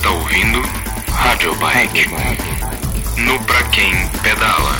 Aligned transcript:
está 0.00 0.10
ouvindo 0.12 0.58
Rádio 1.10 1.54
Bike. 1.56 2.08
No 3.20 3.44
Pra 3.44 3.62
Quem 3.64 3.92
Pedala. 4.22 4.72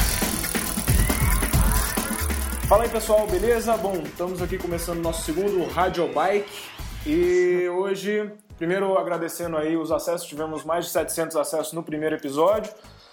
Fala 2.66 2.84
aí 2.84 2.88
pessoal, 2.88 3.26
beleza? 3.26 3.76
Bom, 3.76 4.02
estamos 4.02 4.40
aqui 4.40 4.56
começando 4.56 5.00
nosso 5.00 5.22
segundo 5.22 5.70
Rádio 5.70 6.08
Bike 6.08 6.50
e 7.04 7.68
hoje, 7.68 8.32
primeiro 8.56 8.96
agradecendo 8.96 9.58
aí 9.58 9.76
os 9.76 9.92
acessos, 9.92 10.26
tivemos 10.26 10.64
mais 10.64 10.86
de 10.86 10.92
700 10.92 11.36
acessos 11.36 11.74
no 11.74 11.82
primeiro 11.82 12.16
episódio. 12.16 12.72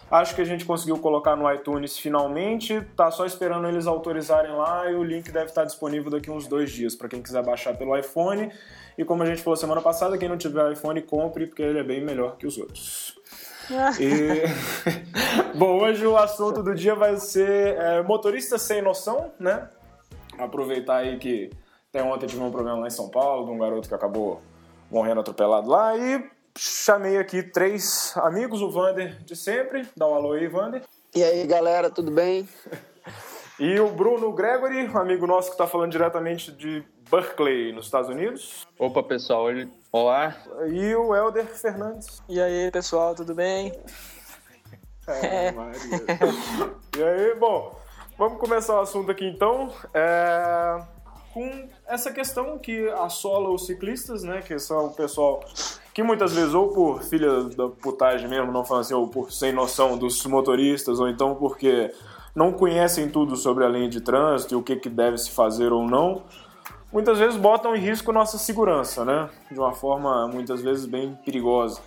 Acho 0.10 0.36
que 0.36 0.42
a 0.42 0.46
gente 0.46 0.64
conseguiu 0.64 0.98
colocar 1.00 1.36
no 1.36 1.52
iTunes 1.54 1.98
finalmente, 1.98 2.82
tá 2.96 3.12
só 3.12 3.26
esperando 3.26 3.68
eles 3.68 3.88
autorizarem 3.88 4.52
lá 4.52 4.90
e 4.90 4.96
o 4.96 5.04
link 5.04 5.30
deve 5.32 5.48
estar 5.48 5.66
disponível 5.66 6.10
daqui 6.10 6.32
uns 6.32 6.48
dois 6.48 6.72
dias 6.72 6.96
para 6.96 7.10
quem 7.10 7.22
quiser 7.22 7.44
baixar 7.44 7.76
pelo 7.76 7.98
iPhone. 7.98 8.50
E 8.98 9.04
como 9.04 9.24
a 9.24 9.26
gente 9.26 9.42
falou 9.42 9.58
semana 9.58 9.82
passada, 9.82 10.18
quem 10.18 10.30
não 10.30 10.38
tiver 10.38 10.72
iPhone, 10.72 11.02
compre, 11.02 11.46
porque 11.46 11.62
ele 11.62 11.80
é 11.80 11.84
bem 11.84 12.04
melhor 12.04 12.38
que 12.38 12.48
os 12.48 12.58
outros. 12.58 13.20
E... 14.00 14.44
Bom, 15.58 15.82
hoje 15.84 16.06
o 16.06 16.16
assunto 16.16 16.64
do 16.64 16.74
dia 16.74 16.96
vai 16.96 17.18
ser 17.18 17.76
é, 17.78 18.02
motorista 18.02 18.58
sem 18.58 18.82
noção, 18.82 19.32
né? 19.38 19.68
Aproveitar 20.40 20.98
aí 20.98 21.18
que 21.18 21.50
até 21.90 22.02
ontem 22.02 22.28
tive 22.28 22.42
um 22.42 22.52
problema 22.52 22.80
lá 22.80 22.88
em 22.88 22.92
São 22.92 23.10
Paulo, 23.10 23.46
de 23.46 23.52
um 23.52 23.58
garoto 23.58 23.90
que 23.90 23.94
acabou 23.94 24.42
morrendo 24.90 25.20
atropelado 25.20 25.70
lá 25.70 25.98
e 25.98 26.37
chamei 26.58 27.18
aqui 27.18 27.44
três 27.44 28.14
amigos, 28.18 28.62
o 28.62 28.70
Vander 28.70 29.18
de 29.24 29.36
sempre, 29.36 29.88
dá 29.96 30.08
um 30.08 30.16
alô 30.16 30.34
aí, 30.34 30.48
Vander. 30.48 30.82
E 31.16 31.24
aí, 31.24 31.46
galera, 31.46 31.90
tudo 31.90 32.12
bem? 32.12 32.48
E 33.60 33.80
o 33.80 33.90
Bruno 33.90 34.32
Gregory, 34.34 34.88
um 34.88 35.00
amigo 35.00 35.26
nosso 35.26 35.48
que 35.48 35.56
está 35.56 35.66
falando 35.66 35.92
diretamente 35.92 36.52
de 36.52 36.84
Berkeley, 37.10 37.74
nos 37.74 37.86
Estados 37.86 38.08
Unidos. 38.08 38.68
Opa, 38.78 39.02
pessoal, 39.02 39.48
olá. 39.92 40.38
E 40.70 40.94
o 40.94 41.16
Helder 41.16 41.48
Fernandes. 41.48 42.22
E 42.30 42.40
aí, 42.40 42.70
pessoal, 42.70 43.16
tudo 43.16 43.34
bem? 43.34 43.74
É, 45.08 45.52
Maria. 45.54 45.80
e 46.98 47.02
aí, 47.02 47.36
bom, 47.36 47.80
vamos 48.18 48.40
começar 48.42 48.76
o 48.76 48.82
assunto 48.82 49.10
aqui 49.10 49.26
então. 49.26 49.74
É, 49.94 50.84
com 51.34 51.70
essa 51.88 52.12
questão 52.12 52.60
que 52.60 52.90
assola 52.90 53.50
os 53.50 53.66
ciclistas, 53.66 54.24
né? 54.24 54.42
Que 54.42 54.60
são 54.60 54.88
o 54.88 54.94
pessoal 54.94 55.46
que 55.98 56.04
muitas 56.04 56.32
vezes, 56.32 56.54
ou 56.54 56.68
por 56.68 57.02
filha 57.02 57.46
da 57.46 57.70
putagem 57.70 58.30
mesmo, 58.30 58.52
não 58.52 58.64
falam 58.64 58.82
assim, 58.82 58.94
ou 58.94 59.08
por 59.08 59.32
sem 59.32 59.52
noção 59.52 59.98
dos 59.98 60.24
motoristas, 60.28 61.00
ou 61.00 61.10
então 61.10 61.34
porque 61.34 61.92
não 62.36 62.54
conhecem 62.54 63.10
tudo 63.10 63.36
sobre 63.36 63.64
a 63.64 63.68
lei 63.68 63.88
de 63.88 64.00
trânsito 64.00 64.54
e 64.54 64.58
o 64.58 64.62
que, 64.62 64.76
que 64.76 64.90
deve 64.90 65.18
se 65.18 65.32
fazer 65.32 65.74
ou 65.74 65.88
não, 65.88 66.22
muitas 66.94 67.18
vezes 67.18 67.36
botam 67.36 67.76
em 67.76 67.80
risco 67.80 68.12
nossa 68.12 68.38
segurança, 68.38 69.04
né? 69.04 69.28
De 69.50 69.58
uma 69.58 69.74
forma 69.74 70.28
muitas 70.28 70.62
vezes 70.62 70.86
bem 70.86 71.18
perigosa. 71.26 71.82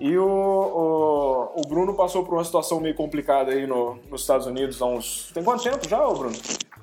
E 0.00 0.18
o, 0.18 0.26
o, 0.26 1.60
o 1.60 1.68
Bruno 1.68 1.94
passou 1.94 2.24
por 2.24 2.34
uma 2.34 2.44
situação 2.44 2.80
meio 2.80 2.96
complicada 2.96 3.52
aí 3.52 3.68
no, 3.68 4.00
nos 4.10 4.22
Estados 4.22 4.48
Unidos 4.48 4.82
há 4.82 4.86
uns. 4.86 5.30
Tem 5.32 5.44
quanto 5.44 5.62
tempo 5.62 5.88
já, 5.88 6.04
Bruno? 6.08 6.34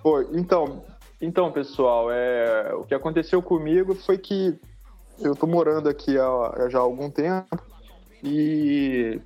Pô, 0.01 0.21
então, 0.31 0.83
então, 1.19 1.51
pessoal, 1.51 2.09
é, 2.09 2.73
o 2.75 2.85
que 2.85 2.95
aconteceu 2.95 3.41
comigo 3.41 3.93
foi 3.93 4.17
que 4.17 4.57
eu 5.19 5.35
tô 5.35 5.47
morando 5.47 5.89
aqui 5.89 6.17
há, 6.17 6.67
já 6.69 6.79
há 6.79 6.81
algum 6.81 7.09
tempo 7.09 7.61
e 8.23 9.19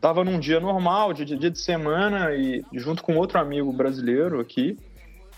tava 0.00 0.24
num 0.24 0.38
dia 0.38 0.58
normal, 0.58 1.12
de 1.12 1.24
dia 1.24 1.50
de 1.50 1.58
semana, 1.58 2.34
e 2.34 2.64
junto 2.72 3.02
com 3.02 3.16
outro 3.16 3.38
amigo 3.38 3.72
brasileiro 3.72 4.40
aqui, 4.40 4.76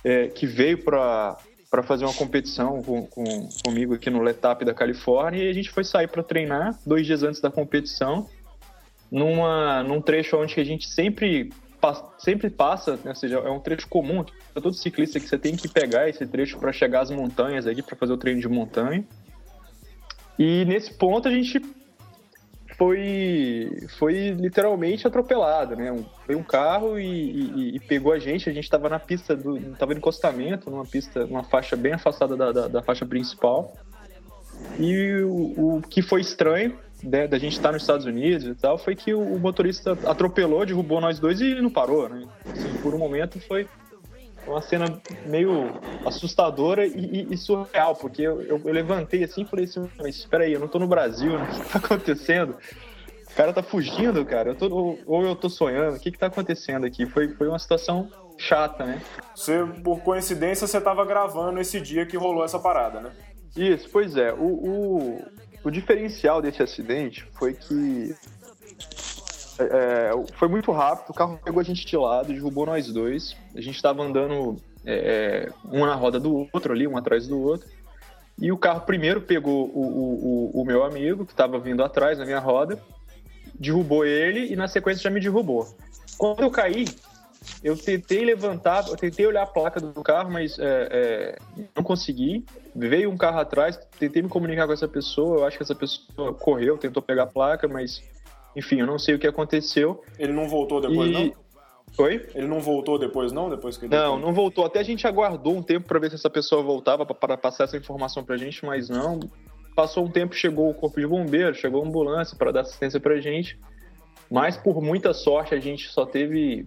é, 0.05 0.29
que 0.29 0.47
veio 0.47 0.83
para 0.83 1.37
para 1.71 1.83
fazer 1.83 2.05
uma 2.05 2.13
competição 2.13 2.83
com, 2.83 3.07
com, 3.07 3.49
comigo 3.65 3.95
aqui 3.95 4.11
no 4.11 4.21
Letap 4.21 4.63
da 4.63 4.75
Califórnia 4.75 5.43
e 5.43 5.49
a 5.49 5.55
gente 5.55 5.71
foi 5.71 5.83
sair 5.83 6.07
para 6.07 6.23
treinar 6.23 6.79
dois 6.85 7.07
dias 7.07 7.23
antes 7.23 7.41
da 7.41 7.51
competição 7.51 8.29
numa 9.11 9.83
num 9.83 9.99
trecho 9.99 10.37
onde 10.37 10.61
a 10.61 10.65
gente 10.65 10.87
sempre 10.87 11.51
sempre 12.19 12.51
passa, 12.51 12.97
né, 12.97 13.09
ou 13.09 13.15
seja, 13.15 13.39
é 13.39 13.51
um 13.51 13.59
trecho 13.59 13.89
comum 13.89 14.23
para 14.53 14.63
todo 14.63 14.75
ciclista 14.75 15.19
que 15.19 15.27
você 15.27 15.39
tem 15.39 15.57
que 15.57 15.67
pegar 15.67 16.09
esse 16.11 16.27
trecho 16.27 16.59
para 16.59 16.73
chegar 16.73 17.01
às 17.01 17.11
montanhas 17.11 17.67
aqui 17.67 17.83
para 17.83 17.97
fazer 17.97 18.13
o 18.13 18.19
treino 18.19 18.41
de 18.41 18.49
montanha. 18.49 19.03
E 20.39 20.65
nesse 20.65 20.93
ponto 20.95 21.29
a 21.29 21.31
gente 21.31 21.61
foi, 22.77 23.87
foi 23.99 24.31
literalmente 24.31 25.07
atropelado, 25.07 25.77
né? 25.77 25.95
Foi 26.27 26.35
um 26.35 26.43
carro 26.43 26.99
e, 26.99 27.05
e, 27.05 27.77
e, 27.77 27.81
pegou 27.81 28.13
a 28.13 28.19
gente. 28.19 28.49
A 28.49 28.53
gente 28.53 28.65
estava 28.65 28.89
na 28.89 28.99
pista 28.99 29.37
do, 29.37 29.57
estava 29.57 29.93
no 29.93 29.99
encostamento, 29.99 30.71
numa 30.71 30.85
pista, 30.85 31.27
numa 31.27 31.45
faixa 31.45 31.77
bem 31.77 31.93
afastada 31.93 32.37
da, 32.37 32.51
da, 32.51 32.69
da 32.69 32.83
faixa 32.83 33.07
principal. 33.07 33.73
E 34.79 35.23
o, 35.23 35.77
o, 35.77 35.83
que 35.83 36.03
foi 36.03 36.21
estranho 36.21 36.77
né, 37.03 37.27
da 37.27 37.39
gente 37.39 37.53
estar 37.53 37.73
nos 37.73 37.83
Estados 37.83 38.07
Unidos 38.07 38.47
e 38.47 38.55
tal 38.55 38.79
foi 38.79 38.95
que 38.95 39.13
o, 39.13 39.21
o 39.21 39.39
motorista 39.39 39.93
atropelou, 40.07 40.65
derrubou 40.65 41.01
nós 41.01 41.19
dois 41.19 41.41
e 41.41 41.55
não 41.61 41.71
parou, 41.71 42.09
né? 42.09 42.27
Assim, 42.47 42.73
por 42.83 42.95
um 42.95 42.99
momento 42.99 43.41
foi 43.41 43.67
uma 44.47 44.61
cena 44.61 45.01
meio 45.27 45.71
assustadora 46.05 46.87
e, 46.87 46.91
e, 46.91 47.35
e 47.35 47.37
surreal, 47.37 47.95
porque 47.95 48.23
eu, 48.23 48.41
eu, 48.43 48.61
eu, 48.65 48.73
levantei 48.73 49.25
assim 49.25 49.43
e 49.43 49.47
falei 49.47 49.65
assim, 49.67 49.89
mas 49.99 50.17
espera 50.17 50.45
aí, 50.45 50.53
eu 50.53 50.61
não 50.61 50.69
tô 50.69 50.79
no 50.79 50.87
Brasil, 50.87 51.33
né? 51.39 51.49
O 51.51 51.61
que 51.61 51.73
tá 51.73 51.79
acontecendo? 51.79 52.57
O 53.31 53.35
cara 53.35 53.53
tá 53.53 53.63
fugindo, 53.63 54.25
cara. 54.27 54.51
Eu 54.51 54.55
tô, 54.55 54.69
ou, 54.69 54.99
ou 55.07 55.25
eu 55.25 55.35
tô 55.35 55.49
sonhando, 55.49 55.97
o 55.97 56.01
que 56.01 56.11
que 56.11 56.19
tá 56.19 56.27
acontecendo 56.27 56.85
aqui? 56.85 57.07
Foi, 57.07 57.29
foi 57.29 57.49
uma 57.49 57.59
situação 57.59 58.11
chata, 58.37 58.85
né? 58.85 59.01
Você, 59.35 59.65
por 59.83 60.01
coincidência, 60.01 60.67
você 60.67 60.81
tava 60.81 61.05
gravando 61.05 61.61
esse 61.61 61.81
dia 61.81 62.05
que 62.05 62.17
rolou 62.17 62.45
essa 62.45 62.59
parada, 62.59 63.01
né? 63.01 63.13
Isso, 63.57 63.89
pois 63.91 64.17
é. 64.17 64.33
O, 64.33 64.45
o, 64.45 65.25
o 65.65 65.71
diferencial 65.71 66.43
desse 66.43 66.63
acidente 66.63 67.27
foi 67.33 67.55
que 67.55 68.15
é, 69.59 70.11
foi 70.35 70.49
muito 70.49 70.73
rápido, 70.73 71.11
o 71.11 71.15
carro 71.15 71.39
pegou 71.43 71.61
a 71.61 71.65
gente 71.65 71.85
de 71.85 71.97
lado, 71.97 72.33
derrubou 72.33 72.67
nós 72.67 72.87
dois. 72.93 73.37
A 73.55 73.61
gente 73.61 73.77
estava 73.77 74.03
andando 74.03 74.57
é, 74.85 75.51
um 75.71 75.85
na 75.85 75.95
roda 75.95 76.19
do 76.19 76.49
outro 76.53 76.73
ali, 76.73 76.87
um 76.87 76.97
atrás 76.97 77.27
do 77.27 77.41
outro. 77.41 77.69
E 78.39 78.51
o 78.51 78.59
carro 78.59 78.81
primeiro 78.81 79.21
pegou 79.21 79.69
o, 79.69 79.81
o, 79.81 80.57
o, 80.57 80.63
o 80.63 80.65
meu 80.65 80.85
amigo, 80.85 81.25
que 81.27 81.33
estava 81.33 81.59
vindo 81.59 81.83
atrás 81.83 82.19
na 82.19 82.25
minha 82.25 82.39
roda, 82.39 82.83
derrubou 83.55 84.05
ele 84.05 84.53
e 84.53 84.57
na 84.57 84.67
sequência 84.67 85.03
já 85.03 85.11
me 85.11 85.21
derrubou. 85.21 85.69
Quando 86.17 86.43
eu 86.43 86.51
caí, 86.51 86.87
eu 87.63 87.77
tentei 87.77 88.25
levantar, 88.25 88.89
eu 88.89 88.97
tentei 88.97 89.27
olhar 89.27 89.43
a 89.43 89.47
placa 89.47 89.81
do 89.81 90.03
carro, 90.03 90.31
mas 90.31 90.59
é, 90.59 90.89
é, 90.91 91.39
não 91.77 91.83
consegui. 91.83 92.45
Veio 92.75 93.11
um 93.11 93.17
carro 93.17 93.39
atrás, 93.39 93.79
tentei 93.99 94.23
me 94.23 94.29
comunicar 94.29 94.67
com 94.67 94.73
essa 94.73 94.89
pessoa, 94.89 95.41
eu 95.41 95.47
acho 95.47 95.57
que 95.57 95.63
essa 95.63 95.75
pessoa 95.75 96.33
correu, 96.35 96.79
tentou 96.79 97.03
pegar 97.03 97.25
a 97.25 97.27
placa, 97.27 97.69
mas 97.69 98.03
enfim, 98.57 98.81
eu 98.81 98.87
não 98.87 98.99
sei 98.99 99.15
o 99.15 99.19
que 99.19 99.27
aconteceu. 99.27 100.03
Ele 100.19 100.33
não 100.33 100.49
voltou 100.49 100.81
depois, 100.81 101.11
e... 101.11 101.13
não? 101.13 101.43
Oi? 101.99 102.27
Ele 102.35 102.47
não 102.47 102.61
voltou 102.61 102.99
depois, 102.99 103.33
não? 103.33 103.51
Depois 103.51 103.77
que 103.77 103.87
Não, 103.87 104.19
não 104.19 104.33
voltou. 104.33 104.65
Até 104.65 104.81
a 104.81 104.83
gente 104.83 105.07
aguardou 105.07 105.55
um 105.55 105.63
tempo 105.63 105.87
para 105.87 105.99
ver 105.99 106.09
se 106.09 106.15
essa 106.15 106.31
pessoa 106.31 106.63
voltava 106.63 107.05
para 107.05 107.37
passar 107.37 107.65
essa 107.65 107.77
informação 107.77 108.25
pra 108.25 108.37
gente, 108.37 108.65
mas 108.65 108.89
não. 108.89 109.21
Passou 109.77 110.05
um 110.05 110.11
tempo, 110.11 110.35
chegou 110.35 110.71
o 110.71 110.75
corpo 110.75 111.01
de 111.01 111.07
bombeiro, 111.07 111.55
chegou 111.55 111.83
a 111.83 111.87
ambulância 111.87 112.37
para 112.37 112.51
dar 112.51 112.61
assistência 112.61 112.99
pra 112.99 113.21
gente. 113.21 113.59
Mas 114.31 114.57
por 114.57 114.81
muita 114.81 115.13
sorte 115.13 115.55
a 115.55 115.61
gente 115.61 115.89
só 115.89 116.07
teve. 116.07 116.67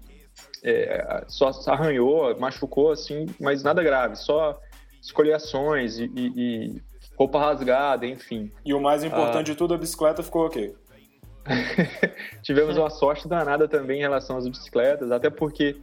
É, 0.64 1.24
só 1.28 1.52
arranhou, 1.68 2.38
machucou, 2.40 2.92
assim, 2.92 3.26
mas 3.40 3.64
nada 3.64 3.82
grave, 3.82 4.16
só 4.16 4.60
escoliações 5.02 5.98
e, 5.98 6.12
e, 6.16 6.34
e 6.36 6.82
roupa 7.18 7.40
rasgada, 7.40 8.06
enfim. 8.06 8.52
E 8.66 8.74
o 8.74 8.82
mais 8.82 9.04
importante 9.04 9.52
ah, 9.52 9.54
de 9.54 9.56
tudo, 9.56 9.74
a 9.74 9.78
bicicleta 9.78 10.22
ficou 10.22 10.46
ok. 10.46 10.76
Tivemos 12.42 12.78
uma 12.78 12.90
sorte 12.90 13.28
danada 13.28 13.68
também 13.68 14.00
em 14.00 14.02
relação 14.02 14.38
às 14.38 14.48
bicicletas, 14.48 15.12
até 15.12 15.30
porque 15.30 15.78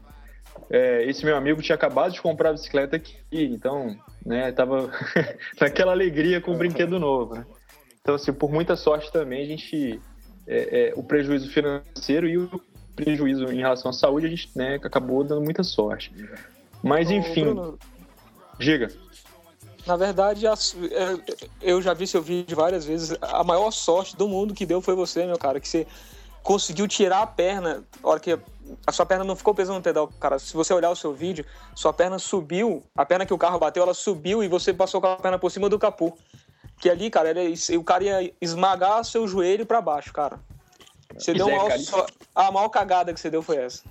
é, 0.70 1.04
esse 1.08 1.24
meu 1.24 1.36
amigo 1.36 1.62
tinha 1.62 1.76
acabado 1.76 2.12
de 2.12 2.20
comprar 2.20 2.50
a 2.50 2.52
bicicleta 2.52 2.96
aqui, 2.96 3.16
então, 3.30 3.96
né, 4.24 4.52
tava 4.52 4.90
naquela 5.60 5.92
alegria 5.92 6.40
com 6.40 6.52
o 6.52 6.56
brinquedo 6.58 6.98
novo, 6.98 7.34
né? 7.34 7.46
Então, 8.00 8.16
assim, 8.16 8.32
por 8.32 8.50
muita 8.50 8.74
sorte 8.74 9.12
também, 9.12 9.42
a 9.42 9.46
gente, 9.46 10.00
é, 10.46 10.88
é, 10.88 10.92
o 10.96 11.02
prejuízo 11.04 11.48
financeiro 11.50 12.28
e 12.28 12.36
o 12.36 12.60
prejuízo 12.96 13.44
em 13.52 13.58
relação 13.58 13.90
à 13.90 13.92
saúde, 13.92 14.26
a 14.26 14.30
gente, 14.30 14.50
né, 14.56 14.74
acabou 14.82 15.22
dando 15.22 15.42
muita 15.42 15.62
sorte. 15.62 16.12
Mas, 16.82 17.10
enfim, 17.10 17.44
Bruno, 17.44 17.78
diga. 18.58 18.88
Na 19.86 19.96
verdade, 19.96 20.46
é, 20.46 20.52
eu 21.60 21.82
já 21.82 21.92
vi 21.92 22.06
seu 22.06 22.22
vídeo 22.22 22.56
várias 22.56 22.84
vezes. 22.84 23.16
A 23.20 23.42
maior 23.42 23.70
sorte 23.70 24.16
do 24.16 24.28
mundo 24.28 24.54
que 24.54 24.64
deu 24.64 24.80
foi 24.80 24.94
você, 24.94 25.26
meu 25.26 25.38
cara, 25.38 25.58
que 25.58 25.68
você 25.68 25.86
conseguiu 26.42 26.86
tirar 26.86 27.22
a 27.22 27.26
perna, 27.26 27.82
a 28.02 28.08
hora 28.08 28.20
que 28.20 28.38
a 28.86 28.92
sua 28.92 29.04
perna 29.04 29.24
não 29.24 29.36
ficou 29.36 29.54
pesando 29.54 29.76
no 29.76 29.82
pedal, 29.82 30.08
cara. 30.20 30.38
Se 30.38 30.54
você 30.54 30.72
olhar 30.72 30.90
o 30.90 30.96
seu 30.96 31.12
vídeo, 31.12 31.44
sua 31.74 31.92
perna 31.92 32.18
subiu, 32.18 32.82
a 32.96 33.04
perna 33.04 33.26
que 33.26 33.34
o 33.34 33.38
carro 33.38 33.58
bateu, 33.58 33.82
ela 33.82 33.94
subiu 33.94 34.42
e 34.42 34.48
você 34.48 34.72
passou 34.72 35.00
com 35.00 35.08
a 35.08 35.16
perna 35.16 35.38
por 35.38 35.50
cima 35.50 35.68
do 35.68 35.78
capô. 35.78 36.16
Que 36.80 36.88
ali, 36.90 37.10
cara, 37.10 37.30
ele, 37.30 37.54
o 37.76 37.84
cara 37.84 38.04
ia 38.04 38.34
esmagar 38.40 39.04
seu 39.04 39.26
joelho 39.26 39.66
para 39.66 39.80
baixo, 39.80 40.12
cara. 40.12 40.40
Você 41.16 41.34
deu 41.34 41.48
é, 41.48 41.54
uma 41.54 41.68
cara, 41.68 42.06
a 42.34 42.50
maior 42.50 42.68
cagada 42.68 43.12
que 43.12 43.20
você 43.20 43.30
deu 43.30 43.42
foi 43.42 43.56
essa. 43.56 43.82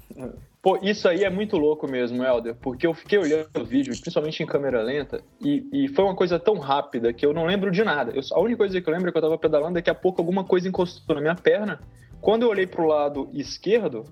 Pô, 0.61 0.77
isso 0.83 1.07
aí 1.07 1.23
é 1.23 1.29
muito 1.29 1.57
louco 1.57 1.89
mesmo, 1.89 2.23
Helder, 2.23 2.55
porque 2.55 2.85
eu 2.85 2.93
fiquei 2.93 3.17
olhando 3.17 3.49
o 3.57 3.65
vídeo, 3.65 3.93
principalmente 3.99 4.43
em 4.43 4.45
câmera 4.45 4.83
lenta, 4.83 5.23
e, 5.43 5.67
e 5.73 5.87
foi 5.87 6.05
uma 6.05 6.15
coisa 6.15 6.39
tão 6.39 6.59
rápida 6.59 7.11
que 7.11 7.25
eu 7.25 7.33
não 7.33 7.45
lembro 7.45 7.71
de 7.71 7.83
nada. 7.83 8.11
Eu, 8.11 8.21
a 8.31 8.39
única 8.39 8.57
coisa 8.57 8.79
que 8.79 8.87
eu 8.87 8.93
lembro 8.93 9.09
é 9.09 9.11
que 9.11 9.17
eu 9.17 9.21
tava 9.23 9.39
pedalando, 9.39 9.73
daqui 9.73 9.89
a 9.89 9.95
pouco 9.95 10.21
alguma 10.21 10.43
coisa 10.43 10.67
encostou 10.67 11.15
na 11.15 11.21
minha 11.21 11.35
perna. 11.35 11.81
Quando 12.21 12.43
eu 12.43 12.49
olhei 12.49 12.67
pro 12.67 12.85
lado 12.85 13.27
esquerdo, 13.33 14.03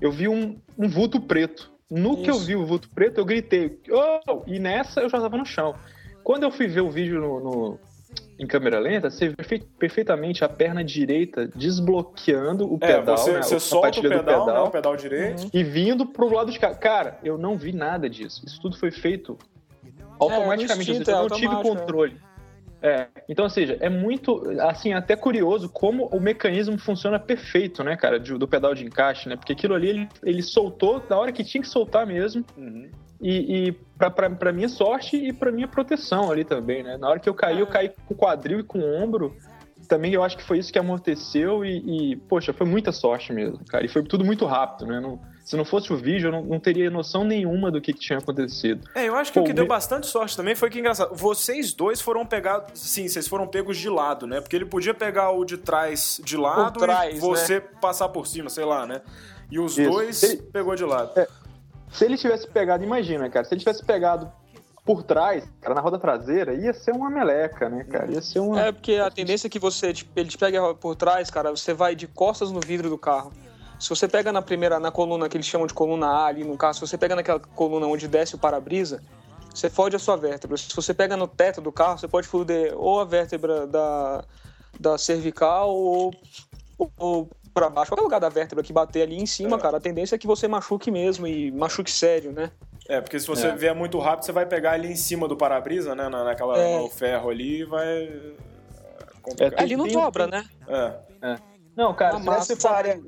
eu 0.00 0.10
vi 0.10 0.28
um, 0.28 0.58
um 0.78 0.88
vulto 0.88 1.20
preto. 1.20 1.70
No 1.90 2.14
Isso. 2.14 2.22
que 2.22 2.30
eu 2.30 2.38
vi 2.38 2.56
o 2.56 2.64
vulto 2.64 2.88
preto, 2.88 3.18
eu 3.18 3.24
gritei, 3.26 3.78
oh! 3.90 4.42
e 4.46 4.58
nessa 4.58 5.02
eu 5.02 5.10
já 5.10 5.20
tava 5.20 5.36
no 5.36 5.44
chão. 5.44 5.74
Quando 6.24 6.44
eu 6.44 6.50
fui 6.50 6.66
ver 6.68 6.80
o 6.80 6.90
vídeo 6.90 7.20
no, 7.20 7.40
no 7.40 7.78
em 8.38 8.46
câmera 8.46 8.78
lenta, 8.78 9.10
você 9.10 9.28
vê 9.28 9.62
perfeitamente 9.78 10.44
a 10.44 10.48
perna 10.48 10.84
direita 10.84 11.48
desbloqueando 11.48 12.72
o 12.72 12.78
pedal. 12.78 13.14
É, 13.14 13.18
você, 13.18 13.32
né, 13.32 13.42
você 13.42 13.58
solta 13.58 13.98
o 13.98 14.02
pedal, 14.02 14.18
pedal, 14.20 14.46
né, 14.46 14.60
o 14.60 14.70
pedal 14.70 14.96
direito. 14.96 15.42
Uhum. 15.42 15.50
E 15.52 15.64
vindo 15.64 16.06
pro 16.06 16.32
lado 16.32 16.52
de 16.52 16.58
cá. 16.58 16.74
Cara, 16.74 17.18
eu 17.24 17.36
não 17.36 17.56
vi 17.56 17.72
nada 17.72 18.08
disso. 18.08 18.42
Isso 18.46 18.60
tudo 18.60 18.78
foi 18.78 18.92
feito 18.92 19.36
automaticamente. 20.20 20.90
É, 20.90 20.94
instinto, 20.94 21.10
eu 21.10 21.28
não 21.28 21.36
tive 21.36 21.54
é. 21.54 21.62
controle. 21.62 22.16
É, 22.80 23.08
então, 23.28 23.44
ou 23.44 23.50
seja, 23.50 23.76
é 23.80 23.88
muito, 23.88 24.40
assim, 24.60 24.92
até 24.92 25.16
curioso 25.16 25.68
como 25.68 26.06
o 26.06 26.20
mecanismo 26.20 26.78
funciona 26.78 27.18
perfeito, 27.18 27.82
né, 27.82 27.96
cara, 27.96 28.20
do, 28.20 28.38
do 28.38 28.46
pedal 28.46 28.72
de 28.72 28.84
encaixe, 28.84 29.28
né? 29.28 29.34
Porque 29.34 29.52
aquilo 29.52 29.74
ali, 29.74 29.88
ele, 29.88 30.08
ele 30.22 30.42
soltou 30.42 31.02
na 31.10 31.18
hora 31.18 31.32
que 31.32 31.42
tinha 31.42 31.60
que 31.60 31.68
soltar 31.68 32.06
mesmo. 32.06 32.44
Uhum. 32.56 32.88
E, 33.20 33.68
e 33.68 33.72
para 33.98 34.52
minha 34.52 34.68
sorte 34.68 35.16
e 35.16 35.32
para 35.32 35.50
minha 35.50 35.66
proteção 35.66 36.30
ali 36.30 36.44
também, 36.44 36.82
né? 36.82 36.96
Na 36.96 37.08
hora 37.08 37.18
que 37.18 37.28
eu 37.28 37.34
caí, 37.34 37.58
eu 37.58 37.66
é. 37.66 37.70
caí 37.70 37.88
com 38.06 38.14
o 38.14 38.16
quadril 38.16 38.60
e 38.60 38.62
com 38.62 38.78
o 38.78 39.02
ombro. 39.02 39.36
Também 39.88 40.12
eu 40.12 40.22
acho 40.22 40.36
que 40.36 40.44
foi 40.44 40.58
isso 40.58 40.72
que 40.72 40.78
amorteceu 40.78 41.64
e, 41.64 42.12
e 42.12 42.16
poxa, 42.16 42.52
foi 42.52 42.66
muita 42.66 42.92
sorte 42.92 43.32
mesmo, 43.32 43.60
cara. 43.66 43.84
E 43.84 43.88
foi 43.88 44.02
tudo 44.02 44.24
muito 44.24 44.44
rápido, 44.44 44.86
né? 44.86 45.00
Não, 45.00 45.18
se 45.48 45.56
não 45.56 45.64
fosse 45.64 45.90
o 45.90 45.96
vídeo, 45.96 46.28
eu 46.28 46.32
não, 46.32 46.44
não, 46.44 46.60
teria 46.60 46.90
noção 46.90 47.24
nenhuma 47.24 47.70
do 47.70 47.80
que, 47.80 47.94
que 47.94 48.00
tinha 48.00 48.18
acontecido. 48.18 48.86
É, 48.94 49.08
eu 49.08 49.14
acho 49.14 49.32
que 49.32 49.38
Pô, 49.38 49.44
o 49.44 49.48
que 49.48 49.54
deu 49.54 49.66
bastante 49.66 50.06
sorte 50.06 50.36
também 50.36 50.54
foi 50.54 50.68
que, 50.68 50.78
engraçado, 50.78 51.14
vocês 51.14 51.72
dois 51.72 52.02
foram 52.02 52.26
pegados, 52.26 52.78
sim, 52.78 53.08
vocês 53.08 53.26
foram 53.26 53.46
pegos 53.46 53.78
de 53.78 53.88
lado, 53.88 54.26
né? 54.26 54.42
Porque 54.42 54.54
ele 54.54 54.66
podia 54.66 54.92
pegar 54.92 55.30
o 55.30 55.46
de 55.46 55.56
trás 55.56 56.20
de 56.22 56.36
lado 56.36 56.78
trás, 56.78 57.16
e 57.16 57.18
você 57.18 57.54
né? 57.54 57.62
passar 57.80 58.10
por 58.10 58.26
cima, 58.26 58.50
sei 58.50 58.66
lá, 58.66 58.86
né? 58.86 59.00
E 59.50 59.58
os 59.58 59.78
isso. 59.78 59.90
dois 59.90 60.22
ele... 60.22 60.42
pegou 60.42 60.76
de 60.76 60.84
lado. 60.84 61.18
É, 61.18 61.26
se 61.90 62.04
ele 62.04 62.16
tivesse 62.16 62.46
pegado, 62.46 62.84
imagina, 62.84 63.28
cara, 63.28 63.44
se 63.44 63.54
ele 63.54 63.60
tivesse 63.60 63.84
pegado 63.84 64.30
por 64.84 65.02
trás, 65.02 65.44
cara, 65.60 65.74
na 65.74 65.80
roda 65.80 65.98
traseira, 65.98 66.54
ia 66.54 66.72
ser 66.72 66.92
uma 66.92 67.10
meleca, 67.10 67.68
né, 67.68 67.84
cara? 67.84 68.10
Ia 68.10 68.22
ser 68.22 68.38
uma. 68.38 68.60
É, 68.60 68.72
porque 68.72 68.94
a 68.94 69.10
tendência 69.10 69.46
é 69.46 69.50
que 69.50 69.58
você, 69.58 69.92
tipo, 69.92 70.10
ele 70.18 70.30
te 70.30 70.38
pega 70.38 70.74
por 70.74 70.96
trás, 70.96 71.30
cara, 71.30 71.50
você 71.50 71.74
vai 71.74 71.94
de 71.94 72.06
costas 72.06 72.50
no 72.50 72.60
vidro 72.60 72.88
do 72.88 72.96
carro. 72.96 73.32
Se 73.78 73.88
você 73.90 74.08
pega 74.08 74.32
na 74.32 74.42
primeira, 74.42 74.80
na 74.80 74.90
coluna 74.90 75.28
que 75.28 75.36
eles 75.36 75.46
chamam 75.46 75.66
de 75.66 75.74
coluna 75.74 76.06
A 76.06 76.26
ali 76.26 76.42
no 76.42 76.56
carro, 76.56 76.74
se 76.74 76.80
você 76.80 76.98
pega 76.98 77.14
naquela 77.14 77.38
coluna 77.38 77.86
onde 77.86 78.08
desce 78.08 78.34
o 78.34 78.38
para-brisa, 78.38 79.02
você 79.54 79.68
fode 79.68 79.94
a 79.94 79.98
sua 79.98 80.16
vértebra. 80.16 80.56
Se 80.56 80.74
você 80.74 80.94
pega 80.94 81.16
no 81.16 81.28
teto 81.28 81.60
do 81.60 81.70
carro, 81.70 81.98
você 81.98 82.08
pode 82.08 82.26
foder 82.26 82.72
ou 82.76 82.98
a 83.00 83.04
vértebra 83.04 83.66
da, 83.66 84.24
da 84.80 84.98
cervical 84.98 85.70
ou, 85.70 86.14
ou 86.96 87.30
para 87.52 87.68
baixo, 87.68 87.90
qualquer 87.90 88.02
lugar 88.02 88.20
da 88.20 88.28
vértebra 88.28 88.62
que 88.62 88.72
bater 88.72 89.02
ali 89.02 89.16
em 89.16 89.26
cima, 89.26 89.56
é. 89.56 89.60
cara, 89.60 89.78
a 89.78 89.80
tendência 89.80 90.14
é 90.14 90.18
que 90.18 90.26
você 90.26 90.46
machuque 90.46 90.90
mesmo 90.90 91.26
e 91.26 91.50
machuque 91.50 91.90
sério, 91.90 92.32
né? 92.32 92.50
É, 92.88 93.00
porque 93.00 93.18
se 93.18 93.26
você 93.26 93.48
é. 93.48 93.54
vier 93.54 93.74
muito 93.74 93.98
rápido, 93.98 94.24
você 94.24 94.32
vai 94.32 94.46
pegar 94.46 94.72
ali 94.72 94.90
em 94.90 94.96
cima 94.96 95.28
do 95.28 95.36
para-brisa, 95.36 95.94
né? 95.94 96.08
naquela, 96.08 96.58
é. 96.58 96.78
no 96.78 96.88
ferro 96.88 97.30
ali 97.30 97.60
e 97.60 97.64
vai. 97.64 97.86
É, 99.38 99.62
ali 99.62 99.76
não 99.76 99.86
dobra, 99.86 100.26
né? 100.26 100.44
É. 100.66 100.94
é. 101.22 101.36
Não, 101.76 101.94
cara, 101.94 102.18
nessa 102.18 102.70
área, 102.70 103.00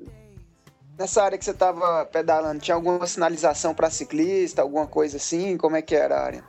nessa 0.99 1.23
área 1.23 1.39
que 1.39 1.45
você 1.45 1.55
tava 1.55 2.05
pedalando, 2.05 2.61
tinha 2.61 2.75
alguma 2.75 3.07
sinalização 3.07 3.75
para 3.75 3.89
ciclista, 3.89 4.63
alguma 4.63 4.87
coisa 4.87 5.17
assim? 5.17 5.57
Como 5.57 5.77
é 5.77 5.83
que 5.83 5.95
era 5.95 6.17
a 6.17 6.23
área? 6.23 6.45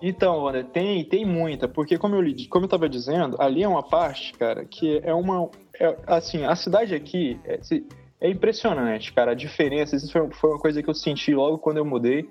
Então, 0.00 0.46
André, 0.46 0.62
tem, 0.62 1.04
tem 1.04 1.26
muita, 1.26 1.66
porque 1.66 1.98
como 1.98 2.14
eu, 2.14 2.34
como 2.48 2.64
eu 2.64 2.68
tava 2.68 2.88
dizendo, 2.88 3.36
ali 3.40 3.64
é 3.64 3.68
uma 3.68 3.82
parte, 3.82 4.32
cara, 4.34 4.64
que 4.64 5.00
é 5.02 5.12
uma. 5.12 5.50
É, 5.80 5.96
assim, 6.06 6.44
a 6.44 6.56
cidade 6.56 6.94
aqui 6.94 7.40
é, 7.44 7.60
é, 8.20 8.30
impressionante, 8.30 9.12
cara, 9.12 9.32
a 9.32 9.34
diferença. 9.34 9.96
Isso 9.96 10.10
foi, 10.10 10.30
foi 10.32 10.50
uma 10.50 10.58
coisa 10.58 10.82
que 10.82 10.88
eu 10.88 10.94
senti 10.94 11.34
logo 11.34 11.58
quando 11.58 11.76
eu 11.76 11.84
mudei, 11.84 12.28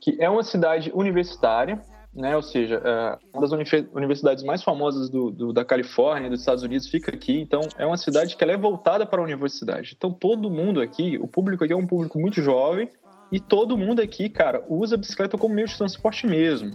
que 0.00 0.16
é 0.20 0.28
uma 0.28 0.42
cidade 0.42 0.90
universitária, 0.94 1.80
né? 2.14 2.36
Ou 2.36 2.42
seja, 2.42 2.82
é, 2.84 3.18
uma 3.32 3.46
das 3.46 3.52
universidades 3.92 4.44
mais 4.44 4.62
famosas 4.62 5.08
do, 5.08 5.30
do, 5.30 5.52
da 5.52 5.64
Califórnia, 5.64 6.30
dos 6.30 6.40
Estados 6.40 6.62
Unidos, 6.62 6.88
fica 6.88 7.14
aqui. 7.14 7.40
Então, 7.40 7.60
é 7.78 7.86
uma 7.86 7.96
cidade 7.96 8.36
que 8.36 8.44
ela 8.44 8.52
é 8.52 8.56
voltada 8.56 9.06
para 9.06 9.20
a 9.20 9.24
universidade. 9.24 9.94
Então, 9.96 10.12
todo 10.12 10.50
mundo 10.50 10.80
aqui, 10.80 11.18
o 11.18 11.26
público 11.26 11.64
aqui 11.64 11.72
é 11.72 11.76
um 11.76 11.86
público 11.86 12.18
muito 12.18 12.42
jovem 12.42 12.90
e 13.32 13.40
todo 13.40 13.76
mundo 13.76 14.00
aqui, 14.00 14.28
cara, 14.28 14.64
usa 14.68 14.94
a 14.94 14.98
bicicleta 14.98 15.36
como 15.36 15.54
meio 15.54 15.66
de 15.66 15.76
transporte 15.76 16.26
mesmo. 16.26 16.70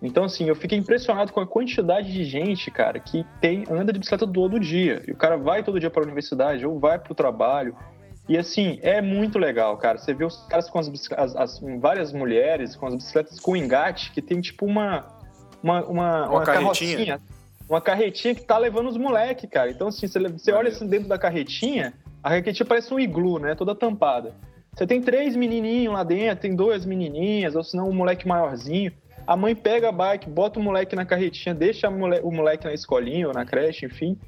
Então, 0.00 0.24
assim, 0.24 0.48
eu 0.48 0.54
fiquei 0.54 0.78
impressionado 0.78 1.32
com 1.32 1.40
a 1.40 1.46
quantidade 1.46 2.12
de 2.12 2.24
gente, 2.24 2.70
cara, 2.70 3.00
que 3.00 3.26
tem 3.40 3.64
anda 3.68 3.92
de 3.92 3.98
bicicleta 3.98 4.26
todo 4.26 4.60
dia. 4.60 5.02
E 5.06 5.10
o 5.10 5.16
cara 5.16 5.36
vai 5.36 5.62
todo 5.62 5.80
dia 5.80 5.90
para 5.90 6.02
a 6.02 6.04
universidade 6.04 6.64
ou 6.64 6.78
vai 6.78 6.98
para 6.98 7.12
o 7.12 7.14
trabalho. 7.14 7.74
E, 8.28 8.38
assim, 8.38 8.78
é 8.82 9.00
muito 9.02 9.38
legal, 9.38 9.76
cara. 9.76 9.98
Você 9.98 10.14
vê 10.14 10.24
os 10.24 10.46
caras 10.46 10.70
com 10.70 10.78
as, 10.78 10.88
as, 11.16 11.36
as 11.36 11.60
várias 11.80 12.12
mulheres 12.12 12.76
com 12.76 12.86
as 12.86 12.94
bicicletas 12.94 13.40
com 13.40 13.56
engate, 13.56 14.12
que 14.12 14.22
tem 14.22 14.40
tipo 14.40 14.66
uma. 14.66 15.16
Uma, 15.60 15.84
uma, 15.86 16.28
uma, 16.28 16.42
carretinha. 16.44 17.20
Uma 17.68 17.80
carretinha 17.80 18.32
que 18.32 18.42
tá 18.42 18.56
levando 18.56 18.88
os 18.88 18.96
moleques, 18.96 19.50
cara. 19.50 19.70
Então, 19.70 19.88
assim, 19.88 20.06
você, 20.06 20.20
você 20.28 20.52
olha 20.52 20.68
assim 20.68 20.86
dentro 20.86 21.08
da 21.08 21.18
carretinha, 21.18 21.94
a 22.22 22.28
carretinha 22.28 22.64
parece 22.64 22.94
um 22.94 23.00
iglu, 23.00 23.40
né? 23.40 23.56
Toda 23.56 23.74
tampada. 23.74 24.34
Você 24.72 24.86
tem 24.86 25.02
três 25.02 25.34
menininhos 25.34 25.92
lá 25.92 26.04
dentro, 26.04 26.42
tem 26.42 26.54
duas 26.54 26.86
menininhas, 26.86 27.56
ou 27.56 27.64
senão 27.64 27.88
um 27.88 27.92
moleque 27.92 28.28
maiorzinho. 28.28 28.92
A 29.28 29.36
mãe 29.36 29.54
pega 29.54 29.90
a 29.90 29.92
bike, 29.92 30.30
bota 30.30 30.58
o 30.58 30.62
moleque 30.62 30.96
na 30.96 31.04
carretinha, 31.04 31.54
deixa 31.54 31.86
o 31.86 32.32
moleque 32.32 32.64
na 32.64 32.72
escolinha 32.72 33.28
ou 33.28 33.34
na 33.34 33.44
creche, 33.44 33.84
enfim, 33.84 34.18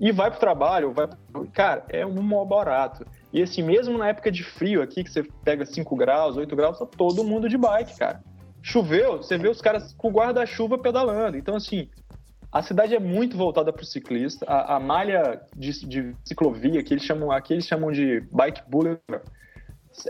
e 0.00 0.12
vai 0.12 0.30
pro 0.30 0.38
trabalho. 0.38 0.92
Vai 0.92 1.08
pro... 1.08 1.50
Cara, 1.52 1.84
é 1.88 2.06
um 2.06 2.22
mó 2.22 2.44
barato. 2.44 3.04
E 3.32 3.42
assim, 3.42 3.64
mesmo 3.64 3.98
na 3.98 4.10
época 4.10 4.30
de 4.30 4.44
frio 4.44 4.80
aqui, 4.80 5.02
que 5.02 5.10
você 5.10 5.24
pega 5.44 5.66
5 5.66 5.96
graus, 5.96 6.36
8 6.36 6.54
graus, 6.54 6.78
tá 6.78 6.86
todo 6.86 7.24
mundo 7.24 7.48
de 7.48 7.58
bike, 7.58 7.98
cara. 7.98 8.22
Choveu, 8.62 9.16
você 9.16 9.36
vê 9.36 9.48
os 9.48 9.60
caras 9.60 9.92
com 9.94 10.12
guarda-chuva 10.12 10.78
pedalando. 10.78 11.36
Então, 11.36 11.56
assim, 11.56 11.88
a 12.52 12.62
cidade 12.62 12.94
é 12.94 13.00
muito 13.00 13.36
voltada 13.36 13.72
para 13.72 13.82
o 13.82 13.84
ciclista. 13.84 14.46
A, 14.48 14.76
a 14.76 14.78
malha 14.78 15.40
de, 15.56 15.84
de, 15.84 16.16
ciclovia, 16.24 16.80
que 16.84 16.94
eles 16.94 17.02
chamam, 17.02 17.32
aqui 17.32 17.54
eles 17.54 17.66
chamam 17.66 17.90
de 17.90 18.20
bike 18.30 18.62
boulevard, 18.70 19.24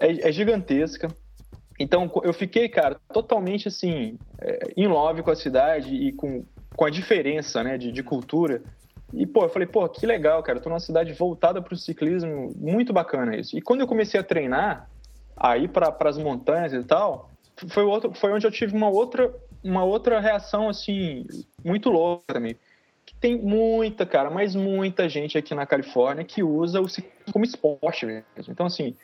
é, 0.03 0.29
é 0.29 0.31
gigantesca. 0.31 1.09
Então 1.79 2.11
eu 2.23 2.33
fiquei, 2.33 2.69
cara, 2.69 3.01
totalmente 3.13 3.69
assim, 3.69 4.19
é, 4.41 4.73
in 4.77 4.87
love 4.87 5.23
com 5.23 5.31
a 5.31 5.37
cidade 5.37 5.95
e 5.95 6.13
com, 6.13 6.45
com 6.77 6.85
a 6.85 6.91
diferença, 6.91 7.65
né, 7.65 7.77
de, 7.77 7.91
de 7.91 8.03
cultura. 8.03 8.63
E, 9.13 9.27
pô, 9.27 9.45
eu 9.45 9.49
falei, 9.49 9.67
pô, 9.67 9.89
que 9.89 10.07
legal, 10.07 10.43
cara, 10.43 10.59
eu 10.59 10.63
tô 10.63 10.69
numa 10.69 10.81
cidade 10.81 11.13
voltada 11.13 11.63
para 11.63 11.75
o 11.75 11.77
ciclismo, 11.77 12.53
muito 12.57 12.93
bacana 12.93 13.37
isso. 13.37 13.57
E 13.57 13.63
quando 13.63 13.81
eu 13.81 13.87
comecei 13.87 14.19
a 14.19 14.25
treinar, 14.25 14.89
aí 15.37 15.69
para 15.69 15.95
as 16.01 16.19
montanhas 16.19 16.73
e 16.73 16.83
tal, 16.83 17.31
foi, 17.69 17.85
outro, 17.85 18.13
foi 18.15 18.33
onde 18.33 18.47
eu 18.47 18.51
tive 18.51 18.75
uma 18.75 18.89
outra, 18.89 19.33
uma 19.63 19.85
outra 19.85 20.19
reação, 20.21 20.69
assim, 20.69 21.27
muito 21.65 21.91
louca 21.91 22.35
também. 22.35 22.57
Que 23.07 23.15
tem 23.15 23.37
muita, 23.37 24.05
cara, 24.05 24.31
mas 24.31 24.55
muita 24.55 25.09
gente 25.09 25.39
aqui 25.39 25.55
na 25.55 25.67
Califórnia 25.67 26.25
que 26.25 26.43
usa 26.43 26.81
o 26.81 26.89
ciclismo 26.89 27.33
como 27.33 27.45
esporte 27.45 28.07
mesmo. 28.07 28.25
Então, 28.49 28.67
assim, 28.67 28.97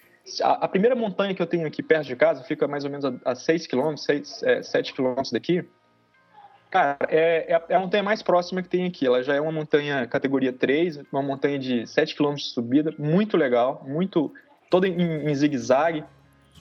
a, 0.42 0.52
a, 0.64 0.68
primeira 0.68 0.94
montanha 0.94 1.34
que 1.34 1.42
eu 1.42 1.46
tenho 1.46 1.66
aqui 1.66 1.82
perto 1.82 2.06
de 2.06 2.16
casa 2.16 2.42
fica 2.44 2.68
mais 2.68 2.84
ou 2.84 2.90
menos 2.90 3.04
a, 3.04 3.12
a 3.24 3.34
6 3.34 3.66
km, 3.66 3.96
6, 3.96 4.42
é, 4.42 4.62
7 4.62 4.94
km 4.94 5.14
daqui. 5.32 5.64
Cara, 6.70 6.96
é, 7.08 7.52
é, 7.52 7.62
é, 7.68 7.74
a 7.74 7.80
montanha 7.80 8.02
mais 8.02 8.22
próxima 8.22 8.62
que 8.62 8.68
tem 8.68 8.86
aqui. 8.86 9.06
Ela 9.06 9.22
já 9.22 9.34
é 9.34 9.40
uma 9.40 9.50
montanha 9.50 10.06
categoria 10.06 10.52
3, 10.52 11.00
uma 11.12 11.20
montanha 11.20 11.58
de 11.58 11.86
7 11.86 12.14
km 12.14 12.34
de 12.34 12.44
subida, 12.44 12.94
muito 12.96 13.36
legal, 13.36 13.84
muito 13.86 14.32
toda 14.70 14.86
em, 14.86 15.28
em 15.28 15.34
zigue-zague. 15.34 16.04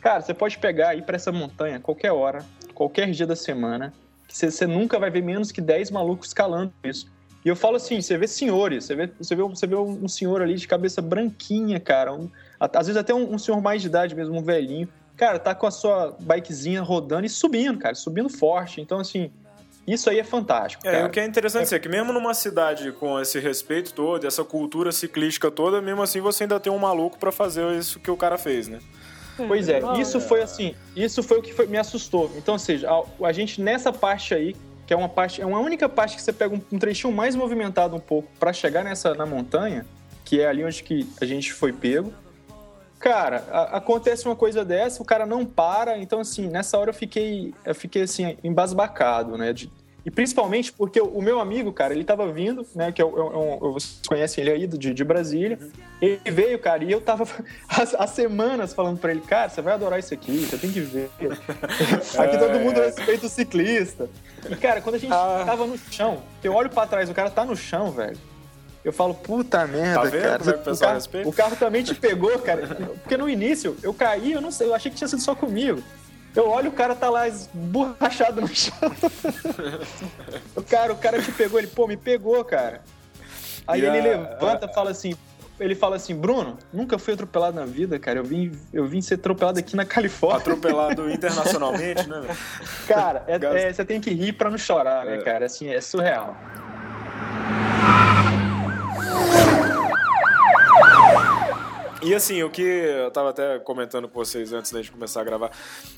Cara, 0.02 0.22
você 0.22 0.34
pode 0.34 0.58
pegar 0.58 0.96
e 0.96 1.00
ir 1.00 1.02
para 1.04 1.16
essa 1.16 1.32
montanha 1.32 1.80
qualquer 1.80 2.12
hora, 2.12 2.44
qualquer 2.74 3.12
dia 3.12 3.28
da 3.28 3.36
semana, 3.36 3.94
que 4.28 4.36
você, 4.36 4.50
você, 4.50 4.66
nunca 4.66 4.98
vai 4.98 5.12
ver 5.12 5.22
menos 5.22 5.52
que 5.52 5.62
10 5.62 5.92
malucos 5.92 6.30
escalando 6.30 6.74
isso. 6.84 7.12
E 7.46 7.50
eu 7.50 7.56
falo 7.56 7.76
assim, 7.76 8.02
você 8.02 8.18
vê 8.18 8.28
senhores, 8.28 8.86
você 8.86 8.96
vê, 8.96 9.08
você 9.08 9.36
vê, 9.36 9.44
você 9.44 9.68
vê 9.68 9.76
um 9.76 10.08
senhor 10.08 10.42
ali 10.42 10.56
de 10.56 10.68
cabeça 10.68 11.02
branquinha, 11.02 11.80
cara, 11.80 12.14
um, 12.14 12.30
às 12.60 12.88
vezes 12.88 12.98
até 12.98 13.14
um, 13.14 13.34
um, 13.34 13.38
senhor 13.38 13.62
mais 13.62 13.82
de 13.82 13.88
idade 13.88 14.16
mesmo, 14.16 14.38
um 14.38 14.44
velhinho. 14.44 14.88
Cara, 15.16 15.38
tá 15.38 15.54
com 15.54 15.68
a 15.68 15.72
sua 15.72 16.16
bikezinha 16.20 16.82
rodando 16.82 17.26
e 17.26 17.30
subindo, 17.30 17.78
cara, 17.78 17.96
subindo 17.96 18.30
forte. 18.30 18.80
Então, 18.80 19.00
assim, 19.00 19.32
isso 19.86 20.10
aí 20.10 20.20
é 20.20 20.24
fantástico. 20.24 20.88
É, 20.88 20.92
cara. 20.92 21.08
o 21.08 21.10
que 21.10 21.20
é 21.20 21.26
interessante 21.26 21.74
é... 21.74 21.78
é 21.78 21.80
que 21.80 21.90
mesmo 21.90 22.14
numa 22.14 22.34
cidade 22.34 22.92
com 22.92 23.20
esse 23.20 23.40
respeito 23.40 23.94
todo, 23.94 24.26
essa 24.26 24.44
cultura 24.44 24.92
ciclística 24.92 25.50
toda, 25.50 25.82
mesmo 25.82 26.02
assim 26.02 26.22
você 26.22 26.44
ainda 26.44 26.60
tem 26.60 26.72
um 26.72 26.78
maluco 26.78 27.18
para 27.18 27.32
fazer 27.32 27.66
isso 27.74 28.00
que 28.00 28.12
o 28.12 28.18
cara 28.18 28.38
fez, 28.38 28.68
né? 28.68 28.80
Pois 29.48 29.70
é, 29.70 29.80
isso 29.98 30.20
foi 30.20 30.42
assim, 30.42 30.76
isso 30.96 31.24
foi 31.24 31.40
o 31.40 31.42
que 31.42 31.54
foi, 31.54 31.66
me 31.66 31.78
assustou. 31.78 32.30
Então, 32.36 32.56
ou 32.56 32.60
seja, 32.60 32.90
a, 32.90 33.28
a, 33.28 33.32
gente 33.32 33.62
nessa 33.62 33.92
parte 33.92 34.34
aí, 34.34 34.56
que 34.86 34.94
é 34.94 34.98
uma 34.98 35.08
parte, 35.08 35.42
é 35.42 35.46
uma 35.46 35.60
única 35.60 35.88
parte 35.88 36.16
que 36.18 36.22
você 36.22 36.34
pega 36.34 36.54
um, 36.54 36.62
um 36.72 36.78
trechinho 36.78 37.14
mais 37.14 37.36
movimentado 37.36 37.96
um 37.96 38.00
pouco 38.00 38.28
para 38.38 38.52
chegar 38.52 38.84
nessa 38.84 39.14
na 39.14 39.26
montanha, 39.26 39.86
que 40.26 40.42
é 40.42 40.48
ali 40.48 40.64
onde 40.64 40.84
que 40.84 41.08
a 41.22 41.26
gente 41.26 41.54
foi 41.54 41.72
pego. 41.72 42.14
Cara, 43.00 43.46
a, 43.50 43.78
acontece 43.78 44.26
uma 44.26 44.36
coisa 44.36 44.66
dessa, 44.66 45.02
o 45.02 45.06
cara 45.06 45.26
não 45.26 45.46
para, 45.46 45.98
então 45.98 46.20
assim, 46.20 46.48
nessa 46.48 46.78
hora 46.78 46.90
eu 46.90 46.94
fiquei, 46.94 47.54
eu 47.66 47.74
fiquei 47.74 48.04
assim, 48.04 48.38
embasbacado, 48.44 49.38
né? 49.38 49.54
De, 49.54 49.72
e 50.06 50.12
principalmente 50.12 50.72
porque 50.72 51.00
o, 51.00 51.22
meu 51.22 51.40
amigo, 51.40 51.72
cara, 51.72 51.94
ele 51.94 52.04
tava 52.04 52.32
vindo, 52.32 52.66
né? 52.74 52.92
Que 52.92 53.02
eu, 53.02 53.16
eu, 53.18 53.60
eu 53.62 53.74
vocês 53.74 54.02
conhecem 54.08 54.42
ele 54.44 54.52
aí 54.52 54.68
de, 54.68 54.94
de 54.94 55.04
Brasília. 55.04 55.60
Ele 56.02 56.20
veio, 56.26 56.58
cara, 56.60 56.84
e 56.84 56.92
eu 56.92 57.00
tava 57.00 57.26
há, 57.68 58.08
semanas 58.08 58.74
falando 58.74 58.98
pra 58.98 59.12
ele, 59.12 59.22
cara, 59.22 59.50
você 59.50 59.62
vai 59.62 59.74
adorar 59.74 60.00
isso 60.00 60.14
aqui, 60.14 60.46
você 60.46 60.58
tem 60.58 60.72
que 60.72 60.80
ver. 60.80 61.10
aqui 62.18 62.38
todo 62.38 62.60
mundo 62.60 62.80
respeita 62.80 63.26
o 63.26 63.30
ciclista. 63.30 64.10
E, 64.50 64.56
cara, 64.56 64.82
quando 64.82 64.96
a 64.96 65.00
gente 65.00 65.14
ah. 65.14 65.44
tava 65.46 65.66
no 65.68 65.78
chão, 65.78 66.22
eu 66.44 66.54
olho 66.54 66.70
pra 66.70 66.88
trás, 66.88 67.10
o 67.10 67.14
cara 67.14 67.30
tá 67.30 67.46
no 67.46 67.56
chão, 67.56 67.92
velho. 67.92 68.18
Eu 68.84 68.94
falo, 68.94 69.14
puta 69.14 69.68
merda, 69.68 70.04
tá 70.04 70.10
vendo 70.10 70.22
cara. 70.22 70.40
Como 70.40 70.50
é 70.50 70.54
que 70.54 70.70
o, 70.70 70.74
o, 70.74 70.78
carro, 70.78 71.00
o 71.26 71.34
carro 71.34 71.56
também 71.58 71.84
te 71.84 71.94
pegou, 71.94 72.40
cara. 72.40 72.68
Porque 73.02 73.18
no 73.18 73.30
início 73.30 73.76
eu 73.84 73.94
caí, 73.94 74.32
eu 74.32 74.42
não 74.42 74.52
sei, 74.52 74.68
eu 74.68 74.76
achei 74.76 74.90
que 74.90 74.98
tinha 74.98 75.08
sido 75.08 75.22
só 75.22 75.36
comigo. 75.36 75.84
Eu 76.36 76.48
olho, 76.48 76.70
o 76.70 76.74
cara 76.74 76.96
tá 76.96 77.10
lá 77.10 77.28
esborrachado 77.28 78.40
no 78.40 78.48
chão. 78.48 78.74
o 80.56 80.62
cara, 80.62 80.94
o 80.94 80.98
cara 80.98 81.22
te 81.22 81.32
pegou, 81.32 81.60
ele, 81.60 81.68
pô, 81.68 81.88
me 81.88 81.98
pegou, 81.98 82.44
cara. 82.46 82.82
Aí 83.68 83.82
e 83.82 83.86
ele 83.86 84.02
levanta 84.02 84.66
e 84.66 84.74
fala 84.74 84.92
assim, 84.92 85.16
ele 85.60 85.76
fala 85.76 85.96
assim, 85.96 86.16
Bruno, 86.16 86.58
nunca 86.72 86.98
fui 86.98 87.14
atropelado 87.14 87.60
na 87.60 87.66
vida, 87.66 88.00
cara. 88.00 88.20
Eu 88.20 88.24
vim, 88.24 88.52
eu 88.72 88.86
vim 88.86 89.02
ser 89.02 89.16
atropelado 89.16 89.60
aqui 89.60 89.76
na 89.76 89.86
Califórnia. 89.86 90.40
Atropelado 90.40 91.10
internacionalmente, 91.12 92.08
né? 92.08 92.22
Cara, 92.88 93.24
é, 93.28 93.36
é, 93.36 93.74
você 93.74 93.84
tem 93.84 94.00
que 94.00 94.12
rir 94.12 94.34
pra 94.34 94.50
não 94.50 94.58
chorar, 94.58 95.06
né, 95.06 95.18
é. 95.18 95.22
cara? 95.22 95.46
Assim, 95.46 95.68
é 95.68 95.82
surreal. 95.82 96.38
E 102.02 102.16
assim, 102.16 102.42
o 102.44 102.50
que 102.50 102.62
eu 102.62 103.12
tava 103.12 103.32
até 103.32 103.60
comentando 103.60 104.08
com 104.08 104.14
vocês 104.14 104.54
antes 104.54 104.72
da 104.72 104.82
gente 104.82 104.92
começar 104.92 105.22
a 105.22 105.24
gravar, 105.24 105.52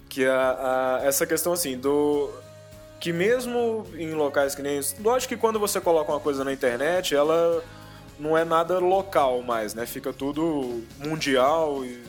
que 0.09 0.25
a, 0.25 0.99
a, 1.01 1.05
essa 1.05 1.25
questão 1.25 1.53
assim, 1.53 1.77
do. 1.77 2.29
Que 2.99 3.13
mesmo 3.13 3.85
em 3.95 4.13
locais 4.13 4.55
que 4.55 4.61
nem. 4.61 4.79
Lógico 4.99 5.35
que 5.35 5.39
quando 5.39 5.59
você 5.59 5.79
coloca 5.79 6.11
uma 6.11 6.19
coisa 6.19 6.43
na 6.43 6.51
internet, 6.51 7.15
ela 7.15 7.63
não 8.19 8.37
é 8.37 8.43
nada 8.43 8.79
local 8.79 9.41
mais, 9.41 9.73
né? 9.73 9.85
Fica 9.85 10.11
tudo 10.11 10.83
mundial 10.99 11.85
e. 11.85 12.01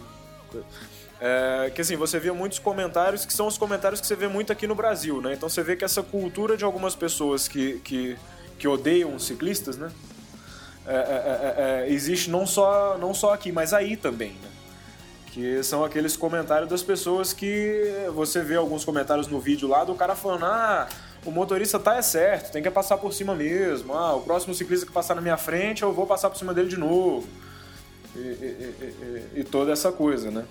É, 1.21 1.71
que 1.73 1.81
assim, 1.81 1.95
você 1.95 2.19
vê 2.19 2.33
muitos 2.33 2.59
comentários 2.59 3.25
que 3.25 3.33
são 3.33 3.47
os 3.47 3.57
comentários 3.57 4.01
que 4.01 4.07
você 4.07 4.17
vê 4.17 4.27
muito 4.27 4.53
aqui 4.53 4.67
no 4.67 4.75
Brasil, 4.75 5.21
né? 5.21 5.35
Então 5.35 5.49
você 5.49 5.63
vê 5.63 5.77
que 5.77 5.85
essa 5.85 6.03
cultura 6.03 6.57
de 6.57 6.65
algumas 6.65 6.97
pessoas 6.97 7.47
que, 7.47 7.79
que, 7.81 8.19
que 8.59 8.67
odeiam 8.67 9.15
os 9.15 9.25
ciclistas, 9.25 9.77
né? 9.77 9.91
É 10.87 10.95
é, 10.95 10.97
é, 10.97 11.87
é, 11.89 11.93
existe 11.93 12.31
não 12.31 12.47
só, 12.47 12.99
não 12.99 13.15
só 13.15 13.33
aqui, 13.33 13.53
mas 13.53 13.73
aí 13.73 13.97
também, 13.97 14.31
né? 14.31 14.49
Que 15.27 15.63
são 15.63 15.85
aqueles 15.85 16.17
comentários 16.17 16.69
das 16.69 16.83
pessoas 16.83 17.33
que 17.33 18.07
você 18.15 18.43
vê 18.43 18.57
alguns 18.57 18.85
comentários 18.85 19.29
no 19.29 19.41
vídeo 19.41 19.69
lá 19.69 19.85
do 19.85 19.95
cara 19.95 20.15
falando: 20.15 20.45
ah, 20.45 20.89
o 21.25 21.31
motorista 21.31 21.79
tá 21.79 21.97
é 21.97 22.03
certo, 22.03 22.53
tem 22.53 22.63
que 22.63 22.71
passar 22.71 22.99
por 22.99 23.13
cima 23.13 23.35
mesmo. 23.35 23.95
Ah, 23.95 24.15
o 24.15 24.23
próximo 24.23 24.55
ciclista 24.55 24.85
que 24.85 24.93
passar 24.93 25.15
na 25.15 25.23
minha 25.23 25.37
frente, 25.37 25.83
eu 25.83 25.93
vou 25.93 26.07
passar 26.07 26.29
por 26.29 26.37
cima 26.37 26.53
dele 26.53 26.69
de 26.69 26.77
novo. 26.77 27.27
E, 28.15 28.19
e, 28.19 29.33
e, 29.37 29.41
e 29.41 29.45
toda 29.45 29.73
essa 29.73 29.91
coisa, 29.91 30.31
né? 30.31 30.45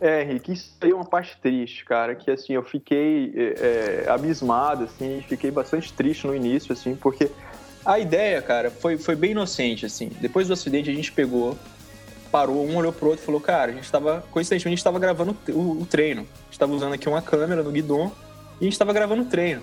É, 0.00 0.22
Henrique, 0.22 0.52
isso 0.52 0.72
aí 0.80 0.90
é 0.90 0.94
uma 0.94 1.04
parte 1.04 1.36
triste, 1.42 1.84
cara, 1.84 2.14
que 2.14 2.30
assim, 2.30 2.54
eu 2.54 2.62
fiquei 2.62 3.34
é, 3.36 4.06
abismado, 4.08 4.84
assim, 4.84 5.22
fiquei 5.28 5.50
bastante 5.50 5.92
triste 5.92 6.26
no 6.26 6.34
início, 6.34 6.72
assim, 6.72 6.96
porque 6.96 7.30
a 7.84 7.98
ideia, 7.98 8.42
cara, 8.42 8.70
foi, 8.70 8.98
foi 8.98 9.16
bem 9.16 9.30
inocente, 9.30 9.86
assim. 9.86 10.10
Depois 10.20 10.48
do 10.48 10.52
acidente, 10.52 10.90
a 10.90 10.94
gente 10.94 11.10
pegou, 11.10 11.56
parou, 12.30 12.66
um 12.66 12.76
olhou 12.76 12.92
pro 12.92 13.08
outro 13.08 13.22
e 13.22 13.26
falou, 13.26 13.40
cara, 13.40 13.72
a 13.72 13.74
gente 13.74 13.90
tava, 13.90 14.24
coincidentemente, 14.30 14.74
a 14.74 14.76
gente 14.76 14.84
tava 14.84 14.98
gravando 14.98 15.36
o, 15.48 15.82
o 15.82 15.86
treino. 15.86 16.22
A 16.22 16.44
gente 16.50 16.58
tava 16.58 16.72
usando 16.72 16.92
aqui 16.92 17.08
uma 17.08 17.22
câmera 17.22 17.62
no 17.62 17.70
guidon 17.70 18.12
e 18.60 18.64
a 18.64 18.68
gente 18.68 18.78
tava 18.78 18.92
gravando 18.92 19.22
o 19.22 19.26
treino. 19.26 19.62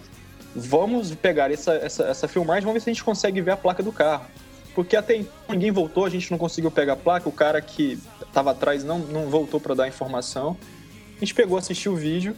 Vamos 0.55 1.13
pegar 1.13 1.51
essa, 1.51 1.74
essa, 1.74 2.03
essa 2.05 2.27
filmagem, 2.27 2.63
vamos 2.63 2.75
ver 2.75 2.79
se 2.81 2.89
a 2.89 2.93
gente 2.93 3.03
consegue 3.03 3.39
ver 3.41 3.51
a 3.51 3.57
placa 3.57 3.83
do 3.83 3.91
carro. 3.91 4.25
Porque 4.74 4.95
até 4.95 5.15
então 5.15 5.33
ninguém 5.50 5.71
voltou, 5.71 6.05
a 6.05 6.09
gente 6.09 6.29
não 6.31 6.38
conseguiu 6.38 6.71
pegar 6.71 6.93
a 6.93 6.97
placa, 6.97 7.29
o 7.29 7.31
cara 7.31 7.62
que 7.62 8.00
tava 8.33 8.51
atrás 8.51 8.83
não, 8.83 9.00
não 9.00 9.29
voltou 9.29 9.59
para 9.59 9.75
dar 9.75 9.88
informação. 9.88 10.57
A 11.15 11.19
gente 11.19 11.33
pegou, 11.33 11.57
assistiu 11.57 11.93
o 11.93 11.95
vídeo 11.95 12.36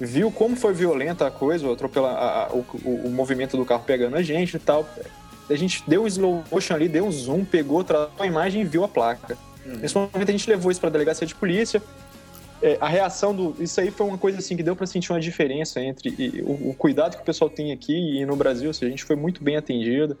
viu 0.00 0.30
como 0.30 0.56
foi 0.56 0.72
violenta 0.72 1.26
a 1.26 1.30
coisa, 1.30 1.66
o, 1.66 1.72
atropela, 1.72 2.10
a, 2.10 2.46
a, 2.46 2.52
o, 2.52 2.64
o, 2.84 3.06
o, 3.06 3.10
movimento 3.10 3.56
do 3.56 3.64
carro 3.64 3.84
pegando 3.84 4.16
a 4.16 4.22
gente 4.22 4.56
e 4.56 4.58
tal. 4.58 4.88
A 5.48 5.54
gente 5.54 5.82
deu 5.86 6.04
um 6.04 6.06
slow 6.06 6.42
motion 6.50 6.74
ali, 6.74 6.88
deu 6.88 7.06
um 7.06 7.12
zoom, 7.12 7.44
pegou, 7.44 7.84
tratou 7.84 8.24
a 8.24 8.26
imagem 8.26 8.62
e 8.62 8.64
viu 8.64 8.84
a 8.84 8.88
placa. 8.88 9.36
Uhum. 9.64 9.76
Nesse 9.76 9.94
momento 9.94 10.28
a 10.28 10.32
gente 10.32 10.48
levou 10.48 10.70
isso 10.70 10.80
para 10.80 10.88
a 10.88 10.92
delegacia 10.92 11.26
de 11.26 11.34
polícia. 11.34 11.82
É, 12.62 12.78
a 12.80 12.88
reação 12.88 13.34
do. 13.34 13.54
Isso 13.62 13.80
aí 13.80 13.90
foi 13.90 14.06
uma 14.06 14.16
coisa 14.16 14.38
assim 14.38 14.56
que 14.56 14.62
deu 14.62 14.74
para 14.74 14.86
sentir 14.86 15.12
uma 15.12 15.20
diferença 15.20 15.80
entre 15.80 16.14
e, 16.18 16.42
o, 16.42 16.70
o, 16.70 16.74
cuidado 16.74 17.16
que 17.16 17.22
o 17.22 17.24
pessoal 17.24 17.50
tem 17.50 17.72
aqui 17.72 17.92
e 17.92 18.24
no 18.24 18.36
Brasil. 18.36 18.70
Assim, 18.70 18.86
a 18.86 18.88
gente 18.88 19.04
foi 19.04 19.16
muito 19.16 19.44
bem 19.44 19.56
atendido. 19.56 20.16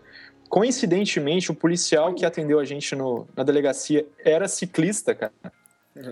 Coincidentemente, 0.48 1.50
o 1.50 1.54
policial 1.54 2.12
que 2.14 2.24
atendeu 2.24 2.60
a 2.60 2.64
gente 2.64 2.94
no, 2.94 3.26
na 3.34 3.42
delegacia 3.42 4.06
era 4.22 4.46
ciclista, 4.46 5.14
cara. 5.14 5.32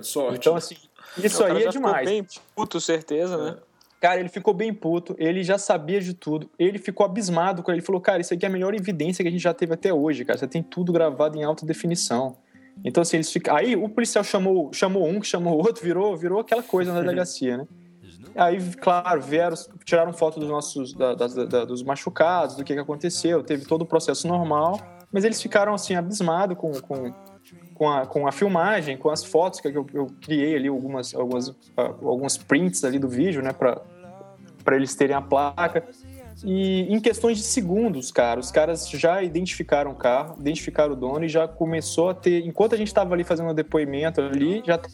Sorte. 0.02 0.38
Então, 0.38 0.56
assim, 0.56 0.76
isso 1.18 1.44
aí 1.44 1.64
é 1.64 1.68
demais. 1.68 2.08
bem 2.08 2.26
puto, 2.54 2.80
certeza, 2.80 3.36
né? 3.36 3.56
Cara, 4.00 4.18
ele 4.18 4.28
ficou 4.28 4.52
bem 4.52 4.74
puto, 4.74 5.14
ele 5.16 5.44
já 5.44 5.56
sabia 5.58 6.00
de 6.00 6.12
tudo, 6.12 6.50
ele 6.58 6.76
ficou 6.76 7.06
abismado 7.06 7.62
quando 7.62 7.76
ele 7.76 7.86
falou, 7.86 8.00
cara, 8.00 8.20
isso 8.20 8.34
aqui 8.34 8.44
é 8.44 8.48
a 8.48 8.52
melhor 8.52 8.74
evidência 8.74 9.22
que 9.22 9.28
a 9.28 9.30
gente 9.30 9.42
já 9.42 9.54
teve 9.54 9.74
até 9.74 9.94
hoje, 9.94 10.24
cara, 10.24 10.36
você 10.36 10.48
tem 10.48 10.60
tudo 10.60 10.92
gravado 10.92 11.38
em 11.38 11.44
alta 11.44 11.64
definição. 11.64 12.36
Então, 12.84 13.02
assim, 13.02 13.18
eles 13.18 13.30
ficam... 13.30 13.54
Aí 13.54 13.76
o 13.76 13.88
policial 13.88 14.24
chamou, 14.24 14.72
chamou 14.72 15.06
um, 15.06 15.20
que 15.20 15.26
chamou 15.26 15.54
o 15.54 15.58
outro, 15.58 15.84
virou, 15.84 16.16
virou 16.16 16.40
aquela 16.40 16.64
coisa 16.64 16.92
na 16.92 17.00
delegacia, 17.00 17.58
né? 17.58 17.66
Aí, 18.34 18.58
claro, 18.76 19.20
vieram, 19.20 19.56
tiraram 19.84 20.12
foto 20.12 20.40
dos 20.40 20.48
nossos, 20.48 20.94
da, 20.94 21.14
da, 21.14 21.26
da, 21.26 21.64
dos 21.64 21.82
machucados, 21.82 22.56
do 22.56 22.64
que, 22.64 22.74
que 22.74 22.80
aconteceu, 22.80 23.42
teve 23.42 23.66
todo 23.66 23.82
o 23.82 23.86
processo 23.86 24.26
normal, 24.26 24.80
mas 25.12 25.24
eles 25.24 25.40
ficaram, 25.40 25.74
assim, 25.74 25.94
abismados 25.94 26.56
com, 26.56 26.72
com 26.80 27.12
com 27.74 27.90
a, 27.90 28.06
com 28.06 28.26
a 28.26 28.32
filmagem, 28.32 28.96
com 28.96 29.10
as 29.10 29.24
fotos 29.24 29.60
que 29.60 29.68
eu, 29.68 29.86
eu 29.92 30.06
criei 30.20 30.56
ali, 30.56 30.68
algumas, 30.68 31.14
algumas, 31.14 31.48
uh, 31.48 32.08
alguns 32.08 32.36
prints 32.36 32.84
ali 32.84 32.98
do 32.98 33.08
vídeo, 33.08 33.42
né, 33.42 33.52
para 33.52 34.76
eles 34.76 34.94
terem 34.94 35.16
a 35.16 35.20
placa. 35.20 35.84
E 36.44 36.92
em 36.92 36.98
questões 37.00 37.38
de 37.38 37.44
segundos, 37.44 38.10
cara, 38.10 38.40
os 38.40 38.50
caras 38.50 38.88
já 38.88 39.22
identificaram 39.22 39.92
o 39.92 39.94
carro, 39.94 40.36
identificaram 40.40 40.94
o 40.94 40.96
dono 40.96 41.24
e 41.24 41.28
já 41.28 41.46
começou 41.46 42.10
a 42.10 42.14
ter. 42.14 42.44
Enquanto 42.46 42.74
a 42.74 42.78
gente 42.78 42.88
estava 42.88 43.14
ali 43.14 43.22
fazendo 43.22 43.50
o 43.50 43.54
depoimento 43.54 44.20
ali, 44.20 44.62
já 44.66 44.78
tá 44.78 44.88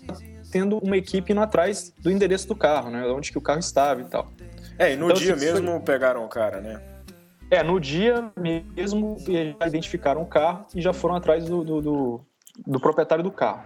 tendo 0.50 0.78
uma 0.78 0.96
equipe 0.96 1.32
indo 1.32 1.40
atrás 1.40 1.92
do 2.00 2.10
endereço 2.10 2.48
do 2.48 2.56
carro, 2.56 2.90
né? 2.90 3.06
Onde 3.06 3.30
que 3.30 3.38
o 3.38 3.40
carro 3.40 3.60
estava 3.60 4.00
e 4.00 4.04
tal. 4.04 4.28
É, 4.78 4.92
e 4.92 4.96
no 4.96 5.06
então, 5.06 5.16
dia 5.16 5.34
assim, 5.34 5.46
mesmo 5.46 5.70
foi... 5.72 5.80
pegaram 5.80 6.24
o 6.24 6.28
cara, 6.28 6.60
né? 6.60 6.80
É, 7.50 7.62
no 7.62 7.80
dia 7.80 8.30
mesmo 8.36 9.16
já 9.18 9.66
identificaram 9.66 10.20
o 10.20 10.26
carro 10.26 10.66
e 10.74 10.82
já 10.82 10.92
foram 10.92 11.14
atrás 11.14 11.46
do, 11.46 11.64
do, 11.64 11.80
do, 11.80 12.20
do 12.66 12.80
proprietário 12.80 13.24
do 13.24 13.30
carro. 13.30 13.62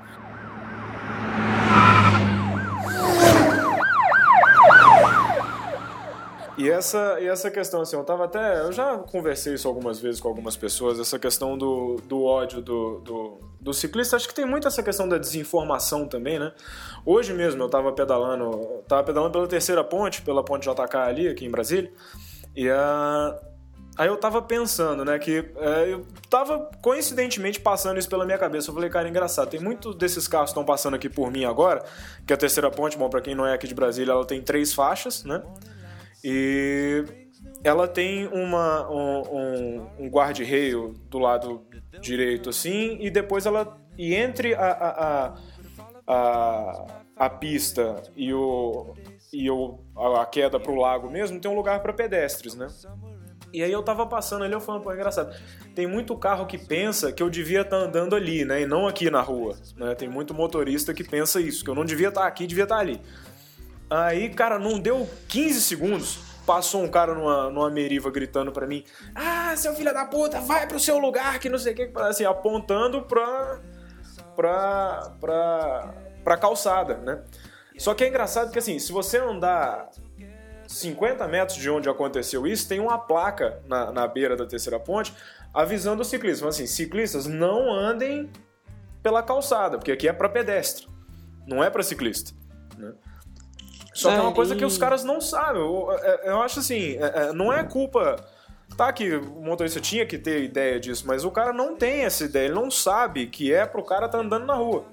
E 6.56 6.70
essa, 6.70 7.18
e 7.20 7.26
essa 7.26 7.50
questão, 7.50 7.80
assim, 7.80 7.96
eu 7.96 8.04
tava 8.04 8.26
até. 8.26 8.60
Eu 8.60 8.72
já 8.72 8.98
conversei 8.98 9.54
isso 9.54 9.66
algumas 9.66 9.98
vezes 9.98 10.20
com 10.20 10.28
algumas 10.28 10.56
pessoas, 10.56 11.00
essa 11.00 11.18
questão 11.18 11.56
do, 11.56 11.96
do 12.06 12.22
ódio 12.22 12.60
do, 12.60 13.00
do, 13.00 13.40
do 13.60 13.72
ciclista. 13.72 14.16
Acho 14.16 14.28
que 14.28 14.34
tem 14.34 14.44
muito 14.44 14.68
essa 14.68 14.82
questão 14.82 15.08
da 15.08 15.16
desinformação 15.16 16.06
também, 16.06 16.38
né? 16.38 16.52
Hoje 17.06 17.32
mesmo 17.32 17.62
eu 17.62 17.68
tava 17.68 17.90
pedalando. 17.92 18.82
Tava 18.86 19.02
pedalando 19.02 19.32
pela 19.32 19.48
terceira 19.48 19.82
ponte, 19.82 20.22
pela 20.22 20.44
ponte 20.44 20.68
JK 20.68 20.96
ali, 20.98 21.26
aqui 21.26 21.46
em 21.46 21.50
Brasília. 21.50 21.90
E 22.54 22.68
a. 22.68 23.40
Aí 23.96 24.08
eu 24.08 24.16
tava 24.16 24.40
pensando, 24.40 25.04
né, 25.04 25.18
que 25.18 25.44
é, 25.56 25.92
eu 25.92 26.06
tava 26.30 26.70
coincidentemente 26.80 27.60
passando 27.60 27.98
isso 27.98 28.08
pela 28.08 28.24
minha 28.24 28.38
cabeça. 28.38 28.70
Eu 28.70 28.74
falei, 28.74 28.88
cara, 28.88 29.08
engraçado, 29.08 29.50
tem 29.50 29.60
muitos 29.60 29.94
desses 29.94 30.26
carros 30.26 30.50
que 30.50 30.52
estão 30.52 30.64
passando 30.64 30.94
aqui 30.94 31.10
por 31.10 31.30
mim 31.30 31.44
agora, 31.44 31.84
que 32.26 32.32
a 32.32 32.36
terceira 32.36 32.70
ponte, 32.70 32.96
bom, 32.96 33.10
pra 33.10 33.20
quem 33.20 33.34
não 33.34 33.46
é 33.46 33.52
aqui 33.52 33.68
de 33.68 33.74
Brasília, 33.74 34.12
ela 34.12 34.24
tem 34.24 34.40
três 34.40 34.72
faixas, 34.72 35.24
né? 35.24 35.42
E 36.24 37.04
ela 37.62 37.86
tem 37.86 38.28
uma, 38.28 38.90
um, 38.90 39.20
um, 39.20 39.86
um 40.00 40.08
guarda-reio 40.08 40.94
do 41.08 41.18
lado 41.18 41.62
direito, 42.00 42.48
assim, 42.48 42.96
e 43.00 43.10
depois 43.10 43.44
ela. 43.44 43.78
E 43.98 44.14
entre 44.14 44.54
a, 44.54 44.70
a, 44.70 44.88
a, 45.06 45.34
a, 46.06 46.86
a 47.26 47.30
pista 47.30 48.02
e, 48.16 48.32
o, 48.32 48.94
e 49.30 49.50
o, 49.50 49.78
a 49.94 50.24
queda 50.24 50.58
pro 50.58 50.74
lago 50.74 51.10
mesmo, 51.10 51.38
tem 51.38 51.50
um 51.50 51.54
lugar 51.54 51.82
para 51.82 51.92
pedestres, 51.92 52.54
né? 52.54 52.68
E 53.52 53.62
aí 53.62 53.70
eu 53.70 53.82
tava 53.82 54.06
passando 54.06 54.44
ali, 54.44 54.54
eu 54.54 54.60
falando, 54.60 54.82
pô, 54.82 54.90
é 54.90 54.94
engraçado. 54.94 55.34
Tem 55.74 55.86
muito 55.86 56.16
carro 56.16 56.46
que 56.46 56.56
pensa 56.56 57.12
que 57.12 57.22
eu 57.22 57.28
devia 57.28 57.60
estar 57.60 57.78
tá 57.78 57.84
andando 57.84 58.16
ali, 58.16 58.44
né? 58.44 58.62
E 58.62 58.66
não 58.66 58.88
aqui 58.88 59.10
na 59.10 59.20
rua. 59.20 59.56
Né? 59.76 59.94
Tem 59.94 60.08
muito 60.08 60.32
motorista 60.32 60.94
que 60.94 61.04
pensa 61.04 61.40
isso, 61.40 61.62
que 61.62 61.68
eu 61.68 61.74
não 61.74 61.84
devia 61.84 62.08
estar 62.08 62.22
tá 62.22 62.26
aqui, 62.26 62.46
devia 62.46 62.64
estar 62.64 62.76
tá 62.76 62.80
ali. 62.80 63.00
Aí, 63.90 64.30
cara, 64.30 64.58
não 64.58 64.78
deu 64.78 65.06
15 65.28 65.60
segundos, 65.60 66.18
passou 66.46 66.82
um 66.82 66.88
cara 66.88 67.14
numa, 67.14 67.50
numa 67.50 67.70
meriva 67.70 68.10
gritando 68.10 68.50
para 68.50 68.66
mim: 68.66 68.84
Ah, 69.14 69.54
seu 69.54 69.74
filho 69.74 69.92
da 69.92 70.06
puta, 70.06 70.40
vai 70.40 70.66
pro 70.66 70.80
seu 70.80 70.98
lugar, 70.98 71.38
que 71.38 71.50
não 71.50 71.58
sei 71.58 71.74
o 71.74 71.76
que, 71.76 71.90
assim, 71.96 72.24
apontando 72.24 73.02
pra, 73.02 73.60
pra, 74.34 75.12
pra, 75.20 75.94
pra 76.24 76.36
calçada, 76.38 76.96
né? 76.96 77.22
Só 77.78 77.94
que 77.94 78.04
é 78.04 78.08
engraçado 78.08 78.50
que 78.50 78.58
assim, 78.58 78.78
se 78.78 78.92
você 78.92 79.18
andar 79.18 79.90
50 80.72 81.26
metros 81.28 81.58
de 81.58 81.68
onde 81.70 81.88
aconteceu 81.88 82.46
isso, 82.46 82.68
tem 82.68 82.80
uma 82.80 82.98
placa 82.98 83.60
na, 83.66 83.92
na 83.92 84.06
beira 84.06 84.36
da 84.36 84.46
terceira 84.46 84.80
ponte 84.80 85.14
avisando 85.52 86.02
os 86.02 86.08
ciclistas. 86.08 86.42
Mas 86.42 86.54
assim, 86.54 86.66
ciclistas 86.66 87.26
não 87.26 87.72
andem 87.72 88.30
pela 89.02 89.22
calçada, 89.22 89.78
porque 89.78 89.92
aqui 89.92 90.08
é 90.08 90.12
para 90.12 90.28
pedestre, 90.28 90.86
não 91.46 91.62
é 91.62 91.68
para 91.68 91.82
ciclista. 91.82 92.32
Né? 92.78 92.92
Só 93.92 94.10
que 94.10 94.16
é 94.16 94.20
uma 94.20 94.32
coisa 94.32 94.56
que 94.56 94.64
os 94.64 94.78
caras 94.78 95.04
não 95.04 95.20
sabem. 95.20 95.60
Eu, 95.60 95.90
eu, 95.90 96.16
eu 96.24 96.42
acho 96.42 96.60
assim, 96.60 96.96
é, 96.96 97.28
é, 97.28 97.32
não 97.32 97.52
é 97.52 97.62
culpa. 97.62 98.16
Tá 98.76 98.90
que 98.90 99.16
o 99.16 99.42
motorista 99.42 99.80
tinha 99.80 100.06
que 100.06 100.16
ter 100.16 100.42
ideia 100.42 100.80
disso, 100.80 101.06
mas 101.06 101.26
o 101.26 101.30
cara 101.30 101.52
não 101.52 101.76
tem 101.76 102.04
essa 102.04 102.24
ideia, 102.24 102.46
ele 102.46 102.54
não 102.54 102.70
sabe 102.70 103.26
que 103.26 103.52
é 103.52 103.66
pro 103.66 103.84
cara 103.84 104.08
tá 104.08 104.18
andando 104.18 104.46
na 104.46 104.54
rua. 104.54 104.86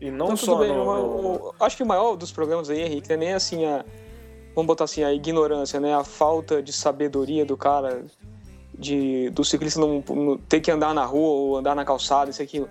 E 0.00 0.08
não, 0.08 0.36
só 0.36 0.56
bem, 0.58 0.68
no, 0.68 0.84
no... 0.84 1.54
Acho 1.58 1.76
que 1.76 1.82
o 1.82 1.86
maior 1.86 2.14
dos 2.14 2.30
problemas 2.30 2.70
aí, 2.70 2.80
Henrique, 2.80 3.08
não 3.08 3.14
é 3.14 3.18
nem 3.18 3.34
assim 3.34 3.66
a. 3.66 3.84
Vamos 4.58 4.66
botar 4.66 4.86
assim, 4.86 5.04
a 5.04 5.12
ignorância, 5.12 5.78
né? 5.78 5.94
A 5.94 6.02
falta 6.02 6.60
de 6.60 6.72
sabedoria 6.72 7.46
do 7.46 7.56
cara, 7.56 8.04
de, 8.76 9.30
do 9.30 9.44
ciclista 9.44 9.78
não, 9.78 10.02
não 10.08 10.36
ter 10.36 10.58
que 10.58 10.68
andar 10.68 10.92
na 10.92 11.04
rua 11.04 11.28
ou 11.28 11.56
andar 11.58 11.76
na 11.76 11.84
calçada, 11.84 12.28
isso 12.28 12.42
aquilo. 12.42 12.68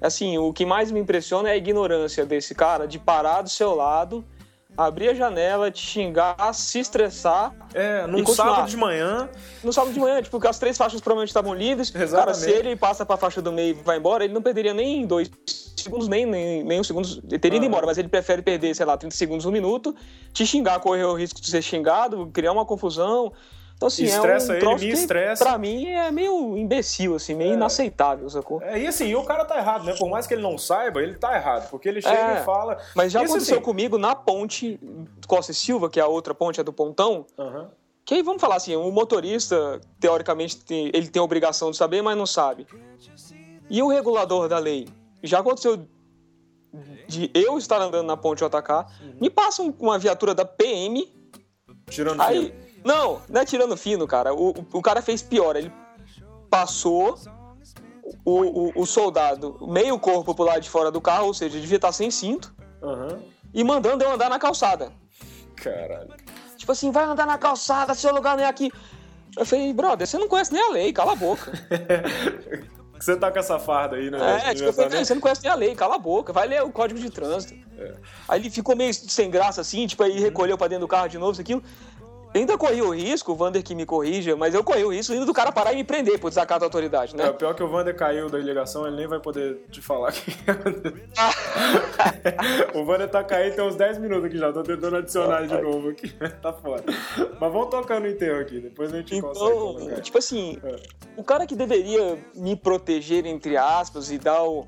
Assim, 0.00 0.38
o 0.38 0.54
que 0.54 0.64
mais 0.64 0.90
me 0.90 0.98
impressiona 0.98 1.50
é 1.50 1.52
a 1.52 1.56
ignorância 1.58 2.24
desse 2.24 2.54
cara 2.54 2.88
de 2.88 2.98
parar 2.98 3.42
do 3.42 3.50
seu 3.50 3.74
lado 3.74 4.24
abrir 4.78 5.08
a 5.08 5.14
janela, 5.14 5.72
te 5.72 5.84
xingar, 5.84 6.54
se 6.54 6.78
estressar. 6.78 7.52
É, 7.74 8.06
num 8.06 8.24
sábado 8.24 8.68
de 8.68 8.76
manhã. 8.76 9.28
No 9.64 9.72
sábado 9.72 9.92
de 9.92 9.98
manhã, 9.98 10.18
tipo, 10.18 10.30
porque 10.30 10.46
as 10.46 10.56
três 10.56 10.78
faixas 10.78 11.00
provavelmente 11.00 11.30
estavam 11.30 11.52
livres. 11.52 11.92
Exatamente. 11.92 12.14
Cara, 12.14 12.34
se 12.34 12.48
ele 12.48 12.76
passa 12.76 13.04
pra 13.04 13.16
faixa 13.16 13.42
do 13.42 13.50
meio 13.50 13.70
e 13.70 13.82
vai 13.82 13.98
embora, 13.98 14.24
ele 14.24 14.32
não 14.32 14.40
perderia 14.40 14.72
nem 14.72 15.04
dois 15.04 15.28
segundos, 15.76 16.06
nem, 16.06 16.24
nem, 16.24 16.62
nem 16.62 16.78
um 16.78 16.84
segundo. 16.84 17.08
Ele 17.28 17.38
teria 17.40 17.56
ido 17.56 17.66
embora, 17.66 17.86
mas 17.86 17.98
ele 17.98 18.08
prefere 18.08 18.40
perder, 18.40 18.72
sei 18.74 18.86
lá, 18.86 18.96
30 18.96 19.16
segundos, 19.16 19.46
um 19.46 19.50
minuto, 19.50 19.96
te 20.32 20.46
xingar, 20.46 20.78
correr 20.78 21.04
o 21.04 21.14
risco 21.14 21.40
de 21.40 21.50
ser 21.50 21.60
xingado, 21.60 22.30
criar 22.32 22.52
uma 22.52 22.64
confusão. 22.64 23.32
Então, 23.78 23.86
assim, 23.86 24.04
estressa 24.04 24.54
é 24.54 24.64
um 24.64 24.72
ele, 24.72 24.86
me 24.86 24.88
estressa. 24.88 25.44
Pra 25.44 25.56
mim 25.56 25.86
é 25.86 26.10
meio 26.10 26.58
imbecil, 26.58 27.14
assim, 27.14 27.36
meio 27.36 27.52
é. 27.52 27.54
inaceitável, 27.54 28.28
sacou? 28.28 28.60
É, 28.60 28.76
e 28.76 28.84
assim, 28.88 29.14
o 29.14 29.22
cara 29.22 29.44
tá 29.44 29.56
errado, 29.56 29.84
né? 29.84 29.94
Por 29.96 30.10
mais 30.10 30.26
que 30.26 30.34
ele 30.34 30.42
não 30.42 30.58
saiba, 30.58 31.00
ele 31.00 31.14
tá 31.14 31.36
errado, 31.36 31.70
porque 31.70 31.88
ele 31.88 32.02
chega 32.02 32.38
é. 32.38 32.40
e 32.40 32.44
fala. 32.44 32.76
Mas 32.96 33.12
já 33.12 33.22
Isso, 33.22 33.32
aconteceu 33.32 33.58
assim... 33.58 33.64
comigo 33.64 33.96
na 33.96 34.16
ponte 34.16 34.80
Costa 35.28 35.52
e 35.52 35.54
Silva, 35.54 35.88
que 35.88 36.00
é 36.00 36.02
a 36.02 36.08
outra 36.08 36.34
ponte, 36.34 36.60
é 36.60 36.64
do 36.64 36.72
Pontão. 36.72 37.24
Uhum. 37.38 37.68
Que 38.04 38.14
aí, 38.14 38.22
vamos 38.22 38.40
falar 38.40 38.56
assim, 38.56 38.74
o 38.74 38.90
motorista, 38.90 39.80
teoricamente, 40.00 40.58
ele 40.68 41.06
tem 41.06 41.20
a 41.20 41.24
obrigação 41.24 41.70
de 41.70 41.76
saber, 41.76 42.02
mas 42.02 42.18
não 42.18 42.26
sabe. 42.26 42.66
E 43.70 43.80
o 43.80 43.86
regulador 43.86 44.48
da 44.48 44.58
lei? 44.58 44.88
Já 45.22 45.38
aconteceu 45.38 45.86
de 47.06 47.30
eu 47.32 47.56
estar 47.58 47.80
andando 47.80 48.06
na 48.06 48.16
ponte 48.16 48.44
JK, 48.44 48.70
uhum. 49.02 49.14
me 49.20 49.30
passa 49.30 49.62
uma 49.62 49.98
viatura 50.00 50.34
da 50.34 50.44
PM. 50.44 51.16
Tirando 51.88 52.20
aí, 52.20 52.52
não, 52.84 53.20
não 53.28 53.40
é 53.40 53.44
tirando 53.44 53.76
fino, 53.76 54.06
cara. 54.06 54.34
O, 54.34 54.54
o 54.72 54.82
cara 54.82 55.02
fez 55.02 55.22
pior. 55.22 55.56
Ele 55.56 55.72
passou 56.50 57.18
o, 58.24 58.40
o, 58.40 58.82
o, 58.82 58.86
soldado 58.86 59.58
meio 59.68 59.98
corpo 59.98 60.34
pro 60.34 60.44
lado 60.44 60.60
de 60.60 60.70
fora 60.70 60.90
do 60.90 61.00
carro, 61.00 61.26
ou 61.26 61.34
seja, 61.34 61.58
devia 61.60 61.76
estar 61.76 61.92
sem 61.92 62.10
cinto, 62.10 62.54
uhum. 62.82 63.22
e 63.52 63.64
mandando 63.64 64.04
eu 64.04 64.12
andar 64.12 64.30
na 64.30 64.38
calçada. 64.38 64.92
Caralho. 65.56 66.14
Tipo 66.56 66.72
assim, 66.72 66.90
vai 66.90 67.04
andar 67.04 67.26
na 67.26 67.38
calçada, 67.38 67.94
seu 67.94 68.14
lugar 68.14 68.36
não 68.36 68.44
é 68.44 68.46
aqui. 68.46 68.70
Eu 69.36 69.46
falei, 69.46 69.72
brother, 69.72 70.06
você 70.06 70.18
não 70.18 70.28
conhece 70.28 70.52
nem 70.52 70.62
a 70.62 70.70
lei, 70.70 70.92
cala 70.92 71.12
a 71.12 71.16
boca. 71.16 71.52
você 72.98 73.16
tá 73.16 73.30
com 73.30 73.38
essa 73.38 73.58
farda 73.58 73.96
aí, 73.96 74.10
né? 74.10 74.18
É, 74.46 74.54
tipo, 74.54 74.68
eu 74.68 74.72
falei, 74.72 75.04
você 75.04 75.14
não 75.14 75.20
conhece 75.20 75.42
nem 75.42 75.52
a 75.52 75.54
lei, 75.54 75.74
cala 75.74 75.96
a 75.96 75.98
boca, 75.98 76.32
vai 76.32 76.48
ler 76.48 76.62
o 76.62 76.72
código 76.72 76.98
de 76.98 77.10
trânsito. 77.10 77.54
É. 77.78 77.94
Aí 78.28 78.40
ele 78.40 78.50
ficou 78.50 78.74
meio 78.74 78.92
sem 78.92 79.30
graça 79.30 79.60
assim, 79.60 79.86
tipo, 79.86 80.02
aí 80.02 80.18
recolheu 80.18 80.58
pra 80.58 80.66
dentro 80.66 80.86
do 80.86 80.88
carro 80.88 81.08
de 81.08 81.18
novo, 81.18 81.32
isso 81.32 81.40
aquilo. 81.40 81.62
Ainda 82.34 82.58
corri 82.58 82.82
o 82.82 82.90
risco, 82.90 83.32
o 83.32 83.34
Vander 83.34 83.62
que 83.62 83.74
me 83.74 83.86
corrija, 83.86 84.36
mas 84.36 84.54
eu 84.54 84.62
corri 84.62 84.84
o 84.84 84.92
risco 84.92 85.14
indo 85.14 85.24
do 85.24 85.32
cara 85.32 85.50
parar 85.50 85.72
e 85.72 85.76
me 85.76 85.84
prender 85.84 86.18
por 86.18 86.28
desacato 86.28 86.60
da 86.60 86.66
autoridade, 86.66 87.16
né? 87.16 87.26
É, 87.26 87.30
o 87.30 87.34
pior 87.34 87.52
é 87.52 87.54
que 87.54 87.62
o 87.62 87.68
Vander 87.68 87.96
caiu 87.96 88.28
da 88.28 88.38
ligação, 88.38 88.86
ele 88.86 88.96
nem 88.96 89.06
vai 89.06 89.18
poder 89.18 89.62
te 89.70 89.80
falar 89.80 90.12
que 90.12 90.36
O 92.74 92.84
Vander 92.84 93.08
tá 93.08 93.24
caindo 93.24 93.54
tem 93.54 93.64
uns 93.64 93.76
10 93.76 93.98
minutos 93.98 94.26
aqui 94.26 94.38
já, 94.38 94.52
tô 94.52 94.62
tentando 94.62 94.96
adicionar 94.96 95.46
de 95.46 95.60
novo 95.60 95.90
aqui. 95.90 96.12
tá 96.42 96.52
foda. 96.52 96.84
Mas 97.40 97.52
vamos 97.52 97.70
tocando 97.70 98.04
o 98.04 98.08
enterro 98.08 98.40
aqui, 98.40 98.60
depois 98.60 98.92
a 98.92 98.98
gente 98.98 99.16
então, 99.16 99.32
consegue. 99.32 100.00
Tipo 100.02 100.18
assim, 100.18 100.58
é. 100.62 100.76
o 101.16 101.24
cara 101.24 101.46
que 101.46 101.56
deveria 101.56 102.18
me 102.34 102.54
proteger, 102.54 103.24
entre 103.26 103.56
aspas, 103.56 104.10
e 104.10 104.18
dar 104.18 104.42
o 104.42 104.66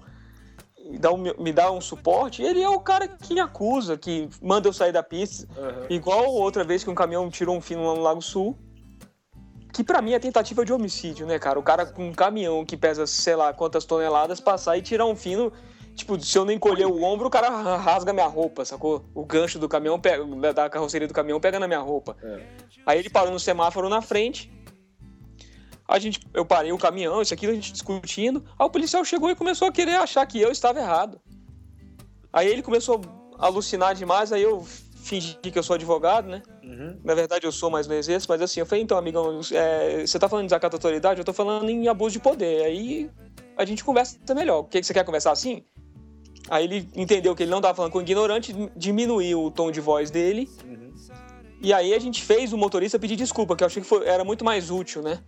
dá 0.99 1.12
um, 1.12 1.23
me 1.38 1.53
dá 1.53 1.71
um 1.71 1.81
suporte, 1.81 2.43
ele 2.43 2.62
é 2.62 2.69
o 2.69 2.81
cara 2.81 3.07
que 3.07 3.35
me 3.35 3.40
acusa, 3.40 3.97
que 3.97 4.29
manda 4.43 4.69
eu 4.69 4.73
sair 4.73 4.93
da 4.93 5.03
pista. 5.03 5.47
Uhum. 5.57 5.87
Igual 5.88 6.27
outra 6.33 6.64
vez 6.64 6.83
que 6.83 6.90
um 6.90 6.95
caminhão 6.95 7.31
tirou 7.31 7.57
um 7.57 7.61
fino 7.61 7.87
lá 7.87 7.95
no 7.95 8.03
Lago 8.03 8.23
Sul. 8.23 8.57
Que 9.73 9.85
pra 9.85 10.03
mim 10.03 10.12
é 10.12 10.19
tentativa 10.19 10.64
de 10.64 10.73
homicídio, 10.73 11.27
né, 11.27 11.38
cara? 11.38 11.59
O 11.59 11.62
cara 11.62 11.87
com 11.87 12.09
um 12.09 12.12
caminhão 12.12 12.64
que 12.64 12.77
pesa, 12.77 13.07
sei 13.07 13.37
lá, 13.37 13.53
quantas 13.53 13.85
toneladas, 13.85 14.40
passar 14.40 14.77
e 14.77 14.83
tirar 14.83 15.07
um 15.07 15.14
fino. 15.14 15.53
Tipo, 15.95 16.19
se 16.21 16.37
eu 16.37 16.45
não 16.45 16.53
encolher 16.53 16.87
o 16.87 17.03
ombro, 17.03 17.29
o 17.29 17.31
cara 17.31 17.49
rasga 17.77 18.12
minha 18.12 18.27
roupa, 18.27 18.64
sacou? 18.64 19.05
O 19.14 19.25
gancho 19.25 19.59
do 19.59 19.69
caminhão, 19.69 20.01
pega, 20.01 20.25
da 20.53 20.69
carroceria 20.69 21.07
do 21.07 21.14
caminhão, 21.14 21.40
pega 21.40 21.61
na 21.61 21.69
minha 21.69 21.81
roupa. 21.81 22.16
É. 22.23 22.40
Aí 22.85 22.99
ele 22.99 23.11
parou 23.11 23.31
no 23.31 23.38
semáforo 23.38 23.88
na 23.88 24.03
frente, 24.03 24.51
a 25.90 25.98
gente, 25.98 26.20
eu 26.33 26.44
parei 26.44 26.70
o 26.70 26.79
caminhão, 26.79 27.20
isso 27.20 27.35
aqui, 27.35 27.46
a 27.46 27.53
gente 27.53 27.72
discutindo. 27.72 28.44
Aí 28.57 28.64
o 28.64 28.70
policial 28.70 29.05
chegou 29.05 29.29
e 29.29 29.35
começou 29.35 29.66
a 29.66 29.72
querer 29.72 29.96
achar 29.96 30.24
que 30.24 30.40
eu 30.40 30.53
estava 30.53 30.79
errado. 30.79 31.20
Aí 32.33 32.46
ele 32.46 32.62
começou 32.62 33.00
a 33.37 33.46
alucinar 33.46 33.92
demais, 33.96 34.33
aí 34.33 34.42
eu 34.42 34.64
fingi 35.03 35.35
que 35.35 35.59
eu 35.59 35.62
sou 35.64 35.74
advogado, 35.74 36.29
né? 36.29 36.42
Uhum. 36.62 36.96
Na 37.03 37.12
verdade 37.12 37.44
eu 37.44 37.50
sou, 37.50 37.70
mas 37.70 37.88
não 37.88 37.96
exerço. 37.96 38.26
Mas 38.29 38.40
assim, 38.40 38.61
eu 38.61 38.66
falei, 38.66 38.85
então, 38.85 38.96
amigão, 38.96 39.40
é, 39.50 40.07
você 40.07 40.16
tá 40.16 40.29
falando 40.29 40.44
de 40.44 40.50
desacato 40.50 40.76
à 40.76 40.79
autoridade? 40.79 41.18
Eu 41.18 41.24
tô 41.24 41.33
falando 41.33 41.68
em 41.68 41.88
abuso 41.88 42.12
de 42.12 42.20
poder. 42.20 42.62
Aí 42.64 43.11
a 43.57 43.64
gente 43.64 43.83
conversa 43.83 44.16
melhor. 44.33 44.61
O 44.61 44.64
que, 44.64 44.79
que 44.81 44.87
você 44.87 44.94
quer 44.94 45.05
conversar 45.05 45.33
assim? 45.33 45.64
Aí 46.48 46.64
ele 46.64 46.88
entendeu 46.94 47.35
que 47.35 47.42
ele 47.42 47.50
não 47.50 47.61
tava 47.61 47.74
falando 47.74 47.90
com 47.90 48.00
ignorante, 48.00 48.55
diminuiu 48.76 49.42
o 49.42 49.50
tom 49.50 49.72
de 49.72 49.81
voz 49.81 50.09
dele. 50.09 50.48
Uhum. 50.64 50.92
E 51.61 51.72
aí 51.72 51.92
a 51.92 51.98
gente 51.98 52.22
fez 52.22 52.53
o 52.53 52.57
motorista 52.57 52.96
pedir 52.96 53.16
desculpa, 53.16 53.57
que 53.57 53.64
eu 53.64 53.66
achei 53.66 53.83
que 53.83 53.88
foi, 53.88 54.07
era 54.07 54.24
muito 54.24 54.44
mais 54.44 54.70
útil, 54.70 55.03
né? 55.03 55.20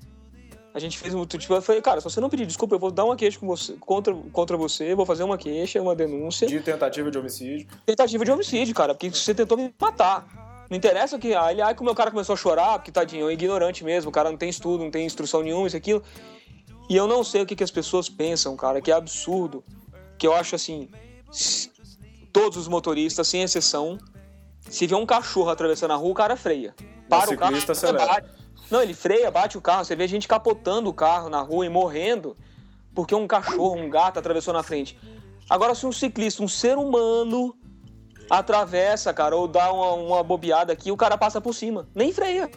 A 0.74 0.78
gente 0.78 0.98
fez 0.98 1.14
um. 1.14 1.24
Tipo, 1.26 1.54
eu 1.54 1.62
falei, 1.62 1.82
cara, 1.82 2.00
se 2.00 2.04
você 2.04 2.20
não 2.20 2.30
pedir 2.30 2.46
desculpa, 2.46 2.74
eu 2.74 2.78
vou 2.78 2.90
dar 2.90 3.04
uma 3.04 3.14
queixa 3.14 3.38
você, 3.42 3.74
contra, 3.78 4.14
contra 4.32 4.56
você, 4.56 4.94
vou 4.94 5.04
fazer 5.04 5.22
uma 5.22 5.36
queixa, 5.36 5.80
uma 5.82 5.94
denúncia. 5.94 6.46
De 6.46 6.60
tentativa 6.60 7.10
de 7.10 7.18
homicídio. 7.18 7.68
Tentativa 7.84 8.24
de 8.24 8.30
homicídio, 8.30 8.74
cara, 8.74 8.94
porque 8.94 9.10
você 9.10 9.34
tentou 9.34 9.58
me 9.58 9.72
matar. 9.78 10.26
Não 10.70 10.76
interessa 10.76 11.18
que. 11.18 11.34
Aí, 11.34 11.60
aí 11.60 11.74
que 11.74 11.82
o 11.82 11.84
meu 11.84 11.94
cara 11.94 12.10
começou 12.10 12.32
a 12.32 12.36
chorar, 12.36 12.78
porque 12.78 12.90
tadinho, 12.90 13.28
é 13.28 13.32
ignorante 13.34 13.84
mesmo, 13.84 14.08
o 14.08 14.12
cara 14.12 14.30
não 14.30 14.38
tem 14.38 14.48
estudo, 14.48 14.82
não 14.82 14.90
tem 14.90 15.04
instrução 15.04 15.42
nenhuma, 15.42 15.66
isso 15.66 15.76
aquilo. 15.76 16.02
E 16.88 16.96
eu 16.96 17.06
não 17.06 17.22
sei 17.22 17.42
o 17.42 17.46
que, 17.46 17.54
que 17.54 17.64
as 17.64 17.70
pessoas 17.70 18.08
pensam, 18.08 18.56
cara, 18.56 18.80
que 18.80 18.90
é 18.90 18.94
absurdo. 18.94 19.62
Que 20.16 20.26
eu 20.26 20.34
acho 20.34 20.54
assim. 20.54 20.88
Todos 22.32 22.56
os 22.56 22.66
motoristas, 22.66 23.28
sem 23.28 23.42
exceção, 23.42 23.98
se 24.62 24.86
vê 24.86 24.94
um 24.94 25.04
cachorro 25.04 25.50
atravessando 25.50 25.90
a 25.90 25.96
rua, 25.96 26.12
o 26.12 26.14
cara 26.14 26.34
freia. 26.34 26.74
Para 27.08 27.30
o, 27.30 27.34
o 27.34 27.36
carro, 27.36 27.56
acelera. 27.56 28.24
Não, 28.72 28.82
ele 28.82 28.94
freia, 28.94 29.30
bate 29.30 29.58
o 29.58 29.60
carro. 29.60 29.84
Você 29.84 29.94
vê 29.94 30.08
gente 30.08 30.26
capotando 30.26 30.88
o 30.88 30.94
carro 30.94 31.28
na 31.28 31.42
rua 31.42 31.66
e 31.66 31.68
morrendo 31.68 32.34
porque 32.94 33.14
um 33.14 33.26
cachorro, 33.26 33.76
um 33.76 33.90
gato 33.90 34.18
atravessou 34.18 34.54
na 34.54 34.62
frente. 34.62 34.98
Agora, 35.48 35.74
se 35.74 35.84
um 35.84 35.92
ciclista, 35.92 36.42
um 36.42 36.48
ser 36.48 36.78
humano, 36.78 37.54
atravessa, 38.30 39.12
cara, 39.12 39.36
ou 39.36 39.46
dá 39.46 39.70
uma, 39.70 39.92
uma 39.92 40.22
bobeada 40.22 40.72
aqui, 40.72 40.90
o 40.90 40.96
cara 40.96 41.18
passa 41.18 41.38
por 41.38 41.54
cima. 41.54 41.86
Nem 41.94 42.14
freia. 42.14 42.50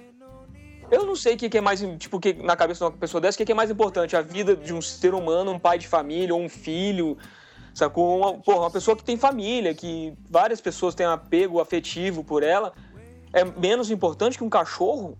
Eu 0.89 1.05
não 1.05 1.17
sei 1.17 1.35
o 1.35 1.37
que, 1.37 1.57
é 1.57 1.59
mais, 1.59 1.83
tipo, 1.97 2.17
que, 2.17 2.31
na 2.31 2.55
cabeça 2.55 2.85
de 2.85 2.91
uma 2.91 2.97
pessoa 2.97 3.19
dessa, 3.19 3.35
o 3.35 3.39
que, 3.39 3.45
que 3.45 3.51
é 3.51 3.55
mais 3.55 3.69
importante? 3.69 4.15
A 4.15 4.21
vida 4.21 4.55
de 4.55 4.73
um 4.73 4.81
ser 4.81 5.13
humano, 5.13 5.51
um 5.51 5.59
pai 5.59 5.77
de 5.77 5.87
família, 5.87 6.33
ou 6.33 6.39
um 6.39 6.47
filho, 6.47 7.17
sacou? 7.73 8.19
Uma, 8.19 8.33
porra, 8.35 8.59
uma 8.59 8.71
pessoa 8.71 8.95
que 8.95 9.03
tem 9.03 9.17
família, 9.17 9.73
que 9.73 10.13
várias 10.29 10.61
pessoas 10.61 10.95
têm 10.95 11.05
apego 11.05 11.59
afetivo 11.59 12.23
por 12.23 12.41
ela, 12.41 12.71
é 13.33 13.43
menos 13.43 13.91
importante 13.91 14.37
que 14.37 14.45
um 14.45 14.49
cachorro? 14.49 15.17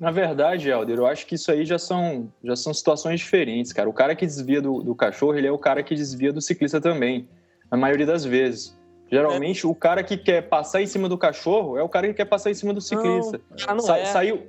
Na 0.00 0.10
verdade, 0.10 0.68
Helder, 0.68 0.98
eu 0.98 1.06
acho 1.06 1.26
que 1.26 1.34
isso 1.34 1.50
aí 1.50 1.64
já 1.64 1.78
são, 1.78 2.32
já 2.42 2.54
são 2.54 2.72
situações 2.72 3.20
diferentes, 3.20 3.72
cara. 3.72 3.88
O 3.88 3.92
cara 3.92 4.14
que 4.14 4.24
desvia 4.24 4.62
do, 4.62 4.82
do 4.82 4.94
cachorro, 4.94 5.36
ele 5.36 5.46
é 5.46 5.52
o 5.52 5.58
cara 5.58 5.82
que 5.82 5.94
desvia 5.94 6.32
do 6.32 6.40
ciclista 6.40 6.80
também, 6.80 7.28
na 7.70 7.76
maioria 7.76 8.06
das 8.06 8.24
vezes. 8.24 8.78
Geralmente, 9.10 9.66
é. 9.66 9.68
o 9.68 9.74
cara 9.74 10.04
que 10.04 10.16
quer 10.16 10.42
passar 10.42 10.82
em 10.82 10.86
cima 10.86 11.08
do 11.08 11.18
cachorro 11.18 11.76
é 11.76 11.82
o 11.82 11.88
cara 11.88 12.06
que 12.06 12.14
quer 12.14 12.26
passar 12.26 12.50
em 12.50 12.54
cima 12.54 12.72
do 12.72 12.80
ciclista. 12.80 13.40
Não, 13.66 13.76
não 13.76 13.80
Sa 13.80 13.98
é. 13.98 14.04
Saiu, 14.04 14.46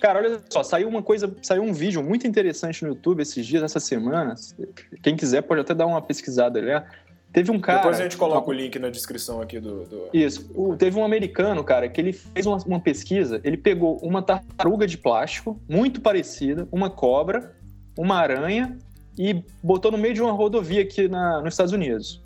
Cara, 0.00 0.18
olha 0.18 0.40
só, 0.50 0.62
saiu 0.62 0.88
uma 0.88 1.02
coisa, 1.02 1.34
saiu 1.42 1.62
um 1.62 1.72
vídeo 1.72 2.02
muito 2.02 2.26
interessante 2.26 2.82
no 2.82 2.90
YouTube 2.90 3.22
esses 3.22 3.46
dias, 3.46 3.62
essa 3.62 3.80
semana. 3.80 4.34
Quem 5.02 5.16
quiser 5.16 5.42
pode 5.42 5.62
até 5.62 5.74
dar 5.74 5.86
uma 5.86 6.02
pesquisada 6.02 6.58
ali. 6.58 6.70
Teve 7.36 7.50
um 7.50 7.60
cara. 7.60 7.80
Depois 7.80 8.00
a 8.00 8.02
gente 8.04 8.16
coloca 8.16 8.48
o 8.48 8.52
link 8.52 8.78
na 8.78 8.88
descrição 8.88 9.42
aqui 9.42 9.60
do. 9.60 9.84
do... 9.84 10.08
Isso. 10.10 10.50
O, 10.54 10.74
teve 10.74 10.98
um 10.98 11.04
americano, 11.04 11.62
cara, 11.62 11.86
que 11.86 12.00
ele 12.00 12.14
fez 12.14 12.46
uma, 12.46 12.56
uma, 12.64 12.80
pesquisa. 12.80 13.42
Ele 13.44 13.58
pegou 13.58 13.98
uma 13.98 14.22
tartaruga 14.22 14.86
de 14.86 14.96
plástico, 14.96 15.60
muito 15.68 16.00
parecida, 16.00 16.66
uma 16.72 16.88
cobra, 16.88 17.54
uma 17.94 18.16
aranha 18.16 18.78
e 19.18 19.44
botou 19.62 19.92
no 19.92 19.98
meio 19.98 20.14
de 20.14 20.22
uma 20.22 20.32
rodovia 20.32 20.80
aqui 20.80 21.08
na, 21.08 21.42
nos 21.42 21.52
Estados 21.52 21.74
Unidos. 21.74 22.22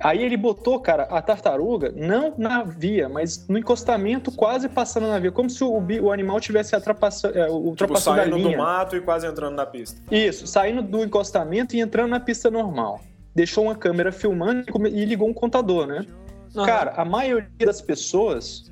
Aí 0.00 0.22
ele 0.22 0.38
botou, 0.38 0.80
cara, 0.80 1.02
a 1.02 1.20
tartaruga 1.20 1.92
não 1.94 2.32
na 2.38 2.64
via, 2.64 3.10
mas 3.10 3.46
no 3.46 3.58
encostamento, 3.58 4.32
quase 4.32 4.66
passando 4.66 5.08
na 5.08 5.18
via, 5.18 5.30
como 5.30 5.50
se 5.50 5.62
o, 5.62 5.78
o 6.00 6.10
animal 6.10 6.40
tivesse 6.40 6.74
ultrapassando, 6.74 7.38
é, 7.38 7.50
ultrapassando 7.50 8.16
tipo, 8.16 8.30
saindo 8.30 8.36
linha. 8.38 8.56
do 8.56 8.62
mato 8.62 8.96
e 8.96 9.02
quase 9.02 9.26
entrando 9.26 9.56
na 9.56 9.66
pista. 9.66 10.00
Isso, 10.10 10.46
saindo 10.46 10.82
do 10.82 11.04
encostamento 11.04 11.76
e 11.76 11.80
entrando 11.80 12.08
na 12.08 12.18
pista 12.18 12.50
normal. 12.50 12.98
Deixou 13.34 13.64
uma 13.64 13.74
câmera 13.74 14.12
filmando 14.12 14.64
e 14.88 15.04
ligou 15.04 15.28
um 15.28 15.34
contador, 15.34 15.86
né? 15.86 16.06
Uhum. 16.54 16.66
Cara, 16.66 16.92
a 16.96 17.04
maioria 17.04 17.48
das 17.66 17.80
pessoas 17.80 18.70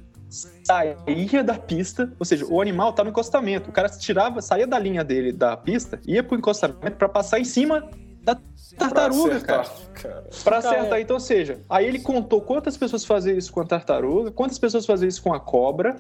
saía 0.65 1.43
da 1.43 1.55
pista, 1.55 2.13
ou 2.19 2.25
seja, 2.25 2.47
o 2.47 2.61
animal 2.61 2.93
tá 2.93 3.03
no 3.03 3.11
encostamento. 3.11 3.71
O 3.71 3.73
cara 3.73 3.89
tirava, 3.89 4.41
saía 4.41 4.67
da 4.67 4.79
linha 4.79 5.03
dele 5.03 5.33
da 5.33 5.57
pista, 5.57 6.01
ia 6.07 6.23
pro 6.23 6.37
encostamento 6.37 6.97
para 6.97 7.09
passar 7.09 7.41
em 7.41 7.45
cima 7.45 7.89
da 8.23 8.39
tartaruga, 8.79 9.41
pra 9.41 9.61
acertar, 9.61 9.93
cara. 9.93 10.13
cara. 10.15 10.31
Pra 10.45 10.59
acertar. 10.59 11.01
Então, 11.01 11.17
ou 11.17 11.21
seja, 11.21 11.61
aí 11.69 11.87
ele 11.87 11.99
contou 11.99 12.41
quantas 12.41 12.77
pessoas 12.77 13.05
faziam 13.05 13.37
isso 13.37 13.53
com 13.53 13.61
a 13.61 13.65
tartaruga, 13.65 14.31
quantas 14.31 14.59
pessoas 14.59 14.87
faziam 14.87 15.09
isso 15.09 15.23
com 15.23 15.33
a 15.33 15.41
cobra 15.41 15.97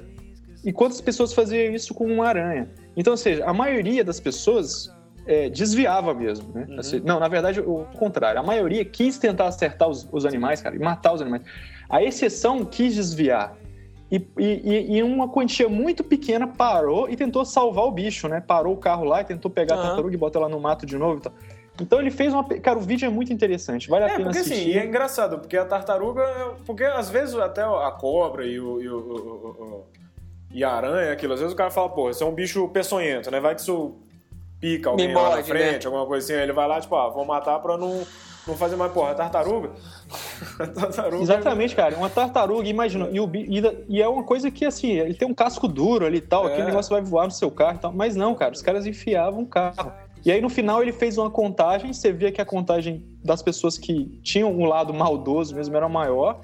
e 0.64 0.72
quantas 0.72 1.00
pessoas 1.00 1.32
faziam 1.32 1.74
isso 1.74 1.94
com 1.94 2.06
uma 2.06 2.26
aranha. 2.26 2.70
Então, 2.96 3.12
ou 3.12 3.16
seja, 3.16 3.44
a 3.44 3.52
maioria 3.52 4.04
das 4.04 4.20
pessoas 4.20 4.92
é, 5.30 5.48
desviava 5.48 6.12
mesmo, 6.12 6.52
né? 6.52 6.66
Uhum. 6.68 6.80
Assim, 6.80 7.00
não, 7.00 7.20
na 7.20 7.28
verdade, 7.28 7.60
o 7.60 7.86
contrário. 7.96 8.40
A 8.40 8.42
maioria 8.42 8.84
quis 8.84 9.16
tentar 9.16 9.46
acertar 9.46 9.88
os, 9.88 10.08
os, 10.10 10.26
animais, 10.26 10.60
cara, 10.60 10.74
e 10.74 10.78
matar 10.80 11.12
os 11.12 11.22
animais. 11.22 11.42
A 11.88 12.02
exceção 12.02 12.64
quis 12.64 12.96
desviar. 12.96 13.56
E, 14.10 14.16
e, 14.36 14.96
e, 14.96 15.02
uma 15.04 15.28
quantia 15.28 15.68
muito 15.68 16.02
pequena 16.02 16.48
parou 16.48 17.08
e 17.08 17.14
tentou 17.14 17.44
salvar 17.44 17.84
o 17.84 17.92
bicho, 17.92 18.26
né? 18.26 18.40
Parou 18.40 18.74
o 18.74 18.76
carro 18.76 19.04
lá 19.04 19.20
e 19.20 19.24
tentou 19.24 19.48
pegar 19.48 19.76
uhum. 19.76 19.82
a 19.82 19.86
tartaruga 19.86 20.14
e 20.14 20.18
botar 20.18 20.40
ela 20.40 20.48
no 20.48 20.58
mato 20.58 20.84
de 20.84 20.98
novo 20.98 21.18
e 21.18 21.22
tal. 21.22 21.32
Então 21.80 22.00
ele 22.00 22.10
fez 22.10 22.32
uma. 22.32 22.42
Cara, 22.44 22.76
o 22.76 22.82
vídeo 22.82 23.06
é 23.06 23.08
muito 23.08 23.32
interessante, 23.32 23.88
vale 23.88 24.06
a 24.06 24.08
é, 24.08 24.10
pena 24.16 24.24
porque, 24.24 24.38
assistir. 24.40 24.62
Assim, 24.62 24.70
e 24.70 24.78
é 24.78 24.84
engraçado, 24.84 25.38
porque 25.38 25.56
a 25.56 25.64
tartaruga. 25.64 26.24
Porque 26.66 26.82
às 26.82 27.08
vezes 27.08 27.36
até 27.36 27.62
a 27.62 27.90
cobra 27.92 28.44
e 28.44 28.58
o. 28.58 28.82
E, 28.82 28.88
o, 28.88 28.98
o, 28.98 29.86
e 30.52 30.64
a 30.64 30.72
aranha, 30.72 31.12
aquilo, 31.12 31.32
às 31.32 31.38
vezes 31.38 31.54
o 31.54 31.56
cara 31.56 31.70
fala, 31.70 31.88
pô, 31.88 32.10
isso 32.10 32.24
é 32.24 32.26
um 32.26 32.34
bicho 32.34 32.68
peçonhento, 32.70 33.30
né? 33.30 33.38
Vai 33.38 33.54
que 33.54 33.60
isso 33.60 33.94
pica 34.60 34.90
alguém 34.90 35.14
lá 35.14 35.36
na 35.36 35.42
frente, 35.42 35.84
né? 35.84 35.86
alguma 35.86 36.06
coisa 36.06 36.24
assim, 36.24 36.34
aí 36.34 36.42
ele 36.42 36.52
vai 36.52 36.68
lá, 36.68 36.80
tipo, 36.80 36.94
ah, 36.94 37.08
vou 37.08 37.24
matar 37.24 37.58
pra 37.60 37.76
não. 37.76 38.02
Não 38.46 38.56
fazer 38.56 38.74
mais, 38.74 38.90
porra, 38.90 39.14
tartaruga. 39.14 39.70
tartaruga. 40.74 41.22
Exatamente, 41.22 41.76
cara. 41.76 41.94
Uma 41.94 42.08
tartaruga, 42.08 42.66
imagina. 42.66 43.06
E, 43.12 43.20
o, 43.20 43.30
e, 43.34 43.62
e, 43.86 44.00
é 44.00 44.08
uma 44.08 44.24
coisa 44.24 44.50
que, 44.50 44.64
assim, 44.64 44.92
ele 44.92 45.12
tem 45.12 45.28
um 45.28 45.34
casco 45.34 45.68
duro 45.68 46.06
ali 46.06 46.16
e 46.16 46.22
tal, 46.22 46.48
é. 46.48 46.52
aquele 46.52 46.68
negócio 46.68 46.90
vai 46.90 47.02
voar 47.02 47.26
no 47.26 47.30
seu 47.30 47.50
carro 47.50 47.76
e 47.76 47.80
tal. 47.80 47.92
Mas 47.92 48.16
não, 48.16 48.34
cara, 48.34 48.54
os 48.54 48.62
caras 48.62 48.86
enfiavam 48.86 49.42
o 49.42 49.46
carro. 49.46 49.92
E 50.24 50.30
aí 50.30 50.40
no 50.40 50.48
final 50.48 50.82
ele 50.82 50.92
fez 50.92 51.16
uma 51.16 51.30
contagem, 51.30 51.92
você 51.92 52.12
via 52.12 52.30
que 52.30 52.40
a 52.40 52.44
contagem 52.44 53.04
das 53.24 53.42
pessoas 53.42 53.78
que 53.78 54.20
tinham 54.22 54.52
um 54.52 54.64
lado 54.64 54.92
maldoso 54.92 55.54
mesmo 55.54 55.76
era 55.76 55.88
maior. 55.88 56.40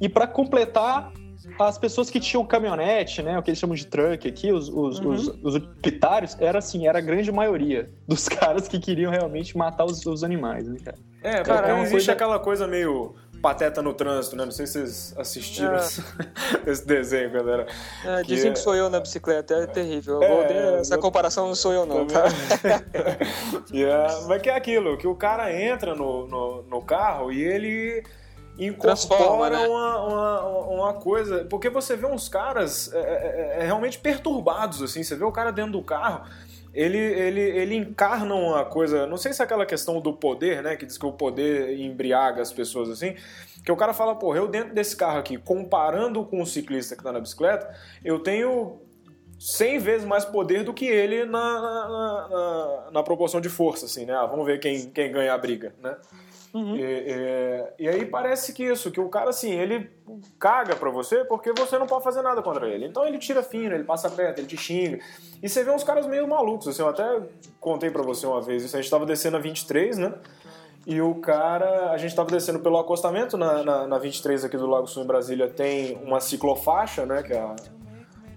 E 0.00 0.08
para 0.08 0.26
completar, 0.26 1.12
as 1.58 1.78
pessoas 1.78 2.10
que 2.10 2.20
tinham 2.20 2.44
caminhonete, 2.44 3.22
né, 3.22 3.38
o 3.38 3.42
que 3.42 3.50
eles 3.50 3.58
chamam 3.58 3.76
de 3.76 3.86
truck 3.86 4.26
aqui, 4.28 4.52
os, 4.52 4.68
os, 4.68 4.98
uhum. 5.00 5.10
os, 5.10 5.28
os 5.42 5.54
utilitários, 5.56 6.36
era 6.40 6.58
assim, 6.58 6.86
era 6.86 6.98
a 6.98 7.02
grande 7.02 7.30
maioria 7.32 7.90
dos 8.06 8.28
caras 8.30 8.68
que 8.68 8.78
queriam 8.78 9.10
realmente 9.10 9.56
matar 9.56 9.84
os, 9.84 10.04
os 10.06 10.24
animais, 10.24 10.66
né, 10.68 10.76
cara? 10.84 10.98
É, 11.22 11.42
cara, 11.42 11.68
é 11.68 11.80
existe 11.80 11.92
coisa... 11.92 12.12
aquela 12.12 12.38
coisa 12.38 12.66
meio 12.66 13.14
Pateta 13.42 13.82
no 13.82 13.92
Trânsito, 13.92 14.36
né? 14.36 14.44
Não 14.44 14.52
sei 14.52 14.66
se 14.66 14.72
vocês 14.74 15.14
assistiram 15.18 15.74
é. 15.74 15.80
esse 16.66 16.86
desenho, 16.86 17.30
galera. 17.30 17.66
É, 18.04 18.22
dizem 18.22 18.52
que, 18.52 18.58
que 18.58 18.62
sou 18.62 18.74
eu 18.74 18.88
na 18.88 19.00
bicicleta, 19.00 19.54
é 19.54 19.66
terrível. 19.66 20.22
É, 20.22 20.78
essa 20.78 20.96
comparação 20.96 21.48
não 21.48 21.54
sou 21.54 21.72
eu, 21.72 21.84
não, 21.84 22.06
tá? 22.06 22.24
yeah. 23.74 24.26
Mas 24.28 24.40
que 24.40 24.48
é 24.48 24.54
aquilo, 24.54 24.96
que 24.96 25.08
o 25.08 25.16
cara 25.16 25.52
entra 25.52 25.94
no, 25.94 26.26
no, 26.28 26.62
no 26.62 26.82
carro 26.82 27.32
e 27.32 27.42
ele 27.42 28.04
incorpora 28.66 29.58
né? 29.58 29.66
uma, 29.66 30.06
uma, 30.06 30.40
uma, 30.66 30.94
coisa. 30.94 31.44
Porque 31.44 31.68
você 31.68 31.96
vê 31.96 32.06
uns 32.06 32.28
caras 32.28 32.92
é, 32.92 32.98
é, 32.98 33.56
é, 33.60 33.64
realmente 33.64 33.98
perturbados, 33.98 34.82
assim. 34.82 35.02
Você 35.02 35.16
vê 35.16 35.24
o 35.24 35.32
cara 35.32 35.50
dentro 35.50 35.72
do 35.72 35.82
carro 35.82 36.24
ele, 36.74 36.96
ele, 36.96 37.40
ele 37.40 37.76
encarna 37.76 38.34
uma 38.34 38.64
coisa. 38.64 39.06
Não 39.06 39.16
sei 39.16 39.32
se 39.32 39.42
é 39.42 39.44
aquela 39.44 39.66
questão 39.66 40.00
do 40.00 40.12
poder, 40.12 40.62
né? 40.62 40.74
Que 40.74 40.86
diz 40.86 40.96
que 40.96 41.04
o 41.04 41.12
poder 41.12 41.78
embriaga 41.78 42.40
as 42.40 42.52
pessoas 42.52 42.88
assim. 42.88 43.14
Que 43.64 43.70
o 43.70 43.76
cara 43.76 43.92
fala, 43.92 44.14
porra, 44.14 44.38
eu 44.38 44.48
dentro 44.48 44.74
desse 44.74 44.96
carro 44.96 45.18
aqui, 45.18 45.36
comparando 45.36 46.24
com 46.24 46.40
o 46.40 46.46
ciclista 46.46 46.96
que 46.96 47.02
tá 47.02 47.12
na 47.12 47.20
bicicleta, 47.20 47.70
eu 48.02 48.18
tenho 48.20 48.80
100 49.38 49.78
vezes 49.78 50.06
mais 50.06 50.24
poder 50.24 50.64
do 50.64 50.72
que 50.72 50.86
ele 50.86 51.24
na, 51.24 51.60
na, 51.60 52.28
na, 52.28 52.90
na 52.92 53.02
proporção 53.02 53.40
de 53.40 53.50
força, 53.50 53.84
assim, 53.84 54.06
né? 54.06 54.14
Ah, 54.14 54.26
vamos 54.26 54.46
ver 54.46 54.58
quem, 54.58 54.88
quem 54.90 55.12
ganha 55.12 55.34
a 55.34 55.38
briga, 55.38 55.74
né? 55.80 55.96
Uhum. 56.54 56.76
E, 56.76 56.82
e, 56.82 57.64
e, 57.78 57.88
aí 57.88 58.04
parece 58.04 58.52
que 58.52 58.62
isso, 58.62 58.90
que 58.90 59.00
o 59.00 59.08
cara 59.08 59.30
assim, 59.30 59.50
ele 59.50 59.90
caga 60.38 60.76
pra 60.76 60.90
você 60.90 61.24
porque 61.24 61.50
você 61.52 61.78
não 61.78 61.86
pode 61.86 62.04
fazer 62.04 62.20
nada 62.20 62.42
contra 62.42 62.68
ele. 62.68 62.86
Então 62.86 63.06
ele 63.06 63.18
tira 63.18 63.42
fino, 63.42 63.74
ele 63.74 63.84
passa 63.84 64.10
perto, 64.10 64.38
ele 64.38 64.46
te 64.46 64.56
xinga. 64.56 64.98
E 65.42 65.48
você 65.48 65.64
vê 65.64 65.70
uns 65.70 65.82
caras 65.82 66.06
meio 66.06 66.28
malucos, 66.28 66.68
assim, 66.68 66.82
eu 66.82 66.88
até 66.88 67.22
contei 67.58 67.90
pra 67.90 68.02
você 68.02 68.26
uma 68.26 68.42
vez 68.42 68.62
isso, 68.64 68.76
a 68.76 68.82
gente 68.82 68.90
tava 68.90 69.06
descendo 69.06 69.38
a 69.38 69.40
23, 69.40 69.96
né? 69.96 70.12
E 70.86 71.00
o 71.00 71.14
cara, 71.14 71.90
a 71.92 71.96
gente 71.96 72.14
tava 72.14 72.30
descendo 72.30 72.58
pelo 72.58 72.76
acostamento, 72.76 73.38
na, 73.38 73.62
na, 73.62 73.86
na 73.86 73.98
23 73.98 74.44
aqui 74.44 74.58
do 74.58 74.66
Lago 74.66 74.86
Sul 74.86 75.04
em 75.04 75.06
Brasília 75.06 75.48
tem 75.48 75.96
uma 76.02 76.20
ciclofaixa, 76.20 77.06
né? 77.06 77.22
Que 77.22 77.32
é 77.32 77.40
a, 77.40 77.56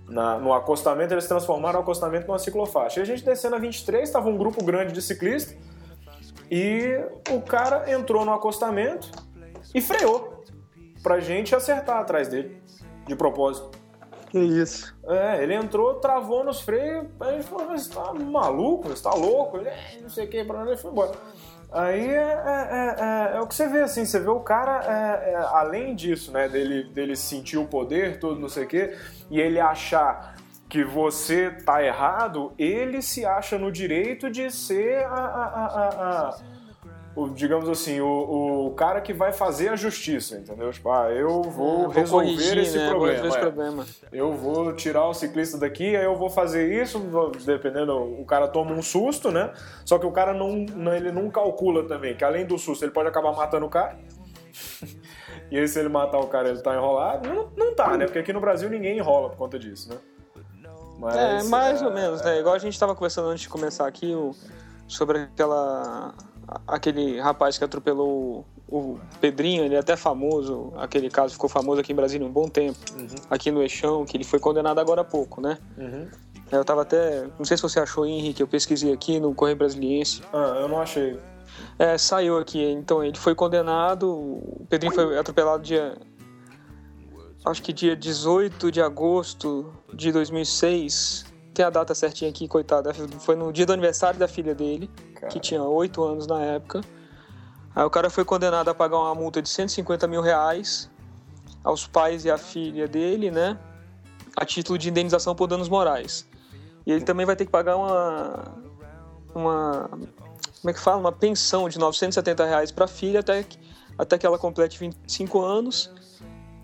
na, 0.07 0.37
no 0.37 0.53
acostamento, 0.53 1.13
eles 1.13 1.27
transformaram 1.27 1.79
o 1.79 1.81
acostamento 1.81 2.27
numa 2.27 2.39
ciclofaixa. 2.39 2.99
E 2.99 3.03
a 3.03 3.05
gente 3.05 3.25
descendo 3.25 3.55
a 3.55 3.59
23, 3.59 4.09
tava 4.09 4.29
um 4.29 4.37
grupo 4.37 4.63
grande 4.63 4.93
de 4.93 5.01
ciclistas 5.01 5.57
e 6.49 7.03
o 7.31 7.41
cara 7.41 7.91
entrou 7.91 8.25
no 8.25 8.33
acostamento 8.33 9.09
e 9.73 9.81
freou 9.81 10.43
pra 11.01 11.19
gente 11.19 11.55
acertar 11.55 11.97
atrás 11.97 12.27
dele, 12.27 12.61
de 13.05 13.15
propósito. 13.15 13.77
Que 14.29 14.39
isso? 14.39 14.95
É, 15.07 15.43
ele 15.43 15.53
entrou, 15.53 15.95
travou 15.95 16.43
nos 16.43 16.61
freios, 16.61 17.05
aí 17.19 17.35
ele 17.35 17.43
falou, 17.43 17.67
você 17.67 17.89
tá 17.89 18.13
maluco, 18.13 18.89
você 18.89 19.03
tá 19.03 19.13
louco? 19.13 19.57
Ele, 19.57 19.69
é, 19.69 19.99
não 20.01 20.09
sei 20.09 20.25
o 20.25 20.29
que, 20.29 20.43
pra 20.43 20.65
ele 20.65 20.77
foi 20.77 20.91
embora. 20.91 21.11
Aí 21.71 22.09
é, 22.09 22.15
é, 22.15 22.95
é, 23.33 23.37
é, 23.37 23.41
o 23.41 23.47
que 23.47 23.55
você 23.55 23.67
vê, 23.67 23.81
assim, 23.81 24.05
você 24.05 24.19
vê 24.19 24.29
o 24.29 24.39
cara, 24.39 24.81
é, 24.85 25.31
é, 25.31 25.35
além 25.35 25.95
disso, 25.95 26.31
né, 26.31 26.47
dele, 26.47 26.85
dele 26.85 27.15
sentir 27.15 27.57
o 27.57 27.65
poder, 27.65 28.19
tudo, 28.19 28.39
não 28.39 28.49
sei 28.49 28.63
o 28.63 28.67
quê, 28.67 28.95
e 29.29 29.39
ele 29.39 29.59
achar 29.59 30.34
que 30.75 30.83
você 30.83 31.51
tá 31.51 31.81
errado, 31.81 32.51
ele 32.59 33.01
se 33.01 33.25
acha 33.25 33.57
no 33.57 33.71
direito 33.71 34.29
de 34.29 34.51
ser 34.51 35.05
a, 35.05 35.15
a, 35.15 36.29
a, 36.29 36.37
o, 37.15 37.29
digamos 37.29 37.69
assim, 37.69 38.01
o, 38.01 38.65
o 38.67 38.71
cara 38.71 38.99
que 38.99 39.13
vai 39.13 39.31
fazer 39.31 39.69
a 39.69 39.77
justiça, 39.77 40.35
entendeu? 40.35 40.69
Tipo, 40.73 40.91
ah, 40.91 41.09
eu 41.13 41.43
vou, 41.43 41.87
resolver 41.87 42.25
corrigir, 42.25 42.57
esse 42.57 42.77
né? 42.77 42.89
problema. 42.89 43.25
É. 43.25 43.39
problema. 43.39 43.85
Eu 44.11 44.33
vou 44.33 44.73
tirar 44.73 45.07
o 45.07 45.13
ciclista 45.13 45.57
daqui, 45.57 45.95
aí 45.95 46.03
eu 46.03 46.17
vou 46.17 46.29
fazer 46.29 46.69
isso, 46.69 47.01
dependendo, 47.45 47.95
o 47.95 48.25
cara 48.25 48.49
toma 48.49 48.73
um 48.73 48.81
susto, 48.81 49.31
né? 49.31 49.53
Só 49.85 49.97
que 49.97 50.05
o 50.05 50.11
cara 50.11 50.33
não, 50.33 50.65
ele 50.93 51.13
não 51.13 51.31
calcula 51.31 51.87
também, 51.87 52.17
que 52.17 52.25
além 52.25 52.45
do 52.45 52.57
susto, 52.57 52.83
ele 52.83 52.91
pode 52.91 53.07
acabar 53.07 53.33
matando 53.33 53.65
o 53.65 53.69
cara. 53.69 53.97
e 55.49 55.57
aí, 55.57 55.65
se 55.69 55.79
ele 55.79 55.87
matar 55.87 56.19
o 56.19 56.27
cara, 56.27 56.49
ele 56.49 56.61
tá 56.61 56.75
enrolado. 56.75 57.29
Não, 57.29 57.49
não 57.55 57.73
tá, 57.73 57.95
né? 57.95 58.03
Porque 58.03 58.19
aqui 58.19 58.33
no 58.33 58.41
Brasil 58.41 58.69
ninguém 58.69 58.97
enrola 58.97 59.29
por 59.29 59.37
conta 59.37 59.57
disso, 59.57 59.87
né? 59.87 59.97
Mas, 60.99 61.15
é, 61.15 61.43
mais 61.43 61.81
é, 61.81 61.85
ou 61.85 61.93
menos, 61.93 62.21
né? 62.21 62.39
Igual 62.39 62.55
a 62.55 62.59
gente 62.59 62.73
estava 62.73 62.95
conversando 62.95 63.27
antes 63.29 63.41
de 63.41 63.49
começar 63.49 63.87
aqui 63.87 64.13
o, 64.13 64.35
sobre 64.87 65.19
aquela 65.19 66.13
aquele 66.67 67.19
rapaz 67.19 67.57
que 67.57 67.63
atropelou 67.63 68.45
o 68.69 68.99
Pedrinho, 69.19 69.63
ele 69.63 69.75
é 69.75 69.79
até 69.79 69.95
famoso, 69.95 70.73
aquele 70.77 71.09
caso 71.09 71.33
ficou 71.33 71.49
famoso 71.49 71.81
aqui 71.81 71.91
em 71.91 71.95
Brasília 71.95 72.25
um 72.25 72.31
bom 72.31 72.47
tempo, 72.47 72.77
uhum. 72.93 73.07
aqui 73.29 73.51
no 73.51 73.61
Eixão, 73.61 74.05
que 74.05 74.17
ele 74.17 74.23
foi 74.23 74.39
condenado 74.39 74.79
agora 74.79 75.01
há 75.01 75.03
pouco, 75.03 75.39
né? 75.41 75.57
Uhum. 75.77 76.07
Eu 76.51 76.63
tava 76.63 76.83
até, 76.83 77.27
não 77.37 77.45
sei 77.45 77.57
se 77.57 77.63
você 77.63 77.79
achou, 77.79 78.05
Henrique, 78.05 78.41
eu 78.41 78.47
pesquisei 78.47 78.93
aqui 78.93 79.19
no 79.19 79.33
Correio 79.33 79.57
Brasiliense. 79.57 80.21
Ah, 80.31 80.57
eu 80.59 80.67
não 80.67 80.79
achei. 80.79 81.19
É, 81.77 81.97
saiu 81.97 82.37
aqui, 82.37 82.63
então 82.63 83.03
ele 83.03 83.17
foi 83.17 83.35
condenado, 83.35 84.09
o 84.09 84.65
Pedrinho 84.69 84.93
foi 84.93 85.17
atropelado 85.17 85.63
dia 85.63 85.95
acho 87.45 87.61
que 87.61 87.71
dia 87.71 87.95
18 87.95 88.71
de 88.71 88.81
agosto 88.81 89.71
de 89.93 90.11
2006. 90.11 91.25
Tem 91.53 91.63
a 91.63 91.69
data 91.69 91.95
certinha 91.95 92.29
aqui, 92.29 92.47
coitado. 92.47 92.89
Foi 93.19 93.35
no 93.35 93.53
dia 93.53 93.65
do 93.65 93.71
aniversário 93.71 94.19
da 94.19 94.27
filha 94.27 94.53
dele, 94.53 94.89
cara. 95.13 95.27
que 95.27 95.39
tinha 95.39 95.63
8 95.63 96.03
anos 96.03 96.27
na 96.27 96.41
época. 96.41 96.81
Aí 97.73 97.83
o 97.83 97.89
cara 97.89 98.09
foi 98.09 98.25
condenado 98.25 98.69
a 98.69 98.73
pagar 98.73 98.97
uma 98.97 99.15
multa 99.15 99.41
de 99.41 99.49
150 99.49 100.07
mil 100.07 100.21
reais 100.21 100.89
aos 101.63 101.87
pais 101.87 102.25
e 102.25 102.31
à 102.31 102.37
filha 102.37 102.87
dele, 102.87 103.31
né? 103.31 103.57
A 104.35 104.45
título 104.45 104.77
de 104.77 104.89
indenização 104.89 105.35
por 105.35 105.47
danos 105.47 105.69
morais. 105.69 106.27
E 106.85 106.91
ele 106.91 107.03
também 107.03 107.25
vai 107.25 107.35
ter 107.35 107.45
que 107.45 107.51
pagar 107.51 107.77
uma. 107.77 108.43
Uma. 109.33 109.89
Como 109.89 110.69
é 110.69 110.73
que 110.73 110.79
fala? 110.79 110.97
Uma 110.97 111.11
pensão 111.11 111.69
de 111.69 111.77
970 111.77 112.45
reais 112.45 112.71
para 112.71 112.85
a 112.85 112.87
filha 112.87 113.19
até 113.19 113.43
que, 113.43 113.57
até 113.97 114.17
que 114.17 114.25
ela 114.25 114.37
complete 114.37 114.79
25 114.79 115.41
anos 115.41 115.91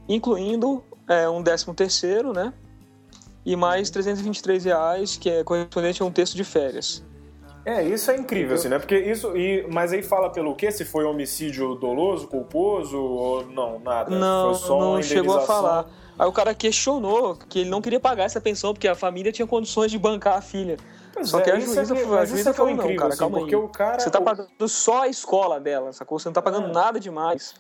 incluindo 0.08 0.84
é, 1.08 1.28
um 1.30 1.42
décimo 1.42 1.74
terceiro, 1.74 2.34
né? 2.34 2.54
E 3.46 3.56
mais 3.56 3.90
323 3.90 4.66
reais, 4.66 5.18
que 5.18 5.30
é 5.30 5.44
correspondente 5.44 6.02
a 6.02 6.06
um 6.06 6.12
texto 6.12 6.36
de 6.36 6.44
férias. 6.44 7.04
É, 7.66 7.84
isso 7.84 8.10
é 8.10 8.18
incrível, 8.18 8.56
assim, 8.56 8.70
né? 8.70 8.80
Porque 8.80 8.98
isso. 8.98 9.36
E, 9.38 9.68
mas 9.72 9.94
aí 9.94 10.02
fala 10.02 10.32
pelo 10.32 10.56
quê? 10.56 10.72
Se 10.72 10.84
foi 10.84 11.06
homicídio 11.06 11.76
doloso, 11.76 12.28
culposo 12.28 12.98
ou 12.98 13.46
não, 13.46 13.80
nada? 13.80 14.10
Não, 14.10 14.54
foi 14.56 14.68
só 14.68 14.80
não 14.80 15.02
chegou 15.04 15.38
a 15.38 15.42
falar. 15.42 15.86
Aí 16.18 16.28
o 16.28 16.32
cara 16.32 16.54
questionou 16.56 17.36
que 17.36 17.60
ele 17.60 17.70
não 17.70 17.82
queria 17.82 18.00
pagar 18.00 18.24
essa 18.26 18.42
pensão 18.42 18.74
porque 18.74 18.88
a 18.88 18.96
família 18.96 19.32
tinha 19.32 19.48
condições 19.48 19.92
de 19.92 19.98
bancar 19.98 20.38
a 20.38 20.42
filha. 20.42 20.78
Pois 21.14 21.30
Só 21.30 21.40
é, 21.40 21.42
que 21.44 21.52
a 21.52 21.56
isso 21.58 21.74
juíza, 21.74 21.94
é 21.94 21.98
que- 21.98 22.14
a 22.16 22.26
juíza 22.26 22.50
é 22.50 22.52
é 22.52 22.54
falou, 22.54 22.72
não, 22.74 22.78
incrível, 22.84 23.00
cara, 23.00 23.10
assim, 23.10 23.20
calma 23.20 23.40
porque 23.40 23.56
aí. 23.56 23.62
o 23.62 23.68
cara- 23.70 24.00
Você 24.00 24.10
tá 24.10 24.22
pagando 24.22 24.68
só 24.68 25.04
a 25.04 25.08
escola 25.08 25.60
dela, 25.60 25.92
sacou? 25.94 26.18
Você 26.20 26.28
não 26.30 26.34
tá 26.34 26.42
pagando 26.42 26.68
É. 26.68 26.72
nada 26.72 27.00
demais. 27.00 27.54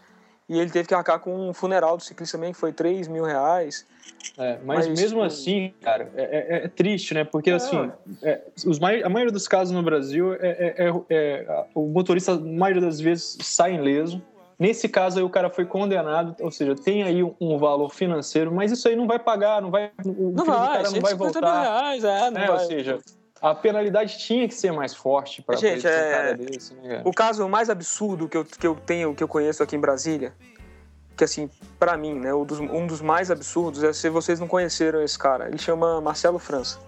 E 0.49 0.59
ele 0.59 0.69
teve 0.69 0.87
que 0.87 0.93
arcar 0.93 1.19
com 1.19 1.49
um 1.49 1.53
funeral 1.53 1.95
do 1.95 2.03
ciclista 2.03 2.37
também, 2.37 2.51
que 2.51 2.57
foi 2.59 2.73
3 2.73 3.07
mil 3.07 3.23
reais. 3.23 3.85
É, 4.37 4.57
mas, 4.65 4.87
Mas, 4.87 4.99
mesmo 4.99 5.19
tipo- 5.19 5.21
assim, 5.23 5.73
cara, 5.81 6.11
é, 6.15 6.23
é- 6.23 6.65
é 6.65 6.67
triste, 6.67 7.13
né? 7.13 7.23
Porque 7.23 7.51
assim, 7.51 7.89
é, 8.21 8.41
os 8.65 8.77
mai- 8.79 9.01
a 9.01 9.09
maioria 9.09 9.31
dos 9.31 9.47
casos 9.47 9.73
no 9.73 9.81
Brasil, 9.81 10.33
é, 10.35 10.75
é- 10.77 10.93
é- 11.09 11.65
o 11.73 11.87
motorista, 11.87 12.35
na 12.35 12.59
maioria 12.59 12.81
das 12.81 12.99
vezes, 12.99 13.37
sai 13.41 13.75
ileso. 13.75 14.21
Nesse 14.59 14.87
caso 14.87 15.17
aí, 15.17 15.23
o 15.25 15.29
cara 15.29 15.49
foi 15.49 15.65
condenado, 15.65 16.35
ou 16.39 16.51
seja, 16.51 16.75
tem 16.75 17.01
aí 17.01 17.23
um, 17.23 17.57
valor 17.57 17.89
financeiro, 17.89 18.51
mas 18.53 18.71
isso 18.71 18.87
aí 18.87 18.95
não 18.95 19.07
vai 19.07 19.17
pagar, 19.17 19.59
não 19.61 19.71
vai. 19.71 19.89
O 20.05 20.31
Não 20.31 20.31
do 20.33 20.45
vai, 20.45 20.55
cara 20.55 20.83
não 20.91 21.01
vai 21.01 21.11
150 21.11 21.23
mil 21.41 21.49
voltar. 21.49 21.61
reais, 21.61 22.03
é, 22.03 22.29
não 22.29 22.41
vai. 22.41 22.49
Ou 22.51 22.59
seja, 22.59 22.99
a 23.41 23.55
penalidade 23.55 24.17
tinha 24.19 24.47
que 24.47 24.53
ser 24.53 24.71
mais 24.71 24.93
forte 24.93 25.41
para 25.41 25.57
Gente, 25.57 25.87
é- 25.87 26.35
desse, 26.35 26.75
né? 26.75 27.01
O 27.03 27.11
caso 27.11 27.47
mais 27.49 27.69
absurdo 27.69 28.29
que 28.29 28.37
eu, 28.37 28.45
que 28.45 28.67
eu 28.67 28.75
tenho, 28.75 29.15
que 29.15 29.23
eu 29.23 29.27
conheço 29.27 29.63
aqui 29.63 29.75
em 29.75 29.79
Brasília, 29.79 30.33
que 31.17 31.23
assim, 31.23 31.49
pra 31.79 31.97
mim, 31.97 32.19
né, 32.19 32.33
um 32.33 32.45
dos, 32.45 32.59
um 32.59 32.85
dos 32.85 33.01
mais 33.01 33.31
absurdos 33.31 33.83
é 33.83 33.91
se 33.93 34.09
vocês 34.09 34.39
não 34.39 34.47
conheceram 34.47 35.01
esse 35.01 35.17
cara. 35.17 35.47
Ele 35.47 35.57
chama 35.57 35.99
Marcelo 35.99 36.37
França. 36.37 36.79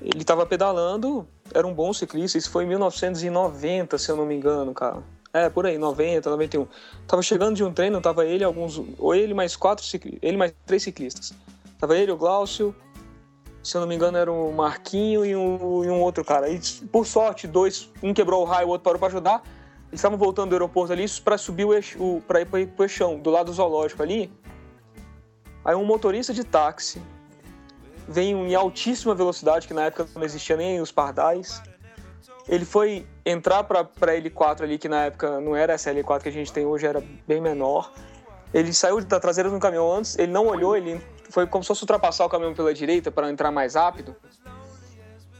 Ele 0.00 0.24
tava 0.24 0.46
pedalando, 0.46 1.28
era 1.52 1.66
um 1.66 1.74
bom 1.74 1.92
ciclista, 1.92 2.38
isso 2.38 2.50
foi 2.50 2.64
em 2.64 2.68
1990, 2.68 3.98
se 3.98 4.10
eu 4.10 4.16
não 4.16 4.24
me 4.24 4.34
engano, 4.34 4.72
cara. 4.72 5.02
É, 5.32 5.50
por 5.50 5.66
aí, 5.66 5.76
90, 5.76 6.30
91. 6.30 6.66
Tava 7.06 7.22
chegando 7.22 7.54
de 7.54 7.62
um 7.62 7.72
treino, 7.72 8.00
tava 8.00 8.24
ele, 8.24 8.42
alguns. 8.42 8.80
Ou 8.98 9.14
ele 9.14 9.34
mais 9.34 9.56
quatro 9.56 9.84
ciclistas. 9.84 10.20
Ele 10.22 10.36
mais 10.38 10.54
três 10.64 10.82
ciclistas. 10.82 11.34
Tava 11.78 11.96
ele, 11.96 12.10
o 12.10 12.16
Glaucio, 12.16 12.74
se 13.62 13.76
eu 13.76 13.80
não 13.80 13.88
me 13.88 13.94
engano, 13.94 14.16
era 14.16 14.30
o 14.32 14.52
Marquinho 14.52 15.24
e 15.24 15.34
um, 15.34 15.84
e 15.84 15.90
um 15.90 16.00
outro 16.00 16.24
cara. 16.24 16.48
E, 16.48 16.60
por 16.90 17.06
sorte, 17.06 17.46
dois, 17.46 17.90
um 18.02 18.14
quebrou 18.14 18.42
o 18.42 18.44
raio, 18.44 18.68
o 18.68 18.70
outro 18.70 18.84
parou 18.84 18.98
para 18.98 19.08
ajudar. 19.08 19.42
Eles 19.88 20.00
estavam 20.00 20.18
voltando 20.18 20.50
do 20.50 20.54
aeroporto 20.54 20.92
ali 20.92 21.06
para 21.24 21.38
subir 21.38 21.64
o, 21.64 21.74
eixo, 21.74 21.98
o 22.02 22.22
para 22.26 22.40
ir 22.40 22.46
para 22.46 22.60
o 22.60 22.82
eixão, 22.82 23.18
do 23.18 23.30
lado 23.30 23.46
do 23.46 23.52
zoológico 23.52 24.02
ali. 24.02 24.30
Aí 25.64 25.74
um 25.74 25.84
motorista 25.84 26.32
de 26.32 26.44
táxi 26.44 27.02
vem 28.06 28.32
em 28.32 28.54
altíssima 28.54 29.14
velocidade, 29.14 29.66
que 29.66 29.74
na 29.74 29.84
época 29.84 30.06
não 30.14 30.22
existia 30.22 30.56
nem 30.56 30.80
os 30.80 30.92
pardais. 30.92 31.62
Ele 32.48 32.64
foi 32.64 33.06
entrar 33.24 33.64
para 33.64 33.80
a 33.80 33.84
L4 33.84 34.62
ali, 34.62 34.78
que 34.78 34.88
na 34.88 35.06
época 35.06 35.40
não 35.40 35.54
era 35.54 35.74
essa 35.74 35.92
L4 35.92 36.22
que 36.22 36.28
a 36.28 36.32
gente 36.32 36.50
tem 36.52 36.64
hoje, 36.64 36.86
era 36.86 37.02
bem 37.26 37.40
menor. 37.40 37.92
Ele 38.54 38.72
saiu 38.72 39.02
da 39.04 39.20
traseira 39.20 39.50
do 39.50 39.58
caminhão 39.58 39.92
antes, 39.92 40.18
ele 40.18 40.32
não 40.32 40.46
olhou, 40.46 40.74
ele 40.74 40.98
foi 41.30 41.46
como 41.46 41.62
se 41.62 41.68
fosse 41.68 41.82
ultrapassar 41.82 42.24
o 42.24 42.28
caminhão 42.28 42.54
pela 42.54 42.72
direita 42.72 43.10
para 43.10 43.30
entrar 43.30 43.50
mais 43.50 43.74
rápido. 43.74 44.14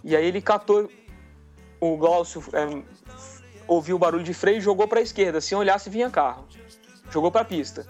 E 0.05 0.16
aí 0.16 0.27
ele 0.27 0.40
catou 0.40 0.88
o 1.81 1.96
Glaucio, 1.96 2.42
é, 2.53 2.83
ouviu 3.66 3.96
o 3.96 3.98
barulho 3.98 4.24
de 4.24 4.35
freio 4.35 4.59
e 4.59 4.61
jogou 4.61 4.88
para 4.88 5.01
a 5.01 5.03
esquerda, 5.03 5.40
sem 5.40 5.57
olhar 5.57 5.79
se 5.79 5.90
vinha 5.90 6.11
carro. 6.11 6.46
Jogou 7.11 7.31
para 7.31 7.42
a 7.42 7.44
pista. 7.44 7.87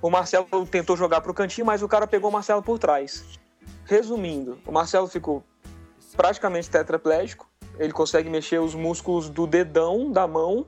O 0.00 0.10
Marcelo 0.10 0.66
tentou 0.70 0.96
jogar 0.96 1.20
para 1.20 1.30
o 1.30 1.34
cantinho, 1.34 1.66
mas 1.66 1.82
o 1.82 1.88
cara 1.88 2.06
pegou 2.06 2.30
o 2.30 2.32
Marcelo 2.32 2.62
por 2.62 2.78
trás. 2.78 3.24
Resumindo, 3.84 4.58
o 4.66 4.70
Marcelo 4.70 5.08
ficou 5.08 5.42
praticamente 6.16 6.70
tetraplégico. 6.70 7.48
Ele 7.78 7.92
consegue 7.92 8.28
mexer 8.28 8.58
os 8.58 8.74
músculos 8.74 9.28
do 9.28 9.46
dedão 9.46 10.10
da 10.10 10.26
mão 10.26 10.66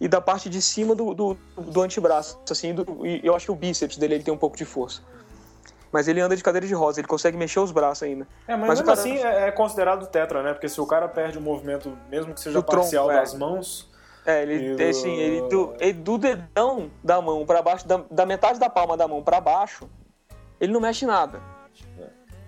e 0.00 0.08
da 0.08 0.20
parte 0.20 0.50
de 0.50 0.60
cima 0.60 0.94
do, 0.94 1.14
do, 1.14 1.36
do 1.56 1.80
antebraço. 1.80 2.40
Assim, 2.50 2.74
do, 2.74 3.06
e 3.06 3.20
eu 3.24 3.34
acho 3.34 3.46
que 3.46 3.52
o 3.52 3.56
bíceps 3.56 3.96
dele 3.96 4.14
ele 4.14 4.24
tem 4.24 4.34
um 4.34 4.38
pouco 4.38 4.56
de 4.56 4.64
força. 4.64 5.02
Mas 5.92 6.08
ele 6.08 6.20
anda 6.20 6.34
de 6.34 6.42
cadeira 6.42 6.66
de 6.66 6.72
rosa, 6.72 7.00
ele 7.00 7.06
consegue 7.06 7.36
mexer 7.36 7.60
os 7.60 7.70
braços 7.70 8.02
ainda. 8.04 8.26
É, 8.48 8.56
mas, 8.56 8.60
Mas 8.68 8.78
mesmo 8.80 8.86
cara- 8.86 8.98
assim 9.00 9.18
é, 9.18 9.48
é 9.48 9.52
considerado 9.52 10.06
tetra, 10.06 10.42
né? 10.42 10.52
Porque 10.54 10.68
se 10.68 10.80
o 10.80 10.86
cara 10.86 11.06
perde 11.06 11.36
o 11.36 11.40
movimento, 11.40 11.96
mesmo 12.08 12.32
que 12.32 12.40
seja 12.40 12.58
Do 12.58 12.62
tronco, 12.62 12.82
parcial 12.84 13.10
é. 13.10 13.16
das 13.16 13.34
mãos. 13.34 13.92
É, 14.24 14.42
ele, 14.42 14.74
do- 14.76 14.82
assim, 14.88 15.14
ele 15.16 15.48
do, 15.48 15.74
ele 15.78 15.92
do 15.94 16.16
dedão 16.16 16.90
da 17.04 17.20
mão 17.20 17.44
para 17.44 17.60
baixo, 17.60 17.86
da, 17.86 18.00
da 18.10 18.24
metade 18.24 18.58
da 18.58 18.70
palma 18.70 18.96
da 18.96 19.06
mão 19.06 19.22
para 19.22 19.40
baixo, 19.40 19.86
ele 20.60 20.72
não 20.72 20.80
mexe 20.80 21.04
nada. 21.04 21.40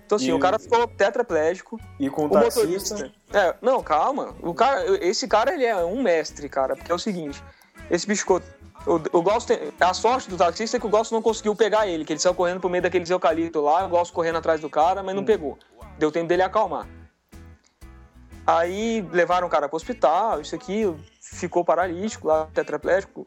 Então 0.07 0.17
assim, 0.17 0.29
E- 0.29 0.33
o 0.33 0.39
cara 0.39 0.59
ficou 0.59 0.87
tetraplégico, 0.87 1.79
E 1.99 2.09
com 2.09 2.23
o 2.23 2.27
o 2.27 2.31
taxista. 2.31 2.61
motorista. 2.61 3.13
É, 3.33 3.55
não, 3.61 3.83
calma. 3.83 4.35
O 4.41 4.55
cara, 4.55 4.85
esse 5.05 5.27
cara 5.27 5.53
ele 5.55 5.65
é 5.65 5.77
um 5.85 6.01
mestre, 6.03 6.49
cara, 6.49 6.77
porque 6.77 6.93
é 6.93 6.95
o 6.95 6.99
seguinte, 6.99 7.43
esse 7.91 8.07
bicho 8.07 8.21
ficou 8.21 8.41
o, 8.87 9.19
o 9.19 9.23
Glaucio 9.23 9.49
tem, 9.49 9.73
a 9.81 9.95
sorte 9.95 10.29
do 10.29 10.37
taxista 10.37 10.77
é 10.77 10.81
que 10.81 10.87
o 10.87 10.91
Glaucio 10.91 11.15
não 11.15 11.23
conseguiu 11.23 11.55
pegar 11.55 11.87
ele, 11.87 12.05
que 12.05 12.13
ele 12.13 12.21
saiu 12.21 12.35
correndo 12.35 12.61
pro 12.61 12.69
meio 12.69 12.83
daqueles 12.83 13.09
eucalipto 13.09 13.61
lá, 13.61 13.87
o 13.87 13.89
Glaucio 13.89 14.13
correndo 14.13 14.37
atrás 14.37 14.61
do 14.61 14.69
cara, 14.69 15.03
mas 15.03 15.15
não 15.15 15.23
Hum. 15.23 15.27
pegou. 15.27 15.59
Deu 15.99 16.13
tempo 16.13 16.29
dele 16.29 16.43
acalmar. 16.43 16.87
Aí 18.47 19.01
levaram 19.11 19.47
o 19.47 19.51
cara 19.51 19.69
pro 19.69 19.77
hospital, 19.77 20.41
isso 20.41 20.55
aqui, 20.55 20.93
ficou 21.21 21.65
paralítico 21.65 22.29
lá, 22.29 22.47
tetraplégico. 22.53 23.27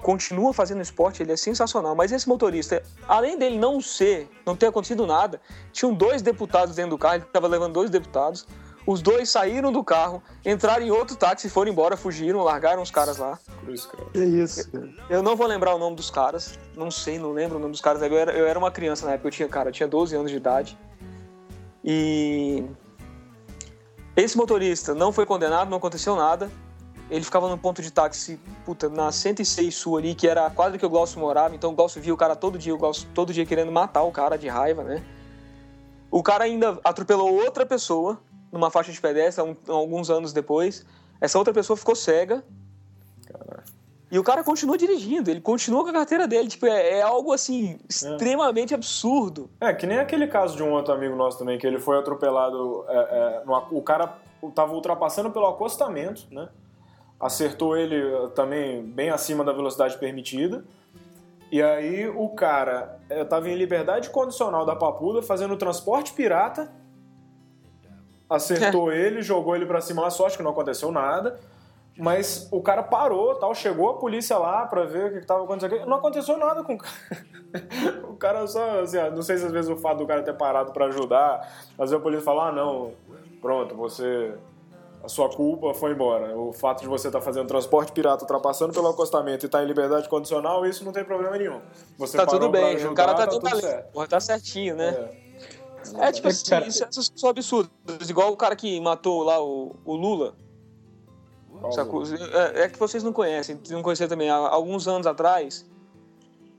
Continua 0.00 0.52
fazendo 0.52 0.80
esporte, 0.80 1.22
ele 1.22 1.32
é 1.32 1.36
sensacional. 1.36 1.94
Mas 1.94 2.12
esse 2.12 2.28
motorista, 2.28 2.82
além 3.08 3.38
dele 3.38 3.58
não 3.58 3.80
ser, 3.80 4.28
não 4.46 4.54
ter 4.54 4.66
acontecido 4.66 5.06
nada, 5.06 5.40
tinham 5.72 5.92
dois 5.92 6.22
deputados 6.22 6.74
dentro 6.76 6.90
do 6.90 6.98
carro, 6.98 7.16
ele 7.16 7.24
estava 7.24 7.48
levando 7.48 7.72
dois 7.72 7.90
deputados. 7.90 8.46
Os 8.86 9.00
dois 9.00 9.30
saíram 9.30 9.70
do 9.70 9.84
carro, 9.84 10.22
entraram 10.44 10.84
em 10.84 10.90
outro 10.90 11.14
táxi, 11.14 11.48
foram 11.48 11.70
embora, 11.70 11.96
fugiram, 11.96 12.42
largaram 12.42 12.82
os 12.82 12.90
caras 12.90 13.16
lá. 13.16 13.38
Cruz, 13.60 13.86
credo. 13.86 14.10
Que 14.10 14.24
isso, 14.24 14.70
cara. 14.70 14.88
Eu 15.08 15.22
não 15.22 15.36
vou 15.36 15.46
lembrar 15.46 15.74
o 15.74 15.78
nome 15.78 15.94
dos 15.94 16.10
caras, 16.10 16.58
não 16.76 16.90
sei, 16.90 17.18
não 17.18 17.32
lembro 17.32 17.58
o 17.58 17.60
nome 17.60 17.72
dos 17.72 17.80
caras. 17.80 18.02
Eu 18.02 18.16
era, 18.16 18.32
eu 18.32 18.46
era 18.46 18.58
uma 18.58 18.72
criança 18.72 19.06
na 19.06 19.12
época, 19.12 19.28
eu 19.28 19.32
tinha, 19.32 19.48
cara, 19.48 19.68
eu 19.68 19.72
tinha 19.72 19.88
12 19.88 20.16
anos 20.16 20.30
de 20.30 20.36
idade. 20.36 20.76
E 21.84 22.64
esse 24.16 24.36
motorista 24.36 24.94
não 24.94 25.12
foi 25.12 25.26
condenado, 25.26 25.70
não 25.70 25.78
aconteceu 25.78 26.16
nada. 26.16 26.50
Ele 27.08 27.24
ficava 27.24 27.48
no 27.48 27.58
ponto 27.58 27.82
de 27.82 27.90
táxi, 27.92 28.40
puta, 28.64 28.88
na 28.88 29.12
106 29.12 29.74
Sul 29.74 29.98
ali, 29.98 30.14
que 30.14 30.26
era 30.26 30.46
a 30.46 30.50
quadra 30.50 30.78
que 30.78 30.86
o 30.86 30.90
Glaucio 30.90 31.20
morava. 31.20 31.54
Então 31.54 31.70
o 31.70 31.74
Glaucio 31.74 32.00
via 32.00 32.12
o 32.12 32.16
cara 32.16 32.34
todo 32.34 32.58
dia, 32.58 32.74
o 32.74 32.78
Glaucio 32.78 33.06
todo 33.14 33.32
dia 33.32 33.46
querendo 33.46 33.70
matar 33.70 34.02
o 34.02 34.10
cara 34.10 34.36
de 34.36 34.48
raiva, 34.48 34.82
né? 34.82 35.04
O 36.10 36.22
cara 36.22 36.44
ainda 36.44 36.80
atropelou 36.82 37.32
outra 37.32 37.64
pessoa 37.64 38.18
numa 38.52 38.70
faixa 38.70 38.92
de 38.92 39.00
pedestre 39.00 39.42
um- 39.42 39.56
alguns 39.72 40.10
anos 40.10 40.32
depois. 40.32 40.84
Essa 41.20 41.38
outra 41.38 41.52
pessoa 41.54 41.76
ficou 41.76 41.96
cega. 41.96 42.44
E 44.10 44.18
o 44.18 44.22
cara 44.22 44.44
continua 44.44 44.76
dirigindo, 44.76 45.30
ele 45.30 45.40
continua 45.40 45.82
com 45.82 45.88
a 45.88 45.92
carteira 45.94 46.28
dele. 46.28 46.46
Tipo, 46.46 46.66
é, 46.66 46.98
é 46.98 47.02
algo 47.02 47.32
assim, 47.32 47.78
extremamente 47.88 48.74
absurdo. 48.74 49.48
É, 49.58 49.72
que 49.72 49.86
nem 49.86 49.98
aquele 49.98 50.26
caso 50.26 50.54
de 50.54 50.62
um 50.62 50.70
outro 50.72 50.92
amigo 50.92 51.16
nosso 51.16 51.38
também, 51.38 51.58
que 51.58 51.66
ele 51.66 51.78
foi 51.78 51.98
atropelado. 51.98 52.84
é, 52.88 52.94
é, 52.94 53.42
no 53.46 53.54
o 53.70 53.80
cara 53.80 54.18
tava 54.54 54.74
ultrapassando 54.74 55.30
pelo 55.30 55.46
acostamento, 55.46 56.26
né? 56.30 56.48
Acertou 57.18 57.76
ele 57.76 57.96
eh, 57.96 58.26
também 58.34 58.82
bem 58.82 59.08
acima 59.10 59.44
da 59.44 59.52
velocidade 59.52 59.96
permitida. 59.96 60.64
E 61.52 61.62
aí 61.62 62.08
o 62.08 62.28
cara 62.30 62.98
eh, 63.08 63.24
tava 63.24 63.48
em 63.48 63.54
liberdade 63.54 64.10
condicional 64.10 64.66
da 64.66 64.74
papuda, 64.74 65.22
fazendo 65.22 65.56
transporte 65.56 66.12
pirata. 66.12 66.70
Acertou 68.34 68.92
ele, 68.92 69.22
jogou 69.22 69.54
ele 69.54 69.66
pra 69.66 69.80
cima 69.80 70.02
lá, 70.02 70.10
sorte 70.10 70.36
que 70.36 70.42
não 70.42 70.52
aconteceu 70.52 70.90
nada. 70.90 71.38
Mas 71.96 72.48
o 72.50 72.62
cara 72.62 72.82
parou, 72.82 73.34
tal, 73.34 73.54
chegou 73.54 73.90
a 73.90 73.94
polícia 73.94 74.38
lá 74.38 74.64
pra 74.66 74.84
ver 74.84 75.06
o 75.06 75.12
que 75.12 75.20
que 75.20 75.26
tava 75.26 75.44
acontecendo. 75.44 75.86
Não 75.86 75.98
aconteceu 75.98 76.38
nada 76.38 76.64
com 76.64 76.74
o 76.74 76.78
cara. 76.78 76.94
o 78.08 78.16
cara 78.16 78.46
só, 78.46 78.80
assim, 78.80 78.96
ó, 78.96 79.10
não 79.10 79.22
sei 79.22 79.36
se 79.36 79.44
às 79.44 79.52
vezes 79.52 79.70
o 79.70 79.76
fato 79.76 79.98
do 79.98 80.06
cara 80.06 80.22
ter 80.22 80.32
parado 80.32 80.72
pra 80.72 80.86
ajudar, 80.86 81.40
às 81.72 81.90
vezes 81.90 81.94
a 81.94 82.00
polícia 82.00 82.24
fala, 82.24 82.48
ah, 82.48 82.52
não, 82.52 82.92
pronto, 83.40 83.74
você... 83.76 84.34
A 85.04 85.08
sua 85.08 85.28
culpa 85.28 85.74
foi 85.74 85.90
embora. 85.90 86.38
O 86.38 86.52
fato 86.52 86.80
de 86.80 86.86
você 86.86 87.08
estar 87.08 87.20
fazendo 87.20 87.48
transporte 87.48 87.90
pirata, 87.90 88.22
ultrapassando 88.22 88.72
pelo 88.72 88.86
acostamento 88.86 89.44
e 89.44 89.46
estar 89.46 89.60
em 89.60 89.66
liberdade 89.66 90.08
condicional, 90.08 90.64
isso 90.64 90.84
não 90.84 90.92
tem 90.92 91.04
problema 91.04 91.36
nenhum. 91.36 91.60
Você 91.98 92.16
tá 92.16 92.24
parou 92.24 92.40
tudo 92.40 92.52
pra 92.52 92.60
bem, 92.60 92.76
ajudar, 92.76 92.92
o 92.92 92.94
cara 92.94 93.14
tá, 93.14 93.26
tá 93.26 93.32
tudo 93.32 93.60
certo. 93.60 94.06
Tá 94.08 94.20
certinho, 94.20 94.76
né? 94.76 94.90
É. 94.90 95.21
É, 95.98 96.12
tipo 96.12 96.28
É, 96.28 96.30
assim, 96.30 96.50
cara. 96.50 96.66
isso, 96.66 96.84
essas 96.84 97.12
são 97.14 97.30
absurdas. 97.30 98.08
Igual 98.08 98.32
o 98.32 98.36
cara 98.36 98.54
que 98.56 98.80
matou 98.80 99.22
lá 99.22 99.42
o, 99.42 99.76
o 99.84 99.96
Lula. 99.96 100.34
Sacou? 101.70 102.02
É, 102.04 102.62
é 102.62 102.68
que 102.68 102.78
vocês 102.78 103.02
não 103.02 103.12
conhecem, 103.12 103.60
não 103.70 103.82
conheciam 103.82 104.08
também. 104.08 104.28
Há 104.28 104.34
alguns 104.34 104.88
anos 104.88 105.06
atrás, 105.06 105.64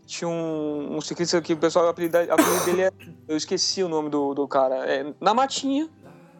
tinha 0.05 0.29
um, 0.29 0.97
um 0.97 1.01
ciclista 1.01 1.41
que 1.41 1.53
o 1.53 1.57
pessoal, 1.57 1.85
o 1.85 1.89
apelido, 1.89 2.17
o 2.17 2.33
apelido 2.33 2.65
dele 2.65 2.81
é. 2.83 2.91
Eu 3.27 3.35
esqueci 3.35 3.83
o 3.83 3.89
nome 3.89 4.09
do, 4.09 4.33
do 4.33 4.47
cara. 4.47 4.85
É, 4.89 5.13
na 5.19 5.33
Matinha. 5.33 5.89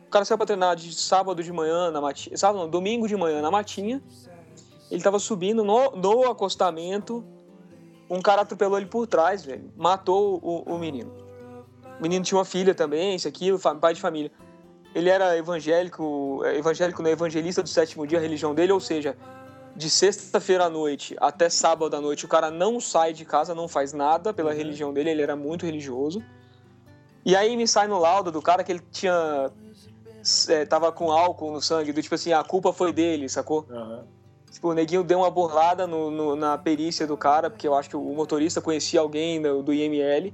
O 0.06 0.10
cara 0.14 0.26
saiu 0.26 0.38
pra 0.38 0.46
treinar 0.46 0.76
de 0.76 0.94
sábado 0.94 1.42
de 1.44 1.52
manhã 1.52 1.90
na 1.90 2.00
Matinha. 2.00 2.38
Sábado 2.38 2.60
não, 2.60 2.70
domingo 2.70 3.08
de 3.08 3.18
manhã 3.18 3.42
na 3.42 3.50
Matinha. 3.50 4.02
Ele 4.92 5.02
tava 5.02 5.18
subindo 5.18 5.64
no, 5.64 5.92
no 5.92 6.30
acostamento. 6.30 7.26
Um 8.08 8.22
cara 8.22 8.44
atropelou 8.44 8.78
ele 8.78 8.86
por 8.86 9.08
trás, 9.08 9.44
velho. 9.44 9.72
Matou 9.76 10.40
o, 10.44 10.72
o 10.72 10.78
menino. 10.78 11.23
O 12.04 12.06
menino 12.06 12.26
tinha 12.26 12.38
uma 12.38 12.44
filha 12.44 12.76
também, 12.76 13.16
isso 13.16 13.30
aqui, 13.30 13.48
pai 13.80 13.94
de 13.94 14.02
família. 14.02 14.30
ele 14.94 15.10
era 15.10 15.38
evangélico, 15.38 16.42
é, 16.44 16.58
evangélico 16.58 17.02
não 17.02 17.10
evangelista 17.10 17.64
do 17.64 17.70
sétimo 17.70 18.06
dia, 18.06 18.18
a 18.18 18.22
religião 18.22 18.54
dele, 18.54 18.74
ou 18.74 18.80
seja, 18.82 19.16
de 19.74 19.90
sexta-feira 19.90 20.66
à 20.66 20.70
noite 20.70 21.16
até 21.18 21.48
sábado 21.48 21.96
à 21.96 22.02
noite, 22.02 22.26
o 22.26 22.28
cara 22.28 22.52
não 22.52 22.78
sai 22.82 23.14
de 23.14 23.24
casa, 23.24 23.56
não 23.56 23.70
faz 23.70 23.94
nada 23.94 24.34
pela 24.34 24.52
uhum. 24.52 24.58
religião 24.58 24.94
dele, 24.94 25.12
ele 25.12 25.22
era 25.22 25.34
muito 25.34 25.66
religioso. 25.66 26.22
E 27.26 27.38
aí 27.38 27.56
me 27.56 27.66
sai 27.66 27.88
no 27.88 27.98
laudo 27.98 28.34
do 28.34 28.42
cara 28.42 28.66
que 28.66 28.74
ele 28.74 28.82
tinha. 28.92 29.50
É, 30.50 30.66
tava 30.66 30.92
com 30.92 31.10
álcool 31.10 31.54
no 31.54 31.62
sangue, 31.62 31.94
do 31.94 32.02
tipo 32.02 32.16
assim, 32.16 32.34
a 32.34 32.44
culpa 32.44 32.74
foi 32.74 32.92
dele, 32.92 33.30
sacou? 33.30 33.66
Uhum. 33.70 34.04
Tipo, 34.52 34.72
o 34.72 34.74
neguinho 34.74 35.06
deu 35.06 35.20
uma 35.20 35.32
borrada 35.32 35.88
no, 35.88 36.12
no, 36.12 36.36
na 36.36 36.58
perícia 36.58 37.08
do 37.08 37.16
cara, 37.16 37.50
porque 37.50 37.66
eu 37.66 37.74
acho 37.74 37.90
que 37.90 37.96
o 37.96 38.14
motorista 38.14 38.60
conhecia 38.60 39.00
alguém 39.00 39.42
do, 39.42 39.64
do 39.64 39.74
IML 39.74 40.34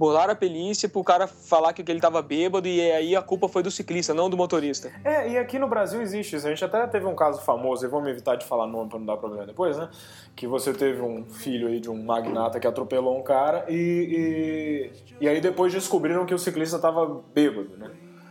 burlaram 0.00 0.32
a 0.32 0.34
perícia 0.34 0.88
pro 0.88 1.04
cara 1.04 1.26
falar 1.26 1.74
que 1.74 1.84
ele 1.86 2.00
tava 2.00 2.22
bêbado 2.22 2.66
e 2.66 2.80
aí 2.90 3.14
a 3.14 3.20
culpa 3.20 3.46
foi 3.50 3.62
do 3.62 3.70
ciclista, 3.70 4.14
não 4.14 4.30
do 4.30 4.36
motorista. 4.36 4.90
É, 5.04 5.28
e 5.28 5.36
aqui 5.36 5.58
no 5.58 5.68
Brasil 5.68 6.00
existe 6.00 6.36
isso. 6.36 6.46
A 6.46 6.48
gente 6.48 6.64
até 6.64 6.86
teve 6.86 7.04
um 7.04 7.14
caso 7.14 7.42
famoso, 7.42 7.84
e 7.84 7.88
vamos 7.88 8.08
evitar 8.08 8.36
de 8.36 8.46
falar 8.46 8.66
nome 8.66 8.88
pra 8.88 8.98
não 8.98 9.04
dar 9.04 9.18
problema 9.18 9.44
depois, 9.44 9.76
né? 9.76 9.90
Que 10.34 10.46
você 10.46 10.72
teve 10.72 11.02
um 11.02 11.28
filho 11.28 11.68
aí 11.68 11.80
de 11.80 11.90
um 11.90 12.02
magnata 12.02 12.58
que 12.58 12.66
atropelou 12.66 13.18
um 13.18 13.22
cara 13.22 13.66
e, 13.68 14.90
e, 15.20 15.24
e 15.24 15.28
aí 15.28 15.38
depois 15.38 15.70
descobriram 15.70 16.24
que 16.24 16.32
o 16.32 16.38
ciclista 16.38 16.78
tava 16.78 17.20
bêbado, 17.34 17.76
né? 17.76 17.90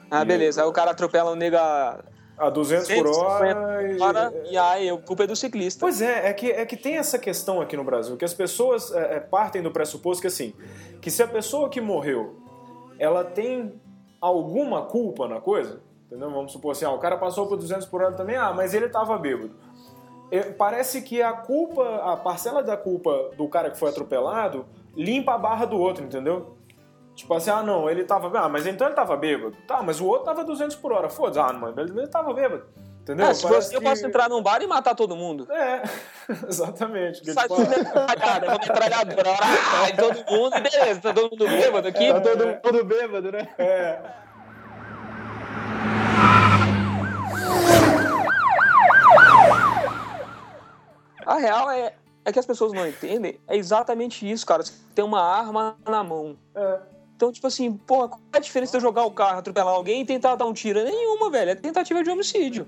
Ah, 0.10 0.26
beleza. 0.26 0.64
Aí 0.64 0.68
o 0.68 0.74
cara 0.74 0.90
atropela 0.90 1.32
um 1.32 1.36
nega 1.36 2.04
a 2.39 2.49
200 2.49 2.88
por 2.88 3.08
hora. 3.08 3.91
E... 3.91 3.97
Para, 3.97 4.34
e 4.49 4.58
aí, 4.58 4.89
a 4.89 4.97
culpa 4.97 5.25
é 5.25 5.28
do 5.28 5.36
ciclista. 5.36 5.80
Pois 5.82 6.02
é, 6.02 6.30
é 6.30 6.34
que, 6.34 6.52
é 6.52 6.65
que 6.65 6.78
tem 6.78 6.97
essa 6.97 7.19
questão 7.19 7.62
aqui 7.62 7.75
no 7.75 7.84
Brasil, 7.84 8.15
que 8.15 8.25
as 8.25 8.34
pessoas 8.34 8.91
é, 8.93 9.17
é, 9.17 9.19
partem 9.19 9.62
do 9.62 9.71
pressuposto 9.71 10.21
que 10.21 10.28
assim, 10.28 10.54
que 11.02 11.12
se 11.12 11.21
a 11.21 11.28
pessoa 11.28 11.69
que 11.69 11.82
morreu, 11.82 12.36
ela 12.97 13.23
tem 13.23 13.73
alguma 14.21 14.84
culpa 14.84 15.28
na 15.28 15.41
coisa, 15.41 15.82
entendeu? 16.08 16.32
Vamos 16.32 16.54
supor 16.54 16.71
assim, 16.71 16.86
ah, 16.86 16.91
o 16.91 16.99
cara 16.99 17.17
passou 17.17 17.47
por 17.47 17.58
200 17.58 17.86
por 17.88 18.02
hora 18.02 18.13
também, 18.13 18.38
ah, 18.38 18.54
mas 18.54 18.73
ele 18.73 18.86
estava 18.86 19.17
bêbado. 19.17 19.52
É, 20.32 20.43
parece 20.43 21.02
que 21.02 21.21
a 21.21 21.34
culpa, 21.34 21.84
a 21.97 22.15
parcela 22.15 22.63
da 22.63 22.78
culpa 22.78 23.32
do 23.36 23.47
cara 23.47 23.69
que 23.69 23.78
foi 23.78 23.89
atropelado 23.89 24.65
limpa 24.95 25.34
a 25.34 25.38
barra 25.38 25.65
do 25.65 25.78
outro, 25.78 26.04
entendeu? 26.04 26.56
Tipo 27.20 27.34
assim, 27.34 27.50
ah, 27.50 27.62
não, 27.62 27.90
ele 27.90 28.06
tava. 28.06 28.32
Ah, 28.40 28.48
mas 28.48 28.66
então 28.66 28.88
ele 28.88 28.96
tava 28.96 29.18
bêbado. 29.18 29.54
Tá, 29.68 29.84
mas 29.84 30.00
o 30.00 30.06
outro 30.06 30.24
tava 30.24 30.42
200 30.46 30.78
por 30.78 30.94
hora. 30.94 31.10
Foda-se, 31.10 31.38
ah, 31.38 31.52
mano, 31.52 31.78
ele 31.78 32.08
tava 32.08 32.34
bêbado. 32.34 32.64
Entendeu? 33.02 33.26
É, 33.26 33.36
fosse, 33.36 33.72
que... 33.72 33.76
Eu 33.76 33.82
posso 33.82 34.08
entrar 34.08 34.30
num 34.30 34.42
bar 34.42 34.62
e 34.62 34.68
matar 34.68 34.96
todo 34.96 35.18
mundo. 35.18 35.46
É, 35.52 35.84
exatamente. 36.48 37.30
Sai 37.34 37.44
tipo... 37.50 37.56
tudo 37.58 37.70
metralhada, 37.70 38.48
uma 38.48 38.58
metralhadora. 38.58 39.30
Ai, 39.82 39.94
todo 39.98 40.32
mundo, 40.32 40.52
beleza, 40.62 41.02
tá 41.02 41.14
todo 41.14 41.30
mundo 41.30 41.46
bêbado 41.46 41.88
aqui? 41.90 42.14
Tá 42.14 42.22
todo 42.22 42.46
mundo 42.46 42.86
bêbado, 42.86 43.32
né? 43.34 43.50
É. 43.58 44.00
A 51.26 51.36
real 51.36 51.70
é, 51.70 51.94
é 52.24 52.32
que 52.32 52.40
as 52.40 52.46
pessoas 52.46 52.72
não 52.72 52.88
entendem. 52.88 53.42
É 53.46 53.58
exatamente 53.58 54.30
isso, 54.30 54.46
cara. 54.46 54.64
Você 54.64 54.72
tem 54.96 55.04
uma 55.04 55.22
arma 55.22 55.76
na 55.86 56.02
mão. 56.02 56.38
É. 56.56 56.99
Então, 57.20 57.34
tipo 57.34 57.48
assim, 57.48 57.74
porra, 57.74 58.08
qual 58.08 58.22
é 58.32 58.38
a 58.38 58.40
diferença 58.40 58.72
de 58.72 58.78
eu 58.78 58.82
jogar 58.82 59.04
o 59.04 59.12
carro, 59.12 59.40
atropelar 59.40 59.74
alguém 59.74 60.04
e 60.04 60.06
tentar 60.06 60.38
dar 60.38 60.46
um 60.46 60.54
tiro? 60.54 60.82
Nenhuma, 60.82 61.30
velho. 61.30 61.52
É 61.52 61.56
tentativa 61.56 62.02
de 62.02 62.10
homicídio. 62.10 62.66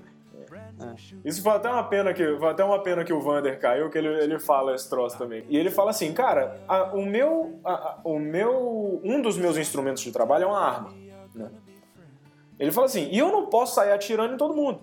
É. 0.78 0.94
Isso 1.24 1.42
foi 1.42 1.52
até 1.52 1.70
uma 1.70 1.84
pena 1.84 2.12
que 2.12 2.36
foi 2.36 2.50
até 2.50 2.62
uma 2.62 2.82
pena 2.82 3.02
que 3.02 3.14
o 3.14 3.20
Vander 3.22 3.58
caiu, 3.58 3.88
que 3.88 3.96
ele, 3.96 4.08
ele 4.08 4.38
fala 4.38 4.74
esse 4.74 4.90
troço 4.90 5.16
também. 5.16 5.46
E 5.48 5.56
ele 5.56 5.70
fala 5.70 5.88
assim, 5.88 6.12
cara, 6.12 6.60
a, 6.68 6.94
o 6.94 7.02
meu 7.02 7.60
a, 7.64 8.00
o 8.04 8.18
meu 8.18 9.00
um 9.02 9.22
dos 9.22 9.38
meus 9.38 9.56
instrumentos 9.56 10.02
de 10.02 10.12
trabalho 10.12 10.44
é 10.44 10.46
uma 10.46 10.60
arma, 10.60 10.92
né? 11.34 11.50
Ele 12.58 12.72
fala 12.72 12.84
assim, 12.84 13.08
e 13.10 13.18
eu 13.18 13.32
não 13.32 13.46
posso 13.46 13.74
sair 13.74 13.92
atirando 13.92 14.34
em 14.34 14.36
todo 14.36 14.52
mundo, 14.52 14.82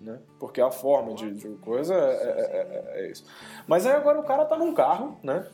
né? 0.00 0.18
Porque 0.40 0.60
a 0.60 0.72
forma 0.72 1.14
de, 1.14 1.34
de 1.34 1.48
coisa 1.58 1.94
é, 1.94 1.98
é, 1.98 2.94
é, 2.98 3.04
é, 3.04 3.10
isso. 3.12 3.24
Mas 3.68 3.86
aí 3.86 3.92
agora 3.92 4.18
o 4.18 4.24
cara 4.24 4.44
tá 4.44 4.56
num 4.56 4.74
carro, 4.74 5.16
né? 5.22 5.46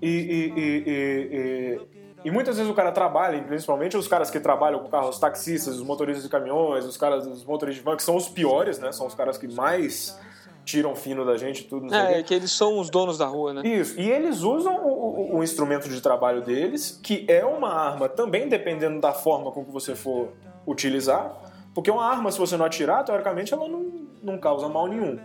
e, 0.00 0.08
e, 0.08 0.52
e, 0.56 1.80
e 1.90 2.03
e 2.24 2.30
muitas 2.30 2.56
vezes 2.56 2.70
o 2.70 2.74
cara 2.74 2.90
trabalha, 2.90 3.42
principalmente 3.42 3.96
os 3.96 4.08
caras 4.08 4.30
que 4.30 4.40
trabalham 4.40 4.80
com 4.80 4.88
carros, 4.88 5.10
os 5.10 5.18
taxistas, 5.18 5.76
os 5.76 5.82
motoristas 5.82 6.24
de 6.24 6.30
caminhões, 6.30 6.86
os 6.86 6.96
caras, 6.96 7.26
os 7.26 7.44
motoristas 7.44 7.84
de 7.84 7.90
van, 7.90 7.96
que 7.96 8.02
são 8.02 8.16
os 8.16 8.28
piores, 8.28 8.78
né? 8.78 8.90
São 8.92 9.06
os 9.06 9.14
caras 9.14 9.36
que 9.36 9.46
mais 9.46 10.18
tiram 10.64 10.96
fino 10.96 11.26
da 11.26 11.36
gente 11.36 11.64
tudo. 11.64 11.94
é, 11.94 12.22
que 12.22 12.32
eles 12.32 12.50
são 12.50 12.78
os 12.78 12.88
donos 12.88 13.18
da 13.18 13.26
rua, 13.26 13.52
né? 13.52 13.62
Isso. 13.68 14.00
E 14.00 14.10
eles 14.10 14.40
usam 14.40 14.74
o, 14.86 14.88
o, 14.88 15.36
o, 15.36 15.44
instrumento 15.44 15.86
de 15.88 16.00
trabalho 16.00 16.40
deles, 16.40 16.98
que 17.02 17.26
é 17.28 17.44
uma 17.44 17.68
arma 17.68 18.08
também, 18.08 18.48
dependendo 18.48 18.98
da 19.00 19.12
forma 19.12 19.52
com 19.52 19.62
que 19.62 19.70
você 19.70 19.94
for 19.94 20.30
utilizar. 20.66 21.36
Porque 21.74 21.90
uma 21.90 22.06
arma, 22.06 22.32
se 22.32 22.38
você 22.38 22.56
não 22.56 22.64
atirar, 22.64 23.04
teoricamente 23.04 23.52
ela 23.52 23.68
não, 23.68 24.06
não 24.22 24.38
causa 24.38 24.66
mal 24.66 24.86
nenhum. 24.86 25.18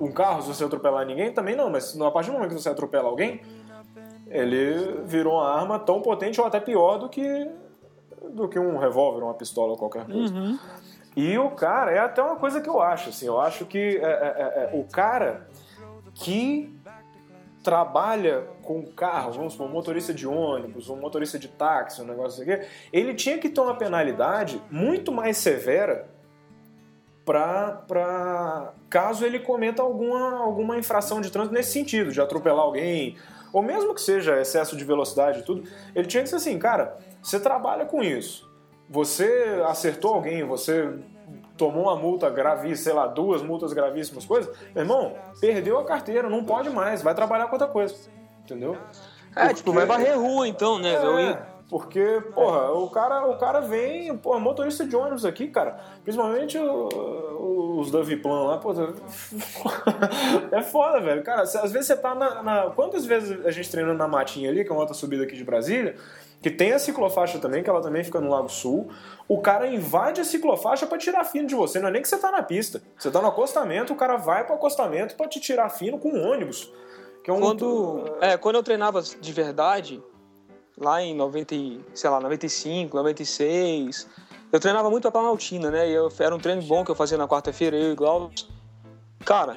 Um 0.00 0.10
carro, 0.10 0.40
se 0.40 0.48
você 0.48 0.64
atropelar 0.64 1.04
ninguém, 1.04 1.32
também 1.32 1.54
não, 1.54 1.68
mas 1.68 1.98
a 2.00 2.10
partir 2.10 2.30
do 2.30 2.34
momento 2.34 2.54
que 2.54 2.62
você 2.62 2.68
atropela 2.68 3.08
alguém, 3.08 3.42
ele 4.28 5.02
virou 5.04 5.34
uma 5.34 5.48
arma 5.48 5.78
tão 5.78 6.00
potente 6.00 6.40
ou 6.40 6.46
até 6.46 6.60
pior 6.60 6.98
do 6.98 7.08
que 7.08 7.48
do 8.30 8.48
que 8.48 8.58
um 8.58 8.76
revólver, 8.76 9.22
uma 9.22 9.34
pistola 9.34 9.72
ou 9.72 9.78
qualquer 9.78 10.04
coisa. 10.04 10.34
Uhum. 10.34 10.58
E 11.14 11.38
o 11.38 11.50
cara, 11.50 11.92
é 11.92 11.98
até 11.98 12.22
uma 12.22 12.36
coisa 12.36 12.60
que 12.60 12.68
eu 12.68 12.80
acho, 12.82 13.08
assim, 13.08 13.26
eu 13.26 13.40
acho 13.40 13.64
que 13.64 13.78
é, 13.78 14.02
é, 14.02 14.70
é, 14.70 14.70
é 14.74 14.78
o 14.78 14.84
cara 14.84 15.48
que 16.14 16.76
trabalha 17.62 18.46
com 18.62 18.84
carro, 18.86 19.32
vamos 19.32 19.54
supor, 19.54 19.66
um 19.66 19.72
motorista 19.72 20.12
de 20.12 20.26
ônibus, 20.26 20.88
um 20.88 20.96
motorista 20.96 21.38
de 21.38 21.48
táxi, 21.48 22.02
um 22.02 22.04
negócio 22.04 22.42
assim, 22.42 22.64
ele 22.92 23.14
tinha 23.14 23.38
que 23.38 23.48
ter 23.48 23.60
uma 23.60 23.74
penalidade 23.74 24.62
muito 24.70 25.10
mais 25.10 25.36
severa 25.36 26.08
para 27.24 28.72
caso 28.88 29.24
ele 29.24 29.40
cometa 29.40 29.82
alguma, 29.82 30.38
alguma 30.38 30.78
infração 30.78 31.20
de 31.20 31.30
trânsito 31.30 31.54
nesse 31.54 31.72
sentido, 31.72 32.12
de 32.12 32.20
atropelar 32.20 32.64
alguém, 32.64 33.16
ou 33.56 33.62
mesmo 33.62 33.94
que 33.94 34.02
seja 34.02 34.38
excesso 34.38 34.76
de 34.76 34.84
velocidade 34.84 35.38
e 35.38 35.42
tudo, 35.42 35.66
ele 35.94 36.06
tinha 36.06 36.22
que 36.22 36.28
ser 36.28 36.36
assim, 36.36 36.58
cara, 36.58 36.98
você 37.22 37.40
trabalha 37.40 37.86
com 37.86 38.02
isso, 38.02 38.46
você 38.86 39.62
acertou 39.66 40.12
alguém, 40.12 40.44
você 40.44 40.92
tomou 41.56 41.84
uma 41.84 41.96
multa 41.96 42.28
gravíssima, 42.28 42.76
sei 42.76 42.92
lá, 42.92 43.06
duas 43.06 43.40
multas 43.40 43.72
gravíssimas, 43.72 44.26
coisas, 44.26 44.54
meu 44.74 44.84
irmão, 44.84 45.14
perdeu 45.40 45.78
a 45.78 45.86
carteira, 45.86 46.28
não 46.28 46.44
pode 46.44 46.68
mais, 46.68 47.00
vai 47.00 47.14
trabalhar 47.14 47.46
com 47.46 47.54
outra 47.54 47.66
coisa, 47.66 47.96
entendeu? 48.44 48.76
É, 49.34 49.40
Porque... 49.40 49.54
tipo, 49.54 49.72
vai 49.72 49.86
varrer 49.86 50.18
rua 50.18 50.46
então, 50.46 50.78
né? 50.78 50.92
É, 50.92 51.46
porque, 51.68 52.22
porra, 52.32 52.70
o 52.72 52.88
cara, 52.88 53.26
o 53.26 53.36
cara 53.38 53.60
vem, 53.60 54.16
porra, 54.16 54.38
motorista 54.38 54.86
de 54.86 54.94
ônibus 54.94 55.24
aqui, 55.24 55.48
cara, 55.48 55.80
principalmente 56.04 56.56
o, 56.56 57.78
os 57.80 57.90
da 57.90 58.02
Viplan 58.02 58.44
lá, 58.46 58.58
pô, 58.58 58.72
é 60.52 60.62
foda, 60.62 61.00
velho. 61.00 61.24
Cara, 61.24 61.42
às 61.42 61.72
vezes 61.72 61.88
você 61.88 61.96
tá 61.96 62.14
na, 62.14 62.42
na, 62.42 62.70
Quantas 62.70 63.04
vezes 63.04 63.44
a 63.44 63.50
gente 63.50 63.68
treina 63.68 63.92
na 63.94 64.06
matinha 64.06 64.48
ali, 64.48 64.64
que 64.64 64.70
é 64.70 64.72
uma 64.72 64.80
outra 64.80 64.94
subida 64.94 65.24
aqui 65.24 65.34
de 65.34 65.42
Brasília, 65.42 65.96
que 66.40 66.50
tem 66.50 66.72
a 66.72 66.78
ciclofaixa 66.78 67.40
também, 67.40 67.64
que 67.64 67.70
ela 67.70 67.82
também 67.82 68.04
fica 68.04 68.20
no 68.20 68.30
Lago 68.30 68.48
Sul. 68.48 68.88
O 69.26 69.40
cara 69.40 69.66
invade 69.66 70.20
a 70.20 70.24
ciclofaixa 70.24 70.86
para 70.86 70.98
tirar 70.98 71.24
fino 71.24 71.48
de 71.48 71.56
você, 71.56 71.80
não 71.80 71.88
é 71.88 71.90
nem 71.90 72.02
que 72.02 72.08
você 72.08 72.18
tá 72.18 72.30
na 72.30 72.44
pista. 72.44 72.80
Você 72.96 73.10
tá 73.10 73.20
no 73.20 73.26
acostamento, 73.26 73.92
o 73.92 73.96
cara 73.96 74.16
vai 74.16 74.44
pro 74.44 74.54
acostamento 74.54 75.16
para 75.16 75.26
te 75.26 75.40
tirar 75.40 75.68
fino 75.70 75.98
com 75.98 76.10
um 76.10 76.30
ônibus. 76.30 76.72
Que 77.24 77.30
é 77.30 77.34
um... 77.34 77.40
quando, 77.40 78.04
é, 78.20 78.36
quando 78.36 78.54
eu 78.54 78.62
treinava 78.62 79.02
de 79.02 79.32
verdade, 79.32 80.00
lá 80.78 81.02
em 81.02 81.14
90, 81.14 81.54
sei 81.94 82.10
lá, 82.10 82.20
95, 82.20 82.96
96. 82.96 84.06
Eu 84.52 84.60
treinava 84.60 84.90
muito 84.90 85.08
a 85.08 85.10
Planaltina, 85.10 85.70
né? 85.70 85.88
E 85.88 85.92
eu, 85.92 86.12
era 86.18 86.34
um 86.34 86.38
treino 86.38 86.62
bom 86.62 86.84
que 86.84 86.90
eu 86.90 86.94
fazia 86.94 87.18
na 87.18 87.26
quarta-feira, 87.26 87.76
eu 87.76 87.92
e 87.92 87.94
Glaucio. 87.94 88.48
Cara, 89.24 89.56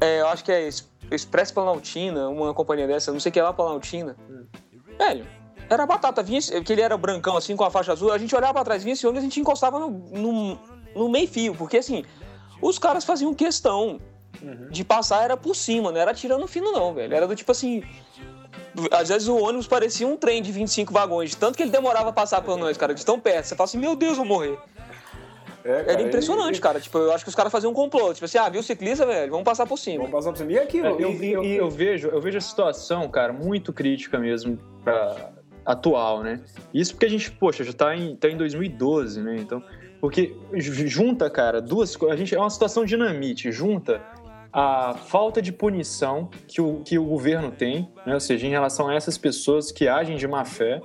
é, 0.00 0.20
eu 0.20 0.28
acho 0.28 0.44
que 0.44 0.50
é 0.50 0.68
Express 1.10 1.52
Planaltina, 1.52 2.28
uma 2.28 2.52
companhia 2.52 2.86
dessa, 2.86 3.12
não 3.12 3.20
sei 3.20 3.30
o 3.30 3.32
que 3.32 3.40
é 3.40 3.42
lá 3.42 3.52
Planaltina. 3.52 4.16
Hum. 4.28 4.46
Velho, 4.98 5.26
era 5.70 5.86
batata, 5.86 6.22
vinha, 6.22 6.40
que 6.64 6.72
ele 6.72 6.82
era 6.82 6.96
brancão 6.96 7.36
assim, 7.36 7.54
com 7.54 7.64
a 7.64 7.70
faixa 7.70 7.92
azul, 7.92 8.10
a 8.10 8.18
gente 8.18 8.34
olhava 8.34 8.54
pra 8.54 8.64
trás, 8.64 8.82
vinha 8.82 8.94
esse 8.94 9.06
ônibus 9.06 9.22
e 9.22 9.26
a 9.26 9.28
gente 9.28 9.40
encostava 9.40 9.78
no, 9.78 9.90
no, 9.90 10.58
no 10.94 11.08
meio 11.08 11.28
fio, 11.28 11.54
porque 11.54 11.78
assim, 11.78 12.04
os 12.60 12.78
caras 12.78 13.04
faziam 13.04 13.34
questão 13.34 14.00
uhum. 14.42 14.68
de 14.70 14.84
passar, 14.84 15.24
era 15.24 15.36
por 15.36 15.54
cima, 15.54 15.90
não 15.90 16.00
era 16.00 16.14
tirando 16.14 16.46
fino 16.46 16.72
não, 16.72 16.94
velho. 16.94 17.14
Era 17.14 17.26
do 17.26 17.34
tipo 17.34 17.52
assim, 17.52 17.82
às 18.90 19.08
vezes 19.08 19.28
o 19.28 19.36
ônibus 19.36 19.66
parecia 19.66 20.06
um 20.06 20.16
trem 20.16 20.42
de 20.42 20.52
25 20.52 20.92
vagões, 20.92 21.34
tanto 21.34 21.56
que 21.56 21.62
ele 21.62 21.70
demorava 21.70 22.10
a 22.10 22.12
passar 22.12 22.42
por 22.42 22.56
nós, 22.56 22.76
cara, 22.76 22.94
de 22.94 23.04
tão 23.04 23.18
perto. 23.18 23.46
Você 23.46 23.56
fala 23.56 23.66
assim, 23.66 23.78
meu 23.78 23.96
Deus, 23.96 24.16
vou 24.16 24.26
morrer. 24.26 24.58
É, 25.64 25.82
cara, 25.82 25.92
Era 25.92 26.02
impressionante, 26.02 26.56
e... 26.56 26.60
cara. 26.60 26.80
Tipo, 26.80 26.98
eu 26.98 27.12
acho 27.12 27.24
que 27.24 27.28
os 27.28 27.34
caras 27.34 27.52
faziam 27.52 27.70
um 27.70 27.74
complô. 27.74 28.12
Tipo 28.14 28.24
assim, 28.24 28.38
ah, 28.38 28.48
viu 28.48 28.60
o 28.60 28.64
ciclista, 28.64 29.04
velho? 29.04 29.30
Vamos 29.30 29.44
passar 29.44 29.66
por 29.66 29.78
cima. 29.78 29.98
Vamos 29.98 30.12
passar 30.12 30.30
por 30.30 30.38
cima. 30.38 30.52
E 30.52 30.58
aquilo? 30.58 30.86
É, 30.86 30.92
eu, 30.92 31.12
e, 31.12 31.32
eu, 31.32 31.44
e... 31.44 31.56
eu, 31.56 31.70
vejo, 31.70 32.08
eu 32.08 32.20
vejo 32.20 32.38
a 32.38 32.40
situação, 32.40 33.08
cara, 33.08 33.32
muito 33.32 33.72
crítica 33.72 34.18
mesmo 34.18 34.58
pra 34.82 35.32
atual, 35.66 36.22
né? 36.22 36.40
Isso 36.72 36.94
porque 36.94 37.06
a 37.06 37.10
gente, 37.10 37.30
poxa, 37.30 37.62
já 37.64 37.72
tá 37.72 37.94
em, 37.94 38.16
tá 38.16 38.28
em 38.30 38.36
2012, 38.36 39.20
né? 39.20 39.36
Então, 39.38 39.62
porque 40.00 40.34
junta, 40.54 41.28
cara, 41.28 41.60
duas 41.60 41.94
coisas. 41.96 42.16
A 42.16 42.18
gente 42.18 42.34
é 42.34 42.38
uma 42.38 42.48
situação 42.48 42.84
dinamite. 42.84 43.52
Junta 43.52 44.00
a 44.52 44.94
falta 44.94 45.42
de 45.42 45.52
punição 45.52 46.30
que 46.46 46.60
o, 46.60 46.80
que 46.80 46.98
o 46.98 47.04
governo 47.04 47.50
tem, 47.50 47.90
né? 48.06 48.14
ou 48.14 48.20
seja, 48.20 48.46
em 48.46 48.50
relação 48.50 48.88
a 48.88 48.94
essas 48.94 49.18
pessoas 49.18 49.70
que 49.70 49.86
agem 49.86 50.16
de 50.16 50.26
má 50.26 50.44
fé, 50.44 50.80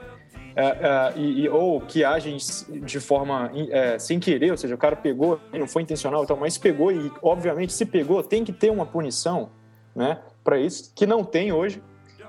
é, 0.56 0.66
é, 0.66 1.20
e, 1.20 1.50
ou 1.50 1.82
que 1.82 2.04
agem 2.04 2.38
de 2.86 3.00
forma 3.00 3.52
é, 3.72 3.98
sem 3.98 4.20
querer, 4.20 4.52
ou 4.52 4.58
seja, 4.58 4.76
o 4.76 4.78
cara 4.78 4.96
pegou, 4.96 5.40
não 5.52 5.68
foi 5.68 5.82
intencional, 5.82 6.24
então, 6.24 6.38
mas 6.38 6.58
pegou 6.58 6.92
e, 6.92 7.12
obviamente, 7.22 7.74
se 7.74 7.86
pegou, 7.86 8.22
tem 8.22 8.44
que 8.44 8.54
ter 8.54 8.70
uma 8.70 8.86
punição 8.86 9.50
né, 9.96 10.20
para 10.44 10.60
isso, 10.60 10.92
que 10.96 11.06
não 11.06 11.24
tem 11.24 11.52
hoje. 11.52 11.82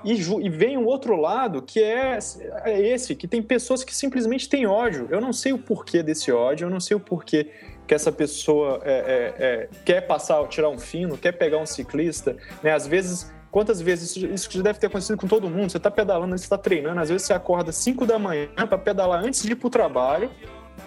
E, 0.03 0.13
e 0.13 0.49
vem 0.49 0.77
um 0.77 0.85
outro 0.85 1.15
lado 1.15 1.63
que 1.63 1.81
é, 1.81 2.19
é 2.63 2.79
esse, 2.79 3.15
que 3.15 3.27
tem 3.27 3.41
pessoas 3.41 3.83
que 3.83 3.95
simplesmente 3.95 4.47
têm 4.47 4.67
ódio. 4.67 5.07
Eu 5.09 5.19
não 5.19 5.33
sei 5.33 5.51
o 5.51 5.57
porquê 5.57 6.03
desse 6.03 6.31
ódio, 6.31 6.65
eu 6.65 6.69
não 6.69 6.79
sei 6.79 6.95
o 6.95 6.99
porquê 6.99 7.51
que 7.87 7.93
essa 7.93 8.11
pessoa 8.11 8.81
é, 8.83 8.93
é, 8.93 9.45
é, 9.45 9.69
quer 9.83 10.01
passar, 10.01 10.45
tirar 10.47 10.69
um 10.69 10.77
fino, 10.77 11.17
quer 11.17 11.31
pegar 11.31 11.57
um 11.57 11.65
ciclista, 11.65 12.35
né? 12.63 12.73
Às 12.73 12.87
vezes 12.87 13.33
Quantas 13.55 13.79
vezes 13.79 14.17
isso, 14.17 14.61
deve 14.61 14.77
ter 14.77 14.87
acontecido 14.87 15.17
com 15.17 15.29
todo 15.29 15.49
mundo? 15.49 15.71
Você 15.71 15.77
está 15.77 15.89
pedalando, 15.89 16.37
você 16.37 16.43
está 16.43 16.57
treinando, 16.57 16.99
às 16.99 17.07
vezes 17.07 17.25
você 17.25 17.31
acorda 17.31 17.71
5 17.71 18.05
da 18.05 18.19
manhã 18.19 18.49
para 18.53 18.77
pedalar 18.77 19.23
antes 19.23 19.43
de 19.43 19.53
ir 19.53 19.55
pro 19.55 19.69
trabalho, 19.69 20.29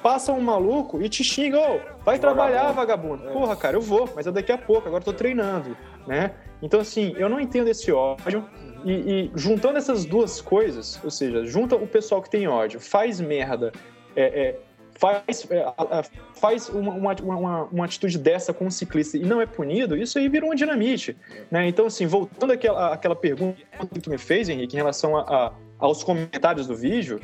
passa 0.03 0.34
um 0.34 0.40
maluco 0.42 1.01
e 1.01 1.09
te 1.09 1.24
xinga, 1.24 1.59
ô, 1.59 1.80
vai 2.05 2.18
trabalhar, 2.18 2.70
vagabundo. 2.72 3.26
É. 3.26 3.32
Porra, 3.32 3.57
cara, 3.57 3.78
eu 3.78 3.80
vou, 3.80 4.07
mas 4.14 4.26
é 4.26 4.30
daqui 4.30 4.53
a 4.53 4.59
pouco, 4.59 4.86
agora 4.86 5.01
eu 5.01 5.05
tô 5.07 5.14
treinando, 5.14 5.74
né? 6.07 6.32
Então, 6.61 6.78
assim, 6.80 7.14
eu 7.16 7.30
não 7.30 7.40
entendo 7.40 7.68
esse 7.68 7.90
ódio. 7.90 8.46
E, 8.84 8.92
e, 8.92 9.30
juntando 9.34 9.78
essas 9.78 10.05
duas 10.05 10.42
coisas, 10.42 11.01
ou 11.03 11.11
seja, 11.11 11.46
junta 11.46 11.74
o 11.74 11.86
pessoal 11.86 12.20
que 12.20 12.28
tem 12.28 12.46
ódio, 12.46 12.78
faz 12.78 13.18
merda, 13.18 13.72
é, 14.14 14.24
é, 14.24 14.61
faz, 14.99 15.46
é, 15.51 16.03
faz 16.34 16.68
uma, 16.68 16.92
uma, 16.92 17.62
uma, 17.64 17.84
atitude 17.84 18.18
dessa 18.18 18.53
com 18.53 18.66
um 18.66 18.70
ciclista 18.70 19.16
e 19.16 19.20
não 19.20 19.40
é 19.40 19.46
punido, 19.46 19.96
isso 19.96 20.18
aí 20.18 20.28
virou 20.28 20.51
uma 20.51 20.57
dinamite. 20.57 21.16
Né? 21.51 21.68
Então, 21.68 21.86
assim, 21.86 22.07
voltando 22.07 22.53
àquela, 22.53 22.92
àquela 22.92 23.16
pergunta 23.16 23.57
que 23.92 24.01
tu 24.01 24.11
me 24.11 24.18
fez, 24.18 24.49
Henrique, 24.49 24.74
em 24.74 24.78
relação 24.78 25.16
a, 25.16 25.22
a, 25.22 25.53
aos 25.78 26.03
comentários 26.03 26.66
do 26.66 26.74
vídeo, 26.74 27.20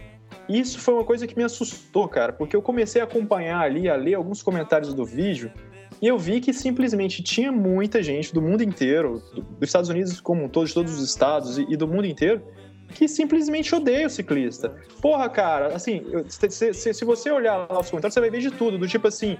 isso 0.48 0.78
foi 0.78 0.94
uma 0.94 1.04
coisa 1.04 1.26
que 1.26 1.36
me 1.36 1.42
assustou, 1.42 2.08
cara, 2.08 2.32
porque 2.32 2.54
eu 2.54 2.62
comecei 2.62 3.00
a 3.00 3.04
acompanhar 3.04 3.60
ali, 3.60 3.88
a 3.88 3.96
ler 3.96 4.14
alguns 4.14 4.42
comentários 4.42 4.94
do 4.94 5.04
vídeo 5.04 5.50
e 6.00 6.06
eu 6.06 6.18
vi 6.18 6.40
que 6.40 6.52
simplesmente 6.52 7.22
tinha 7.22 7.50
muita 7.50 8.02
gente 8.02 8.32
do 8.32 8.42
mundo 8.42 8.62
inteiro, 8.62 9.22
dos 9.58 9.68
Estados 9.68 9.90
Unidos 9.90 10.20
como 10.20 10.44
um 10.44 10.48
todo, 10.48 10.66
de 10.66 10.74
todos 10.74 10.94
os 10.94 11.02
estados 11.02 11.58
e, 11.58 11.66
e 11.68 11.76
do 11.76 11.88
mundo 11.88 12.06
inteiro, 12.06 12.42
que 12.88 13.08
simplesmente 13.08 13.74
odeia 13.74 14.06
o 14.06 14.10
ciclista. 14.10 14.74
Porra, 15.00 15.28
cara, 15.28 15.74
assim, 15.74 16.02
se, 16.28 16.72
se, 16.72 16.94
se 16.94 17.04
você 17.04 17.30
olhar 17.30 17.66
lá 17.70 17.80
os 17.80 17.90
comentários, 17.90 18.14
você 18.14 18.20
vai 18.20 18.30
ver 18.30 18.40
de 18.40 18.50
tudo, 18.50 18.78
do 18.78 18.86
tipo 18.86 19.08
assim, 19.08 19.38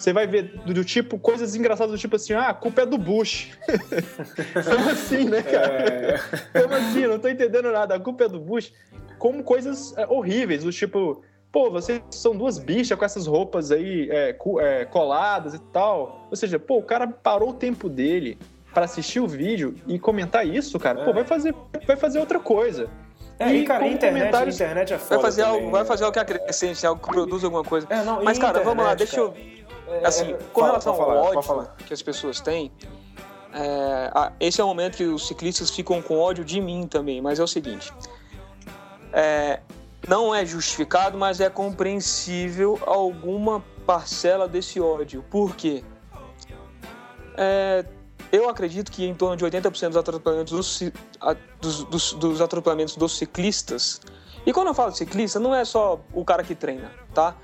você 0.00 0.12
vai 0.12 0.26
ver 0.26 0.54
do, 0.64 0.72
do, 0.72 0.84
tipo 0.84 1.18
coisas 1.18 1.54
engraçadas 1.54 1.92
do 1.92 1.98
tipo 1.98 2.16
assim, 2.16 2.32
ah, 2.32 2.48
a 2.48 2.54
culpa 2.54 2.82
é 2.82 2.86
do 2.86 2.96
Bush. 2.96 3.50
Como 4.64 4.88
assim, 4.88 5.24
né, 5.28 5.42
cara? 5.42 5.72
É... 5.72 6.18
Como 6.62 6.74
assim? 6.74 7.06
Não 7.06 7.18
tô 7.18 7.28
entendendo 7.28 7.70
nada. 7.70 7.94
A 7.94 8.00
culpa 8.00 8.24
é 8.24 8.28
do 8.28 8.40
Bush. 8.40 8.72
Como 9.18 9.44
coisas 9.44 9.94
é, 9.98 10.06
horríveis, 10.06 10.64
do 10.64 10.72
tipo, 10.72 11.22
pô, 11.52 11.70
vocês 11.70 12.00
são 12.10 12.34
duas 12.34 12.58
bichas 12.58 12.98
com 12.98 13.04
essas 13.04 13.26
roupas 13.26 13.70
aí 13.70 14.08
é, 14.10 14.36
é, 14.60 14.84
coladas 14.86 15.52
e 15.52 15.58
tal. 15.58 16.26
Ou 16.30 16.36
seja, 16.36 16.58
pô, 16.58 16.78
o 16.78 16.82
cara 16.82 17.06
parou 17.06 17.50
o 17.50 17.54
tempo 17.54 17.86
dele 17.88 18.38
para 18.72 18.84
assistir 18.84 19.20
o 19.20 19.26
vídeo 19.26 19.74
e 19.86 19.98
comentar 19.98 20.46
isso, 20.46 20.78
cara, 20.78 21.00
é. 21.00 21.04
pô, 21.04 21.12
vai 21.12 21.24
fazer, 21.24 21.54
vai 21.86 21.96
fazer 21.96 22.18
outra 22.18 22.38
coisa. 22.38 22.88
É, 23.38 23.54
e, 23.54 23.64
cara, 23.64 23.86
internet, 23.86 24.20
comentários... 24.20 24.54
internet 24.54 24.92
é 24.92 24.98
foda 24.98 25.14
vai 25.14 25.22
fazer 25.22 25.42
também, 25.42 25.58
algo, 25.58 25.70
vai 25.70 25.84
fazer 25.84 26.04
algo 26.04 26.12
que 26.12 26.18
é 26.18 26.22
acrescente, 26.22 26.86
algo 26.86 27.00
que 27.02 27.08
produz 27.08 27.42
alguma 27.42 27.64
coisa. 27.64 27.86
É, 27.88 28.02
não, 28.04 28.22
Mas, 28.22 28.38
cara, 28.38 28.60
internet, 28.60 28.64
vamos 28.64 28.84
lá, 28.84 28.94
deixa 28.94 29.16
cara. 29.16 29.26
eu. 29.88 29.94
É, 29.94 30.06
assim, 30.06 30.32
é, 30.32 30.38
com 30.52 30.60
fala, 30.60 30.72
relação 30.72 30.94
ao 30.94 31.16
ódio 31.16 31.68
que 31.86 31.94
as 31.94 32.02
pessoas 32.02 32.40
têm, 32.40 32.70
é, 33.52 34.32
esse 34.38 34.60
é 34.60 34.64
o 34.64 34.66
momento 34.66 34.98
que 34.98 35.04
os 35.04 35.26
ciclistas 35.26 35.70
ficam 35.70 36.00
com 36.00 36.18
ódio 36.18 36.44
de 36.44 36.60
mim 36.60 36.86
também, 36.86 37.20
mas 37.20 37.40
é 37.40 37.42
o 37.42 37.46
seguinte. 37.46 37.92
É, 39.12 39.60
não 40.06 40.34
é 40.34 40.44
justificado, 40.44 41.18
mas 41.18 41.40
é 41.40 41.50
compreensível 41.50 42.78
alguma 42.86 43.64
parcela 43.86 44.46
desse 44.46 44.80
ódio. 44.80 45.24
Por 45.30 45.56
quê? 45.56 45.82
É, 47.36 47.84
eu 48.32 48.48
acredito 48.48 48.90
que 48.90 49.04
em 49.04 49.14
torno 49.14 49.36
de 49.36 49.44
80% 49.44 49.88
dos 49.88 49.96
atropelamentos 49.96 50.52
dos, 50.52 50.92
dos, 51.60 51.84
dos, 51.84 52.12
dos, 52.14 52.40
atropelamentos 52.40 52.96
dos 52.96 53.16
ciclistas. 53.16 54.00
E 54.46 54.52
quando 54.52 54.68
eu 54.68 54.74
falo 54.74 54.92
ciclista, 54.92 55.38
não 55.38 55.54
é 55.54 55.64
só 55.64 56.00
o 56.12 56.24
cara 56.24 56.42
que 56.42 56.54
treina, 56.54 56.90
tá? 57.14 57.36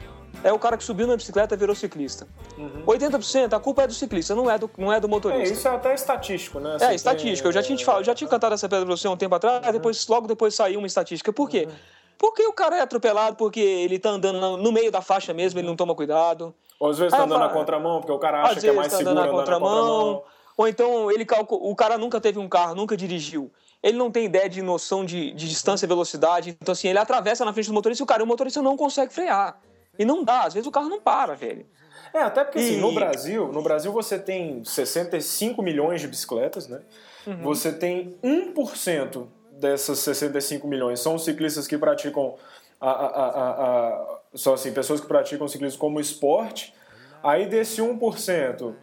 É 0.44 0.52
o 0.52 0.58
cara 0.58 0.76
que 0.76 0.84
subiu 0.84 1.06
na 1.06 1.16
bicicleta 1.16 1.54
e 1.54 1.58
virou 1.58 1.74
ciclista. 1.74 2.26
Uhum. 2.56 2.84
80% 2.86 3.52
a 3.52 3.60
culpa 3.60 3.82
é 3.82 3.86
do 3.86 3.94
ciclista, 3.94 4.34
não 4.34 4.50
é 4.50 4.58
do, 4.58 4.70
não 4.78 4.92
é 4.92 5.00
do 5.00 5.08
motorista. 5.08 5.48
É, 5.48 5.52
isso 5.52 5.66
é 5.66 5.70
até 5.74 5.94
estatístico, 5.94 6.60
né? 6.60 6.78
Você 6.78 6.84
é, 6.84 6.94
estatística. 6.94 7.48
Eu 7.48 7.52
já 7.52 7.62
tinha, 7.62 7.76
te 7.76 7.84
falado, 7.84 8.04
já 8.04 8.14
tinha 8.14 8.28
cantado 8.28 8.54
essa 8.54 8.68
pedra 8.68 8.86
pra 8.86 8.96
você 8.96 9.08
um 9.08 9.16
tempo 9.16 9.34
atrás, 9.34 9.66
uhum. 9.66 9.72
depois, 9.72 10.06
logo 10.06 10.26
depois 10.26 10.54
saiu 10.54 10.78
uma 10.78 10.86
estatística. 10.86 11.32
Por 11.32 11.48
quê? 11.48 11.66
Uhum. 11.68 11.74
Porque 12.18 12.46
o 12.46 12.52
cara 12.52 12.78
é 12.78 12.80
atropelado, 12.80 13.36
porque 13.36 13.60
ele 13.60 13.98
tá 13.98 14.10
andando 14.10 14.56
no 14.56 14.72
meio 14.72 14.90
da 14.90 15.02
faixa 15.02 15.34
mesmo, 15.34 15.60
ele 15.60 15.66
não 15.66 15.76
toma 15.76 15.94
cuidado. 15.94 16.54
Ou 16.78 16.90
às 16.90 16.98
vezes 16.98 17.12
tá 17.12 17.24
andando 17.24 17.40
na 17.40 17.48
contramão, 17.48 18.00
porque 18.00 18.12
o 18.12 18.18
cara 18.18 18.42
acha 18.42 18.60
que 18.60 18.68
é 18.68 18.72
mais 18.72 18.90
tá 18.90 18.98
seguro 18.98 19.18
andando 19.18 19.26
na 19.26 19.32
contramão. 19.32 19.70
Na 19.70 19.80
contramão. 19.80 20.35
Ou 20.56 20.66
então 20.66 21.10
ele 21.10 21.26
o 21.48 21.74
cara 21.74 21.98
nunca 21.98 22.20
teve 22.20 22.38
um 22.38 22.48
carro, 22.48 22.74
nunca 22.74 22.96
dirigiu. 22.96 23.52
Ele 23.82 23.98
não 23.98 24.10
tem 24.10 24.24
ideia 24.24 24.48
de 24.48 24.62
noção 24.62 25.04
de, 25.04 25.32
de 25.32 25.48
distância 25.48 25.84
e 25.84 25.88
velocidade. 25.88 26.56
Então, 26.60 26.72
assim, 26.72 26.88
ele 26.88 26.98
atravessa 26.98 27.44
na 27.44 27.52
frente 27.52 27.68
do 27.68 27.74
motorista 27.74 28.02
e 28.02 28.04
o 28.04 28.06
cara, 28.06 28.24
o 28.24 28.26
motorista 28.26 28.62
não 28.62 28.76
consegue 28.76 29.12
frear. 29.12 29.60
E 29.98 30.04
não 30.04 30.24
dá, 30.24 30.42
às 30.44 30.54
vezes 30.54 30.66
o 30.66 30.70
carro 30.70 30.88
não 30.88 31.00
para, 31.00 31.34
velho. 31.34 31.66
É, 32.12 32.20
até 32.20 32.44
porque 32.44 32.58
e... 32.58 32.62
assim, 32.62 32.80
no 32.80 32.92
Brasil, 32.92 33.52
no 33.52 33.62
Brasil 33.62 33.92
você 33.92 34.18
tem 34.18 34.64
65 34.64 35.62
milhões 35.62 36.00
de 36.00 36.08
bicicletas, 36.08 36.68
né? 36.68 36.80
Uhum. 37.26 37.42
Você 37.42 37.72
tem 37.72 38.16
1% 38.22 39.26
dessas 39.52 39.98
65 40.00 40.66
milhões 40.66 41.00
são 41.00 41.18
ciclistas 41.18 41.66
que 41.66 41.78
praticam 41.78 42.36
a, 42.80 42.90
a, 42.90 43.06
a, 43.06 43.50
a, 43.50 44.20
só 44.34 44.54
assim, 44.54 44.72
pessoas 44.72 45.00
que 45.00 45.06
praticam 45.06 45.48
ciclismo 45.48 45.78
como 45.78 46.00
esporte. 46.00 46.74
Aí 47.22 47.46
desse 47.46 47.80
1%, 47.80 48.74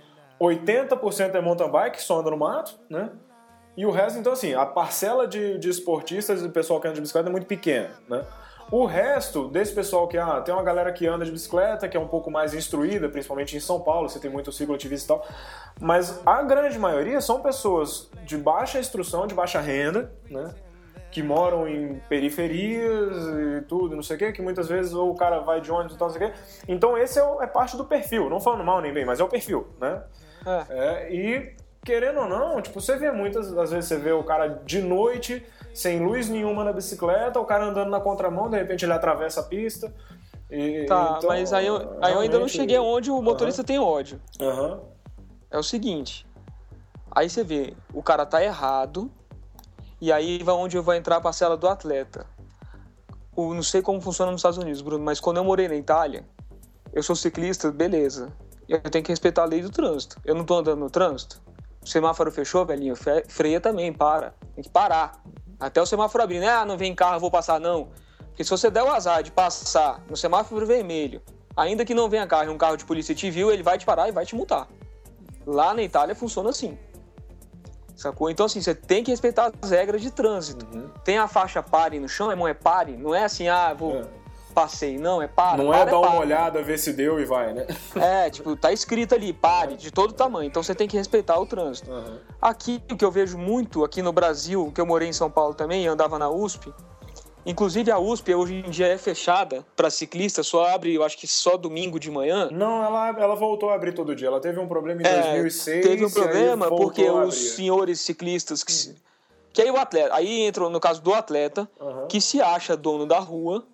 80% 0.45 1.35
é 1.35 1.41
mountain 1.41 1.69
bike, 1.69 2.01
só 2.01 2.19
anda 2.19 2.31
no 2.31 2.37
mato, 2.37 2.79
né? 2.89 3.11
E 3.75 3.85
o 3.85 3.91
resto, 3.91 4.19
então, 4.19 4.33
assim, 4.33 4.53
a 4.53 4.65
parcela 4.65 5.27
de, 5.27 5.57
de 5.57 5.69
esportistas 5.69 6.43
e 6.43 6.49
pessoal 6.49 6.79
que 6.79 6.87
anda 6.87 6.95
de 6.95 7.01
bicicleta 7.01 7.29
é 7.29 7.31
muito 7.31 7.47
pequena, 7.47 7.91
né? 8.07 8.23
O 8.71 8.85
resto 8.85 9.49
desse 9.49 9.73
pessoal 9.73 10.07
que 10.07 10.17
ah, 10.17 10.41
tem 10.41 10.53
uma 10.53 10.63
galera 10.63 10.91
que 10.91 11.05
anda 11.05 11.25
de 11.25 11.31
bicicleta, 11.31 11.87
que 11.87 11.97
é 11.97 11.99
um 11.99 12.07
pouco 12.07 12.31
mais 12.31 12.53
instruída, 12.53 13.09
principalmente 13.09 13.55
em 13.55 13.59
São 13.59 13.79
Paulo, 13.81 14.09
você 14.09 14.19
tem 14.19 14.31
muito 14.31 14.51
cicloativista 14.51 15.05
e 15.05 15.07
tal, 15.15 15.27
mas 15.79 16.21
a 16.25 16.41
grande 16.41 16.79
maioria 16.79 17.19
são 17.19 17.41
pessoas 17.41 18.09
de 18.25 18.37
baixa 18.37 18.79
instrução, 18.79 19.27
de 19.27 19.35
baixa 19.35 19.59
renda, 19.59 20.11
né? 20.29 20.53
Que 21.11 21.21
moram 21.21 21.67
em 21.67 22.01
periferias 22.09 23.15
e 23.27 23.61
tudo, 23.67 23.95
não 23.95 24.01
sei 24.01 24.15
o 24.15 24.19
quê, 24.19 24.31
que 24.31 24.41
muitas 24.41 24.67
vezes 24.67 24.93
ou 24.93 25.11
o 25.11 25.15
cara 25.15 25.39
vai 25.39 25.61
de 25.61 25.71
ônibus 25.71 25.95
e 25.95 25.97
tal, 25.99 26.07
não 26.07 26.17
sei 26.17 26.27
o 26.27 26.31
quê. 26.31 26.37
Então 26.67 26.97
esse 26.97 27.19
é, 27.19 27.23
é 27.41 27.47
parte 27.47 27.77
do 27.77 27.85
perfil, 27.85 28.29
não 28.29 28.39
falando 28.39 28.63
mal 28.63 28.81
nem 28.81 28.93
bem, 28.93 29.05
mas 29.05 29.19
é 29.19 29.23
o 29.23 29.29
perfil, 29.29 29.67
né? 29.79 30.01
É. 30.45 30.65
É, 30.69 31.13
e 31.13 31.55
querendo 31.83 32.21
ou 32.21 32.29
não, 32.29 32.61
tipo, 32.61 32.79
você 32.79 32.95
vê 32.95 33.11
muitas, 33.11 33.55
às 33.57 33.71
vezes 33.71 33.85
você 33.85 33.97
vê 33.97 34.11
o 34.11 34.23
cara 34.23 34.47
de 34.47 34.81
noite, 34.81 35.45
sem 35.73 35.99
luz 36.03 36.29
nenhuma 36.29 36.63
na 36.63 36.71
bicicleta, 36.71 37.39
o 37.39 37.45
cara 37.45 37.65
andando 37.65 37.89
na 37.89 37.99
contramão, 37.99 38.49
de 38.49 38.57
repente 38.57 38.85
ele 38.85 38.93
atravessa 38.93 39.41
a 39.41 39.43
pista. 39.43 39.93
E, 40.49 40.85
tá, 40.85 41.15
então, 41.17 41.29
mas 41.29 41.51
aí, 41.51 41.67
eu, 41.67 41.77
realmente... 41.77 42.05
aí 42.05 42.13
eu 42.13 42.19
ainda 42.19 42.39
não 42.39 42.47
cheguei 42.47 42.77
onde 42.77 43.11
o 43.11 43.21
motorista 43.21 43.61
uhum. 43.61 43.65
tem 43.65 43.79
ódio. 43.79 44.21
Uhum. 44.39 44.79
É 45.51 45.57
o 45.57 45.63
seguinte, 45.63 46.25
aí 47.11 47.29
você 47.29 47.43
vê, 47.43 47.73
o 47.93 48.01
cara 48.01 48.25
tá 48.25 48.43
errado, 48.43 49.11
e 49.99 50.11
aí 50.11 50.41
vai 50.41 50.55
onde 50.55 50.79
vai 50.79 50.97
entrar 50.97 51.17
a 51.17 51.21
parcela 51.21 51.57
do 51.57 51.67
atleta. 51.67 52.25
O, 53.35 53.53
não 53.53 53.63
sei 53.63 53.81
como 53.81 53.99
funciona 53.99 54.31
nos 54.31 54.39
Estados 54.39 54.57
Unidos, 54.57 54.81
Bruno, 54.81 55.03
mas 55.03 55.19
quando 55.19 55.37
eu 55.37 55.43
morei 55.43 55.67
na 55.67 55.75
Itália, 55.75 56.23
eu 56.93 57.01
sou 57.01 57.15
ciclista, 57.15 57.71
beleza 57.71 58.31
eu 58.67 58.79
tenho 58.81 59.03
que 59.03 59.11
respeitar 59.11 59.43
a 59.43 59.45
lei 59.45 59.61
do 59.61 59.69
trânsito. 59.69 60.19
Eu 60.23 60.35
não 60.35 60.45
tô 60.45 60.55
andando 60.55 60.79
no 60.79 60.89
trânsito. 60.89 61.41
O 61.81 61.87
semáforo 61.87 62.31
fechou, 62.31 62.65
velhinho, 62.65 62.95
freia 63.27 63.59
também, 63.59 63.91
para. 63.91 64.33
Tem 64.55 64.63
que 64.63 64.69
parar. 64.69 65.21
Até 65.59 65.81
o 65.81 65.85
semáforo 65.85 66.23
abrir, 66.23 66.39
né? 66.39 66.49
Ah, 66.49 66.65
não 66.65 66.77
vem 66.77 66.95
carro, 66.95 67.15
eu 67.15 67.19
vou 67.19 67.31
passar, 67.31 67.59
não. 67.59 67.89
Porque 68.29 68.43
se 68.43 68.49
você 68.49 68.71
der 68.71 68.83
o 68.83 68.89
azar 68.89 69.21
de 69.21 69.31
passar 69.31 70.01
no 70.09 70.17
semáforo 70.17 70.65
vermelho, 70.65 71.21
ainda 71.55 71.85
que 71.85 71.93
não 71.93 72.09
venha 72.09 72.25
carro 72.25 72.45
e 72.45 72.49
um 72.49 72.57
carro 72.57 72.77
de 72.77 72.85
polícia 72.85 73.13
te 73.13 73.29
viu, 73.29 73.51
ele 73.51 73.63
vai 73.63 73.77
te 73.77 73.85
parar 73.85 74.07
e 74.07 74.11
vai 74.11 74.25
te 74.25 74.35
multar. 74.35 74.67
Lá 75.45 75.73
na 75.73 75.83
Itália 75.83 76.15
funciona 76.15 76.49
assim. 76.49 76.77
Sacou? 77.95 78.29
Então, 78.29 78.45
assim, 78.45 78.61
você 78.61 78.73
tem 78.73 79.03
que 79.03 79.11
respeitar 79.11 79.51
as 79.61 79.69
regras 79.69 80.01
de 80.01 80.09
trânsito. 80.09 80.65
Uhum. 80.73 80.89
Tem 81.03 81.17
a 81.17 81.27
faixa 81.27 81.61
pare 81.61 81.99
no 81.99 82.09
chão, 82.09 82.29
é, 82.29 82.33
irmão, 82.33 82.47
é 82.47 82.53
pare. 82.53 82.97
Não 82.97 83.13
é 83.13 83.23
assim, 83.23 83.47
ah, 83.47 83.73
vou. 83.73 83.97
É 83.97 84.22
passei. 84.53 84.97
Não, 84.97 85.21
é 85.21 85.27
para. 85.27 85.57
Não 85.57 85.71
para, 85.71 85.81
é 85.81 85.85
dar 85.85 85.91
é 85.91 85.95
uma 85.95 86.19
olhada, 86.19 86.61
ver 86.61 86.77
se 86.77 86.93
deu 86.93 87.19
e 87.19 87.25
vai, 87.25 87.53
né? 87.53 87.67
É, 87.95 88.29
tipo, 88.29 88.55
tá 88.55 88.71
escrito 88.71 89.15
ali, 89.15 89.33
pare, 89.33 89.75
de 89.75 89.91
todo 89.91 90.13
tamanho. 90.13 90.47
Então 90.47 90.61
você 90.61 90.75
tem 90.75 90.87
que 90.87 90.97
respeitar 90.97 91.39
o 91.39 91.45
trânsito. 91.45 91.89
Uhum. 91.89 92.17
Aqui, 92.41 92.81
o 92.91 92.95
que 92.95 93.03
eu 93.03 93.11
vejo 93.11 93.37
muito 93.37 93.83
aqui 93.83 94.01
no 94.01 94.11
Brasil, 94.11 94.71
que 94.73 94.79
eu 94.79 94.85
morei 94.85 95.09
em 95.09 95.13
São 95.13 95.29
Paulo 95.29 95.53
também, 95.53 95.87
andava 95.87 96.19
na 96.19 96.29
USP. 96.29 96.73
Inclusive 97.45 97.91
a 97.91 97.99
USP 97.99 98.33
hoje 98.33 98.63
em 98.65 98.69
dia 98.69 98.87
é 98.87 98.97
fechada 98.97 99.65
para 99.75 99.89
ciclistas, 99.89 100.47
só 100.47 100.65
abre, 100.65 100.93
eu 100.93 101.03
acho 101.03 101.17
que 101.17 101.27
só 101.27 101.57
domingo 101.57 101.99
de 101.99 102.09
manhã. 102.09 102.49
Não, 102.51 102.83
ela, 102.83 103.09
ela 103.09 103.35
voltou 103.35 103.69
a 103.69 103.75
abrir 103.75 103.93
todo 103.93 104.15
dia. 104.15 104.27
Ela 104.27 104.39
teve 104.39 104.59
um 104.59 104.67
problema 104.67 105.01
em 105.01 105.05
é, 105.05 105.33
2006. 105.33 105.85
Teve 105.85 106.05
um 106.05 106.09
problema 106.09 106.69
porque 106.69 107.09
os 107.09 107.35
senhores 107.35 107.99
ciclistas 107.99 108.63
que, 108.63 108.89
uhum. 108.89 108.95
que 109.51 109.61
aí 109.61 109.69
o 109.69 109.77
atleta, 109.77 110.15
aí 110.15 110.41
entra 110.41 110.69
no 110.69 110.79
caso 110.79 111.01
do 111.01 111.13
atleta, 111.13 111.69
uhum. 111.79 112.07
que 112.07 112.21
se 112.21 112.41
acha 112.41 112.77
dono 112.77 113.05
da 113.05 113.19
rua 113.19 113.65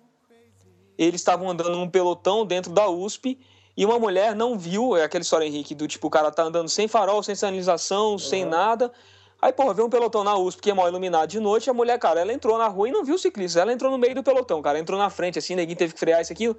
eles 1.04 1.20
estavam 1.20 1.48
andando 1.48 1.70
num 1.70 1.88
pelotão 1.88 2.44
dentro 2.44 2.72
da 2.72 2.88
USP 2.88 3.38
e 3.76 3.86
uma 3.86 3.98
mulher 3.98 4.34
não 4.34 4.58
viu, 4.58 4.96
é 4.96 5.04
aquela 5.04 5.22
história, 5.22 5.46
Henrique, 5.46 5.74
do 5.74 5.88
tipo, 5.88 6.08
o 6.08 6.10
cara 6.10 6.30
tá 6.30 6.42
andando 6.42 6.68
sem 6.68 6.86
farol, 6.86 7.22
sem 7.22 7.34
sinalização, 7.34 8.12
uhum. 8.12 8.18
sem 8.18 8.44
nada. 8.44 8.92
Aí, 9.40 9.52
porra, 9.52 9.72
veio 9.72 9.86
um 9.86 9.90
pelotão 9.90 10.22
na 10.22 10.36
USP 10.36 10.60
que 10.60 10.70
é 10.70 10.74
mal 10.74 10.86
iluminado 10.86 11.30
de 11.30 11.40
noite, 11.40 11.70
a 11.70 11.72
mulher, 11.72 11.98
cara, 11.98 12.20
ela 12.20 12.32
entrou 12.32 12.58
na 12.58 12.68
rua 12.68 12.90
e 12.90 12.92
não 12.92 13.02
viu 13.02 13.14
o 13.14 13.18
ciclista. 13.18 13.60
Ela 13.60 13.72
entrou 13.72 13.90
no 13.90 13.96
meio 13.96 14.14
do 14.14 14.22
pelotão, 14.22 14.60
cara, 14.60 14.78
entrou 14.78 14.98
na 14.98 15.08
frente, 15.08 15.38
assim, 15.38 15.54
ninguém 15.54 15.74
teve 15.74 15.94
que 15.94 16.00
frear 16.00 16.20
isso 16.20 16.32
aqui. 16.32 16.54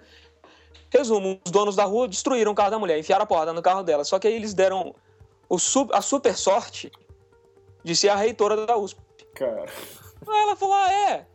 Resumo, 0.90 1.40
os 1.46 1.52
donos 1.52 1.76
da 1.76 1.86
rua 1.86 2.08
destruíram 2.08 2.52
o 2.52 2.56
carro 2.56 2.72
da 2.72 2.80
mulher, 2.80 2.98
enfiaram 2.98 3.24
a 3.24 3.28
porrada 3.28 3.54
no 3.54 3.62
carro 3.62 3.84
dela. 3.84 4.04
Só 4.04 4.18
que 4.18 4.28
aí 4.28 4.34
eles 4.34 4.54
deram 4.54 4.96
o, 5.48 5.58
a 5.94 6.02
super 6.02 6.36
sorte 6.36 6.92
de 7.84 7.96
ser 7.96 8.10
a 8.10 8.16
reitora 8.16 8.66
da 8.66 8.76
USP. 8.76 9.00
Cara. 9.36 9.66
Aí 10.28 10.42
ela 10.42 10.56
falou: 10.56 10.76
ah, 10.76 10.92
é. 10.92 11.26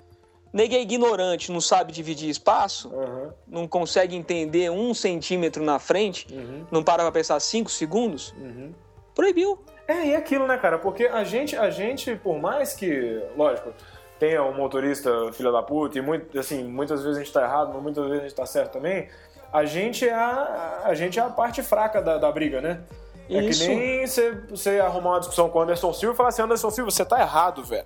Neguei 0.57 0.79
é 0.79 0.83
ignorante, 0.83 1.53
não 1.53 1.61
sabe 1.61 1.93
dividir 1.93 2.31
espaço, 2.31 2.89
uhum. 2.89 3.31
não 3.47 3.69
consegue 3.69 4.17
entender 4.17 4.71
um 4.71 4.95
centímetro 4.95 5.63
na 5.63 5.79
frente, 5.79 6.27
uhum. 6.33 6.65
não 6.71 6.83
para 6.83 7.03
pra 7.03 7.13
pensar 7.13 7.39
cinco 7.41 7.71
segundos, 7.71 8.35
uhum. 8.41 8.73
proibiu. 9.15 9.63
É, 9.87 10.07
e 10.07 10.17
aquilo, 10.17 10.47
né, 10.47 10.57
cara? 10.57 10.79
Porque 10.79 11.05
a 11.05 11.23
gente, 11.25 11.55
a 11.55 11.69
gente, 11.69 12.17
por 12.17 12.39
mais 12.39 12.73
que, 12.73 13.23
lógico, 13.37 13.71
tenha 14.19 14.43
um 14.45 14.57
motorista 14.57 15.31
filha 15.35 15.53
da 15.53 15.63
puta, 15.63 15.99
e 15.99 16.01
muito, 16.01 16.39
assim, 16.39 16.65
muitas 16.65 17.03
vezes 17.03 17.19
a 17.19 17.23
gente 17.23 17.35
tá 17.35 17.43
errado, 17.43 17.73
mas 17.75 17.83
muitas 17.83 18.05
vezes 18.05 18.21
a 18.21 18.23
gente 18.23 18.35
tá 18.35 18.47
certo 18.47 18.73
também, 18.73 19.11
a 19.53 19.67
gente 19.67 20.09
é 20.09 20.15
a, 20.15 20.85
a, 20.85 20.95
gente 20.95 21.19
é 21.19 21.23
a 21.23 21.29
parte 21.29 21.63
fraca 21.63 22.01
da, 22.01 22.17
da 22.17 22.33
briga, 22.33 22.63
né? 22.63 22.81
É 23.29 23.43
Isso. 23.45 23.69
que 23.69 23.75
nem 23.75 24.07
você, 24.07 24.31
você 24.49 24.81
arrumar 24.81 25.11
uma 25.11 25.19
discussão 25.19 25.51
com 25.51 25.59
o 25.59 25.63
Anderson 25.63 25.93
Silva 25.93 26.15
e 26.15 26.17
falar 26.17 26.31
assim, 26.31 26.41
Anderson 26.41 26.71
Silva, 26.71 26.91
você 26.91 27.05
tá 27.05 27.21
errado, 27.21 27.63
velho. 27.63 27.85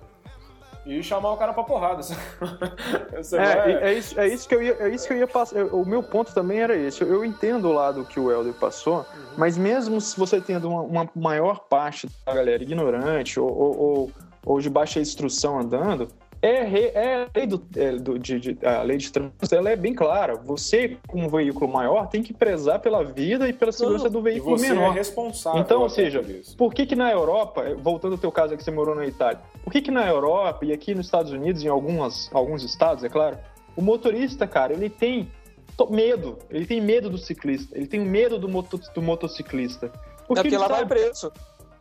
E 0.85 1.03
chamar 1.03 1.31
o 1.31 1.37
cara 1.37 1.53
pra 1.53 1.63
porrada. 1.63 2.01
é, 3.13 3.55
vai... 3.55 3.83
é, 3.83 3.93
isso, 3.93 4.19
é 4.19 4.27
isso 4.27 4.49
que 4.49 4.55
eu 4.55 4.63
ia, 4.63 4.77
é 4.79 4.89
isso 4.89 5.07
que 5.07 5.13
eu 5.13 5.17
ia 5.17 5.27
passar. 5.27 5.63
O 5.65 5.85
meu 5.85 6.01
ponto 6.01 6.33
também 6.33 6.59
era 6.59 6.75
esse. 6.75 7.01
Eu 7.03 7.23
entendo 7.23 7.69
o 7.69 7.73
lado 7.73 8.03
que 8.03 8.19
o 8.19 8.31
Helder 8.31 8.53
passou, 8.53 8.99
uhum. 8.99 9.33
mas 9.37 9.57
mesmo 9.57 10.01
se 10.01 10.17
você 10.17 10.41
tendo 10.41 10.69
uma, 10.69 10.81
uma, 10.81 11.09
maior 11.15 11.59
parte 11.69 12.09
da 12.25 12.33
galera 12.33 12.63
ignorante 12.63 13.39
ou, 13.39 13.47
ou, 13.47 13.79
ou, 13.79 14.11
ou 14.43 14.59
de 14.59 14.69
baixa 14.69 14.99
instrução 14.99 15.59
andando, 15.59 16.07
é, 16.41 16.97
é, 16.97 17.23
a 17.23 17.29
lei, 17.35 17.45
do, 17.45 17.63
é, 17.75 17.91
do 17.91 18.17
de, 18.17 18.39
de, 18.39 18.65
a 18.65 18.81
lei 18.81 18.97
de 18.97 19.11
trânsito 19.11 19.53
ela 19.53 19.69
é 19.69 19.75
bem 19.75 19.93
clara. 19.93 20.35
Você, 20.35 20.97
com 21.07 21.25
um 21.25 21.29
veículo 21.29 21.71
maior, 21.71 22.07
tem 22.07 22.23
que 22.23 22.33
prezar 22.33 22.79
pela 22.79 23.03
vida 23.03 23.47
e 23.47 23.53
pela 23.53 23.71
segurança 23.71 24.05
Não, 24.05 24.11
do 24.11 24.21
veículo 24.21 24.57
você 24.57 24.69
menor. 24.69 24.91
É 24.91 24.93
responsável. 24.93 25.61
Então, 25.61 25.81
ou 25.81 25.89
seja, 25.89 26.23
por 26.57 26.73
que, 26.73 26.85
que 26.85 26.95
na 26.95 27.11
Europa, 27.11 27.63
voltando 27.77 28.13
ao 28.13 28.17
teu 28.17 28.31
caso 28.31 28.57
que 28.57 28.63
você 28.63 28.71
morou 28.71 28.95
na 28.95 29.05
Itália, 29.05 29.39
por 29.63 29.71
que, 29.71 29.81
que 29.81 29.91
na 29.91 30.07
Europa 30.07 30.65
e 30.65 30.73
aqui 30.73 30.95
nos 30.95 31.05
Estados 31.05 31.31
Unidos, 31.31 31.63
em 31.63 31.67
algumas, 31.67 32.29
alguns 32.33 32.63
estados, 32.63 33.03
é 33.03 33.09
claro, 33.09 33.37
o 33.75 33.81
motorista, 33.81 34.47
cara, 34.47 34.73
ele 34.73 34.89
tem 34.89 35.29
medo, 35.89 36.37
ele 36.49 36.65
tem 36.65 36.81
medo 36.81 37.09
do 37.09 37.17
ciclista, 37.17 37.77
ele 37.77 37.87
tem 37.87 37.99
medo 37.99 38.37
do, 38.37 38.49
moto, 38.49 38.79
do 38.93 39.01
motociclista. 39.01 39.91
Porque, 40.27 40.39
é 40.39 40.43
porque 40.43 40.57
lá 40.57 40.67
vai 40.67 40.85
preso. 40.85 41.31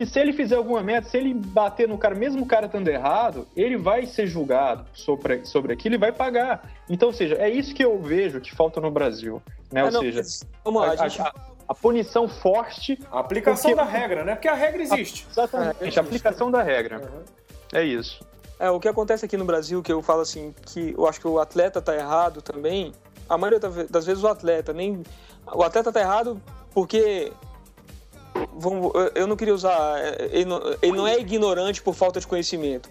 E 0.01 0.07
se 0.07 0.19
ele 0.19 0.33
fizer 0.33 0.57
alguma 0.57 0.83
meta, 0.83 1.11
se 1.11 1.19
ele 1.19 1.35
bater 1.35 1.87
no 1.87 1.99
cara, 1.99 2.15
mesmo 2.15 2.43
o 2.43 2.47
cara 2.47 2.65
estando 2.65 2.89
errado, 2.89 3.47
ele 3.55 3.77
vai 3.77 4.07
ser 4.07 4.27
julgado 4.27 4.87
sobre, 4.95 5.45
sobre 5.45 5.75
aquilo 5.75 5.97
e 5.97 5.99
vai 5.99 6.11
pagar. 6.11 6.73
Então, 6.89 7.09
ou 7.09 7.13
seja, 7.13 7.35
é 7.35 7.51
isso 7.51 7.75
que 7.75 7.85
eu 7.85 8.01
vejo 8.01 8.41
que 8.41 8.51
falta 8.51 8.81
no 8.81 8.91
Brasil. 8.91 9.43
Né? 9.71 9.83
Ah, 9.83 9.85
ou 9.85 9.91
não, 9.91 10.01
seja, 10.01 10.23
vamos 10.65 10.81
lá, 10.81 10.93
a, 10.93 10.97
gente... 10.97 11.21
a, 11.21 11.31
a, 11.69 11.75
punição 11.75 12.27
forte. 12.27 12.99
A 13.13 13.21
aplicação 13.21 13.73
porque... 13.73 13.85
da 13.85 13.91
regra, 13.91 14.25
né? 14.25 14.35
Porque 14.37 14.49
a 14.49 14.55
regra 14.55 14.83
existe. 14.83 15.27
A, 15.27 15.31
exatamente, 15.33 15.99
é, 15.99 16.01
a 16.01 16.03
aplicação 16.03 16.51
da 16.51 16.63
regra. 16.63 16.99
Uhum. 16.99 17.23
É 17.75 17.85
isso. 17.85 18.27
É, 18.59 18.71
o 18.71 18.81
que 18.81 18.89
acontece 18.89 19.27
aqui 19.27 19.37
no 19.37 19.45
Brasil, 19.45 19.83
que 19.83 19.93
eu 19.93 20.01
falo 20.01 20.23
assim, 20.23 20.55
que 20.65 20.95
eu 20.97 21.07
acho 21.07 21.21
que 21.21 21.29
o 21.29 21.39
atleta 21.39 21.83
tá 21.83 21.95
errado 21.95 22.41
também. 22.41 22.93
A 23.29 23.37
maioria 23.37 23.61
das 23.91 24.07
vezes 24.07 24.25
o 24.25 24.29
atleta 24.29 24.73
nem. 24.73 25.03
O 25.53 25.63
atleta 25.63 25.93
tá 25.93 26.01
errado 26.01 26.41
porque 26.73 27.33
vamos, 28.53 28.93
eu 29.15 29.27
não 29.27 29.37
queria 29.37 29.55
usar. 29.55 29.99
Ele 30.31 30.45
não, 30.45 30.61
ele 30.83 30.93
não, 30.93 31.07
é 31.07 31.19
ignorante 31.19 31.83
por 31.83 31.95
falta 31.95 32.21
de 32.21 32.27
conhecimento. 32.27 32.89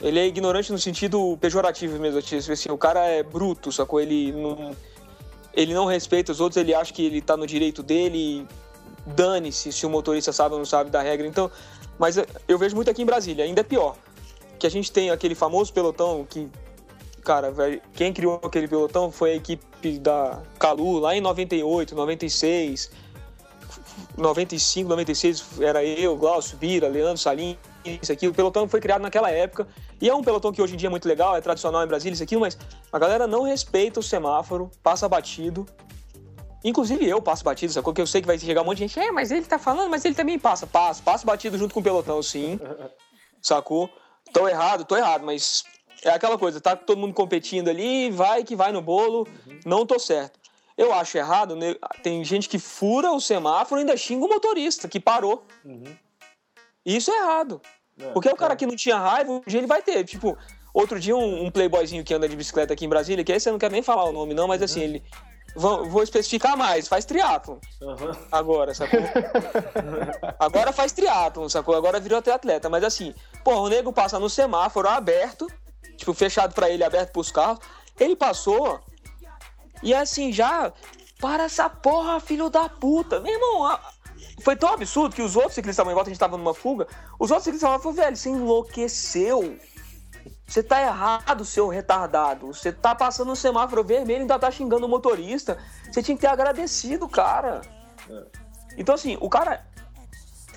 Ele 0.00 0.18
é 0.18 0.26
ignorante 0.26 0.72
no 0.72 0.78
sentido 0.78 1.36
pejorativo 1.40 1.98
mesmo. 1.98 2.20
Tipo 2.20 2.52
assim, 2.52 2.70
o 2.70 2.78
cara 2.78 3.06
é 3.06 3.22
bruto, 3.22 3.70
sacou? 3.70 4.00
Ele 4.00 4.32
não, 4.32 4.74
ele 5.54 5.74
não 5.74 5.86
respeita 5.86 6.32
os 6.32 6.40
outros, 6.40 6.56
ele 6.56 6.74
acha 6.74 6.92
que 6.92 7.04
ele 7.04 7.20
tá 7.20 7.36
no 7.36 7.46
direito 7.46 7.82
dele. 7.82 8.46
Dane-se 9.06 9.70
se 9.70 9.84
o 9.84 9.90
motorista 9.90 10.32
sabe 10.32 10.54
ou 10.54 10.58
não 10.58 10.66
sabe 10.66 10.90
da 10.90 11.02
regra. 11.02 11.26
Então, 11.26 11.50
mas 11.98 12.16
eu 12.48 12.58
vejo 12.58 12.74
muito 12.74 12.90
aqui 12.90 13.02
em 13.02 13.06
Brasília, 13.06 13.44
ainda 13.44 13.60
é 13.60 13.64
pior. 13.64 13.96
Que 14.58 14.66
a 14.66 14.70
gente 14.70 14.90
tem 14.90 15.10
aquele 15.10 15.34
famoso 15.34 15.72
pelotão 15.72 16.26
que, 16.28 16.48
cara, 17.22 17.52
quem 17.92 18.12
criou 18.12 18.40
aquele 18.42 18.66
pelotão 18.66 19.10
foi 19.10 19.32
a 19.32 19.34
equipe 19.34 19.98
da 19.98 20.42
Calu 20.58 20.98
lá 21.00 21.14
em 21.14 21.20
98, 21.20 21.94
96 21.94 23.03
95, 24.16 24.88
96 24.88 25.60
era 25.60 25.84
eu, 25.84 26.16
Glaucio, 26.16 26.56
Bira, 26.56 26.88
Leandro, 26.88 27.18
Salim, 27.18 27.58
isso 27.84 28.12
aqui. 28.12 28.28
O 28.28 28.34
pelotão 28.34 28.68
foi 28.68 28.80
criado 28.80 29.02
naquela 29.02 29.30
época. 29.30 29.66
E 30.00 30.08
é 30.08 30.14
um 30.14 30.22
pelotão 30.22 30.52
que 30.52 30.60
hoje 30.60 30.74
em 30.74 30.76
dia 30.76 30.88
é 30.88 30.90
muito 30.90 31.08
legal, 31.08 31.36
é 31.36 31.40
tradicional 31.40 31.84
em 31.84 31.86
Brasília, 31.86 32.14
isso 32.14 32.22
aqui, 32.22 32.36
mas 32.36 32.58
a 32.92 32.98
galera 32.98 33.26
não 33.26 33.42
respeita 33.42 34.00
o 34.00 34.02
semáforo, 34.02 34.70
passa 34.82 35.08
batido. 35.08 35.66
Inclusive 36.64 37.06
eu 37.06 37.20
passo 37.20 37.44
batido, 37.44 37.72
sacou? 37.72 37.92
Que 37.92 38.00
eu 38.00 38.06
sei 38.06 38.22
que 38.22 38.26
vai 38.26 38.38
chegar 38.38 38.62
um 38.62 38.64
monte 38.64 38.78
de 38.78 38.88
gente, 38.88 38.98
é, 38.98 39.12
mas 39.12 39.30
ele 39.30 39.44
tá 39.44 39.58
falando, 39.58 39.90
mas 39.90 40.04
ele 40.04 40.14
também 40.14 40.38
passa. 40.38 40.66
Passa, 40.66 41.02
passa 41.02 41.26
batido 41.26 41.58
junto 41.58 41.74
com 41.74 41.80
o 41.80 41.82
pelotão, 41.82 42.22
sim. 42.22 42.58
Sacou? 43.42 43.90
Tô 44.32 44.48
errado, 44.48 44.86
tô 44.86 44.96
errado, 44.96 45.24
mas 45.24 45.64
é 46.02 46.10
aquela 46.10 46.38
coisa, 46.38 46.60
tá 46.60 46.74
todo 46.74 46.98
mundo 46.98 47.12
competindo 47.12 47.68
ali, 47.68 48.10
vai 48.10 48.42
que 48.42 48.56
vai 48.56 48.72
no 48.72 48.80
bolo, 48.80 49.28
uhum. 49.46 49.60
não 49.66 49.84
tô 49.84 49.98
certo. 49.98 50.43
Eu 50.76 50.92
acho 50.92 51.16
errado, 51.16 51.54
né? 51.54 51.76
tem 52.02 52.24
gente 52.24 52.48
que 52.48 52.58
fura 52.58 53.12
o 53.12 53.20
semáforo 53.20 53.80
e 53.80 53.82
ainda 53.82 53.96
xinga 53.96 54.24
o 54.24 54.28
motorista 54.28 54.88
que 54.88 54.98
parou. 54.98 55.46
Uhum. 55.64 55.84
Isso 56.84 57.10
é 57.12 57.16
errado. 57.16 57.60
É, 57.98 58.10
Porque 58.10 58.28
o 58.28 58.36
cara 58.36 58.54
é. 58.54 58.56
que 58.56 58.66
não 58.66 58.74
tinha 58.74 58.98
raiva, 58.98 59.32
um 59.32 59.40
dia 59.46 59.60
ele 59.60 59.68
vai 59.68 59.82
ter. 59.82 60.04
Tipo, 60.04 60.36
outro 60.72 60.98
dia 60.98 61.16
um, 61.16 61.46
um, 61.46 61.50
playboyzinho 61.50 62.02
que 62.02 62.12
anda 62.12 62.28
de 62.28 62.36
bicicleta 62.36 62.74
aqui 62.74 62.84
em 62.84 62.88
Brasília, 62.88 63.24
que 63.24 63.32
aí 63.32 63.38
você 63.38 63.50
não 63.50 63.58
quer 63.58 63.70
nem 63.70 63.82
falar 63.82 64.04
o 64.04 64.12
nome 64.12 64.34
não, 64.34 64.48
mas 64.48 64.62
assim, 64.62 64.80
uhum. 64.80 64.86
ele... 64.86 65.04
Vou, 65.56 65.88
vou, 65.88 66.02
especificar 66.02 66.56
mais, 66.56 66.88
faz 66.88 67.04
triatlon. 67.04 67.58
Uhum. 67.80 68.10
Agora, 68.32 68.74
sacou? 68.74 68.98
Agora 70.36 70.72
faz 70.72 70.90
triatlon, 70.90 71.48
sacou? 71.48 71.76
Agora 71.76 72.00
virou 72.00 72.18
até 72.18 72.32
atleta. 72.32 72.68
Mas 72.68 72.82
assim, 72.82 73.14
pô, 73.44 73.52
o 73.60 73.68
nego 73.68 73.92
passa 73.92 74.18
no 74.18 74.28
semáforo 74.28 74.88
aberto, 74.88 75.46
tipo, 75.96 76.12
fechado 76.12 76.52
para 76.54 76.68
ele, 76.68 76.82
aberto 76.82 77.12
pros 77.12 77.30
carros. 77.30 77.60
Ele 78.00 78.16
passou 78.16 78.80
e 79.84 79.94
assim, 79.94 80.32
já. 80.32 80.72
Para 81.20 81.44
essa 81.44 81.70
porra, 81.70 82.18
filho 82.18 82.50
da 82.50 82.68
puta. 82.68 83.20
Meu 83.20 83.32
irmão, 83.32 83.78
foi 84.42 84.56
tão 84.56 84.70
absurdo 84.70 85.14
que 85.14 85.22
os 85.22 85.36
outros 85.36 85.54
ciclistas 85.54 85.74
estavam, 85.74 85.92
igual 85.92 86.04
a 86.04 86.08
gente 86.08 86.18
tava 86.18 86.36
numa 86.36 86.52
fuga, 86.52 86.86
os 87.18 87.30
outros 87.30 87.44
ciclistas 87.44 87.68
estavam 87.68 87.78
falando, 87.78 87.96
velho, 87.96 88.16
você 88.16 88.30
enlouqueceu. 88.30 89.58
Você 90.46 90.62
tá 90.62 90.80
errado, 90.82 91.44
seu 91.44 91.68
retardado. 91.68 92.48
Você 92.48 92.72
tá 92.72 92.94
passando 92.94 93.32
um 93.32 93.34
semáforo 93.34 93.84
vermelho 93.84 94.20
e 94.20 94.22
ainda 94.22 94.38
tá 94.38 94.50
xingando 94.50 94.86
o 94.86 94.88
motorista. 94.88 95.58
Você 95.90 96.02
tinha 96.02 96.16
que 96.16 96.20
ter 96.20 96.26
agradecido, 96.26 97.08
cara. 97.08 97.62
É. 98.10 98.24
Então, 98.76 98.94
assim, 98.94 99.16
o 99.20 99.28
cara. 99.28 99.66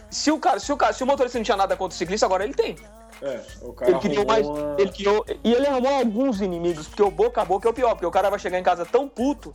Se 0.10 0.32
o 0.32 0.40
cara, 0.40 0.60
se 0.60 0.72
o 0.72 0.78
cara, 0.78 0.94
se 0.94 1.04
o 1.04 1.08
motorista 1.08 1.38
não 1.38 1.44
tinha 1.44 1.58
nada 1.58 1.76
contra 1.76 1.96
o 1.96 1.98
ciclista, 1.98 2.26
agora 2.26 2.44
ele 2.44 2.54
tem. 2.54 2.78
É, 3.22 3.40
o 3.62 3.74
cara 3.74 3.92
ele 3.92 4.00
criou 4.00 4.26
mais. 4.26 4.48
Uma... 4.48 4.76
Ele 4.78 4.92
criou, 4.92 5.26
e 5.44 5.54
ele 5.54 5.68
arrumou 5.68 5.94
alguns 5.96 6.42
inimigos, 6.42 6.88
porque 6.88 7.02
o 7.02 7.10
boca 7.10 7.42
a 7.42 7.46
boca 7.46 7.68
é 7.68 7.72
o 7.72 7.74
pior, 7.74 7.92
porque 7.92 8.06
o 8.06 8.12
cara 8.12 8.30
vai 8.30 8.38
chegar 8.38 8.60
em 8.60 8.64
casa 8.64 8.86
tão 8.86 9.08
puto. 9.08 9.52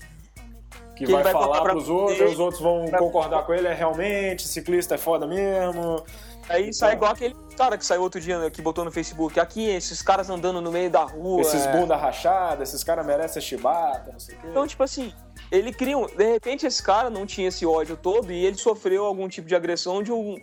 Que, 0.96 1.06
que 1.06 1.12
vai, 1.12 1.22
vai 1.22 1.32
falar 1.32 1.62
pros 1.62 1.88
outros, 1.88 2.18
e 2.18 2.24
os 2.24 2.38
outros 2.38 2.60
vão 2.60 2.84
pra... 2.86 2.98
concordar 2.98 3.44
com 3.44 3.54
ele, 3.54 3.66
é 3.66 3.72
realmente, 3.72 4.46
ciclista 4.46 4.94
é 4.96 4.98
foda 4.98 5.26
mesmo. 5.26 6.04
Aí 6.48 6.62
então... 6.62 6.72
sai 6.74 6.92
igual 6.92 7.12
aquele 7.12 7.34
cara 7.56 7.78
que 7.78 7.86
saiu 7.86 8.02
outro 8.02 8.20
dia, 8.20 8.38
né, 8.38 8.50
que 8.50 8.60
botou 8.60 8.84
no 8.84 8.92
Facebook, 8.92 9.40
aqui, 9.40 9.68
esses 9.70 10.02
caras 10.02 10.28
andando 10.28 10.60
no 10.60 10.70
meio 10.70 10.90
da 10.90 11.02
rua. 11.02 11.40
Esses 11.40 11.64
é... 11.64 11.72
bunda 11.72 11.96
rachada, 11.96 12.62
esses 12.62 12.84
caras 12.84 13.06
merecem 13.06 13.40
chibata, 13.40 14.12
não 14.12 14.20
sei 14.20 14.34
o 14.34 14.38
quê. 14.38 14.46
Então, 14.50 14.66
tipo 14.66 14.82
assim, 14.82 15.12
ele 15.50 15.72
cria 15.72 15.96
um... 15.96 16.06
De 16.06 16.32
repente 16.32 16.66
esse 16.66 16.82
cara 16.82 17.08
não 17.08 17.24
tinha 17.24 17.48
esse 17.48 17.64
ódio 17.64 17.96
todo 17.96 18.30
e 18.30 18.44
ele 18.44 18.56
sofreu 18.56 19.04
algum 19.06 19.28
tipo 19.28 19.48
de 19.48 19.54
agressão 19.54 20.02
de 20.02 20.12
um 20.12 20.36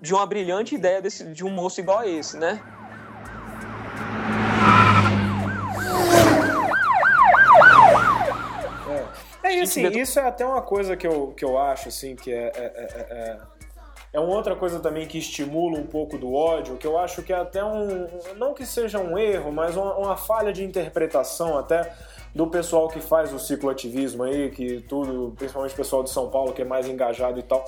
de 0.00 0.14
uma 0.14 0.26
brilhante 0.26 0.74
ideia 0.74 1.02
desse, 1.02 1.24
de 1.24 1.44
um 1.44 1.50
moço 1.50 1.80
igual 1.80 1.98
a 1.98 2.06
esse, 2.06 2.36
né? 2.36 2.62
É, 9.42 9.58
é 9.58 9.62
assim, 9.62 9.86
isso 9.88 10.18
é 10.18 10.26
até 10.26 10.44
uma 10.44 10.62
coisa 10.62 10.96
que 10.96 11.06
eu, 11.06 11.28
que 11.36 11.44
eu 11.44 11.58
acho, 11.58 11.88
assim, 11.88 12.14
que 12.14 12.32
é, 12.32 12.52
é, 12.54 12.60
é, 12.60 13.06
é, 13.10 13.38
é 14.12 14.20
uma 14.20 14.34
outra 14.34 14.54
coisa 14.54 14.78
também 14.80 15.06
que 15.06 15.18
estimula 15.18 15.78
um 15.78 15.86
pouco 15.86 16.18
do 16.18 16.32
ódio, 16.34 16.76
que 16.76 16.86
eu 16.86 16.98
acho 16.98 17.22
que 17.22 17.32
é 17.32 17.36
até 17.36 17.64
um, 17.64 18.08
não 18.36 18.54
que 18.54 18.64
seja 18.64 18.98
um 18.98 19.18
erro, 19.18 19.52
mas 19.52 19.76
uma, 19.76 19.96
uma 19.96 20.16
falha 20.16 20.52
de 20.52 20.64
interpretação 20.64 21.58
até 21.58 21.92
do 22.34 22.46
pessoal 22.46 22.88
que 22.88 23.00
faz 23.00 23.32
o 23.32 23.38
cicloativismo 23.38 24.22
aí, 24.22 24.50
que 24.50 24.80
tudo, 24.82 25.34
principalmente 25.36 25.72
o 25.72 25.76
pessoal 25.76 26.02
de 26.02 26.10
São 26.10 26.28
Paulo, 26.30 26.52
que 26.52 26.62
é 26.62 26.64
mais 26.64 26.86
engajado 26.86 27.38
e 27.38 27.42
tal, 27.42 27.64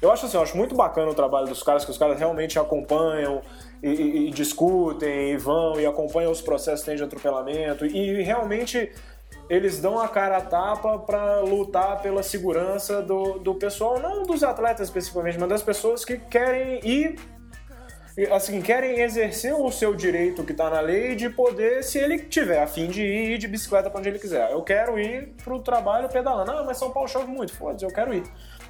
eu 0.00 0.10
acho 0.12 0.26
assim, 0.26 0.36
eu 0.36 0.42
acho 0.42 0.56
muito 0.56 0.74
bacana 0.74 1.10
o 1.10 1.14
trabalho 1.14 1.46
dos 1.46 1.62
caras, 1.62 1.84
que 1.84 1.90
os 1.90 1.98
caras 1.98 2.18
realmente 2.18 2.58
acompanham 2.58 3.40
e, 3.82 3.88
e, 3.88 4.28
e 4.28 4.30
discutem 4.30 5.32
e 5.32 5.36
vão 5.36 5.80
e 5.80 5.86
acompanham 5.86 6.30
os 6.30 6.40
processos 6.40 6.96
de 6.96 7.02
atropelamento 7.02 7.86
e 7.86 8.22
realmente 8.22 8.92
eles 9.48 9.80
dão 9.80 9.98
a 9.98 10.08
cara 10.08 10.38
a 10.38 10.40
tapa 10.40 10.98
para 10.98 11.40
lutar 11.40 12.02
pela 12.02 12.22
segurança 12.22 13.00
do, 13.00 13.38
do 13.38 13.54
pessoal, 13.54 13.98
não 14.00 14.24
dos 14.24 14.42
atletas 14.42 14.88
especificamente, 14.88 15.38
mas 15.38 15.48
das 15.48 15.62
pessoas 15.62 16.04
que 16.04 16.16
querem 16.18 16.80
ir 16.84 17.16
assim, 18.32 18.62
querem 18.62 19.00
exercer 19.00 19.52
o 19.54 19.70
seu 19.70 19.94
direito 19.94 20.42
que 20.42 20.52
está 20.52 20.70
na 20.70 20.80
lei 20.80 21.14
de 21.14 21.28
poder, 21.28 21.84
se 21.84 21.98
ele 21.98 22.18
tiver 22.18 22.62
a 22.62 22.66
fim 22.66 22.88
de 22.88 23.02
ir 23.02 23.38
de 23.38 23.46
bicicleta 23.46 23.90
para 23.90 24.00
onde 24.00 24.08
ele 24.08 24.18
quiser. 24.18 24.50
Eu 24.50 24.62
quero 24.62 24.98
ir 24.98 25.34
para 25.44 25.54
o 25.54 25.60
trabalho 25.60 26.08
pedalando. 26.08 26.50
Ah, 26.50 26.64
mas 26.64 26.78
São 26.78 26.90
Paulo 26.90 27.08
chove 27.08 27.26
muito. 27.26 27.52
Foda-se, 27.52 27.84
eu 27.84 27.90
quero 27.90 28.14
ir. 28.14 28.22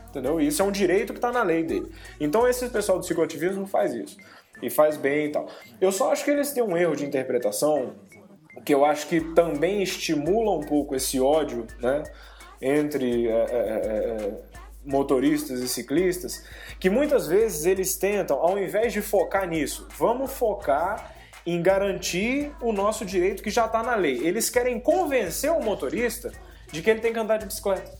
Entendeu? 0.09 0.40
Isso 0.40 0.62
é 0.62 0.64
um 0.64 0.70
direito 0.70 1.12
que 1.12 1.18
está 1.18 1.30
na 1.30 1.42
lei 1.42 1.62
dele. 1.62 1.92
Então 2.18 2.48
esse 2.48 2.68
pessoal 2.68 2.98
do 2.98 3.04
cicloativismo 3.04 3.66
faz 3.66 3.92
isso. 3.92 4.16
E 4.62 4.70
faz 4.70 4.96
bem 4.96 5.26
e 5.26 5.28
tal. 5.30 5.48
Eu 5.80 5.92
só 5.92 6.12
acho 6.12 6.24
que 6.24 6.30
eles 6.30 6.52
têm 6.52 6.62
um 6.62 6.76
erro 6.76 6.96
de 6.96 7.04
interpretação 7.04 7.94
que 8.64 8.74
eu 8.74 8.84
acho 8.84 9.07
que 9.07 9.20
também 9.20 9.82
estimula 9.82 10.52
um 10.52 10.62
pouco 10.62 10.94
esse 10.96 11.20
ódio, 11.20 11.66
né? 11.78 12.02
Entre 12.61 13.28
é, 13.28 13.32
é, 13.32 13.36
é, 13.36 14.32
é 14.32 14.57
motoristas 14.86 15.61
e 15.61 15.68
ciclistas, 15.68 16.44
que 16.78 16.88
muitas 16.88 17.26
vezes 17.26 17.66
eles 17.66 17.96
tentam, 17.96 18.38
ao 18.38 18.59
invés 18.59 18.92
de 18.92 19.02
focar 19.02 19.46
nisso, 19.46 19.86
vamos 19.98 20.32
focar 20.32 21.12
em 21.44 21.61
garantir 21.61 22.52
o 22.61 22.72
nosso 22.72 23.04
direito 23.04 23.42
que 23.42 23.50
já 23.50 23.66
está 23.66 23.82
na 23.82 23.94
lei. 23.94 24.18
Eles 24.26 24.48
querem 24.48 24.80
convencer 24.80 25.50
o 25.50 25.61
motorista 25.61 26.32
de 26.70 26.82
que 26.82 26.90
ele 26.90 27.00
tem 27.00 27.12
que 27.12 27.18
andar 27.18 27.36
de 27.36 27.46
bicicleta. 27.46 27.92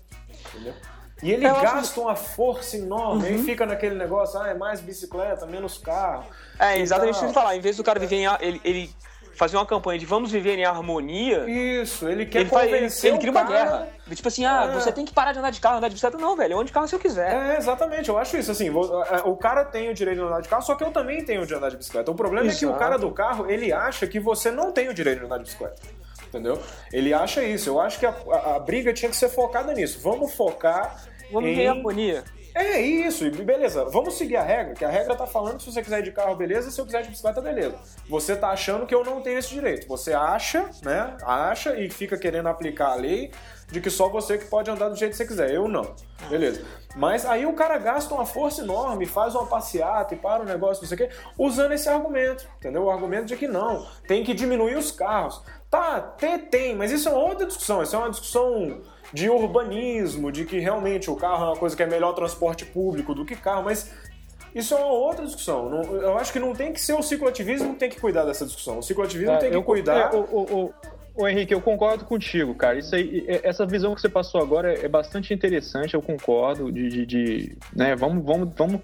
Entendeu? 0.49 0.75
E 1.23 1.33
ele 1.33 1.49
gasta 1.49 1.79
acho... 1.79 2.01
uma 2.01 2.15
força 2.15 2.77
enorme, 2.77 3.23
uhum. 3.23 3.29
aí 3.29 3.43
fica 3.43 3.65
naquele 3.65 3.95
negócio, 3.95 4.39
ah, 4.39 4.49
é 4.49 4.55
mais 4.55 4.81
bicicleta, 4.81 5.47
menos 5.47 5.79
carro. 5.79 6.25
É, 6.59 6.79
exatamente 6.79 7.17
o 7.17 7.21
que 7.21 7.25
eu 7.27 7.33
falar. 7.33 7.57
Em 7.57 7.61
vez 7.61 7.77
do 7.77 7.85
cara 7.85 7.99
viver 7.99 8.17
em. 8.17 8.27
Ele, 8.41 8.61
ele 8.65 8.91
fazer 9.37 9.57
uma 9.57 9.67
campanha 9.67 9.99
de 9.99 10.07
vamos 10.07 10.31
viver 10.31 10.59
em 10.59 10.65
harmonia. 10.65 11.49
Isso, 11.49 12.09
ele 12.09 12.27
quer 12.27 12.41
ele 12.41 12.51
convencer 12.51 13.11
ele, 13.11 13.17
ele 13.17 13.21
cria 13.21 13.31
uma 13.31 13.45
guerra. 13.45 13.89
Tipo 14.11 14.29
assim, 14.29 14.45
ah, 14.47 14.71
é. 14.71 14.75
você 14.75 14.91
tem 14.91 15.05
que 15.05 15.13
parar 15.13 15.33
de 15.33 15.39
andar 15.39 15.51
de 15.51 15.61
carro, 15.61 15.77
andar 15.77 15.89
de 15.89 15.95
bicicleta. 15.95 16.19
Não, 16.19 16.35
velho, 16.35 16.59
onde 16.59 16.73
carro 16.73 16.89
se 16.89 16.95
eu 16.95 16.99
quiser. 16.99 17.33
É, 17.33 17.57
exatamente, 17.59 18.09
eu 18.09 18.19
acho 18.19 18.37
isso. 18.37 18.51
Assim, 18.51 18.69
é, 18.69 19.19
o 19.25 19.37
cara 19.37 19.65
tem 19.65 19.91
o 19.91 19.95
direito 19.95 20.19
de 20.19 20.25
andar 20.25 20.41
de 20.41 20.49
carro, 20.49 20.63
só 20.63 20.75
que 20.75 20.83
eu 20.83 20.91
também 20.91 21.23
tenho 21.25 21.47
de 21.47 21.55
andar 21.55 21.71
de 21.71 21.77
bicicleta. 21.77 22.11
O 22.11 22.15
problema 22.15 22.47
Exato. 22.47 22.65
é 22.65 22.69
que 22.69 22.75
o 22.75 22.79
cara 22.79 22.97
do 22.97 23.11
carro, 23.11 23.51
ele 23.51 23.73
acha 23.73 24.07
que 24.07 24.19
você 24.19 24.51
não 24.51 24.73
tem 24.73 24.89
o 24.89 24.95
direito 24.95 25.21
de 25.21 25.27
andar 25.27 25.39
de 25.39 25.45
bicicleta. 25.45 25.83
Entendeu? 26.29 26.61
Ele 26.93 27.13
acha 27.15 27.43
isso. 27.43 27.69
Eu 27.69 27.81
acho 27.81 27.99
que 27.99 28.07
a, 28.07 28.15
a, 28.31 28.57
a 28.57 28.59
briga 28.59 28.93
tinha 28.93 29.11
que 29.11 29.17
ser 29.17 29.29
focada 29.29 29.73
nisso. 29.73 30.01
Vamos 30.03 30.35
focar. 30.35 31.05
Vamos 31.31 31.51
em... 31.51 31.55
ver 31.55 31.69
harmonia. 31.69 32.25
É 32.59 32.81
isso, 32.81 33.27
e 33.27 33.31
beleza, 33.31 33.85
vamos 33.85 34.15
seguir 34.15 34.37
a 34.37 34.43
regra, 34.43 34.73
que 34.73 34.83
a 34.83 34.89
regra 34.89 35.15
tá 35.15 35.27
falando 35.27 35.59
que 35.59 35.65
se 35.65 35.71
você 35.71 35.83
quiser 35.83 35.99
ir 35.99 36.05
de 36.05 36.11
carro, 36.11 36.35
beleza, 36.35 36.71
se 36.71 36.81
eu 36.81 36.87
quiser 36.87 37.03
de 37.03 37.11
bicicleta, 37.11 37.39
beleza. 37.39 37.79
Você 38.09 38.35
tá 38.35 38.49
achando 38.49 38.87
que 38.87 38.95
eu 38.95 39.05
não 39.05 39.21
tenho 39.21 39.39
esse 39.39 39.51
direito. 39.51 39.87
Você 39.87 40.15
acha, 40.15 40.71
né? 40.83 41.19
Acha 41.23 41.79
e 41.79 41.91
fica 41.91 42.17
querendo 42.17 42.49
aplicar 42.49 42.93
a 42.93 42.95
lei 42.95 43.31
de 43.71 43.81
que 43.81 43.91
só 43.91 44.09
você 44.09 44.39
que 44.39 44.45
pode 44.47 44.71
andar 44.71 44.89
do 44.89 44.97
jeito 44.97 45.13
que 45.13 45.17
você 45.17 45.27
quiser. 45.27 45.51
Eu 45.51 45.69
não. 45.69 45.95
Beleza. 46.29 46.63
Mas 46.95 47.27
aí 47.27 47.45
o 47.45 47.53
cara 47.53 47.79
gasta 47.79 48.15
uma 48.15 48.25
força 48.25 48.63
enorme, 48.63 49.07
faz 49.07 49.35
uma 49.35 49.47
passeata 49.47 50.15
e 50.15 50.17
para 50.17 50.43
o 50.43 50.47
negócio, 50.47 50.83
não 50.83 50.89
sei 50.89 50.95
o 50.95 51.09
quê, 51.09 51.17
usando 51.37 51.73
esse 51.73 51.89
argumento, 51.89 52.49
entendeu? 52.59 52.85
O 52.85 52.91
argumento 52.91 53.27
de 53.27 53.37
que 53.37 53.47
não, 53.47 53.87
tem 54.07 54.25
que 54.25 54.33
diminuir 54.33 54.77
os 54.77 54.91
carros. 54.91 55.43
Tá, 55.71 56.01
tem, 56.01 56.39
tem, 56.39 56.77
mas 56.77 56.91
isso 56.93 57.09
é 57.09 57.13
uma 57.13 57.23
outra 57.23 57.45
discussão. 57.45 57.83
Isso 57.83 57.95
é 57.95 57.99
uma 57.99 58.11
discussão 58.11 58.81
de 59.13 59.29
urbanismo, 59.29 60.33
de 60.33 60.45
que 60.45 60.59
realmente 60.59 61.11
o 61.11 61.17
carro 61.17 61.45
é 61.45 61.49
uma 61.49 61.57
coisa 61.57 61.77
que 61.77 61.83
é 61.83 61.87
melhor 61.87 62.13
transporte 62.13 62.65
público 62.65 63.15
do 63.15 63.25
que 63.25 63.37
carro, 63.37 63.65
mas 63.65 63.91
isso 64.55 64.75
é 64.75 64.79
uma 64.79 64.87
outra 64.87 65.25
discussão. 65.25 65.83
Eu 65.83 66.17
acho 66.17 66.33
que 66.33 66.39
não 66.39 66.55
tem 66.55 66.73
que 66.73 66.81
ser 66.81 66.95
o 66.95 67.03
cicloativismo 67.03 67.75
que 67.75 67.79
tem 67.79 67.91
que 67.91 68.01
cuidar 68.01 68.25
dessa 68.25 68.47
discussão. 68.47 68.79
O 68.79 68.83
cicloativismo 68.83 69.35
é, 69.35 69.37
tem 69.37 69.51
que 69.51 69.57
eu, 69.57 69.63
cuidar. 69.63 70.15
É, 70.15 70.17
o, 71.17 71.29
Henrique, 71.29 71.55
eu 71.55 71.61
concordo 71.61 72.05
contigo, 72.05 72.55
cara. 72.55 72.79
Isso 72.79 72.95
aí, 72.95 73.25
essa 73.43 73.67
visão 73.67 73.95
que 73.95 74.01
você 74.01 74.09
passou 74.09 74.41
agora 74.41 74.73
é, 74.73 74.89
bastante 74.89 75.33
interessante, 75.33 75.95
eu 75.95 76.03
concordo. 76.03 76.71
De, 76.71 76.89
de, 76.89 77.07
de 77.07 77.59
né, 77.75 77.95
vamos, 77.97 78.25
vamos, 78.25 78.55
vamos 78.57 78.81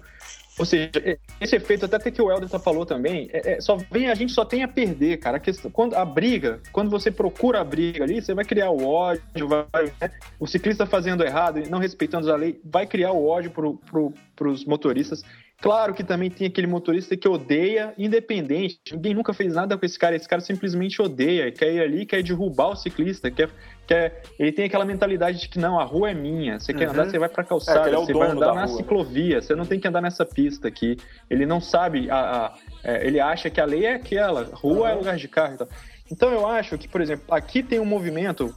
ou 0.57 0.65
seja, 0.65 0.91
esse 1.41 1.55
efeito, 1.55 1.85
até 1.85 2.11
que 2.11 2.21
o 2.21 2.31
Helder 2.31 2.47
tá 2.47 2.59
falou 2.59 2.85
também, 2.85 3.27
é, 3.33 3.53
é, 3.53 3.61
só 3.61 3.75
vem, 3.89 4.09
a 4.09 4.15
gente 4.15 4.31
só 4.31 4.45
tem 4.45 4.63
a 4.63 4.67
perder, 4.67 5.17
cara. 5.17 5.37
A, 5.37 5.39
questão, 5.39 5.71
quando, 5.71 5.95
a 5.95 6.05
briga, 6.05 6.59
quando 6.71 6.91
você 6.91 7.09
procura 7.09 7.59
a 7.59 7.63
briga 7.63 8.03
ali, 8.03 8.21
você 8.21 8.35
vai 8.35 8.45
criar 8.45 8.69
o 8.69 8.85
ódio, 8.85 9.47
vai, 9.47 9.65
né? 9.99 10.11
o 10.39 10.45
ciclista 10.45 10.85
fazendo 10.85 11.23
errado, 11.23 11.59
não 11.69 11.79
respeitando 11.79 12.31
a 12.31 12.35
lei, 12.35 12.61
vai 12.63 12.85
criar 12.85 13.11
o 13.13 13.25
ódio 13.25 13.49
pro, 13.49 14.13
pros 14.35 14.63
motoristas. 14.65 15.23
Claro 15.63 15.93
que 15.93 16.03
também 16.03 16.29
tem 16.29 16.45
aquele 16.45 16.67
motorista 16.67 17.15
que 17.15 17.25
odeia 17.25 17.93
independente. 17.97 18.81
Ninguém 18.91 19.13
nunca 19.13 19.33
fez 19.33 19.53
nada 19.55 19.77
com 19.77 19.85
esse 19.85 19.97
cara. 19.97 20.13
Esse 20.13 20.27
cara 20.27 20.41
simplesmente 20.41 21.01
odeia, 21.01 21.49
quer 21.53 21.71
ir 21.71 21.79
ali, 21.79 22.05
quer 22.05 22.21
derrubar 22.21 22.71
o 22.71 22.75
ciclista, 22.75 23.31
quer, 23.31 23.49
quer... 23.87 24.23
ele 24.37 24.51
tem 24.51 24.65
aquela 24.65 24.83
mentalidade 24.83 25.39
de 25.39 25.47
que 25.47 25.57
não, 25.57 25.79
a 25.79 25.85
rua 25.85 26.11
é 26.11 26.13
minha. 26.13 26.59
Você 26.59 26.73
uhum. 26.73 26.77
quer 26.79 26.89
andar, 26.89 27.05
você 27.05 27.17
vai 27.17 27.29
pra 27.29 27.45
calçada, 27.45 27.89
é, 27.89 27.93
é 27.93 27.95
você 27.95 28.11
vai 28.11 28.31
andar 28.31 28.53
na 28.53 28.65
rua, 28.65 28.75
ciclovia, 28.75 29.41
você 29.41 29.55
não 29.55 29.65
tem 29.65 29.79
que 29.79 29.87
andar 29.87 30.01
nessa 30.01 30.25
pista 30.25 30.67
aqui. 30.67 30.97
Ele 31.29 31.45
não 31.45 31.61
sabe, 31.61 32.11
a, 32.11 32.17
a 32.17 32.53
é, 32.83 33.07
ele 33.07 33.21
acha 33.21 33.49
que 33.49 33.61
a 33.61 33.65
lei 33.65 33.85
é 33.85 33.93
aquela, 33.93 34.43
rua 34.43 34.79
uhum. 34.79 34.87
é 34.87 34.93
lugar 34.95 35.15
de 35.15 35.29
carro. 35.29 35.53
Então. 35.53 35.67
então 36.11 36.29
eu 36.33 36.45
acho 36.45 36.77
que, 36.77 36.89
por 36.89 36.99
exemplo, 36.99 37.33
aqui 37.33 37.63
tem 37.63 37.79
um 37.79 37.85
movimento 37.85 38.53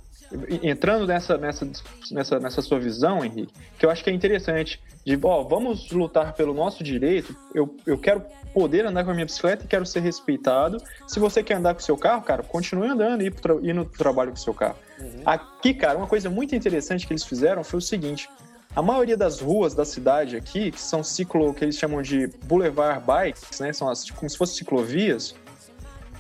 entrando 0.62 1.06
nessa, 1.06 1.36
nessa, 1.38 1.68
nessa, 2.10 2.38
nessa 2.40 2.62
sua 2.62 2.78
visão, 2.78 3.24
Henrique, 3.24 3.52
que 3.78 3.86
eu 3.86 3.90
acho 3.90 4.02
que 4.02 4.10
é 4.10 4.12
interessante, 4.12 4.80
de, 5.04 5.18
ó, 5.22 5.42
vamos 5.42 5.90
lutar 5.90 6.32
pelo 6.34 6.52
nosso 6.52 6.82
direito, 6.82 7.36
eu, 7.54 7.76
eu 7.86 7.96
quero 7.96 8.22
poder 8.52 8.86
andar 8.86 9.04
com 9.04 9.10
a 9.10 9.14
minha 9.14 9.26
bicicleta 9.26 9.64
e 9.64 9.68
quero 9.68 9.84
ser 9.84 10.00
respeitado. 10.00 10.82
Se 11.06 11.20
você 11.20 11.42
quer 11.42 11.54
andar 11.54 11.74
com 11.74 11.80
o 11.80 11.82
seu 11.82 11.96
carro, 11.96 12.22
cara, 12.22 12.42
continue 12.42 12.88
andando 12.88 13.22
e 13.22 13.32
ir 13.62 13.74
no 13.74 13.84
trabalho 13.84 14.30
com 14.30 14.36
o 14.36 14.40
seu 14.40 14.54
carro. 14.54 14.76
Uhum. 14.98 15.22
Aqui, 15.24 15.74
cara, 15.74 15.98
uma 15.98 16.06
coisa 16.06 16.30
muito 16.30 16.54
interessante 16.54 17.06
que 17.06 17.12
eles 17.12 17.24
fizeram 17.24 17.62
foi 17.62 17.78
o 17.78 17.82
seguinte, 17.82 18.28
a 18.74 18.82
maioria 18.82 19.16
das 19.16 19.40
ruas 19.40 19.74
da 19.74 19.84
cidade 19.84 20.36
aqui, 20.36 20.70
que 20.70 20.80
são 20.80 21.02
ciclo, 21.02 21.54
que 21.54 21.64
eles 21.64 21.76
chamam 21.76 22.02
de 22.02 22.26
boulevard 22.44 23.02
bikes, 23.06 23.60
né, 23.60 23.72
são 23.72 23.88
as, 23.88 24.10
como 24.10 24.28
se 24.28 24.36
fossem 24.36 24.56
ciclovias, 24.56 25.34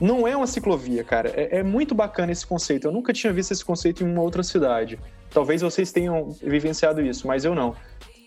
não 0.00 0.26
é 0.26 0.36
uma 0.36 0.46
ciclovia, 0.46 1.02
cara. 1.02 1.30
É, 1.30 1.58
é, 1.58 1.62
muito 1.62 1.94
bacana 1.94 2.32
esse 2.32 2.46
conceito. 2.46 2.86
Eu 2.86 2.92
nunca 2.92 3.12
tinha 3.12 3.32
visto 3.32 3.52
esse 3.52 3.64
conceito 3.64 4.04
em 4.04 4.10
uma 4.10 4.22
outra 4.22 4.42
cidade. 4.42 4.98
Talvez 5.30 5.62
vocês 5.62 5.92
tenham 5.92 6.30
vivenciado 6.42 7.00
isso, 7.00 7.26
mas 7.26 7.44
eu 7.44 7.54
não. 7.54 7.74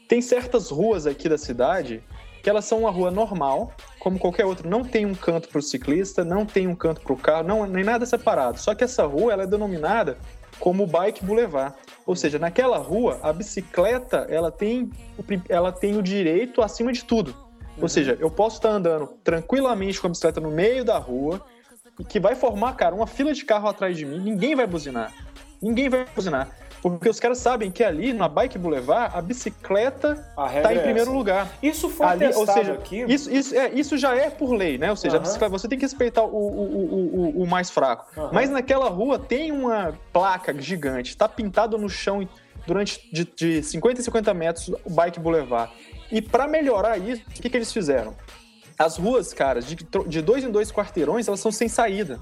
Tem 0.08 0.22
certas 0.22 0.70
ruas 0.70 1.06
aqui 1.06 1.30
da 1.30 1.38
cidade 1.38 2.04
que 2.42 2.50
elas 2.50 2.66
são 2.66 2.80
uma 2.80 2.92
rua 2.92 3.12
normal, 3.12 3.74
como 4.00 4.18
qualquer 4.18 4.46
outra. 4.46 4.68
Não 4.68 4.84
tem 4.84 5.06
um 5.06 5.14
canto 5.14 5.50
para 5.50 5.60
o 5.60 5.62
ciclista, 5.62 6.24
não 6.24 6.46
tem 6.46 6.68
um 6.68 6.76
canto 6.76 7.02
para 7.02 7.14
o 7.14 7.18
carro, 7.18 7.48
não, 7.48 7.66
nem 7.66 7.84
nada 7.84 8.06
separado. 8.06 8.60
Só 8.60 8.74
que 8.74 8.84
essa 8.84 9.06
rua 9.06 9.34
ela 9.34 9.44
é 9.44 9.48
denominada 9.48 10.18
como 10.60 10.88
Bike 10.88 11.24
Boulevard. 11.24 11.76
Ou 12.06 12.16
seja, 12.16 12.40
naquela 12.40 12.78
rua, 12.78 13.20
a 13.22 13.32
bicicleta 13.32 14.26
ela 14.30 14.52
tem, 14.52 14.90
ela 15.48 15.72
tem 15.72 15.98
o 15.98 16.02
direito 16.02 16.62
acima 16.62 16.92
de 16.92 17.04
tudo. 17.04 17.36
Ou 17.82 17.88
seja, 17.88 18.18
eu 18.20 18.30
posso 18.30 18.58
estar 18.58 18.70
andando 18.70 19.08
tranquilamente 19.24 20.00
com 20.02 20.08
a 20.08 20.10
bicicleta 20.10 20.42
no 20.42 20.52
meio 20.52 20.84
da 20.84 20.98
rua, 20.98 21.42
que 22.04 22.20
vai 22.20 22.36
formar, 22.36 22.74
cara, 22.74 22.96
uma 22.96 23.08
fila 23.08 23.34
de 23.34 23.44
carro 23.44 23.68
atrás 23.68 23.98
de 23.98 24.06
mim, 24.06 24.20
ninguém 24.20 24.56
vai 24.56 24.68
buzinar. 24.68 25.14
Ninguém 25.62 25.90
vai 25.90 26.06
buzinar. 26.16 26.50
Porque 26.82 27.10
os 27.10 27.20
caras 27.20 27.40
sabem 27.40 27.70
que 27.70 27.84
ali, 27.84 28.14
na 28.14 28.28
Bike 28.28 28.58
Boulevard, 28.58 29.16
a 29.16 29.22
bicicleta 29.22 30.14
está 30.32 30.74
em 30.74 30.78
é 30.78 30.82
primeiro 30.82 31.12
lugar. 31.12 31.52
Isso 31.62 31.90
foi 31.90 32.06
ali, 32.06 32.28
ou 32.28 32.48
seja, 32.48 32.74
aqui. 32.74 33.04
Isso, 33.08 33.30
isso, 33.30 33.56
é, 33.56 33.70
isso 33.74 33.98
já 33.98 34.16
é 34.16 34.30
por 34.30 34.54
lei, 34.54 34.78
né? 34.78 34.90
Ou 34.90 34.96
seja, 34.96 35.16
uhum. 35.16 35.22
a 35.22 35.24
bicicleta, 35.24 35.52
você 35.52 35.68
tem 35.68 35.78
que 35.78 35.86
respeitar 35.86 36.24
o, 36.24 36.28
o, 36.28 37.36
o, 37.38 37.44
o 37.44 37.48
mais 37.48 37.70
fraco. 37.70 38.06
Uhum. 38.18 38.30
Mas 38.32 38.50
naquela 38.50 38.90
rua 38.90 39.20
tem 39.20 39.52
uma 39.52 39.94
placa 40.14 40.54
gigante, 40.60 41.12
está 41.12 41.28
pintado 41.28 41.78
no 41.78 41.90
chão 41.90 42.28
durante 42.66 43.10
de, 43.12 43.26
de 43.26 43.64
50 43.64 44.00
e 44.00 44.04
50 44.04 44.34
metros 44.34 44.70
o 44.86 44.90
Bike 44.90 45.20
Boulevard. 45.20 45.72
E 46.12 46.22
para 46.22 46.48
melhorar 46.48 46.98
isso, 46.98 47.22
o 47.28 47.42
que, 47.42 47.50
que 47.50 47.58
eles 47.58 47.72
fizeram? 47.72 48.16
As 48.80 48.96
ruas, 48.96 49.34
cara, 49.34 49.62
de, 49.62 49.76
de 50.08 50.22
dois 50.22 50.42
em 50.42 50.50
dois 50.50 50.72
quarteirões, 50.72 51.28
elas 51.28 51.42
são 51.42 51.52
sem 51.52 51.68
saída. 51.68 52.18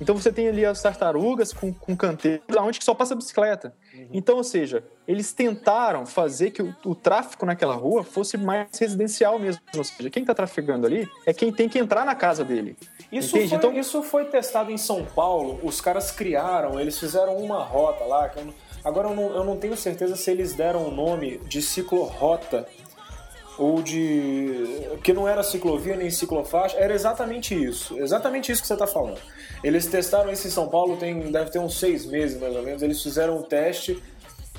Então 0.00 0.14
você 0.14 0.30
tem 0.30 0.48
ali 0.48 0.64
as 0.64 0.82
tartarugas 0.82 1.52
com, 1.52 1.72
com 1.72 1.96
canteiros, 1.96 2.44
onde 2.58 2.84
só 2.84 2.94
passa 2.94 3.14
bicicleta. 3.14 3.74
Uhum. 3.94 4.08
Então, 4.12 4.36
ou 4.36 4.44
seja, 4.44 4.84
eles 5.08 5.32
tentaram 5.32 6.04
fazer 6.04 6.50
que 6.50 6.62
o, 6.62 6.74
o, 6.84 6.94
tráfico 6.94 7.46
naquela 7.46 7.74
rua 7.74 8.04
fosse 8.04 8.36
mais 8.36 8.68
residencial 8.78 9.38
mesmo. 9.38 9.62
Ou 9.74 9.84
seja, 9.84 10.10
quem 10.10 10.22
está 10.22 10.34
trafegando 10.34 10.86
ali 10.86 11.08
é 11.24 11.32
quem 11.32 11.50
tem 11.50 11.68
que 11.68 11.78
entrar 11.78 12.04
na 12.04 12.14
casa 12.14 12.44
dele. 12.44 12.76
Isso 13.10 13.30
foi, 13.30 13.44
então, 13.44 13.72
isso 13.72 14.02
foi 14.02 14.26
testado 14.26 14.70
em 14.70 14.76
São 14.76 15.04
Paulo, 15.04 15.60
os 15.62 15.80
caras 15.80 16.10
criaram, 16.10 16.78
eles 16.78 16.98
fizeram 16.98 17.36
uma 17.36 17.62
rota 17.62 18.04
lá. 18.04 18.30
Eu, 18.36 18.52
agora 18.84 19.08
eu 19.08 19.16
não, 19.16 19.34
eu 19.34 19.44
não 19.44 19.56
tenho 19.56 19.76
certeza 19.76 20.14
se 20.16 20.30
eles 20.30 20.52
deram 20.52 20.86
o 20.86 20.90
nome 20.90 21.38
de 21.38 21.62
ciclorota 21.62 22.68
ou 23.58 23.82
de. 23.82 24.98
que 25.02 25.12
não 25.12 25.26
era 25.28 25.42
ciclovia 25.42 25.96
nem 25.96 26.10
ciclofaixa, 26.10 26.76
era 26.76 26.94
exatamente 26.94 27.54
isso. 27.54 27.98
Exatamente 27.98 28.52
isso 28.52 28.60
que 28.60 28.68
você 28.68 28.74
está 28.74 28.86
falando. 28.86 29.18
Eles 29.62 29.86
testaram 29.86 30.30
isso 30.30 30.46
em 30.46 30.50
São 30.50 30.68
Paulo, 30.68 30.96
tem, 30.96 31.32
deve 31.32 31.50
ter 31.50 31.58
uns 31.58 31.78
seis 31.78 32.04
meses 32.06 32.40
mais 32.40 32.54
ou 32.54 32.62
menos. 32.62 32.82
Eles 32.82 33.02
fizeram 33.02 33.38
um 33.38 33.42
teste. 33.42 34.02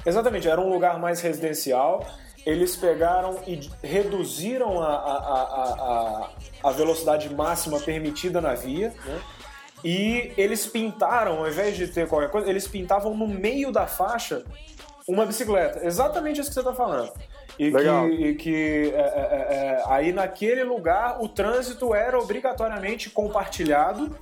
Exatamente, 0.05 0.47
era 0.47 0.59
um 0.59 0.69
lugar 0.69 0.99
mais 0.99 1.21
residencial. 1.21 2.05
Eles 2.45 2.75
pegaram 2.75 3.39
e 3.45 3.69
reduziram 3.83 4.81
a, 4.81 4.87
a, 4.87 5.17
a, 5.17 6.29
a, 6.63 6.69
a 6.69 6.71
velocidade 6.71 7.33
máxima 7.33 7.77
permitida 7.79 8.39
na 8.39 8.55
via, 8.55 8.93
né? 9.05 9.21
e 9.83 10.31
eles 10.37 10.65
pintaram, 10.65 11.39
ao 11.39 11.47
invés 11.49 11.75
de 11.75 11.87
ter 11.87 12.07
qualquer 12.07 12.29
coisa, 12.29 12.49
eles 12.49 12.65
pintavam 12.65 13.13
no 13.15 13.27
meio 13.27 13.69
da 13.69 13.85
faixa 13.85 14.45
uma 15.07 15.25
bicicleta. 15.25 15.85
Exatamente 15.85 16.39
isso 16.39 16.49
que 16.49 16.53
você 16.53 16.61
está 16.61 16.73
falando. 16.73 17.11
E 17.59 17.69
Legal. 17.71 18.05
que, 18.07 18.13
e 18.13 18.35
que 18.35 18.91
é, 18.93 18.99
é, 18.99 19.47
é, 19.79 19.83
aí 19.87 20.13
naquele 20.13 20.63
lugar 20.63 21.21
o 21.21 21.27
trânsito 21.27 21.93
era 21.95 22.19
obrigatoriamente 22.19 23.09
compartilhado 23.09 24.15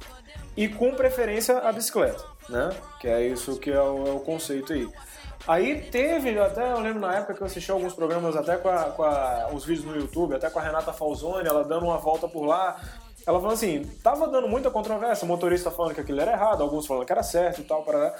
e 0.55 0.67
com 0.69 0.93
preferência 0.95 1.57
a 1.59 1.71
bicicleta, 1.71 2.23
né? 2.47 2.69
Que 2.99 3.07
é 3.09 3.21
isso 3.27 3.59
que 3.59 3.69
é 3.69 3.81
o, 3.81 4.07
é 4.07 4.11
o 4.11 4.19
conceito 4.19 4.71
aí. 4.71 4.87
Aí 5.47 5.81
teve, 5.91 6.39
até 6.39 6.71
eu 6.71 6.79
lembro 6.79 7.01
na 7.01 7.17
época 7.17 7.33
que 7.35 7.41
eu 7.41 7.45
assisti 7.45 7.69
alguns 7.69 7.93
programas 7.93 8.35
até 8.35 8.55
com, 8.57 8.69
a, 8.69 8.83
com 8.85 9.03
a- 9.03 9.49
os 9.53 9.63
vídeos 9.65 9.85
no 9.85 9.95
YouTube, 9.95 10.33
até 10.33 10.49
com 10.49 10.57
a 10.57 10.61
Renata 10.61 10.91
Falzoni, 10.93 11.47
ela 11.47 11.63
dando 11.63 11.85
uma 11.85 11.97
volta 11.97 12.27
por 12.27 12.45
lá. 12.45 12.79
Ela 13.27 13.39
falou 13.39 13.53
assim, 13.53 13.83
tava 14.01 14.27
dando 14.27 14.47
muita 14.47 14.71
controvérsia, 14.71 15.25
o 15.25 15.27
motorista 15.27 15.69
falando 15.69 15.93
que 15.93 16.01
aquilo 16.01 16.21
era 16.21 16.31
errado, 16.31 16.63
alguns 16.63 16.87
falando 16.87 17.05
que 17.05 17.11
era 17.11 17.21
certo 17.23 17.61
e 17.61 17.63
tal, 17.63 17.83
para 17.83 18.15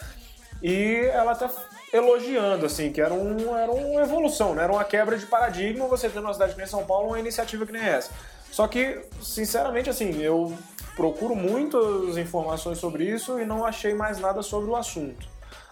E 0.62 1.10
ela 1.12 1.34
até 1.34 1.50
elogiando, 1.94 2.66
assim, 2.66 2.92
que 2.92 3.00
era, 3.00 3.14
um, 3.14 3.56
era 3.56 3.72
uma 3.72 4.02
evolução, 4.02 4.54
né? 4.54 4.64
Era 4.64 4.74
uma 4.74 4.84
quebra 4.84 5.18
de 5.18 5.26
paradigma 5.26 5.88
você 5.88 6.10
ter 6.10 6.20
numa 6.20 6.34
cidade 6.34 6.54
que 6.54 6.58
nem 6.58 6.68
São 6.68 6.86
Paulo 6.86 7.10
uma 7.10 7.20
iniciativa 7.20 7.66
que 7.66 7.72
nem 7.72 7.84
essa. 7.84 8.12
Só 8.52 8.68
que, 8.68 9.02
sinceramente, 9.22 9.90
assim, 9.90 10.22
eu 10.22 10.54
procuro 10.96 11.36
muitas 11.36 12.18
informações 12.18 12.78
sobre 12.78 13.04
isso 13.04 13.40
e 13.40 13.46
não 13.46 13.66
achei 13.66 13.94
mais 13.94 14.20
nada 14.20 14.42
sobre 14.42 14.70
o 14.70 14.76
assunto. 14.76 15.28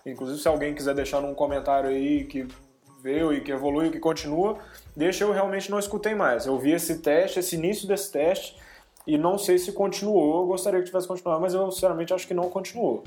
Inclusive, 0.05 0.39
se 0.39 0.47
alguém 0.47 0.73
quiser 0.75 0.93
deixar 0.93 1.21
num 1.21 1.33
comentário 1.33 1.89
aí 1.89 2.25
que 2.25 2.45
veio 3.01 3.33
e 3.33 3.41
que 3.41 3.51
evolui, 3.51 3.89
que 3.89 3.99
continua, 3.99 4.57
deixa 4.95 5.23
eu 5.23 5.31
realmente 5.31 5.71
não 5.71 5.79
escutei 5.79 6.13
mais. 6.15 6.45
Eu 6.45 6.57
vi 6.57 6.71
esse 6.71 6.99
teste, 6.99 7.39
esse 7.39 7.55
início 7.55 7.87
desse 7.87 8.11
teste, 8.11 8.57
e 9.05 9.17
não 9.17 9.37
sei 9.37 9.57
se 9.57 9.71
continuou. 9.71 10.41
Eu 10.41 10.47
gostaria 10.47 10.79
que 10.79 10.85
tivesse 10.85 11.07
continuado, 11.07 11.41
mas 11.41 11.53
eu 11.53 11.69
sinceramente 11.71 12.13
acho 12.13 12.27
que 12.27 12.33
não 12.33 12.49
continuou. 12.49 13.03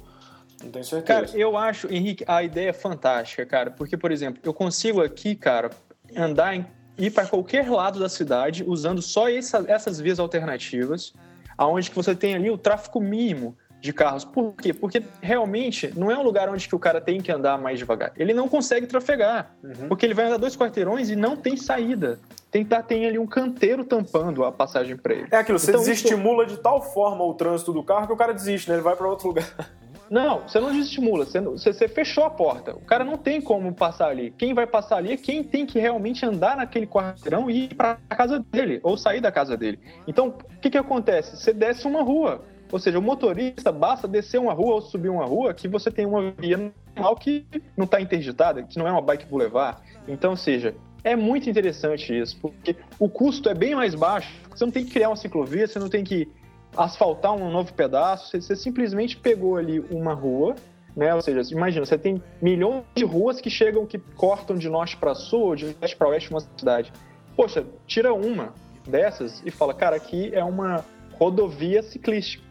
Não 0.67 0.73
tenho 0.73 0.85
certeza. 0.85 1.27
Cara, 1.27 1.39
eu 1.39 1.57
acho, 1.57 1.93
Henrique, 1.93 2.25
a 2.27 2.43
ideia 2.43 2.71
é 2.71 2.73
fantástica, 2.73 3.47
cara. 3.47 3.71
Porque, 3.71 3.97
por 3.97 4.13
exemplo, 4.13 4.41
eu 4.45 4.53
consigo 4.53 5.01
aqui, 5.03 5.35
cara, 5.35 5.71
andar 6.17 6.55
em, 6.55 6.67
ir 6.99 7.11
para 7.11 7.27
qualquer 7.27 7.69
lado 7.71 7.99
da 7.99 8.09
cidade 8.09 8.65
usando 8.67 9.03
só 9.03 9.29
essa- 9.29 9.65
essas 9.69 10.01
vias 10.01 10.19
alternativas, 10.19 11.13
aonde 11.59 11.91
que 11.91 11.97
você 11.97 12.15
tem 12.15 12.35
ali 12.35 12.51
o 12.51 12.57
tráfego 12.59 13.01
mínimo 13.01 13.57
de 13.81 13.93
carros. 13.93 14.25
Por 14.25 14.55
quê? 14.55 14.73
Porque 14.73 15.03
realmente 15.21 15.93
não 15.95 16.11
é 16.11 16.17
um 16.19 16.23
lugar 16.23 16.49
onde 16.49 16.67
que 16.67 16.75
o 16.75 16.79
cara 16.79 17.01
tem 17.01 17.21
que 17.21 17.31
andar 17.31 17.59
mais 17.59 17.79
devagar. 17.79 18.13
Ele 18.17 18.33
não 18.33 18.49
consegue 18.49 18.87
trafegar, 18.87 19.55
Uhum. 19.63 19.89
porque 19.89 20.07
ele 20.07 20.15
vai 20.15 20.25
andar 20.27 20.39
dois 20.39 20.57
quarteirões 20.57 21.11
e 21.11 21.15
não 21.17 21.37
tem 21.37 21.57
saída. 21.57 22.19
Tem, 22.51 22.65
tá, 22.65 22.83
tem 22.83 23.05
ali 23.07 23.19
um 23.19 23.27
canteiro 23.27 23.85
tampando 23.85 24.43
a 24.45 24.51
passagem 24.51 24.97
para 24.97 25.13
ele. 25.15 25.29
É 25.31 25.37
aquilo, 25.37 25.59
você 25.59 25.71
Então, 25.71 25.83
isso- 25.83 25.91
desestimula 25.91 26.47
de 26.47 26.57
tal 26.57 26.81
forma 26.81 27.23
o 27.23 27.35
trânsito 27.35 27.73
do 27.73 27.83
carro 27.83 28.07
que 28.07 28.13
o 28.15 28.17
cara 28.17 28.33
desiste, 28.33 28.71
né? 28.71 28.77
Ele 28.77 28.83
vai 28.83 28.97
para 28.97 29.07
outro 29.07 29.29
lugar. 29.29 29.45
Não, 30.11 30.43
você 30.43 30.61
não 30.61 30.71
desestimula, 30.73 31.25
você, 31.25 31.41
você- 31.41 31.73
você 31.73 31.89
fechou 31.89 32.25
a 32.25 32.31
porta. 32.31 32.75
O 32.75 32.81
cara 32.81 33.05
não 33.05 33.17
tem 33.17 33.41
como 33.41 33.73
passar 33.75 34.09
ali. 34.09 34.33
Quem 34.39 34.55
vai 34.55 34.67
passar 34.67 34.99
ali 34.99 35.13
é 35.13 35.17
quem 35.17 35.43
tem 35.43 35.67
que 35.67 35.79
realmente 35.79 36.25
andar 36.25 36.57
naquele 36.57 36.87
quarteirão 36.87 37.51
e 37.51 37.65
ir 37.65 37.75
para 37.75 37.99
a 38.09 38.15
casa 38.15 38.39
dele, 38.53 38.81
ou 38.83 38.97
sair 38.97 39.21
da 39.21 39.33
casa 39.33 39.57
dele. 39.57 39.81
Então, 40.07 40.29
o 40.29 40.61
que, 40.61 40.71
que 40.71 40.79
acontece? 40.79 41.37
Você 41.37 41.53
desce 41.53 41.87
uma 41.87 42.03
rua. 42.03 42.45
Ou 42.71 42.79
seja, 42.81 42.99
o 42.99 43.03
motorista 43.03 43.71
basta 43.71 44.09
descer 44.09 44.39
uma 44.41 44.53
rua 44.53 44.75
ou 44.75 44.81
subir 44.81 45.09
uma 45.09 45.25
rua 45.25 45.55
que 45.55 45.69
você 45.69 45.89
tem 45.91 46.05
uma 46.05 46.33
via 46.33 46.73
normal 46.97 47.15
que 47.17 47.47
não 47.77 47.85
está 47.85 48.01
interditada, 48.01 48.63
que 48.65 48.77
não 48.79 48.89
é 48.89 48.93
uma 48.93 49.01
bike 49.03 49.27
boulevard. 49.27 49.79
Então, 50.09 50.35
seja, 50.35 50.75
é 51.05 51.15
muito 51.15 51.49
interessante 51.49 52.17
isso, 52.19 52.37
porque 52.41 52.75
o 52.99 53.09
custo 53.09 53.49
é 53.49 53.55
bem 53.55 53.75
mais 53.77 53.95
baixo. 53.95 54.33
Você 54.51 54.65
não 54.65 54.73
tem 54.73 54.85
que 54.85 54.91
criar 54.91 55.11
uma 55.11 55.17
ciclovia, 55.17 55.67
você 55.69 55.79
não 55.79 55.89
tem 55.89 56.03
que 56.03 56.29
asfaltar 56.77 57.33
um 57.33 57.51
novo 57.51 57.73
pedaço, 57.73 58.31
você, 58.31 58.41
você 58.41 58.57
simplesmente 58.57 59.17
pegou 59.17 59.57
ali 59.57 59.81
uma 59.91 60.15
rua, 60.15 60.55
né? 60.97 61.15
Ou 61.15 61.21
seja, 61.21 61.43
imagina, 61.53 61.85
você 61.85 61.99
tem 61.99 62.23
milhões 62.41 62.85
de 62.95 63.05
ruas 63.05 63.41
que 63.41 63.51
chegam, 63.51 63.87
que 63.87 63.99
cortam 63.99 64.57
de 64.57 64.69
norte 64.69 64.97
para 64.97 65.15
sul, 65.15 65.43
ou 65.43 65.57
de 65.57 65.77
leste 65.81 65.97
para 65.97 66.09
oeste 66.09 66.31
uma 66.31 66.41
cidade. 66.41 66.93
Poxa, 67.37 67.67
tira 67.87 68.15
uma 68.15 68.55
dessas 68.87 69.43
e 69.45 69.51
fala, 69.51 69.75
cara, 69.75 69.97
aqui 69.97 70.31
é 70.33 70.43
uma 70.43 70.85
rodovia 71.19 71.83
ciclística. 71.83 72.45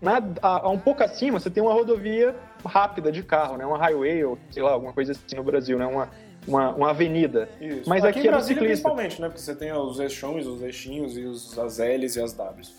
Na, 0.00 0.22
a, 0.40 0.66
a 0.66 0.68
um 0.70 0.78
pouco 0.78 1.02
acima, 1.02 1.40
você 1.40 1.50
tem 1.50 1.62
uma 1.62 1.72
rodovia 1.72 2.34
rápida 2.64 3.10
de 3.10 3.22
carro, 3.22 3.56
né? 3.56 3.66
Uma 3.66 3.78
highway, 3.78 4.24
ou 4.24 4.38
sei 4.50 4.62
lá, 4.62 4.70
alguma 4.70 4.92
coisa 4.92 5.12
assim 5.12 5.36
no 5.36 5.42
Brasil, 5.42 5.76
né? 5.76 5.86
Uma, 5.86 6.08
uma, 6.46 6.70
uma 6.70 6.90
avenida. 6.90 7.48
Isso. 7.60 7.88
Mas 7.88 8.04
aqui 8.04 8.20
em 8.20 8.28
é 8.28 8.40
ciclista. 8.40 8.64
principalmente, 8.64 9.20
né? 9.20 9.28
Porque 9.28 9.42
você 9.42 9.54
tem 9.54 9.72
os 9.72 9.98
eixões, 9.98 10.46
os 10.46 10.62
eixinhos 10.62 11.18
e 11.18 11.24
os, 11.24 11.58
as 11.58 11.78
L's 11.78 12.16
e 12.16 12.20
as 12.20 12.32
W's. 12.32 12.72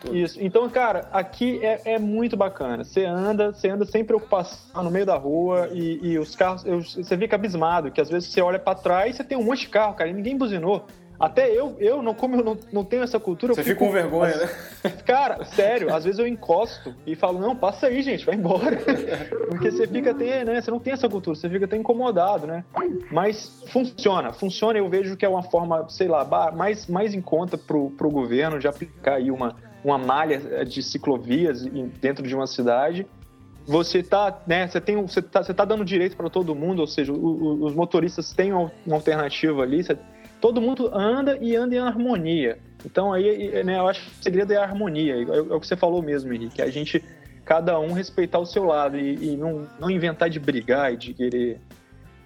Tudo. 0.00 0.16
Isso. 0.16 0.38
Então, 0.40 0.68
cara, 0.68 1.08
aqui 1.12 1.60
é, 1.64 1.80
é 1.94 1.98
muito 1.98 2.36
bacana. 2.36 2.84
Você 2.84 3.04
anda, 3.04 3.52
você 3.52 3.68
anda 3.68 3.84
sem 3.84 4.04
preocupação 4.04 4.82
no 4.82 4.90
meio 4.90 5.04
da 5.06 5.16
rua 5.16 5.68
e, 5.72 5.98
e 6.12 6.18
os 6.18 6.34
carros, 6.34 6.64
eu- 6.64 6.80
você 6.82 7.16
fica 7.18 7.36
abismado, 7.36 7.90
que 7.90 8.00
às 8.00 8.08
vezes 8.08 8.30
você 8.30 8.40
olha 8.40 8.58
pra 8.58 8.74
trás 8.74 9.14
e 9.14 9.16
você 9.18 9.24
tem 9.24 9.36
um 9.36 9.42
monte 9.44 9.60
de 9.60 9.68
carro, 9.68 9.94
cara, 9.94 10.08
e 10.08 10.12
ninguém 10.14 10.36
buzinou. 10.36 10.86
Até 11.18 11.50
eu, 11.50 11.76
eu 11.78 12.00
não, 12.00 12.14
como 12.14 12.36
eu 12.36 12.42
não, 12.42 12.58
não 12.72 12.82
tenho 12.82 13.02
essa 13.02 13.20
cultura, 13.20 13.52
eu 13.52 13.54
Você 13.54 13.62
fica 13.62 13.74
fico 13.74 13.84
com 13.84 13.92
vergonha, 13.92 14.34
né? 14.38 14.48
Cara, 15.04 15.44
sério, 15.44 15.94
às 15.94 16.04
vezes 16.04 16.18
eu 16.18 16.26
encosto 16.26 16.94
e 17.06 17.14
falo, 17.14 17.38
não, 17.38 17.54
passa 17.54 17.88
aí, 17.88 18.00
gente, 18.00 18.24
vai 18.24 18.36
embora. 18.36 18.78
Porque 19.50 19.70
você 19.70 19.86
fica 19.86 20.12
até, 20.12 20.46
né? 20.46 20.62
Você 20.62 20.70
não 20.70 20.78
tem 20.78 20.94
essa 20.94 21.10
cultura, 21.10 21.36
você 21.36 21.46
fica 21.50 21.66
até 21.66 21.76
incomodado, 21.76 22.46
né? 22.46 22.64
Mas 23.12 23.62
funciona, 23.66 24.32
funciona, 24.32 24.78
eu 24.78 24.88
vejo 24.88 25.14
que 25.14 25.26
é 25.26 25.28
uma 25.28 25.42
forma, 25.42 25.86
sei 25.90 26.08
lá, 26.08 26.24
mais, 26.54 26.86
mais 26.86 27.12
em 27.12 27.20
conta 27.20 27.58
pro, 27.58 27.90
pro 27.90 28.08
governo 28.08 28.58
de 28.58 28.66
aplicar 28.66 29.16
aí 29.16 29.30
uma, 29.30 29.56
uma 29.84 29.98
malha 29.98 30.40
eh, 30.50 30.64
de 30.64 30.82
ciclovias 30.82 31.64
dentro 32.00 32.26
de 32.26 32.34
uma 32.34 32.46
cidade. 32.46 33.06
Você 33.66 34.02
tá, 34.02 34.40
né? 34.46 34.66
Você 34.66 34.80
tem, 34.80 34.96
você 35.00 35.22
tá, 35.22 35.42
você 35.42 35.54
tá 35.54 35.64
dando 35.64 35.84
direito 35.84 36.16
para 36.16 36.28
todo 36.30 36.54
mundo, 36.54 36.80
ou 36.80 36.86
seja, 36.86 37.12
o- 37.12 37.16
o- 37.16 37.64
os 37.66 37.74
motoristas 37.74 38.32
têm 38.32 38.52
uma 38.52 38.70
alternativa 38.90 39.62
ali. 39.62 39.82
você- 39.84 39.96
todo 40.40 40.60
mundo 40.60 40.90
anda 40.92 41.36
e 41.40 41.54
anda 41.54 41.74
em 41.74 41.78
harmonia. 41.78 42.58
Então 42.84 43.12
aí, 43.12 43.62
né, 43.62 43.78
eu 43.78 43.86
acho 43.86 44.00
que 44.00 44.20
o 44.20 44.22
segredo 44.22 44.52
é 44.52 44.56
a 44.56 44.62
harmonia. 44.62 45.14
É, 45.16 45.22
é 45.22 45.40
o 45.40 45.60
que 45.60 45.66
você 45.66 45.76
falou 45.76 46.02
mesmo, 46.02 46.32
Henrique. 46.32 46.62
A 46.62 46.70
gente, 46.70 47.04
cada 47.44 47.78
um 47.78 47.92
respeitar 47.92 48.38
o 48.38 48.46
seu 48.46 48.64
lado 48.64 48.98
e, 48.98 49.32
e 49.32 49.36
não, 49.36 49.66
não 49.78 49.90
inventar 49.90 50.30
de 50.30 50.40
brigar 50.40 50.92
e 50.94 50.96
de 50.96 51.12
querer. 51.12 51.60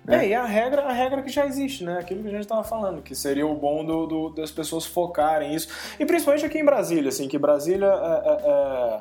É, 0.06 0.28
e 0.28 0.34
a 0.34 0.44
regra, 0.44 0.82
a 0.82 0.92
regra 0.92 1.22
que 1.22 1.30
já 1.30 1.46
existe, 1.46 1.82
né? 1.82 1.98
Aquilo 1.98 2.20
que 2.22 2.28
a 2.28 2.32
gente 2.32 2.42
estava 2.42 2.62
falando, 2.62 3.00
que 3.02 3.14
seria 3.14 3.46
o 3.46 3.54
bom 3.54 3.84
do, 3.84 4.06
do- 4.06 4.30
das 4.30 4.50
pessoas 4.50 4.84
focarem 4.84 5.54
isso. 5.54 5.68
E 5.98 6.04
principalmente 6.04 6.44
aqui 6.44 6.58
em 6.58 6.64
Brasília, 6.64 7.08
assim, 7.08 7.26
que 7.26 7.38
Brasília 7.38 7.86
é, 7.86 8.28
é, 8.28 8.50
é, 8.50 9.00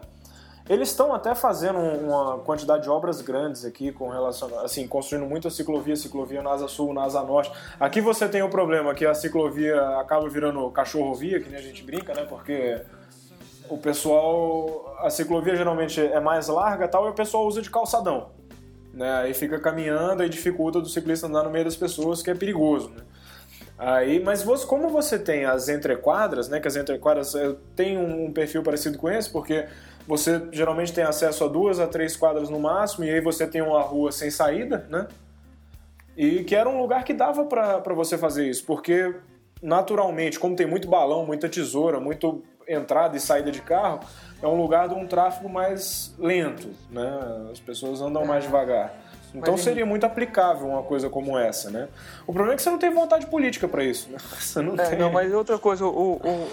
Eles 0.74 0.88
estão 0.90 1.14
até 1.14 1.36
fazendo 1.36 1.78
um, 1.78 2.08
uma 2.08 2.40
quantidade 2.40 2.84
de 2.84 2.90
obras 2.90 3.20
grandes 3.20 3.66
aqui 3.66 3.92
com 3.92 4.08
relação, 4.08 4.48
assim, 4.62 4.88
construindo 4.88 5.28
muita 5.28 5.50
ciclovia, 5.50 5.94
ciclovia 5.98 6.42
na 6.42 6.52
Asa 6.52 6.70
Sul, 6.70 6.94
na 6.94 7.04
Asa 7.04 7.22
Norte. 7.22 7.52
Aqui 7.78 8.00
você 8.00 8.30
tem 8.30 8.42
o 8.42 8.48
problema 8.50 8.96
que 8.96 9.06
a 9.06 9.14
ciclovia 9.14 9.78
acaba 10.00 10.30
virando 10.30 10.70
cachorrovia, 10.72 11.42
que 11.42 11.50
nem 11.50 11.60
a 11.60 11.62
gente 11.62 11.84
brinca, 11.84 12.14
né? 12.14 12.24
Porque 12.24 12.82
o 13.70 13.78
pessoal, 13.78 14.96
a 15.00 15.10
ciclovia 15.10 15.56
geralmente 15.56 16.00
é 16.00 16.20
mais 16.22 16.48
larga, 16.48 16.88
tal, 16.88 17.08
e 17.08 17.10
o 17.10 17.14
pessoal 17.14 17.46
usa 17.46 17.62
de 17.62 17.70
calçadão, 17.70 18.30
né? 18.94 19.12
Aí 19.22 19.34
fica 19.34 19.60
caminhando 19.60 20.24
e 20.24 20.30
dificulta 20.30 20.80
do 20.80 20.88
ciclista 20.88 21.28
andar 21.28 21.44
no 21.44 21.50
meio 21.50 21.66
das 21.66 21.76
pessoas, 21.76 22.22
que 22.22 22.30
é 22.30 22.36
perigoso, 22.36 22.90
né? 22.90 23.02
Aí, 23.78 24.20
mas 24.20 24.44
você, 24.44 24.66
como 24.66 24.90
você 24.90 25.18
tem 25.18 25.46
as 25.46 25.68
entrequadras, 25.68 26.48
né? 26.48 26.60
Que 26.60 26.68
as 26.68 26.76
entrequadras 26.76 27.34
têm 27.76 27.98
um, 27.98 28.26
um 28.26 28.32
perfil 28.32 28.62
parecido 28.62 28.98
com 28.98 29.10
esse, 29.10 29.30
porque 29.30 29.66
você 30.08 30.42
geralmente 30.52 30.94
tem 30.94 31.04
acesso 31.04 31.44
a 31.44 31.48
duas 31.48 31.80
a 31.80 31.88
três 31.88 32.16
quadras 32.16 32.50
no 32.50 32.60
máximo, 32.60 33.06
e 33.06 33.10
aí 33.10 33.20
você 33.20 33.48
tem 33.48 33.62
uma 33.62 33.82
rua 33.82 34.12
sem 34.12 34.30
saída, 34.30 34.86
né? 34.90 35.08
E 36.16 36.44
que 36.44 36.56
era 36.56 36.70
um 36.70 36.80
lugar 36.80 37.04
que 37.04 37.14
dava 37.14 37.46
para 37.46 37.94
você 37.96 38.18
fazer 38.18 38.48
isso, 38.48 38.64
porque 38.66 39.16
naturalmente, 39.62 40.40
como 40.40 40.56
tem 40.56 40.68
muito 40.68 40.88
balão, 40.88 41.26
muita 41.26 41.50
tesoura, 41.50 42.00
muito 42.00 42.44
entrada 42.68 43.18
e 43.18 43.20
saída 43.20 43.52
de 43.52 43.62
carro, 43.62 44.02
é 44.44 44.48
um 44.48 44.62
lugar 44.62 44.90
de 44.90 44.94
um 44.94 45.08
tráfego 45.08 45.48
mais 45.50 46.14
lento, 46.20 46.70
né? 46.92 47.48
As 47.52 47.60
pessoas 47.60 48.02
andam 48.02 48.26
mais 48.26 48.44
devagar. 48.44 48.94
Então 49.34 49.58
seria 49.58 49.86
muito 49.86 50.06
aplicável 50.06 50.68
uma 50.68 50.84
coisa 50.84 51.10
como 51.10 51.38
essa, 51.40 51.72
né? 51.72 51.88
O 52.28 52.34
problema 52.34 52.54
é 52.54 52.56
que 52.58 52.62
você 52.62 52.70
não 52.70 52.78
tem 52.78 52.94
vontade 52.94 53.26
política 53.26 53.68
para 53.68 53.84
isso, 53.84 54.12
né? 54.12 54.18
Você 54.40 54.62
não 54.62 54.76
É, 54.76 54.90
tem. 54.90 55.00
não, 55.00 55.12
mas 55.12 55.34
outra 55.34 55.58
coisa, 55.58 55.84
o, 55.86 56.14
o, 56.18 56.48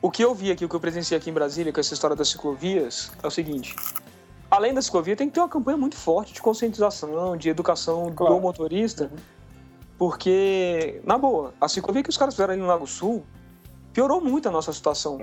o 0.00 0.10
que 0.10 0.24
eu 0.24 0.34
vi 0.34 0.50
aqui, 0.50 0.64
o 0.64 0.68
que 0.68 0.74
eu 0.74 0.80
presenciei 0.80 1.18
aqui 1.18 1.28
em 1.28 1.32
Brasília 1.32 1.70
com 1.72 1.78
essa 1.80 1.92
história 1.92 2.16
das 2.16 2.28
ciclovias, 2.30 3.12
é 3.22 3.26
o 3.26 3.30
seguinte. 3.30 3.76
Além 4.50 4.72
da 4.72 4.80
ciclovia, 4.80 5.14
tem 5.16 5.28
que 5.28 5.34
ter 5.34 5.40
uma 5.40 5.48
campanha 5.48 5.76
muito 5.76 5.96
forte 5.96 6.32
de 6.32 6.40
conscientização, 6.40 7.36
de 7.36 7.50
educação 7.50 8.10
Claro. 8.14 8.34
do 8.36 8.40
motorista, 8.40 9.10
porque, 9.98 11.00
na 11.04 11.18
boa, 11.18 11.52
a 11.60 11.68
ciclovia 11.68 12.02
que 12.02 12.10
os 12.10 12.16
caras 12.16 12.34
fizeram 12.34 12.52
ali 12.54 12.60
no 12.62 12.66
Lago 12.68 12.86
Sul 12.86 13.24
piorou 13.92 14.20
muito 14.22 14.48
a 14.48 14.50
nossa 14.52 14.72
situação. 14.72 15.20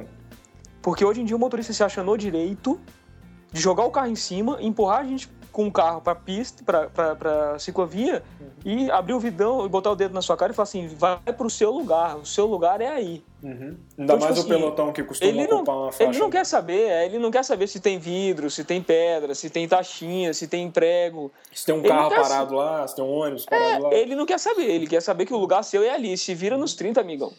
Porque 0.82 1.04
hoje 1.04 1.22
em 1.22 1.26
dia 1.26 1.36
o 1.36 1.40
motorista 1.40 1.74
se 1.74 1.84
acha 1.84 2.04
no 2.04 2.18
direito 2.18 2.80
de 3.52 3.62
jogar 3.62 3.84
o 3.84 3.92
carro 3.92 4.08
em 4.08 4.16
cima, 4.16 4.58
empurrar 4.62 5.00
a 5.00 5.04
gente 5.04 5.30
com 5.52 5.66
um 5.66 5.72
carro 5.72 6.00
pra 6.00 6.14
pista, 6.14 6.64
pra 6.94 7.58
ciclovia, 7.58 8.24
e 8.64 8.90
abrir 8.92 9.14
o 9.14 9.20
vidão 9.20 9.66
e 9.66 9.70
botar 9.70 9.92
o 9.92 9.96
dedo 9.96 10.14
na 10.14 10.22
sua 10.22 10.38
cara 10.38 10.52
e 10.52 10.56
falar 10.56 10.64
assim: 10.64 10.88
vai 10.88 11.18
pro 11.36 11.50
seu 11.50 11.72
lugar, 11.72 12.18
o 12.18 12.26
seu 12.26 12.46
lugar 12.46 12.82
é 12.82 12.88
aí. 12.88 13.24
Uhum. 13.42 13.52
Ainda 13.52 13.78
Então, 13.98 14.20
mais 14.20 14.36
tipo 14.36 14.38
o 14.38 14.40
assim, 14.40 14.48
pelotão 14.48 14.94
que 14.94 15.04
costuma 15.04 15.30
Ele 15.30 15.48
não, 15.48 15.58
ocupar 15.58 15.76
uma 15.76 15.92
faixa. 15.92 16.04
ele 16.04 16.20
não 16.20 16.30
quer 16.30 16.46
saber, 16.46 16.90
é, 16.90 17.06
ele 17.06 17.20
não 17.20 17.32
quer 17.32 17.44
saber 17.44 17.68
se 17.68 17.80
tem 17.80 17.98
vidro, 17.98 18.50
se 18.50 18.64
tem 18.64 18.82
pedra, 18.82 19.34
se 19.34 19.50
tem 19.50 19.68
taxinha, 19.68 20.34
se 20.34 20.48
tem 20.48 20.70
prego. 20.70 21.32
Se 21.54 21.66
tem 21.66 21.76
um 21.76 21.80
Ele 21.80 21.88
carro 21.88 22.10
não 22.10 22.22
parado 22.22 22.56
lá, 22.56 22.88
se 22.88 22.96
tem 22.96 23.04
um 23.04 23.12
ônibus 23.12 23.46
parado 23.46 23.84
lá. 23.84 23.94
Ele 23.94 24.16
não 24.16 24.26
quer 24.26 24.40
saber, 24.40 24.70
ele 24.70 24.88
quer 24.88 25.02
saber 25.02 25.26
que 25.26 25.34
o 25.34 25.38
lugar 25.38 25.64
seu 25.64 25.84
é 25.84 25.90
ali. 25.90 26.18
Se 26.18 26.36
vira 26.36 26.58
nos 26.58 26.74
30, 26.76 27.00
amigão. 27.02 27.34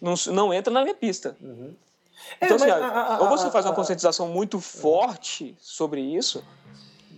Não, 0.00 0.14
não 0.32 0.52
entra 0.54 0.72
na 0.72 0.82
minha 0.82 0.94
pista. 0.94 1.36
É, 1.42 1.70
Então, 2.40 2.56
assim, 2.56 2.66
mas 2.68 2.80
ó, 2.82 2.84
a- 2.84 3.16
a- 3.16 3.20
ou 3.20 3.28
você 3.28 3.50
faz 3.50 3.64
uma 3.66 3.72
a- 3.72 3.74
conscientização 3.74 4.28
muito 4.28 4.60
forte 4.60 5.54
sobre 5.60 6.00
isso, 6.00 6.44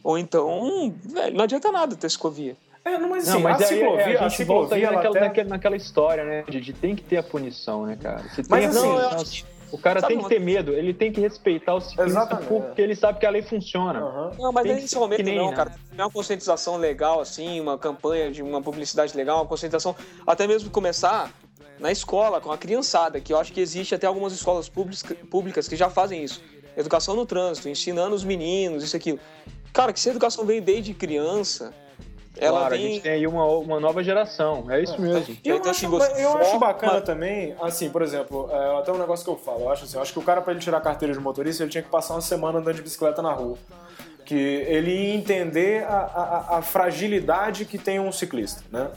ou 0.02 0.18
então, 0.18 0.92
velho, 1.04 1.36
não 1.36 1.44
adianta 1.44 1.70
nada 1.72 1.96
ter 1.96 2.10
ciclovia. 2.10 2.56
É, 2.84 2.98
não, 2.98 3.08
mas 3.08 3.28
assim, 3.28 3.32
Não, 3.34 3.40
mas 3.48 3.60
a 3.62 3.64
aí, 3.64 3.78
ciclovia, 3.78 4.02
é, 4.02 4.16
a 4.18 4.24
a 4.24 4.28
gente 4.28 4.44
volta 4.44 4.74
aí 4.74 4.82
naquela, 4.82 5.08
até- 5.10 5.20
naquela, 5.20 5.48
naquela 5.50 5.76
história, 5.76 6.24
né? 6.24 6.44
De, 6.48 6.60
de 6.60 6.72
tem 6.72 6.96
que 6.96 7.02
ter 7.02 7.16
a 7.18 7.22
punição, 7.22 7.86
né, 7.86 7.96
cara? 8.00 8.22
Se 8.30 8.42
tem 8.42 8.46
Mas 8.48 8.76
a 8.76 9.14
assim, 9.14 9.44
o 9.70 9.78
cara 9.78 10.00
Sabe 10.00 10.14
tem 10.14 10.22
que 10.22 10.28
ter 10.28 10.40
medo, 10.40 10.72
ele 10.72 10.92
tem 10.92 11.12
que 11.12 11.20
respeitar 11.20 11.74
o 11.74 11.80
ciclista 11.80 12.04
Exatamente. 12.04 12.48
porque 12.48 12.82
ele 12.82 12.94
sabe 12.96 13.18
que 13.20 13.24
a 13.24 13.30
lei 13.30 13.40
funciona. 13.42 14.00
Aham. 14.00 14.32
Não, 14.38 14.52
mas 14.52 14.66
é 14.66 14.74
nesse 14.74 14.96
momento 14.96 15.22
nem, 15.22 15.38
não, 15.38 15.50
né? 15.50 15.56
cara. 15.56 15.72
É 15.96 16.02
uma 16.02 16.10
conscientização 16.10 16.76
legal, 16.76 17.20
assim, 17.20 17.60
uma 17.60 17.78
campanha 17.78 18.30
de 18.30 18.42
uma 18.42 18.60
publicidade 18.60 19.16
legal, 19.16 19.38
uma 19.38 19.46
conscientização, 19.46 19.94
até 20.26 20.46
mesmo 20.48 20.68
começar 20.68 21.30
na 21.82 21.90
escola, 21.92 22.40
com 22.40 22.50
a 22.52 22.56
criançada, 22.56 23.20
que 23.20 23.32
eu 23.32 23.38
acho 23.38 23.52
que 23.52 23.60
existe 23.60 23.94
até 23.94 24.06
algumas 24.06 24.32
escolas 24.32 24.68
públicas, 24.68 25.02
públicas 25.28 25.66
que 25.68 25.74
já 25.76 25.90
fazem 25.90 26.22
isso. 26.22 26.40
Educação 26.76 27.14
no 27.16 27.26
trânsito, 27.26 27.68
ensinando 27.68 28.14
os 28.14 28.24
meninos, 28.24 28.84
isso 28.84 28.96
e 28.96 28.98
aquilo. 28.98 29.18
Cara, 29.72 29.92
que 29.92 29.98
se 30.00 30.08
a 30.08 30.12
educação 30.12 30.46
vem 30.46 30.62
desde 30.62 30.94
criança, 30.94 31.74
ela 32.38 32.60
claro, 32.60 32.74
a 32.74 32.78
vem... 32.78 32.86
gente 32.92 33.02
tem 33.02 33.12
aí 33.12 33.26
uma, 33.26 33.44
uma 33.44 33.80
nova 33.80 34.02
geração, 34.02 34.70
é 34.70 34.80
isso 34.82 34.98
mesmo. 35.00 35.36
E 35.44 35.48
eu, 35.48 35.56
Então, 35.56 35.70
acho, 35.70 35.96
assim, 35.96 36.22
eu 36.22 36.38
acho 36.38 36.58
bacana 36.58 37.00
também, 37.00 37.54
assim, 37.60 37.90
por 37.90 38.00
exemplo, 38.00 38.48
é, 38.50 38.78
até 38.78 38.92
um 38.92 38.98
negócio 38.98 39.24
que 39.24 39.30
eu 39.30 39.36
falo, 39.36 39.62
eu 39.62 39.70
acho 39.70 39.84
assim, 39.84 39.96
eu 39.96 40.02
acho 40.02 40.12
que 40.12 40.18
o 40.18 40.22
cara 40.22 40.40
pra 40.40 40.52
ele 40.52 40.60
tirar 40.60 40.78
a 40.78 40.80
carteira 40.80 41.12
de 41.12 41.20
motorista, 41.20 41.62
ele 41.64 41.70
tinha 41.70 41.82
que 41.82 41.90
passar 41.90 42.14
uma 42.14 42.20
semana 42.22 42.58
andando 42.60 42.76
de 42.76 42.82
bicicleta 42.82 43.20
na 43.20 43.32
rua. 43.32 43.58
Que 44.24 44.34
ele 44.36 44.92
ia 44.94 45.14
entender 45.16 45.84
a, 45.84 45.96
a- 45.96 46.58
a 46.58 46.62
fragilidade 46.62 47.64
que 47.64 47.76
tem 47.76 47.98
um 47.98 48.12
ciclista, 48.12 48.62
né? 48.70 48.88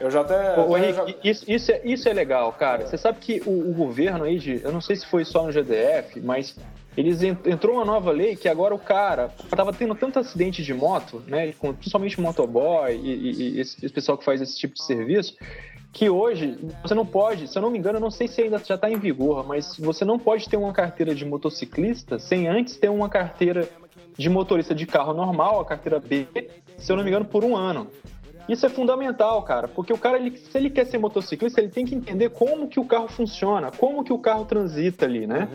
Eu 0.00 0.10
já 0.10 0.22
até... 0.22 0.58
Ô, 0.58 0.74
até 0.74 0.88
Henrique, 0.88 1.12
já- 1.12 1.30
isso, 1.30 1.44
isso, 1.50 1.72
é, 1.72 1.80
isso 1.84 2.08
é 2.08 2.12
legal, 2.12 2.52
cara. 2.52 2.86
Você 2.86 2.96
sabe 2.96 3.18
que 3.20 3.42
o, 3.46 3.70
o 3.70 3.74
governo 3.74 4.24
aí, 4.24 4.38
de, 4.38 4.60
eu 4.62 4.72
não 4.72 4.80
sei 4.80 4.96
se 4.96 5.06
foi 5.06 5.24
só 5.24 5.44
no 5.44 5.52
GDF, 5.52 6.20
mas 6.20 6.56
eles 6.96 7.22
en- 7.22 7.36
entrou 7.46 7.76
uma 7.76 7.84
nova 7.84 8.10
lei 8.10 8.34
que 8.34 8.48
agora 8.48 8.74
o 8.74 8.78
cara 8.78 9.30
tava 9.54 9.72
tendo 9.72 9.94
tanto 9.94 10.18
acidente 10.18 10.62
de 10.62 10.72
moto, 10.74 11.22
né, 11.26 11.52
com, 11.58 11.72
principalmente 11.74 12.20
motoboy 12.20 12.92
e, 12.96 13.10
e- 13.12 13.32
e 13.56 13.60
esse, 13.60 13.84
esse 13.84 13.92
pessoal 13.94 14.16
que 14.16 14.24
faz 14.24 14.40
esse 14.40 14.56
tipo 14.58 14.74
de 14.74 14.82
serviço, 14.82 15.36
que 15.92 16.08
hoje 16.08 16.56
você 16.82 16.94
não 16.94 17.04
pode, 17.04 17.48
se 17.48 17.58
eu 17.58 17.62
não 17.62 17.70
me 17.70 17.76
engano, 17.78 17.96
eu 17.98 18.00
não 18.00 18.10
sei 18.10 18.26
se 18.28 18.40
ainda 18.40 18.58
já 18.64 18.76
está 18.76 18.88
em 18.90 18.96
vigor, 18.98 19.46
mas 19.46 19.76
você 19.76 20.04
não 20.04 20.18
pode 20.18 20.48
ter 20.48 20.56
uma 20.56 20.72
carteira 20.72 21.14
de 21.14 21.24
motociclista 21.24 22.18
sem 22.18 22.46
antes 22.48 22.76
ter 22.76 22.88
uma 22.88 23.08
carteira 23.08 23.68
de 24.16 24.28
motorista 24.30 24.74
de 24.74 24.86
carro 24.86 25.12
normal, 25.12 25.60
a 25.60 25.64
carteira 25.64 25.98
B, 26.00 26.26
se 26.78 26.90
eu 26.92 26.96
não 26.96 27.02
me 27.04 27.10
engano, 27.10 27.24
por 27.24 27.44
um 27.44 27.56
ano. 27.56 27.86
Isso 28.52 28.66
é 28.66 28.68
fundamental, 28.68 29.42
cara, 29.44 29.68
porque 29.68 29.92
o 29.92 29.98
cara, 29.98 30.18
ele- 30.18 30.36
se 30.36 30.58
ele 30.58 30.68
quer 30.70 30.84
ser 30.86 30.98
motociclista, 30.98 31.60
ele 31.60 31.70
tem 31.70 31.86
que 31.86 31.94
entender 31.94 32.30
como 32.30 32.66
que 32.68 32.80
o 32.80 32.84
carro 32.84 33.06
funciona, 33.08 33.70
como 33.70 34.02
que 34.02 34.12
o 34.12 34.18
carro 34.18 34.44
transita 34.44 35.04
ali, 35.06 35.26
né? 35.26 35.48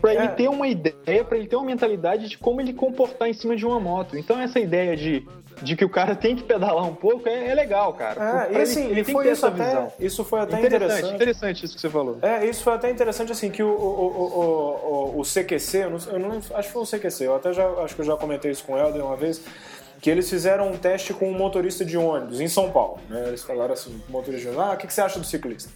Pra 0.00 0.14
ele 0.14 0.24
É. 0.24 0.28
ter 0.28 0.48
uma 0.48 0.66
ideia, 0.66 1.24
pra 1.24 1.36
ele 1.36 1.46
ter 1.46 1.56
uma 1.56 1.64
mentalidade 1.66 2.28
de 2.28 2.38
como 2.38 2.60
ele 2.60 2.72
comportar 2.72 3.28
em 3.28 3.34
cima 3.34 3.54
de 3.54 3.66
uma 3.66 3.78
moto. 3.78 4.16
Então 4.16 4.40
essa 4.40 4.58
ideia 4.58 4.96
de, 4.96 5.26
de 5.60 5.76
que 5.76 5.84
o 5.84 5.90
cara 5.90 6.14
tem 6.16 6.34
que 6.34 6.42
pedalar 6.42 6.86
um 6.88 6.94
pouco 6.94 7.28
é, 7.28 7.48
é 7.48 7.54
legal, 7.54 7.92
cara. 7.92 8.46
É, 8.46 8.52
e 8.52 8.54
ele- 8.54 8.62
assim, 8.62 8.84
ele 8.88 9.00
e 9.00 9.04
tem 9.04 9.14
que 9.14 9.22
ter 9.22 9.32
isso 9.32 9.44
essa 9.46 9.48
até, 9.54 9.64
visão. 9.66 9.92
isso 10.00 10.24
foi 10.24 10.40
até 10.40 10.56
Interessante, 10.58 10.84
interessante. 10.84 11.14
interessante 11.16 11.64
isso 11.66 11.74
que 11.74 11.80
você 11.82 11.90
falou. 11.90 12.18
É, 12.22 12.46
isso 12.46 12.62
foi 12.62 12.72
até 12.72 12.90
interessante, 12.90 13.30
assim, 13.32 13.50
que 13.50 13.62
o, 13.62 13.68
o, 13.68 13.72
o, 13.72 14.40
o, 14.40 15.16
o, 15.16 15.20
o 15.20 15.22
CQC, 15.22 15.76
eu 15.78 15.90
não, 15.90 15.98
eu 16.12 16.18
não 16.18 16.30
acho 16.38 16.68
que 16.68 16.72
foi 16.72 16.82
o 16.82 16.86
CQC, 16.86 17.24
eu 17.26 17.34
até 17.36 17.52
já, 17.52 17.68
acho 17.84 17.94
que 17.94 18.00
eu 18.00 18.06
já 18.06 18.16
comentei 18.16 18.50
isso 18.52 18.64
com 18.64 18.72
o 18.74 18.78
Helder 18.78 19.04
uma 19.04 19.16
vez, 19.16 19.42
que 20.00 20.08
eles 20.08 20.28
fizeram 20.28 20.70
um 20.70 20.76
teste 20.76 21.12
com 21.12 21.30
um 21.30 21.36
motorista 21.36 21.84
de 21.84 21.96
ônibus 21.96 22.40
em 22.40 22.48
São 22.48 22.70
Paulo, 22.70 22.98
né? 23.08 23.28
Eles 23.28 23.42
falaram 23.42 23.74
assim, 23.74 24.02
o 24.08 24.12
motorista 24.12 24.50
de 24.50 24.56
ônibus, 24.56 24.70
ah, 24.70 24.74
o 24.74 24.76
que, 24.76 24.86
que 24.86 24.94
você 24.94 25.00
acha 25.02 25.18
do 25.18 25.26
ciclista? 25.26 25.70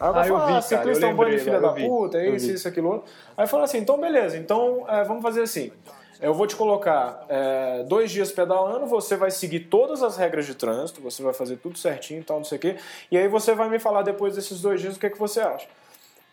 Aí 0.00 0.12
cara 0.12 0.20
Ah, 0.22 0.28
eu 0.28 0.46
vi, 0.46 0.52
ah, 0.54 0.62
ciclista 0.62 1.04
eu 1.04 1.10
é 1.10 1.12
um 1.12 1.16
bando 1.16 1.30
de 1.30 1.38
filha 1.38 1.56
eu 1.56 1.60
da 1.60 1.72
vi, 1.72 1.86
puta, 1.86 2.18
é 2.18 2.28
eu 2.28 2.34
isso, 2.34 2.50
isso, 2.50 2.66
aquilo 2.66 2.88
outro. 2.88 3.12
Aí 3.36 3.46
falou 3.46 3.64
assim, 3.64 3.78
então 3.78 4.00
beleza, 4.00 4.38
então 4.38 4.86
é, 4.88 5.04
vamos 5.04 5.22
fazer 5.22 5.42
assim, 5.42 5.70
eu 6.22 6.32
vou 6.32 6.46
te 6.46 6.56
colocar 6.56 7.24
é, 7.28 7.84
dois 7.86 8.10
dias 8.10 8.32
pedalando, 8.32 8.86
você 8.86 9.14
vai 9.14 9.30
seguir 9.30 9.60
todas 9.60 10.02
as 10.02 10.16
regras 10.16 10.46
de 10.46 10.54
trânsito, 10.54 11.02
você 11.02 11.22
vai 11.22 11.34
fazer 11.34 11.56
tudo 11.56 11.76
certinho 11.76 12.20
e 12.20 12.24
tal, 12.24 12.38
não 12.38 12.44
sei 12.44 12.56
o 12.56 12.60
quê, 12.60 12.76
e 13.10 13.18
aí 13.18 13.28
você 13.28 13.54
vai 13.54 13.68
me 13.68 13.78
falar 13.78 14.02
depois 14.02 14.34
desses 14.34 14.62
dois 14.62 14.80
dias 14.80 14.96
o 14.96 14.98
que, 15.00 15.06
é 15.06 15.10
que 15.10 15.18
você 15.18 15.40
acha. 15.40 15.66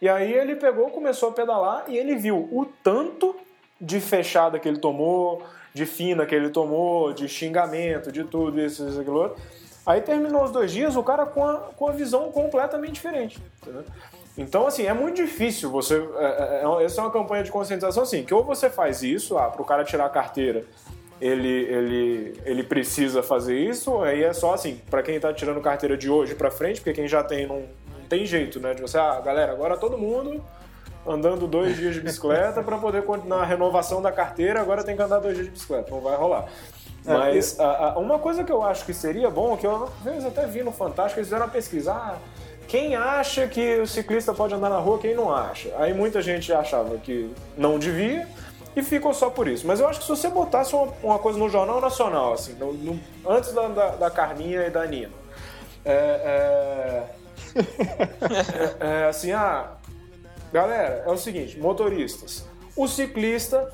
E 0.01 0.07
aí 0.07 0.31
ele 0.31 0.55
pegou, 0.55 0.89
começou 0.89 1.29
a 1.29 1.31
pedalar 1.33 1.85
e 1.89 1.97
ele 1.97 2.15
viu 2.15 2.47
o 2.51 2.65
tanto 2.83 3.35
de 3.81 3.99
fechada 3.99 4.59
que 4.59 4.67
ele 4.67 4.79
tomou, 4.79 5.43
de 5.73 5.85
fina 5.85 6.25
que 6.25 6.33
ele 6.33 6.49
tomou, 6.49 7.13
de 7.13 7.27
xingamento, 7.27 8.11
de 8.11 8.23
tudo 8.23 8.59
isso, 8.59 8.87
isso, 8.87 8.99
aquilo 8.99 9.19
outro. 9.19 9.41
Aí 9.85 10.01
terminou 10.01 10.43
os 10.43 10.51
dois 10.51 10.71
dias, 10.71 10.95
o 10.95 11.03
cara 11.03 11.25
com 11.25 11.45
a, 11.45 11.57
com 11.75 11.87
a 11.87 11.91
visão 11.91 12.31
completamente 12.31 12.93
diferente. 12.93 13.39
entendeu? 13.61 13.85
Então, 14.37 14.67
assim, 14.67 14.85
é 14.85 14.93
muito 14.93 15.15
difícil 15.15 15.71
você. 15.71 15.95
É, 15.95 16.25
é, 16.25 16.63
é, 16.63 16.83
essa 16.83 17.01
é 17.01 17.03
uma 17.03 17.11
campanha 17.11 17.43
de 17.43 17.51
conscientização, 17.51 18.03
assim, 18.03 18.23
que 18.23 18.33
ou 18.33 18.43
você 18.43 18.69
faz 18.69 19.01
isso, 19.01 19.37
ah, 19.37 19.49
pro 19.49 19.65
cara 19.65 19.83
tirar 19.83 20.05
a 20.05 20.09
carteira, 20.09 20.63
ele, 21.19 21.47
ele, 21.47 22.41
ele 22.45 22.63
precisa 22.63 23.23
fazer 23.23 23.57
isso, 23.57 24.01
aí 24.01 24.23
é 24.23 24.33
só 24.33 24.53
assim, 24.53 24.79
para 24.89 25.01
quem 25.01 25.19
tá 25.19 25.33
tirando 25.33 25.59
carteira 25.59 25.97
de 25.97 26.09
hoje 26.09 26.35
pra 26.35 26.51
frente, 26.51 26.81
porque 26.81 26.93
quem 26.93 27.07
já 27.07 27.23
tem 27.23 27.47
não, 27.47 27.61
não 27.97 28.05
tem 28.07 28.25
jeito, 28.25 28.59
né? 28.59 28.75
De 28.75 28.81
você, 28.81 28.99
ah, 28.99 29.19
galera, 29.19 29.51
agora 29.51 29.75
todo 29.75 29.97
mundo 29.97 30.43
andando 31.07 31.47
dois 31.47 31.75
dias 31.77 31.93
de 31.95 32.01
bicicleta 32.01 32.61
para 32.61 32.77
poder 32.77 33.03
continuar 33.03 33.41
a 33.41 33.45
renovação 33.45 34.01
da 34.01 34.11
carteira, 34.11 34.61
agora 34.61 34.83
tem 34.83 34.95
que 34.95 35.01
andar 35.01 35.19
dois 35.19 35.33
dias 35.35 35.45
de 35.47 35.51
bicicleta, 35.53 35.89
não 35.91 36.01
vai 36.01 36.15
rolar. 36.15 36.45
Mas 37.05 37.57
a- 37.59 37.93
a- 37.93 37.97
uma 37.99 38.19
coisa 38.19 38.43
que 38.43 38.51
eu 38.51 38.61
acho 38.63 38.83
que 38.85 38.93
seria 38.93 39.29
bom, 39.29 39.55
que 39.55 39.65
eu 39.65 39.89
vezes 40.03 40.25
até 40.25 40.45
vi 40.45 40.61
no 40.63 40.71
Fantástico, 40.71 41.19
eles 41.19 41.27
fizeram 41.29 41.45
uma 41.45 41.51
pesquisa. 41.51 41.93
Ah, 41.93 42.17
quem 42.67 42.95
acha 42.97 43.47
que 43.47 43.77
o 43.79 43.87
ciclista 43.87 44.33
pode 44.33 44.53
andar 44.53 44.69
na 44.69 44.77
rua, 44.79 44.99
quem 44.99 45.15
não 45.15 45.33
acha? 45.33 45.73
Aí 45.77 45.93
muita 45.93 46.21
gente 46.21 46.51
achava 46.51 46.97
que 46.97 47.33
não 47.57 47.79
devia 47.79 48.27
e 48.75 48.83
ficou 48.83 49.13
só 49.13 49.29
por 49.29 49.47
isso. 49.47 49.65
Mas 49.65 49.79
eu 49.79 49.87
acho 49.87 49.99
que 49.99 50.05
se 50.05 50.11
você 50.11 50.27
botasse 50.27 50.75
uma, 50.75 50.91
uma 51.01 51.17
coisa 51.19 51.39
no 51.39 51.47
Jornal 51.47 51.79
Nacional, 51.79 52.33
assim, 52.33 52.53
no- 52.55 52.73
no- 52.73 52.99
antes 53.25 53.53
da, 53.53 53.69
da, 53.69 53.87
da 53.91 54.09
Carminha 54.11 54.67
e 54.67 54.69
da 54.69 54.85
Nina, 54.85 55.13
é, 55.85 57.05
é, 57.55 57.55
é, 58.79 59.05
assim, 59.07 59.31
ah, 59.31 59.67
galera, 60.51 61.03
é 61.05 61.11
o 61.11 61.17
seguinte, 61.17 61.57
motoristas, 61.59 62.47
o 62.75 62.87
ciclista 62.87 63.67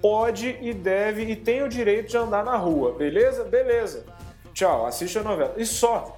pode 0.00 0.56
e 0.60 0.72
deve 0.72 1.22
e 1.24 1.36
tem 1.36 1.62
o 1.62 1.68
direito 1.68 2.08
de 2.10 2.16
andar 2.16 2.44
na 2.44 2.56
rua, 2.56 2.92
beleza? 2.92 3.44
Beleza. 3.44 4.04
Tchau, 4.54 4.86
assiste 4.86 5.18
a 5.18 5.22
novela. 5.22 5.54
E 5.56 5.64
só. 5.66 6.16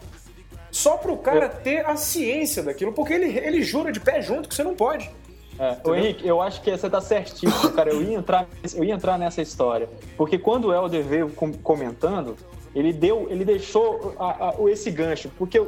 Só 0.70 0.96
pro 0.96 1.18
cara 1.18 1.48
ter 1.48 1.84
a 1.84 1.96
ciência 1.96 2.62
daquilo, 2.62 2.92
porque 2.92 3.12
ele, 3.12 3.36
ele 3.38 3.62
jura 3.62 3.92
de 3.92 4.00
pé 4.00 4.22
junto 4.22 4.48
que 4.48 4.54
você 4.54 4.64
não 4.64 4.74
pode. 4.74 5.10
É. 5.58 5.76
Ô, 5.84 5.94
Henrique, 5.94 6.26
eu 6.26 6.40
acho 6.40 6.62
que 6.62 6.70
você 6.70 6.88
tá 6.88 7.00
certíssimo, 7.00 7.72
cara. 7.72 7.90
Eu 7.90 8.00
ia 8.02 8.16
entrar, 8.16 8.48
eu 8.74 8.82
ia 8.82 8.94
entrar 8.94 9.18
nessa 9.18 9.42
história. 9.42 9.86
Porque 10.16 10.38
quando 10.38 10.68
o 10.68 10.72
Helder 10.72 11.02
veio 11.04 11.28
com- 11.30 11.52
comentando, 11.52 12.36
ele 12.74 12.90
deu, 12.90 13.26
ele 13.28 13.44
deixou 13.44 14.14
a- 14.18 14.46
a- 14.48 14.54
o- 14.58 14.66
esse 14.68 14.90
gancho. 14.90 15.30
Porque 15.36 15.58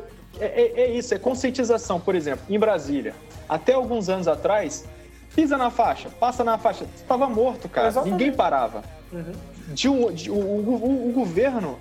é, 0.40 0.46
é- 0.46 0.80
é 0.84 0.90
isso, 0.90 1.12
é 1.14 1.18
conscientização. 1.18 2.00
Por 2.00 2.14
exemplo, 2.14 2.44
em 2.48 2.58
Brasília, 2.58 3.14
até 3.48 3.72
alguns 3.74 4.08
anos 4.08 4.28
atrás, 4.28 4.84
pisa 5.34 5.56
na 5.56 5.70
faixa, 5.70 6.08
passa 6.20 6.42
na 6.44 6.56
faixa, 6.58 6.84
estava 6.96 7.28
morto, 7.28 7.68
cara. 7.68 7.88
Exatamente. 7.88 8.12
Ninguém 8.18 8.32
parava. 8.32 8.82
De 9.68 9.88
um- 9.88 10.12
de- 10.12 10.30
o, 10.30 10.34
o- 10.34 10.74
o- 10.84 11.08
o 11.08 11.12
governo 11.12 11.78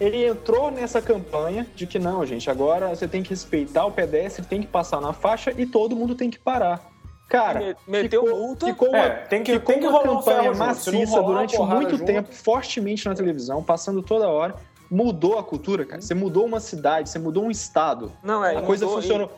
ele 0.00 0.26
entrou 0.26 0.70
nessa 0.70 1.00
campanha 1.00 1.66
de 1.76 1.86
que 1.86 1.98
não, 1.98 2.24
gente, 2.26 2.50
agora 2.50 2.88
você 2.88 3.06
tem 3.06 3.22
que 3.22 3.30
respeitar 3.30 3.84
o 3.86 3.92
pedestre, 3.92 4.44
tem 4.44 4.60
que 4.60 4.66
passar 4.66 5.00
na 5.00 5.12
faixa 5.12 5.52
e 5.56 5.64
todo 5.64 5.94
mundo 5.94 6.14
tem 6.14 6.28
que 6.28 6.38
parar. 6.38 6.90
Cara, 7.28 7.60
Me- 7.60 7.76
meteu 7.86 8.24
ficou, 8.24 8.38
multa. 8.38 8.66
ficou 8.66 8.88
uma, 8.88 8.98
É, 8.98 9.08
tem 9.10 9.42
que- 9.42 9.52
ficou 9.52 9.66
tem 9.74 9.80
que 9.80 9.88
uma 9.88 9.98
rolar 9.98 10.12
um 10.12 10.16
campanha 10.18 10.42
ferro 10.42 10.56
maciça 10.58 11.22
durante 11.22 11.58
muito 11.58 11.90
junto- 11.92 12.04
tempo, 12.04 12.34
fortemente 12.34 13.06
na 13.08 13.14
televisão, 13.14 13.62
passando 13.62 14.02
toda 14.02 14.28
hora. 14.28 14.54
Mudou 14.90 15.38
a 15.38 15.42
cultura, 15.42 15.86
cara. 15.86 16.02
Você 16.02 16.12
mudou 16.14 16.44
uma 16.44 16.60
cidade, 16.60 17.08
você 17.08 17.18
mudou 17.18 17.44
um 17.44 17.50
estado. 17.50 18.12
Não, 18.22 18.44
é, 18.44 18.56
a 18.58 18.60
coisa 18.62 18.84
mudou, 18.84 19.00
funcionou. 19.00 19.30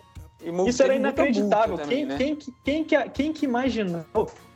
Isso 0.67 0.83
era 0.83 0.95
inacreditável. 0.95 1.77
também, 1.79 1.97
quem, 1.99 2.07
né? 2.07 2.17
quem, 2.17 2.37
que- 2.37 2.53
quem, 2.65 2.85
que, 2.85 3.09
quem 3.11 3.33
que 3.33 3.45
imaginou? 3.45 4.05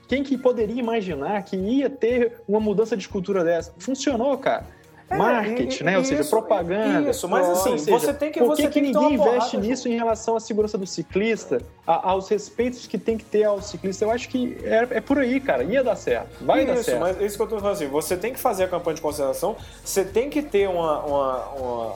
Quem 0.07 0.23
que 0.23 0.39
poderia 0.39 0.79
imaginar 0.81 1.43
que 1.43 1.55
ia 1.57 1.91
ter 1.91 2.41
uma 2.49 2.59
mudança 2.61 2.97
de 2.97 3.07
cultura 3.09 3.45
dessa? 3.45 3.75
Funcionou, 3.79 4.37
cara. 4.39 4.65
marketing, 5.11 5.83
e- 5.83 5.85
né? 5.87 5.97
Ou 5.99 6.05
seja, 6.05 6.21
isso, 6.21 6.31
propaganda. 6.31 7.09
isso, 7.11 7.27
mas 7.29 7.49
assim, 7.49 7.71
Ou 7.73 7.79
seja, 7.79 7.99
você 7.99 8.13
tem 8.15 8.31
que- 8.31 8.41
Por 8.41 8.55
que, 8.55 8.69
que 8.69 8.81
ninguém 8.81 9.15
investe 9.15 9.51
porrada 9.53 9.67
nisso 9.67 9.89
em 9.89 9.97
relação 9.97 10.37
à 10.37 10.41
segurança 10.41 10.77
do 10.77 10.87
ciclista, 10.87 11.63
a- 11.87 12.11
aos 12.11 12.29
respeitos 12.29 12.87
que 12.87 12.99
tem 12.99 13.17
que 13.17 13.25
ter 13.25 13.45
ao 13.45 13.61
ciclista? 13.63 14.05
Eu 14.05 14.11
acho 14.11 14.29
que 14.29 14.59
é, 14.63 14.87
é 14.91 15.01
por 15.01 15.19
aí, 15.19 15.41
cara. 15.41 15.63
Ia 15.65 15.83
dar 15.83 15.97
certo. 15.97 16.45
Vai 16.45 16.67
dar 16.67 16.75
isso, 16.75 16.85
certo. 16.85 17.01
mas 17.01 17.21
isso 17.23 17.37
que 17.39 17.43
eu 17.43 17.47
tô 17.47 17.59
falando 17.59 17.73
assim, 17.75 17.87
você 17.87 18.17
tem 18.19 18.35
que 18.35 18.39
fazer 18.39 18.65
a 18.65 18.69
campanha 18.69 18.97
de 18.97 19.01
conscientização, 19.01 19.57
você 19.83 20.05
tem 20.05 20.29
que 20.29 20.43
ter 20.43 20.69
uma, 20.69 21.01
uma, 21.03 21.45
uma, 21.55 21.93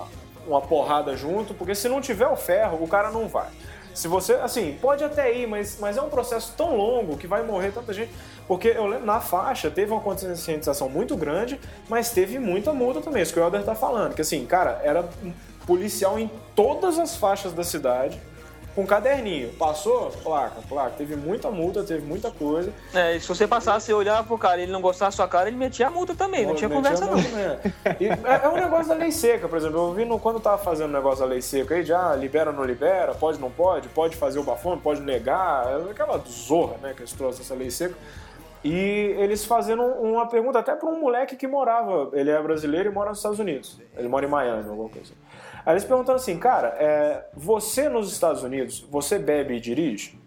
uma 0.46 0.60
porrada 0.62 1.14
junto, 1.14 1.52
porque 1.52 1.74
se 1.74 1.88
não 1.90 2.00
tiver 2.00 2.28
o 2.28 2.36
ferro, 2.36 2.78
o 2.82 2.88
cara 2.88 3.10
não 3.10 3.28
vai. 3.28 3.48
Se 3.94 4.08
você, 4.08 4.34
assim, 4.34 4.76
pode 4.80 5.04
até 5.04 5.34
ir, 5.36 5.46
mas, 5.46 5.78
mas 5.80 5.96
é 5.96 6.02
um 6.02 6.08
processo 6.08 6.52
tão 6.56 6.76
longo 6.76 7.16
que 7.16 7.26
vai 7.26 7.42
morrer 7.42 7.72
tanta 7.72 7.92
gente. 7.92 8.10
Porque 8.48 8.68
eu 8.68 8.86
lembro, 8.86 9.06
na 9.06 9.20
faixa 9.20 9.70
teve 9.70 9.92
uma 9.92 10.00
conscientização 10.00 10.88
muito 10.88 11.16
grande, 11.16 11.60
mas 11.88 12.10
teve 12.10 12.38
muita 12.38 12.72
multa 12.72 13.00
também, 13.00 13.22
isso 13.22 13.32
que 13.32 13.40
o 13.40 13.42
Helder 13.42 13.64
tá 13.64 13.74
falando. 13.74 14.14
Que 14.14 14.22
assim, 14.22 14.44
cara, 14.46 14.80
era 14.82 15.08
policial 15.66 16.18
em 16.18 16.30
todas 16.54 16.98
as 16.98 17.16
faixas 17.16 17.52
da 17.52 17.62
cidade, 17.62 18.20
com 18.74 18.86
caderninho. 18.86 19.52
Passou? 19.54 20.10
Placa, 20.22 20.60
placa. 20.68 20.94
Teve 20.96 21.16
muita 21.16 21.50
multa, 21.50 21.82
teve 21.82 22.04
muita 22.04 22.30
coisa. 22.30 22.72
É, 22.94 23.16
e 23.16 23.20
se 23.20 23.28
você 23.28 23.46
passasse 23.46 23.90
e 23.90 23.94
olhar 23.94 24.24
pro 24.24 24.38
cara 24.38 24.60
e 24.60 24.64
ele 24.64 24.72
não 24.72 24.80
gostasse 24.80 25.16
da 25.16 25.24
sua 25.24 25.28
cara, 25.28 25.48
ele 25.48 25.56
metia 25.56 25.88
a 25.88 25.90
multa 25.90 26.14
também, 26.14 26.46
não 26.46 26.54
tinha 26.54 26.68
Pô, 26.68 26.76
conversa 26.76 27.06
não. 27.06 27.18
É. 27.18 27.60
E 28.00 28.06
é, 28.06 28.40
é 28.44 28.48
um 28.48 28.54
negócio 28.54 28.88
da 28.88 28.94
lei 28.94 29.12
seca, 29.12 29.48
por 29.48 29.58
exemplo. 29.58 29.78
Eu 29.78 29.92
vi 29.92 30.04
no, 30.04 30.18
quando 30.18 30.40
tava 30.40 30.58
fazendo 30.58 30.90
o 30.90 30.92
negócio 30.92 31.20
da 31.20 31.26
lei 31.26 31.42
seca 31.42 31.74
aí, 31.74 31.84
já 31.84 32.14
libera 32.14 32.50
ou 32.50 32.56
não 32.56 32.64
libera, 32.64 33.14
pode 33.14 33.36
ou 33.36 33.42
não 33.42 33.50
pode, 33.50 33.88
pode 33.88 34.16
fazer 34.16 34.38
o 34.38 34.42
bafome, 34.42 34.80
pode 34.80 35.00
negar, 35.00 35.66
é 35.66 35.90
aquela 35.90 36.18
zorra, 36.18 36.76
né, 36.82 36.92
que 36.94 37.02
eles 37.02 37.12
trouxeram 37.12 37.44
essa 37.44 37.54
lei 37.54 37.70
seca. 37.70 37.94
E 38.64 39.16
eles 39.18 39.44
fazendo 39.44 39.82
uma 39.82 40.28
pergunta 40.28 40.60
até 40.60 40.74
para 40.76 40.88
um 40.88 41.00
moleque 41.00 41.34
que 41.34 41.48
morava, 41.48 42.10
ele 42.12 42.30
é 42.30 42.40
brasileiro 42.40 42.90
e 42.90 42.94
mora 42.94 43.10
nos 43.10 43.18
Estados 43.18 43.40
Unidos. 43.40 43.80
Ele 43.96 44.06
mora 44.06 44.24
em 44.24 44.28
Miami, 44.28 44.68
alguma 44.68 44.88
coisa. 44.88 45.12
Aí 45.64 45.74
eles 45.74 45.84
perguntaram 45.84 46.16
assim, 46.16 46.38
cara, 46.38 46.68
é, 46.78 47.26
você 47.34 47.88
nos 47.88 48.12
Estados 48.12 48.42
Unidos, 48.42 48.80
você 48.90 49.18
bebe 49.18 49.56
e 49.56 49.60
dirige? 49.60 50.18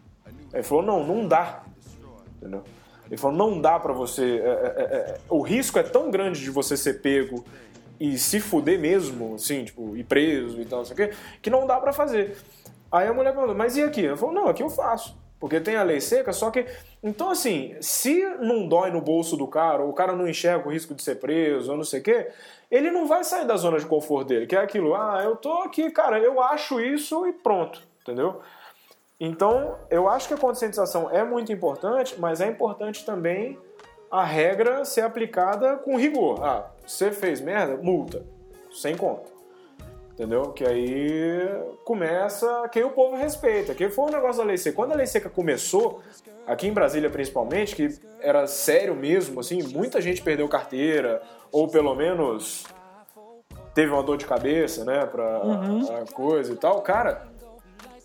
Ele 0.53 0.63
falou, 0.63 0.83
não, 0.83 1.05
não 1.05 1.27
dá. 1.27 1.63
Entendeu? 2.37 2.63
Ele 3.07 3.17
falou, 3.17 3.37
não 3.37 3.61
dá 3.61 3.79
pra 3.79 3.93
você. 3.93 4.41
é, 4.43 4.47
é, 4.47 4.83
é, 4.83 5.17
o 5.29 5.41
risco 5.41 5.77
é 5.77 5.83
tão 5.83 6.09
grande 6.09 6.41
de 6.41 6.49
você 6.49 6.75
ser 6.77 7.01
pego 7.01 7.43
e 7.99 8.17
se 8.17 8.39
fuder 8.39 8.79
mesmo, 8.79 9.35
assim, 9.35 9.65
tipo, 9.65 9.95
ir 9.95 10.03
preso 10.03 10.59
e 10.61 10.65
tal, 10.65 10.79
não 10.79 10.85
sei 10.85 10.93
o 10.93 10.97
quê, 10.97 11.15
que 11.41 11.49
não 11.49 11.65
dá 11.65 11.79
pra 11.79 11.93
fazer. 11.93 12.37
Aí 12.91 13.07
a 13.07 13.13
mulher 13.13 13.31
perguntou, 13.31 13.55
mas 13.55 13.77
e 13.77 13.83
aqui? 13.83 14.01
Ele 14.01 14.17
falou, 14.17 14.33
não, 14.33 14.47
aqui 14.47 14.63
eu 14.63 14.69
faço. 14.69 15.17
Porque 15.39 15.59
tem 15.59 15.75
a 15.75 15.83
lei 15.83 15.99
seca, 15.99 16.31
só 16.31 16.49
que. 16.49 16.65
Então, 17.03 17.29
assim, 17.29 17.75
se 17.81 18.23
não 18.39 18.67
dói 18.67 18.89
no 18.89 19.01
bolso 19.01 19.35
do 19.35 19.45
cara, 19.47 19.83
ou 19.83 19.89
o 19.89 19.93
cara 19.93 20.15
não 20.15 20.27
enxerga 20.27 20.67
o 20.67 20.71
risco 20.71 20.95
de 20.95 21.03
ser 21.03 21.15
preso, 21.15 21.71
ou 21.71 21.77
não 21.77 21.83
sei 21.83 21.99
o 21.99 22.03
quê, 22.03 22.29
ele 22.69 22.91
não 22.91 23.05
vai 23.05 23.23
sair 23.23 23.45
da 23.45 23.57
zona 23.57 23.77
de 23.77 23.85
conforto 23.85 24.29
dele, 24.29 24.47
que 24.47 24.55
é 24.55 24.59
aquilo, 24.59 24.95
ah, 24.95 25.21
eu 25.23 25.35
tô 25.35 25.51
aqui, 25.63 25.89
cara, 25.91 26.19
eu 26.19 26.41
acho 26.41 26.79
isso 26.79 27.25
e 27.27 27.33
pronto, 27.33 27.81
entendeu? 28.01 28.41
Então, 29.19 29.77
eu 29.89 30.09
acho 30.09 30.27
que 30.27 30.33
a 30.33 30.37
conscientização 30.37 31.09
é 31.09 31.23
muito 31.23 31.51
importante, 31.51 32.19
mas 32.19 32.41
é 32.41 32.47
importante 32.47 33.05
também 33.05 33.57
a 34.11 34.23
regra 34.23 34.83
ser 34.85 35.01
aplicada 35.01 35.77
com 35.77 35.97
rigor. 35.97 36.43
Ah, 36.43 36.69
você 36.85 37.11
fez 37.11 37.39
merda? 37.41 37.77
Multa. 37.77 38.25
Sem 38.71 38.95
conta. 38.95 39.29
Entendeu? 40.11 40.51
Que 40.51 40.65
aí 40.65 41.49
começa. 41.83 42.67
Que 42.69 42.79
aí 42.79 42.85
o 42.85 42.91
povo 42.91 43.15
respeita. 43.15 43.73
Que 43.75 43.89
foi 43.89 44.05
um 44.05 44.11
negócio 44.11 44.37
da 44.37 44.47
lei 44.47 44.57
seca. 44.57 44.75
Quando 44.75 44.93
a 44.93 44.95
lei 44.95 45.05
seca 45.05 45.29
começou, 45.29 46.01
aqui 46.45 46.67
em 46.67 46.73
Brasília 46.73 47.09
principalmente, 47.09 47.75
que 47.75 47.99
era 48.19 48.47
sério 48.47 48.95
mesmo, 48.95 49.39
assim, 49.39 49.61
muita 49.63 50.01
gente 50.01 50.21
perdeu 50.21 50.47
carteira, 50.47 51.21
ou 51.51 51.67
pelo 51.67 51.95
menos 51.95 52.65
teve 53.73 53.91
uma 53.91 54.03
dor 54.03 54.17
de 54.17 54.25
cabeça, 54.25 54.85
né, 54.85 55.05
pra 55.05 55.41
a 56.01 56.13
coisa 56.13 56.53
e 56.53 56.55
tal. 56.55 56.81
Cara, 56.81 57.27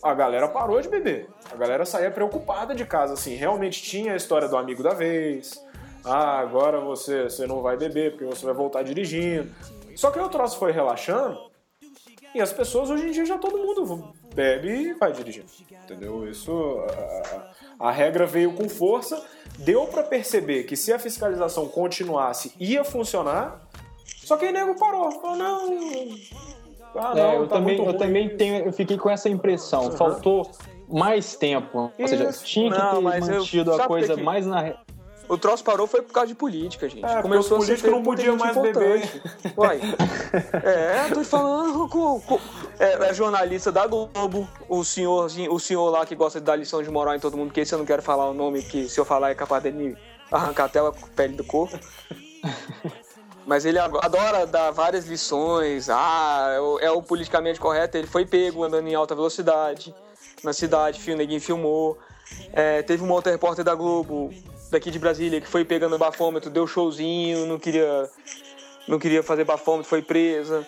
a 0.02 0.14
galera 0.14 0.48
parou 0.48 0.80
de 0.80 0.88
beber. 0.88 1.28
A 1.52 1.56
galera 1.56 1.84
saía 1.84 2.10
preocupada 2.10 2.74
de 2.74 2.84
casa, 2.84 3.14
assim. 3.14 3.34
Realmente 3.34 3.82
tinha 3.82 4.14
a 4.14 4.16
história 4.16 4.48
do 4.48 4.56
amigo 4.56 4.82
da 4.82 4.94
vez. 4.94 5.64
Ah, 6.04 6.38
agora 6.38 6.80
você, 6.80 7.24
você 7.24 7.46
não 7.46 7.60
vai 7.60 7.76
beber 7.76 8.12
porque 8.12 8.24
você 8.24 8.44
vai 8.44 8.54
voltar 8.54 8.82
dirigindo. 8.82 9.50
Só 9.94 10.10
que 10.10 10.18
o 10.18 10.28
troço 10.28 10.58
foi 10.58 10.72
relaxando 10.72 11.38
e 12.34 12.40
as 12.40 12.52
pessoas 12.52 12.90
hoje 12.90 13.08
em 13.08 13.10
dia 13.10 13.24
já 13.24 13.38
todo 13.38 13.58
mundo 13.58 14.14
bebe 14.34 14.68
e 14.68 14.92
vai 14.94 15.12
dirigindo. 15.12 15.46
Entendeu? 15.84 16.28
Isso. 16.28 16.52
A, 17.78 17.88
a- 17.88 17.90
regra 17.90 18.26
veio 18.26 18.52
com 18.52 18.68
força. 18.68 19.22
Deu 19.58 19.86
pra 19.86 20.02
perceber 20.02 20.64
que 20.64 20.76
se 20.76 20.92
a 20.92 20.98
fiscalização 20.98 21.66
continuasse, 21.68 22.52
ia 22.58 22.84
funcionar. 22.84 23.60
Só 24.04 24.36
que 24.36 24.44
aí 24.46 24.52
nego 24.52 24.78
parou. 24.78 25.10
Falou, 25.20 25.36
não. 25.36 25.74
Ah, 26.94 27.12
É, 27.14 27.22
não, 27.22 27.32
eu 27.34 27.48
tá 27.48 27.56
também, 27.56 27.84
eu 27.84 27.98
também 27.98 28.26
isso." 28.28 28.36
tenho, 28.36 28.64
eu 28.64 28.72
fiquei 28.72 28.96
com 28.98 29.10
essa 29.10 29.28
impressão. 29.28 29.92
Faltou 29.92 30.50
mais 30.88 31.36
tempo. 31.36 31.92
Ou 31.98 32.08
seja, 32.08 32.32
tinha 32.44 32.70
que 32.72 32.78
Não, 32.78 32.90
ter 32.90 32.96
eu- 32.96 33.02
mantido 33.36 33.70
sabe 33.72 33.82
a 33.82 33.86
coisa 33.86 34.14
que- 34.14 34.22
mais 34.22 34.46
na. 34.46 34.74
O 35.30 35.38
troço 35.38 35.62
parou 35.62 35.86
foi 35.86 36.02
por 36.02 36.12
causa 36.12 36.26
de 36.26 36.34
política, 36.34 36.88
gente. 36.88 37.04
É, 37.06 37.22
Começou 37.22 37.58
os 37.58 37.64
a 37.64 37.66
ser 37.76 37.80
políticos 37.82 37.90
não 37.92 38.02
podiam 38.02 38.36
muita 38.36 38.52
mais 38.52 38.66
gente 38.66 38.74
beber. 38.78 39.04
importante. 39.04 39.54
Uai. 39.56 39.80
É, 40.64 41.14
tô 41.14 41.22
falando 41.24 41.88
com, 41.88 42.20
com- 42.20 42.40
é, 42.78 42.94
é 43.08 43.14
jornalista 43.14 43.70
da 43.70 43.86
Globo, 43.86 44.48
o 44.68 44.82
senhor, 44.84 45.26
o 45.50 45.58
senhor 45.60 45.88
lá 45.90 46.04
que 46.04 46.14
gosta 46.16 46.40
de 46.40 46.46
dar 46.46 46.56
lição 46.56 46.82
de 46.82 46.90
moral 46.90 47.14
em 47.14 47.20
todo 47.20 47.36
mundo, 47.36 47.52
que 47.52 47.60
esse 47.60 47.72
eu 47.72 47.78
não 47.78 47.86
quero 47.86 48.02
falar 48.02 48.28
o 48.28 48.34
nome, 48.34 48.62
que 48.62 48.88
se 48.88 48.98
eu 48.98 49.04
falar 49.04 49.30
é 49.30 49.34
capaz 49.34 49.62
dele 49.62 49.76
me 49.76 49.96
arrancar 50.32 50.64
até 50.64 50.80
a 50.80 50.92
pele 51.14 51.34
do 51.34 51.44
corpo. 51.44 51.78
Mas 53.46 53.64
ele 53.64 53.78
adora 53.78 54.46
dar 54.46 54.70
várias 54.70 55.06
lições. 55.06 55.88
Ah, 55.88 56.52
é 56.54 56.60
o, 56.60 56.78
é 56.80 56.90
o 56.90 57.02
politicamente 57.02 57.58
correto. 57.58 57.96
Ele 57.96 58.06
foi 58.06 58.24
pego 58.26 58.62
andando 58.64 58.86
em 58.86 58.94
alta 58.94 59.14
velocidade 59.14 59.94
na 60.44 60.52
cidade, 60.52 61.00
fio, 61.00 61.16
ninguém 61.16 61.40
filmou. 61.40 61.98
É, 62.52 62.82
teve 62.82 63.02
uma 63.02 63.14
outra 63.14 63.32
repórter 63.32 63.64
da 63.64 63.74
Globo, 63.74 64.32
daqui 64.70 64.90
de 64.90 64.98
Brasília, 64.98 65.40
que 65.40 65.46
foi 65.48 65.64
pegando 65.64 65.98
bafômetro, 65.98 66.50
deu 66.50 66.66
showzinho, 66.66 67.46
não 67.46 67.58
queria, 67.58 68.08
não 68.88 68.98
queria 68.98 69.22
fazer 69.22 69.44
bafômetro, 69.44 69.88
foi 69.88 70.02
presa. 70.02 70.66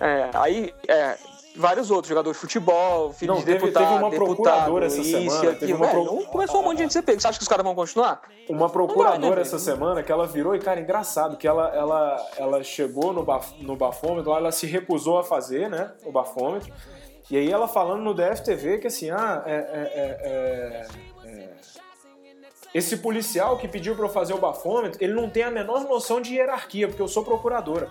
É, 0.00 0.30
aí, 0.34 0.72
é, 0.86 1.16
vários 1.56 1.90
outros, 1.90 2.08
jogadores 2.08 2.36
de 2.36 2.40
futebol, 2.40 3.12
filho 3.12 3.32
Não, 3.32 3.40
de 3.40 3.46
teve- 3.46 3.58
deputado, 3.58 3.84
teve 3.88 3.98
uma 3.98 4.10
deputado, 4.10 4.36
procuradora 4.36 4.86
essa 4.86 5.00
isso 5.00 5.10
semana, 5.10 5.40
teve 5.54 5.72
aquilo. 5.72 5.76
uma 5.78 5.86
É, 5.86 5.90
pro- 5.90 6.04
não 6.04 6.24
começou 6.26 6.60
um 6.60 6.64
monte 6.64 6.76
de 6.76 6.82
gente 6.84 6.92
ser 6.92 7.02
pego. 7.02 7.20
Você 7.20 7.26
acha 7.26 7.38
que 7.38 7.42
os 7.42 7.48
caras 7.48 7.64
vão 7.64 7.74
continuar? 7.74 8.22
Uma 8.48 8.70
procuradora 8.70 9.18
Não 9.18 9.28
vai, 9.28 9.36
né, 9.36 9.42
essa 9.42 9.58
semana 9.58 10.02
que 10.02 10.12
ela 10.12 10.26
virou, 10.26 10.54
e 10.54 10.60
cara, 10.60 10.80
engraçado, 10.80 11.36
que 11.36 11.48
ela, 11.48 11.68
ela, 11.74 12.26
ela 12.36 12.62
chegou 12.62 13.12
no, 13.12 13.24
baf, 13.24 13.52
no 13.60 13.74
bafômetro, 13.76 14.32
ela 14.32 14.52
se 14.52 14.66
recusou 14.66 15.18
a 15.18 15.24
fazer, 15.24 15.68
né, 15.68 15.90
o 16.04 16.12
bafômetro, 16.12 16.72
e 17.30 17.36
aí 17.36 17.50
ela 17.50 17.66
falando 17.68 18.02
no 18.02 18.14
DFTV 18.14 18.78
que 18.78 18.86
assim, 18.86 19.10
ah, 19.10 19.42
é, 19.44 19.52
é, 19.52 19.56
é, 19.56 20.18
é, 20.22 20.86
esse 22.74 22.98
policial 22.98 23.56
que 23.58 23.66
pediu 23.68 23.94
pra 23.96 24.04
eu 24.04 24.08
fazer 24.10 24.34
o 24.34 24.38
bafômetro, 24.38 25.02
ele 25.02 25.14
não 25.14 25.28
tem 25.30 25.42
a 25.42 25.50
menor 25.50 25.80
noção 25.84 26.20
de 26.20 26.34
hierarquia, 26.34 26.86
porque 26.88 27.00
eu 27.02 27.08
sou 27.08 27.24
procuradora. 27.24 27.88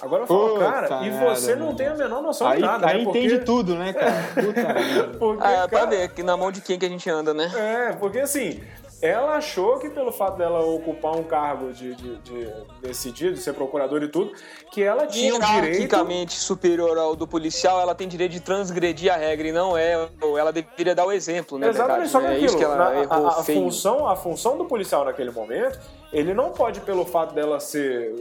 Agora 0.00 0.24
eu 0.24 0.26
falo, 0.26 0.48
Puta 0.50 0.64
cara, 0.70 1.06
e 1.06 1.10
você 1.10 1.46
merda, 1.46 1.56
não 1.56 1.66
meu 1.68 1.76
tem 1.76 1.86
a 1.88 1.94
menor 1.94 2.22
noção 2.22 2.46
Aí, 2.48 2.56
de 2.56 2.62
nada, 2.62 2.86
aí 2.86 2.98
né? 2.98 3.04
Porque- 3.04 3.18
entende 3.18 3.44
tudo, 3.46 3.74
né, 3.76 3.92
cara? 3.94 4.12
Puta. 4.44 5.18
Porque, 5.18 5.42
Ah, 5.46 5.50
é 5.52 5.68
pra 5.68 5.78
cara, 5.78 5.86
ver 5.90 6.08
que 6.10 6.22
na 6.22 6.36
mão 6.36 6.52
de 6.52 6.60
quem 6.60 6.78
que 6.78 6.84
a 6.84 6.88
gente 6.88 7.08
anda, 7.08 7.32
né? 7.32 7.50
é, 7.56 7.92
porque 7.94 8.18
assim, 8.18 8.60
ela 9.06 9.36
achou 9.36 9.78
que 9.78 9.88
pelo 9.90 10.12
fato 10.12 10.36
dela 10.36 10.60
ocupar 10.60 11.16
um 11.16 11.22
cargo 11.22 11.72
de, 11.72 11.94
de, 11.94 12.16
de 12.18 12.48
decidir, 12.82 13.32
de 13.32 13.40
ser 13.40 13.52
procuradora 13.54 14.04
e 14.04 14.08
tudo, 14.08 14.32
que 14.70 14.82
ela 14.82 15.06
tinha 15.06 15.34
o 15.34 15.38
direito. 15.38 15.64
hierarquicamente 15.64 16.34
superior 16.38 16.96
ao 16.98 17.16
do 17.16 17.26
policial, 17.26 17.80
ela 17.80 17.94
tem 17.94 18.06
direito 18.08 18.32
de 18.32 18.40
transgredir 18.40 19.12
a 19.12 19.16
regra 19.16 19.48
e 19.48 19.52
não 19.52 19.76
é. 19.76 20.08
Ela 20.38 20.52
deveria 20.52 20.94
dar 20.94 21.06
o 21.06 21.12
exemplo, 21.12 21.58
né? 21.58 21.68
Exatamente, 21.68 22.08
verdade, 22.08 22.10
só 22.10 22.20
que 22.20 22.24
né? 22.26 22.30
É 22.30 22.34
aquilo, 22.34 22.46
isso 22.46 22.56
que 22.58 22.64
ela 22.64 22.76
na- 22.76 23.00
errou 23.02 23.26
a, 23.26 23.30
a 23.30 23.42
função, 23.42 24.08
a 24.08 24.16
função 24.16 24.56
do 24.58 24.64
policial 24.64 25.04
naquele 25.04 25.30
momento, 25.30 25.78
ele 26.12 26.32
não 26.34 26.50
pode, 26.50 26.80
pelo 26.80 27.04
fato 27.04 27.34
dela 27.34 27.58
ser 27.60 28.14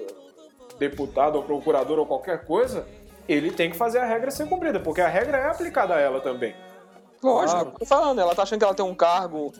deputado 0.79 1.35
ou 1.37 1.43
procurador 1.43 1.99
ou 1.99 2.05
qualquer 2.05 2.45
coisa, 2.45 2.85
ele 3.27 3.51
tem 3.51 3.69
que 3.69 3.77
fazer 3.77 3.99
a 3.99 4.05
regra 4.05 4.29
ser 4.29 4.47
cumprida, 4.47 4.79
porque 4.79 5.01
a 5.01 5.07
regra 5.07 5.37
é 5.37 5.49
aplicada 5.49 5.95
a 5.95 5.99
ela 5.99 6.19
também. 6.21 6.55
Lógico, 7.23 7.61
Claro. 7.61 7.75
tô 7.79 7.85
falando, 7.85 8.19
ela 8.19 8.35
tá 8.35 8.43
achando 8.43 8.59
que 8.59 8.65
ela 8.65 8.73
tem 8.75 8.85
um 8.85 8.93
cargo, 8.93 9.51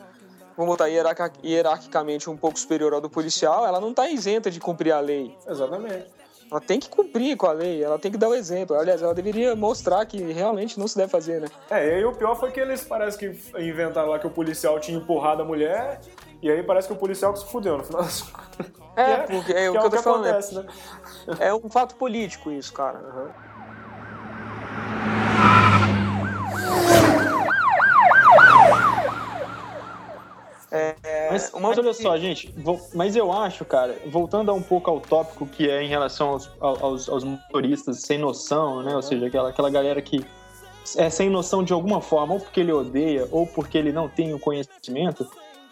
vamos 0.57 0.71
botar 0.71 0.87
hierarquicamente 0.87 2.29
um 2.29 2.37
pouco 2.37 2.59
superior 2.59 2.93
ao 2.93 3.01
do 3.01 3.09
policial, 3.09 3.65
ela 3.65 3.79
não 3.79 3.93
tá 3.93 4.09
isenta 4.09 4.49
de 4.51 4.59
cumprir 4.59 4.91
a 4.91 4.99
lei. 4.99 5.35
Exatamente. 5.47 6.05
Ela 6.51 6.61
tem 6.61 6.79
que 6.79 6.87
cumprir 6.89 7.35
com 7.35 7.47
a 7.47 7.51
lei, 7.51 7.83
ela 7.83 7.97
tem 7.97 8.11
que 8.11 8.19
dar 8.19 8.29
o 8.29 8.35
exemplo. 8.35 8.77
Aliás, 8.77 9.01
ela 9.01 9.15
deveria 9.15 9.55
mostrar 9.55 10.05
que 10.05 10.17
realmente 10.31 10.79
não 10.79 10.87
se 10.87 10.95
deve 10.95 11.09
fazer, 11.09 11.41
né? 11.41 11.47
É, 11.71 11.87
e 11.87 11.93
aí 11.95 12.05
o 12.05 12.11
pior 12.13 12.35
foi 12.39 12.51
que 12.51 12.59
eles 12.59 12.83
parece 12.83 13.17
que 13.17 13.25
inventaram 13.59 14.09
lá 14.09 14.19
que 14.19 14.27
o 14.27 14.29
policial 14.29 14.79
tinha 14.79 14.95
empurrado 14.95 15.41
a 15.41 15.45
mulher, 15.45 15.99
e 16.43 16.51
aí 16.51 16.61
parece 16.61 16.87
que 16.87 16.93
o 16.93 16.97
policial 16.97 17.33
que 17.33 17.39
se 17.39 17.45
fudeu 17.47 17.77
no 17.79 17.83
final 17.83 18.03
das 18.03 18.21
contas. 18.21 18.71
É, 18.95 19.17
Que 19.23 19.33
porque 19.33 19.51
é 19.53 19.69
o 19.69 19.73
que 19.73 19.79
que 19.79 19.85
eu 19.87 19.89
tô 19.89 19.97
falando, 20.03 20.25
é- 20.27 20.29
acontece, 20.29 20.55
né? 20.55 20.65
É 21.39 21.53
um 21.53 21.67
fato 21.69 21.95
político 21.95 22.51
isso, 22.51 22.71
cara. 22.71 23.33
É, 30.76 31.30
Mas, 31.32 31.51
mas 31.53 31.78
olha 31.78 31.93
só, 31.93 32.17
gente, 32.17 32.53
vou, 32.57 32.80
mas 32.93 33.15
eu 33.15 33.32
acho, 33.32 33.63
cara, 33.63 33.95
voltando 34.07 34.53
um 34.53 34.61
pouco 34.61 34.89
ao 34.89 34.99
tópico 34.99 35.45
que 35.45 35.69
é 35.69 35.82
em 35.82 35.88
relação 35.88 36.30
aos, 36.30 36.51
aos, 36.59 37.09
aos 37.09 37.23
motoristas 37.23 38.01
sem 38.01 38.17
noção, 38.17 38.84
né? 38.84 38.95
Ou 38.95 39.01
seja, 39.01 39.28
aquela, 39.28 39.49
aquela 39.49 39.69
galera 39.69 40.01
que 40.01 40.26
é 40.97 41.09
sem 41.09 41.30
noção 41.30 41.63
de 41.63 41.73
alguma 41.73 42.01
forma, 42.01 42.34
ou 42.34 42.39
porque 42.39 42.59
ele 42.59 42.71
odeia, 42.71 43.28
ou 43.32 43.47
porque 43.47 43.78
ele 43.78 43.91
não 43.91 44.09
tem 44.09 44.34
o 44.34 44.39
conhecimento, 44.39 45.28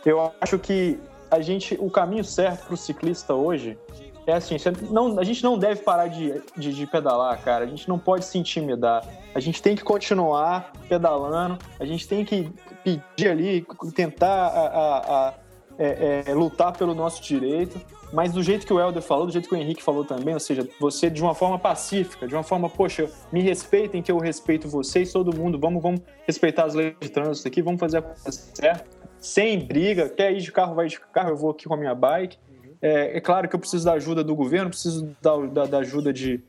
eu 0.05 0.31
acho 0.41 0.57
que 0.57 0.99
a 1.29 1.41
gente, 1.41 1.77
o 1.79 1.89
caminho 1.89 2.23
certo 2.23 2.65
para 2.65 2.73
o 2.73 2.77
ciclista 2.77 3.33
hoje 3.33 3.77
é 4.25 4.33
assim, 4.33 4.55
não, 4.89 5.19
a 5.19 5.23
gente 5.23 5.43
não 5.43 5.57
deve 5.57 5.81
parar 5.81 6.07
de, 6.07 6.41
de, 6.55 6.73
de, 6.73 6.87
pedalar, 6.87 7.41
cara. 7.43 7.65
A 7.65 7.67
gente 7.67 7.89
não 7.89 7.99
pode 7.99 8.25
se 8.25 8.37
intimidar. 8.37 9.05
A 9.35 9.39
gente 9.39 9.61
tem 9.61 9.75
que 9.75 9.83
continuar 9.83 10.71
pedalando. 10.87 11.57
A 11.79 11.85
gente 11.85 12.07
tem 12.07 12.23
que 12.23 12.51
pedir 12.83 13.29
ali, 13.29 13.65
tentar 13.95 14.47
a, 14.47 14.67
a, 14.67 15.27
a 15.29 15.33
é, 15.77 16.23
é, 16.27 16.33
lutar 16.33 16.77
pelo 16.77 16.93
nosso 16.93 17.21
direito. 17.21 17.79
Mas 18.11 18.31
do 18.31 18.43
jeito 18.43 18.67
que 18.67 18.71
o 18.71 18.79
Helder 18.79 19.01
falou, 19.01 19.25
do 19.25 19.31
jeito 19.31 19.49
que 19.49 19.55
o 19.55 19.57
Henrique 19.57 19.81
falou 19.81 20.05
também, 20.05 20.35
ou 20.35 20.39
seja, 20.39 20.67
você 20.79 21.09
de 21.09 21.19
uma 21.19 21.33
forma 21.33 21.57
pacífica, 21.57 22.27
de 22.27 22.35
uma 22.35 22.43
forma, 22.43 22.69
poxa, 22.69 23.09
me 23.31 23.41
respeitem 23.41 24.03
que 24.03 24.11
eu 24.11 24.19
respeito 24.19 24.67
vocês, 24.67 25.11
todo 25.11 25.35
mundo, 25.35 25.59
vamos, 25.59 25.81
vamos 25.81 25.99
respeitar 26.27 26.65
as 26.65 26.75
leis 26.75 26.93
de 27.01 27.09
trânsito 27.09 27.47
aqui, 27.47 27.59
vamos 27.63 27.79
fazer 27.79 27.97
a 27.97 28.01
coisa 28.03 28.31
certa, 28.53 28.85
sem 29.17 29.65
briga, 29.65 30.09
quer 30.09 30.31
ir 30.31 30.41
de 30.41 30.51
carro, 30.51 30.75
vai 30.75 30.87
de 30.87 30.99
carro, 30.99 31.29
eu 31.29 31.35
vou 31.35 31.49
aqui 31.49 31.65
com 31.65 31.73
a 31.73 31.77
minha 31.77 31.95
bike. 31.95 32.37
É, 32.79 33.17
é 33.17 33.21
claro 33.21 33.49
que 33.49 33.55
eu 33.55 33.59
preciso 33.59 33.83
da 33.83 33.93
ajuda 33.93 34.23
do 34.23 34.35
governo, 34.35 34.69
preciso 34.69 35.15
da, 35.19 35.37
da, 35.37 35.65
da 35.65 35.77
ajuda 35.79 36.13
de, 36.13 36.43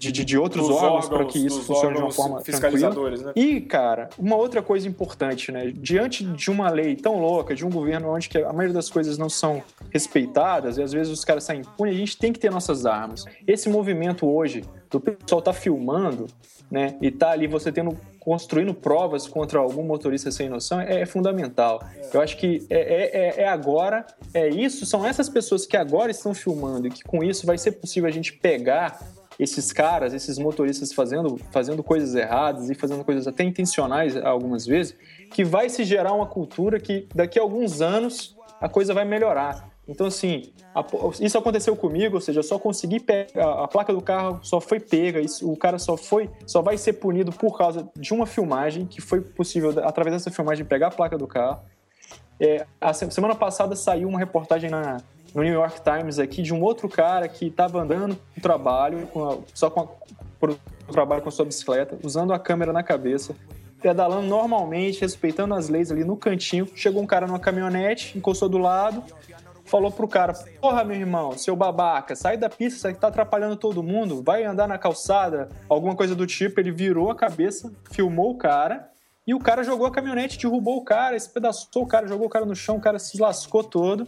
de, 0.00 0.10
de, 0.10 0.24
de, 0.24 0.38
outros 0.38 0.64
órgãos, 0.70 1.04
órgãos 1.04 1.08
para 1.10 1.24
que 1.26 1.38
isso 1.44 1.60
funcione 1.60 1.94
de 1.94 2.00
uma 2.00 2.10
forma 2.10 2.40
tranquila. 2.40 3.10
Né? 3.10 3.32
E, 3.36 3.60
cara, 3.60 4.08
uma 4.18 4.34
outra 4.34 4.62
coisa 4.62 4.88
importante, 4.88 5.52
né? 5.52 5.70
Diante 5.76 6.24
de 6.24 6.50
uma 6.50 6.70
lei 6.70 6.96
tão 6.96 7.20
louca, 7.20 7.54
de 7.54 7.66
um 7.66 7.70
governo 7.70 8.08
onde 8.08 8.30
a 8.38 8.50
maioria 8.50 8.72
das 8.72 8.88
coisas 8.88 9.18
não 9.18 9.28
são 9.28 9.62
respeitadas 9.90 10.78
e 10.78 10.82
às 10.82 10.90
vezes 10.90 11.12
os 11.12 11.22
caras 11.22 11.44
saem 11.44 11.60
impunes, 11.60 11.94
a 11.94 11.98
gente 11.98 12.16
tem 12.16 12.32
que 12.32 12.38
ter 12.38 12.50
nossas 12.50 12.86
armas. 12.86 13.26
Esse 13.46 13.68
movimento 13.68 14.26
hoje 14.26 14.64
do 14.90 14.98
pessoal 14.98 15.42
tá 15.42 15.52
filmando, 15.52 16.28
né? 16.70 16.96
E 17.02 17.10
tá 17.10 17.32
ali 17.32 17.46
você 17.46 17.70
tendo 17.70 17.94
construindo 18.18 18.72
provas 18.72 19.28
contra 19.28 19.58
algum 19.58 19.82
motorista 19.82 20.30
sem 20.30 20.48
noção 20.48 20.80
é, 20.80 21.02
é 21.02 21.06
fundamental. 21.06 21.82
Eu 22.12 22.22
acho 22.22 22.38
que 22.38 22.66
é, 22.70 22.78
é, 22.78 23.40
é, 23.40 23.42
é, 23.42 23.48
agora, 23.48 24.06
é 24.32 24.48
isso, 24.48 24.86
são 24.86 25.04
essas 25.06 25.28
pessoas 25.28 25.66
que 25.66 25.76
agora 25.76 26.10
estão 26.10 26.32
filmando 26.32 26.86
e 26.86 26.90
que 26.90 27.02
com 27.02 27.22
isso 27.22 27.46
vai 27.46 27.58
ser 27.58 27.72
possível 27.72 28.08
a 28.08 28.12
gente 28.12 28.32
pegar 28.32 28.98
esses 29.40 29.72
caras, 29.72 30.12
esses 30.12 30.38
motoristas 30.38 30.92
fazendo, 30.92 31.38
fazendo 31.50 31.82
coisas 31.82 32.14
erradas 32.14 32.68
e 32.68 32.74
fazendo 32.74 33.02
coisas 33.02 33.26
até 33.26 33.42
intencionais 33.42 34.14
algumas 34.16 34.66
vezes, 34.66 34.94
que 35.30 35.42
vai 35.42 35.70
se 35.70 35.82
gerar 35.82 36.12
uma 36.12 36.26
cultura 36.26 36.78
que 36.78 37.08
daqui 37.14 37.38
a 37.38 37.42
alguns 37.42 37.80
anos 37.80 38.36
a 38.60 38.68
coisa 38.68 38.92
vai 38.92 39.06
melhorar. 39.06 39.70
Então, 39.88 40.06
assim, 40.06 40.52
a, 40.74 40.84
isso 41.20 41.38
aconteceu 41.38 41.74
comigo, 41.74 42.16
ou 42.16 42.20
seja, 42.20 42.40
eu 42.40 42.44
só 42.44 42.58
consegui 42.58 43.00
pegar, 43.00 43.64
a 43.64 43.66
placa 43.66 43.94
do 43.94 44.02
carro 44.02 44.38
só 44.42 44.60
foi 44.60 44.78
pega, 44.78 45.20
isso, 45.20 45.50
o 45.50 45.56
cara 45.56 45.78
só 45.78 45.96
foi, 45.96 46.28
só 46.46 46.60
vai 46.60 46.76
ser 46.76 46.92
punido 46.94 47.32
por 47.32 47.56
causa 47.56 47.88
de 47.96 48.12
uma 48.12 48.26
filmagem, 48.26 48.84
que 48.84 49.00
foi 49.00 49.22
possível, 49.22 49.70
através 49.82 50.14
dessa 50.14 50.30
filmagem, 50.30 50.66
pegar 50.66 50.88
a 50.88 50.90
placa 50.90 51.16
do 51.16 51.26
carro. 51.26 51.62
É, 52.38 52.66
a 52.80 52.92
semana 52.92 53.34
passada 53.34 53.74
saiu 53.74 54.08
uma 54.08 54.18
reportagem 54.18 54.70
na, 54.70 54.98
no 55.34 55.42
New 55.42 55.52
York 55.52 55.80
Times 55.82 56.18
aqui 56.18 56.42
de 56.42 56.52
um 56.52 56.62
outro 56.62 56.88
cara 56.88 57.28
que 57.28 57.46
estava 57.46 57.80
andando 57.80 58.18
no 58.36 58.42
trabalho, 58.42 59.06
com 59.08 59.28
a, 59.28 59.38
só 59.54 59.70
com 59.70 59.80
a, 59.80 60.92
trabalho 60.92 61.22
com 61.22 61.28
a 61.28 61.32
sua 61.32 61.44
bicicleta, 61.44 61.98
usando 62.02 62.32
a 62.32 62.38
câmera 62.38 62.72
na 62.72 62.82
cabeça, 62.82 63.34
pedalando 63.80 64.26
normalmente, 64.26 65.00
respeitando 65.00 65.54
as 65.54 65.68
leis 65.68 65.90
ali 65.90 66.04
no 66.04 66.16
cantinho. 66.16 66.68
Chegou 66.74 67.02
um 67.02 67.06
cara 67.06 67.26
numa 67.26 67.38
caminhonete, 67.38 68.16
encostou 68.18 68.48
do 68.48 68.58
lado, 68.58 69.02
falou 69.64 69.90
pro 69.90 70.08
cara: 70.08 70.32
Porra, 70.60 70.84
meu 70.84 70.96
irmão, 70.96 71.36
seu 71.38 71.54
babaca, 71.54 72.14
sai 72.16 72.36
da 72.36 72.48
pista, 72.48 72.88
você 72.88 72.94
tá 72.94 73.08
atrapalhando 73.08 73.56
todo 73.56 73.82
mundo, 73.82 74.22
vai 74.22 74.44
andar 74.44 74.66
na 74.66 74.78
calçada, 74.78 75.48
alguma 75.68 75.94
coisa 75.94 76.14
do 76.14 76.26
tipo. 76.26 76.60
Ele 76.60 76.72
virou 76.72 77.10
a 77.10 77.14
cabeça, 77.14 77.72
filmou 77.90 78.32
o 78.32 78.38
cara. 78.38 78.88
E 79.26 79.34
o 79.34 79.38
cara 79.38 79.62
jogou 79.62 79.86
a 79.86 79.92
caminhonete, 79.92 80.38
derrubou 80.38 80.78
o 80.78 80.84
cara, 80.84 81.14
espedaçou 81.14 81.84
o 81.84 81.86
cara, 81.86 82.08
jogou 82.08 82.26
o 82.26 82.30
cara 82.30 82.44
no 82.44 82.56
chão, 82.56 82.78
o 82.78 82.80
cara 82.80 82.98
se 82.98 83.20
lascou 83.20 83.62
todo. 83.62 84.04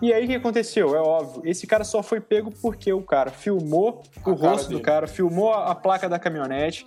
E 0.00 0.12
aí 0.12 0.24
o 0.24 0.28
que 0.28 0.34
aconteceu? 0.34 0.94
É 0.94 1.00
óbvio, 1.00 1.42
esse 1.44 1.66
cara 1.66 1.84
só 1.84 2.02
foi 2.02 2.20
pego 2.20 2.50
porque 2.50 2.92
o 2.92 3.02
cara 3.02 3.30
filmou 3.30 4.02
a 4.24 4.30
o 4.30 4.34
rosto 4.34 4.68
dele. 4.68 4.80
do 4.80 4.84
cara, 4.84 5.06
filmou 5.06 5.52
a, 5.52 5.70
a 5.70 5.74
placa 5.74 6.08
da 6.08 6.18
caminhonete. 6.18 6.84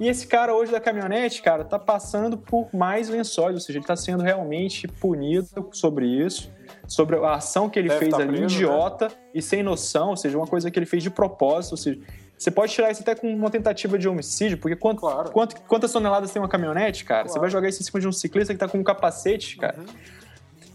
E 0.00 0.08
esse 0.08 0.26
cara 0.26 0.54
hoje 0.54 0.70
da 0.70 0.80
caminhonete, 0.80 1.42
cara, 1.42 1.64
tá 1.64 1.78
passando 1.78 2.38
por 2.38 2.68
mais 2.72 3.08
lençóis, 3.08 3.54
ou 3.54 3.60
seja, 3.60 3.80
ele 3.80 3.86
tá 3.86 3.96
sendo 3.96 4.22
realmente 4.22 4.86
punido 4.86 5.68
sobre 5.72 6.06
isso 6.06 6.52
sobre 6.88 7.16
a 7.16 7.34
ação 7.34 7.68
que 7.68 7.78
ele 7.78 7.88
Deve 7.88 8.00
fez 8.00 8.10
tá 8.10 8.22
ali, 8.22 8.38
preso, 8.38 8.42
né? 8.42 8.52
idiota 8.54 9.08
né? 9.08 9.14
e 9.34 9.42
sem 9.42 9.62
noção, 9.62 10.10
ou 10.10 10.16
seja, 10.16 10.36
uma 10.36 10.46
coisa 10.46 10.70
que 10.70 10.78
ele 10.78 10.86
fez 10.86 11.02
de 11.02 11.10
propósito, 11.10 11.72
ou 11.72 11.76
seja, 11.76 12.00
você 12.36 12.50
pode 12.50 12.72
tirar 12.72 12.90
isso 12.90 13.02
até 13.02 13.14
com 13.14 13.28
uma 13.28 13.50
tentativa 13.50 13.98
de 13.98 14.08
homicídio, 14.08 14.58
porque 14.58 14.76
quanto, 14.76 15.00
claro. 15.00 15.30
quanto, 15.30 15.60
quantas 15.62 15.92
toneladas 15.92 16.30
tem 16.30 16.40
uma 16.40 16.48
caminhonete, 16.48 17.04
cara? 17.04 17.22
Claro. 17.22 17.32
Você 17.32 17.38
vai 17.38 17.50
jogar 17.50 17.68
isso 17.68 17.82
em 17.82 17.84
cima 17.84 18.00
de 18.00 18.08
um 18.08 18.12
ciclista 18.12 18.54
que 18.54 18.58
tá 18.58 18.68
com 18.68 18.78
um 18.78 18.84
capacete, 18.84 19.56
cara. 19.56 19.78
Uhum. 19.78 19.86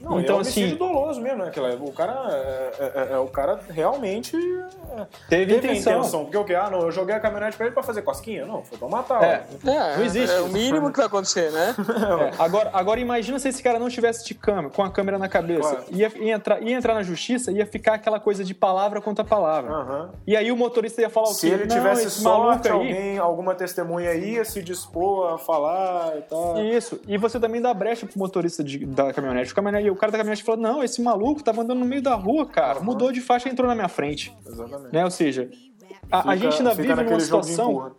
Não, 0.03 0.19
então, 0.19 0.35
é 0.35 0.37
um 0.39 0.41
assim, 0.41 0.75
doloso 0.75 1.21
mesmo, 1.21 1.45
né? 1.45 1.51
O 1.79 1.91
cara, 1.93 2.27
é, 2.29 2.71
é, 2.77 2.91
é, 2.95 3.13
é 3.13 3.17
o 3.17 3.27
cara 3.27 3.57
realmente 3.69 4.35
é, 4.35 5.05
teve, 5.29 5.53
teve 5.53 5.55
intenção. 5.55 5.99
intenção. 5.99 6.23
Porque 6.23 6.37
o 6.37 6.43
que? 6.43 6.53
Ah, 6.53 6.69
não, 6.69 6.81
eu 6.81 6.91
joguei 6.91 7.15
a 7.15 7.21
caminhonete 7.21 7.55
pra 7.55 7.67
ele 7.67 7.73
pra 7.73 7.81
fazer 7.81 8.01
cosquinha? 8.01 8.45
Não, 8.45 8.63
foi 8.63 8.77
pra 8.77 8.89
matar. 8.89 9.23
É, 9.23 9.45
é 9.65 9.97
não 9.97 10.03
existe. 10.03 10.35
É 10.35 10.41
o 10.41 10.49
mínimo 10.49 10.91
que 10.91 10.97
vai 10.97 11.05
acontecer, 11.05 11.51
né? 11.51 11.73
agora, 12.37 12.69
agora 12.73 12.99
imagina 12.99 13.39
se 13.39 13.47
esse 13.47 13.63
cara 13.63 13.79
não 13.79 13.87
tivesse 13.87 14.25
de 14.25 14.33
câmera, 14.33 14.69
com 14.69 14.83
a 14.83 14.91
câmera 14.91 15.17
na 15.17 15.29
cabeça. 15.29 15.69
Claro. 15.69 15.85
Ia, 15.91 16.11
ia, 16.17 16.33
entrar, 16.33 16.61
ia 16.61 16.75
entrar 16.75 16.93
na 16.95 17.03
justiça, 17.03 17.49
ia 17.51 17.65
ficar 17.65 17.93
aquela 17.93 18.19
coisa 18.19 18.43
de 18.43 18.53
palavra 18.53 18.99
contra 18.99 19.23
palavra. 19.23 19.71
Uhum. 19.71 20.09
E 20.27 20.35
aí 20.35 20.51
o 20.51 20.57
motorista 20.57 21.01
ia 21.01 21.09
falar 21.09 21.27
o 21.27 21.31
quê? 21.31 21.35
Se 21.35 21.47
ele 21.47 21.65
tivesse 21.65 22.09
sorte, 22.09 22.67
alguém, 22.67 23.17
alguma 23.17 23.55
testemunha 23.55 24.13
ia 24.13 24.43
se 24.43 24.61
dispor 24.61 25.33
a 25.33 25.37
falar 25.37 26.17
e 26.17 26.21
tal. 26.23 26.61
Isso. 26.61 26.99
E 27.07 27.17
você 27.17 27.39
também 27.39 27.61
dá 27.61 27.73
brecha 27.73 28.05
pro 28.05 28.19
motorista 28.19 28.61
de, 28.61 28.85
da 28.85 29.13
caminhonete. 29.13 29.53
O, 29.53 29.55
caminhonete. 29.55 29.92
O 29.93 29.95
cara 29.95 30.11
da 30.11 30.17
caminhonete 30.17 30.43
falou, 30.43 30.61
não, 30.61 30.83
esse 30.83 31.01
maluco 31.01 31.43
tava 31.43 31.61
andando 31.61 31.79
no 31.79 31.85
meio 31.85 32.01
da 32.01 32.15
rua, 32.15 32.45
cara. 32.45 32.79
Uhum. 32.79 32.85
Mudou 32.85 33.11
de 33.11 33.21
faixa 33.21 33.47
e 33.47 33.51
entrou 33.51 33.67
na 33.67 33.75
minha 33.75 33.87
frente. 33.87 34.35
Exatamente. 34.45 34.93
Né? 34.93 35.03
Ou 35.03 35.11
seja, 35.11 35.49
a, 36.11 36.17
fica, 36.17 36.29
a 36.29 36.35
gente 36.35 36.57
ainda 36.57 36.73
vive 36.73 36.95
numa 36.95 37.19
situação. 37.19 37.95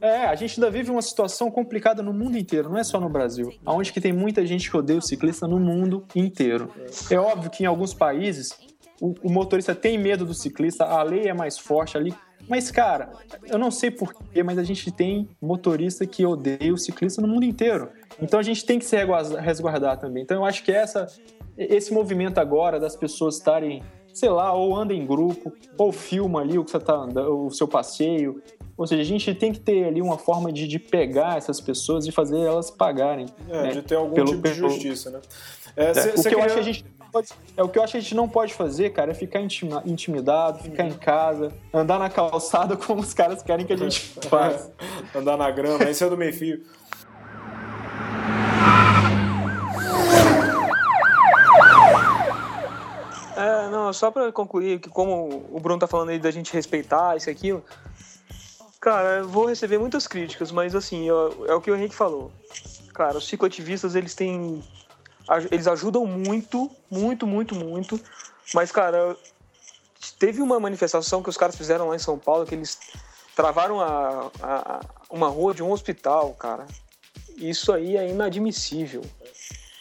É, 0.00 0.26
a 0.26 0.34
gente 0.34 0.58
ainda 0.58 0.70
vive 0.70 0.90
uma 0.90 1.02
situação 1.02 1.50
complicada 1.50 2.02
no 2.02 2.12
mundo 2.12 2.38
inteiro, 2.38 2.70
não 2.70 2.78
é 2.78 2.84
só 2.84 2.98
no 2.98 3.08
Brasil. 3.08 3.52
Onde 3.66 3.92
que 3.92 4.00
tem 4.00 4.12
muita 4.12 4.44
gente 4.46 4.70
que 4.70 4.76
odeia 4.76 4.98
o 4.98 5.02
ciclista 5.02 5.46
no 5.46 5.58
mundo 5.58 6.04
inteiro. 6.14 6.70
É, 7.10 7.14
é 7.14 7.20
óbvio 7.20 7.50
que 7.50 7.64
em 7.64 7.66
alguns 7.66 7.92
países 7.92 8.58
o, 9.00 9.14
o, 9.22 9.30
motorista 9.30 9.74
tem 9.74 9.98
medo 9.98 10.24
do 10.24 10.34
ciclista, 10.34 10.84
a 10.84 11.02
lei 11.02 11.28
é 11.28 11.34
mais 11.34 11.58
forte 11.58 11.96
ali. 11.96 12.14
Mas, 12.48 12.70
cara, 12.70 13.10
eu 13.46 13.58
não 13.58 13.70
sei 13.70 13.90
porquê, 13.90 14.42
mas 14.42 14.58
a 14.58 14.64
gente 14.64 14.90
tem 14.90 15.28
motorista 15.40 16.06
que 16.06 16.26
odeia 16.26 16.72
o 16.72 16.78
ciclista 16.78 17.22
no 17.22 17.28
mundo 17.28 17.44
inteiro. 17.44 17.88
Então 18.20 18.40
a 18.40 18.42
gente 18.42 18.64
tem 18.64 18.78
que 18.78 18.84
se 18.84 18.96
resguardar 19.40 19.98
também. 19.98 20.22
Então 20.22 20.38
eu 20.38 20.44
acho 20.44 20.62
que 20.64 20.72
essa 20.72 21.06
esse 21.56 21.92
movimento 21.92 22.38
agora 22.38 22.80
das 22.80 22.96
pessoas 22.96 23.36
estarem, 23.36 23.82
sei 24.14 24.30
lá, 24.30 24.52
ou 24.54 24.74
anda 24.74 24.94
em 24.94 25.06
grupo, 25.06 25.52
ou 25.76 25.92
filma 25.92 26.40
ali 26.40 26.58
o 26.58 26.64
que 26.64 26.70
você 26.70 26.80
tá 26.80 26.94
andando, 26.94 27.46
o 27.46 27.50
seu 27.50 27.68
passeio. 27.68 28.42
Ou 28.76 28.86
seja, 28.86 29.02
a 29.02 29.04
gente 29.04 29.34
tem 29.34 29.52
que 29.52 29.60
ter 29.60 29.84
ali 29.84 30.00
uma 30.00 30.16
forma 30.16 30.50
de, 30.50 30.66
de 30.66 30.78
pegar 30.78 31.36
essas 31.36 31.60
pessoas 31.60 32.06
e 32.06 32.12
fazer 32.12 32.40
elas 32.40 32.70
pagarem. 32.70 33.26
É, 33.48 33.62
né? 33.62 33.68
de 33.72 33.82
ter 33.82 33.96
algum 33.96 34.14
pelo, 34.14 34.28
tipo 34.28 34.42
de 34.42 34.54
justiça, 34.54 35.10
né? 35.10 35.20
É, 35.76 35.92
cê, 35.92 36.08
é, 36.08 36.12
o 36.12 36.14
que 36.14 36.22
queria... 36.22 36.38
eu 36.38 36.42
acho 36.44 36.54
que 36.54 36.60
a 36.60 36.64
gente 36.64 36.84
pode, 37.10 37.28
é 37.56 37.62
o 37.62 37.68
que 37.68 37.78
eu 37.78 37.82
acho 37.82 37.92
que 37.92 37.98
a 37.98 38.00
gente 38.00 38.14
não 38.14 38.28
pode 38.28 38.54
fazer, 38.54 38.90
cara, 38.90 39.10
é 39.10 39.14
ficar 39.14 39.40
intimidado, 39.40 40.62
ficar 40.62 40.84
em 40.84 40.92
casa, 40.92 41.52
andar 41.72 41.98
na 41.98 42.08
calçada 42.08 42.76
como 42.78 43.00
os 43.00 43.12
caras 43.12 43.42
querem 43.42 43.66
que 43.66 43.72
a 43.72 43.76
gente 43.76 44.00
faça. 44.28 44.72
andar 45.14 45.36
na 45.36 45.50
grama, 45.50 45.84
esse 45.84 46.02
é 46.04 46.08
do 46.08 46.16
meio 46.16 46.32
fio. 46.32 46.64
É, 53.36 53.68
não, 53.70 53.90
só 53.92 54.10
pra 54.10 54.30
concluir, 54.30 54.80
que 54.80 54.90
como 54.90 55.46
o 55.50 55.58
Bruno 55.60 55.80
tá 55.80 55.86
falando 55.86 56.10
aí 56.10 56.18
da 56.18 56.30
gente 56.30 56.52
respeitar 56.52 57.16
isso 57.16 57.30
e 57.30 57.32
aquilo, 57.32 57.64
cara, 58.78 59.20
eu 59.20 59.28
vou 59.28 59.46
receber 59.46 59.78
muitas 59.78 60.06
críticas, 60.06 60.52
mas 60.52 60.74
assim, 60.74 61.08
é 61.08 61.54
o 61.54 61.60
que 61.60 61.70
o 61.70 61.76
Henrique 61.76 61.94
falou. 61.94 62.30
Cara, 62.92 63.16
os 63.16 63.26
cicloativistas, 63.26 63.94
eles 63.94 64.14
têm. 64.14 64.62
Eles 65.50 65.66
ajudam 65.66 66.06
muito, 66.06 66.70
muito, 66.90 67.26
muito, 67.26 67.54
muito. 67.54 68.00
Mas, 68.54 68.72
cara, 68.72 69.16
teve 70.18 70.40
uma 70.42 70.58
manifestação 70.58 71.22
que 71.22 71.28
os 71.28 71.36
caras 71.36 71.56
fizeram 71.56 71.88
lá 71.88 71.96
em 71.96 72.00
São 72.00 72.18
Paulo, 72.18 72.46
que 72.46 72.54
eles 72.54 72.78
travaram 73.36 73.80
a, 73.80 74.30
a 74.42 74.80
uma 75.10 75.28
rua 75.28 75.54
de 75.54 75.62
um 75.62 75.70
hospital, 75.70 76.34
cara. 76.34 76.66
Isso 77.36 77.72
aí 77.72 77.96
é 77.96 78.08
inadmissível. 78.08 79.02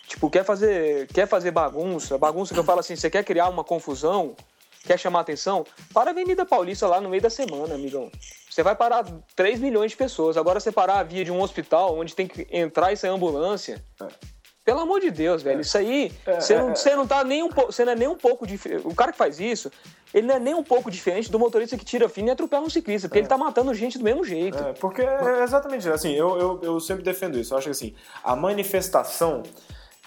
Tipo, 0.08 0.30
quer 0.30 0.44
fazer, 0.44 1.08
quer 1.08 1.28
fazer 1.28 1.52
bagunça, 1.52 2.18
bagunça 2.18 2.54
que 2.54 2.60
eu 2.60 2.64
falo 2.64 2.80
assim, 2.80 2.96
você 2.96 3.10
quer 3.10 3.24
criar 3.24 3.48
uma 3.50 3.64
confusão, 3.64 4.36
quer 4.84 4.98
chamar 4.98 5.20
atenção, 5.20 5.66
para 5.94 6.10
a 6.10 6.14
Avenida 6.14 6.46
Paulista 6.46 6.88
lá 6.88 7.00
no 7.00 7.10
meio 7.10 7.22
da 7.22 7.30
semana, 7.30 7.76
amigão. 7.76 8.12
Você 8.50 8.64
vai 8.64 8.76
parar 8.76 9.06
3 9.36 9.60
milhões 9.60 9.92
de 9.92 9.98
pessoas. 9.98 10.36
Agora 10.36 10.60
você 10.60 10.72
parar 10.72 11.00
a 11.00 11.04
via 11.04 11.24
de 11.24 11.32
um 11.32 11.42
hospital 11.42 11.98
onde 11.98 12.16
tem 12.16 12.28
que 12.28 12.48
entrar 12.52 12.92
e 12.92 12.98
sair 12.98 13.12
ambulância. 13.12 13.84
Pelo 14.70 14.82
amor 14.82 15.00
de 15.00 15.10
Deus, 15.10 15.42
velho. 15.42 15.62
Isso 15.62 15.78
aí, 15.78 16.12
você 16.40 16.56
não, 16.56 16.76
você 16.76 16.96
não 16.96 17.08
tá 17.08 17.24
nem 17.24 17.42
um 17.42 17.50
pouco. 17.50 17.72
Você 17.72 17.84
não 17.84 17.94
é 17.94 17.96
nem 17.96 18.08
um 18.08 18.16
pouco 18.16 18.46
diferente. 18.46 18.86
O 18.86 18.94
cara 18.94 19.12
que 19.12 19.18
faz 19.18 19.40
isso, 19.40 19.72
ele 20.14 20.28
não 20.28 20.36
é 20.36 20.40
nem 20.40 20.54
um 20.54 20.64
pouco 20.64 20.92
diferente 20.92 21.32
do 21.32 21.40
motorista 21.40 21.76
que 21.76 21.84
tira 21.84 22.08
fino 22.08 22.28
e 22.28 22.32
atropela 22.32 22.64
um 22.64 22.70
ciclista, 22.70 23.08
porque 23.08 23.20
ele 23.20 23.28
tá 23.28 23.38
matando 23.38 23.74
gente 23.74 23.98
do 23.98 24.04
mesmo 24.04 24.24
jeito. 24.24 24.58
É, 24.60 24.74
porque 24.74 25.02
é 25.02 25.44
exatamente. 25.44 25.90
Assim, 25.90 26.14
eu, 26.14 26.38
eu, 26.38 26.60
eu 26.62 26.80
sempre 26.80 27.04
defendo 27.04 27.40
isso. 27.40 27.54
Eu 27.54 27.58
acho 27.58 27.66
que 27.66 27.72
assim, 27.72 27.96
a 28.24 28.36
manifestação 28.36 29.42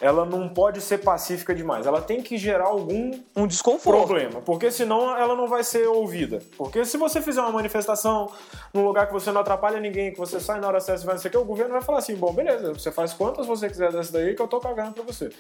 ela 0.03 0.27
não 0.27 0.49
pode 0.49 0.81
ser 0.81 0.99
pacífica 0.99 1.55
demais. 1.55 1.87
Ela 1.87 2.03
tem 2.03 2.21
que 2.21 2.37
gerar 2.37 2.65
algum 2.67 3.13
Um 3.37 3.47
desconforto. 3.47 3.97
problema, 4.07 4.41
porque 4.43 4.71
senão 4.71 5.17
ela 5.17 5.35
não 5.37 5.47
vai 5.47 5.63
ser 5.65 5.87
ouvida. 5.87 6.41
Porque 6.59 6.85
se 6.85 6.97
você 6.99 7.23
fizer 7.23 7.41
uma 7.41 7.53
manifestação 7.53 8.31
num 8.75 8.85
lugar 8.85 9.07
que 9.07 9.13
você 9.15 9.31
não 9.33 9.41
atrapalha 9.41 9.81
ninguém, 9.81 10.13
que 10.13 10.19
você 10.19 10.41
sai 10.41 10.61
na 10.61 10.69
hora 10.69 10.81
certa 10.81 11.03
e 11.03 11.07
vai 11.07 11.15
não 11.15 11.23
sei 11.23 11.29
o 11.29 11.33
que, 11.33 11.39
o 11.39 11.45
governo 11.45 11.73
vai 11.73 11.83
falar 11.83 11.99
assim, 11.99 12.15
bom, 12.17 12.33
beleza, 12.33 12.73
você 12.75 12.91
faz 12.93 13.13
quantas 13.15 13.47
você 13.47 13.69
quiser 13.69 13.93
dessa 13.93 14.13
daí 14.13 14.35
que 14.35 14.43
eu 14.43 14.49
tô 14.49 14.59
cagando 14.61 14.93
pra 14.93 15.05
você. 15.05 15.31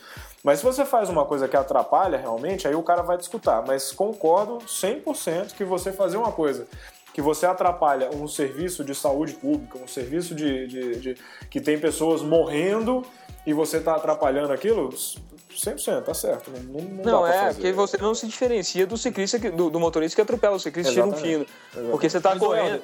Mas 0.44 0.60
se 0.60 0.64
você 0.64 0.84
faz 0.86 1.10
uma 1.10 1.24
coisa 1.26 1.48
que 1.48 1.56
atrapalha 1.56 2.16
realmente, 2.16 2.66
aí 2.68 2.74
o 2.74 2.82
cara 2.82 3.02
vai 3.02 3.18
discutir. 3.18 3.42
Mas 3.66 3.90
concordo 3.90 4.58
100% 4.58 5.54
que 5.54 5.64
você 5.64 5.92
fazer 5.92 6.16
uma 6.16 6.30
coisa 6.30 6.66
que 7.12 7.20
você 7.20 7.44
atrapalha 7.44 8.08
um 8.14 8.26
serviço 8.28 8.82
de 8.84 8.94
saúde 8.94 9.34
pública, 9.34 9.76
um 9.78 9.86
serviço 9.88 10.34
de, 10.34 10.66
de- 10.66 10.96
de- 11.00 11.16
que 11.50 11.60
tem 11.60 11.78
pessoas 11.78 12.22
morrendo 12.22 13.02
e 13.46 13.52
você 13.52 13.80
tá 13.80 13.94
atrapalhando 13.96 14.52
aquilo, 14.52 14.88
100%, 14.90 16.02
tá 16.02 16.14
certo. 16.14 16.50
Não, 16.50 16.80
não, 16.80 16.88
não 16.88 17.02
dá 17.02 17.10
Não, 17.10 17.20
pra 17.22 17.34
é, 17.34 17.38
fazer. 17.46 17.54
porque 17.54 17.72
você 17.72 17.96
não 17.98 18.14
se 18.14 18.26
diferencia 18.26 18.86
do 18.86 18.96
ciclista, 18.96 19.38
que- 19.38 19.50
do, 19.50 19.68
do 19.70 19.78
motorista 19.80 20.14
que 20.16 20.22
atropela 20.22 20.56
o 20.56 20.60
ciclista 20.60 20.90
e 20.92 20.94
tira 20.94 21.06
um 21.06 21.12
fino. 21.12 21.46
Exatamente. 21.72 21.90
Porque 21.90 22.08
você 22.10 22.20
tá 22.20 22.30
Mas, 22.30 22.38
correndo. 22.38 22.82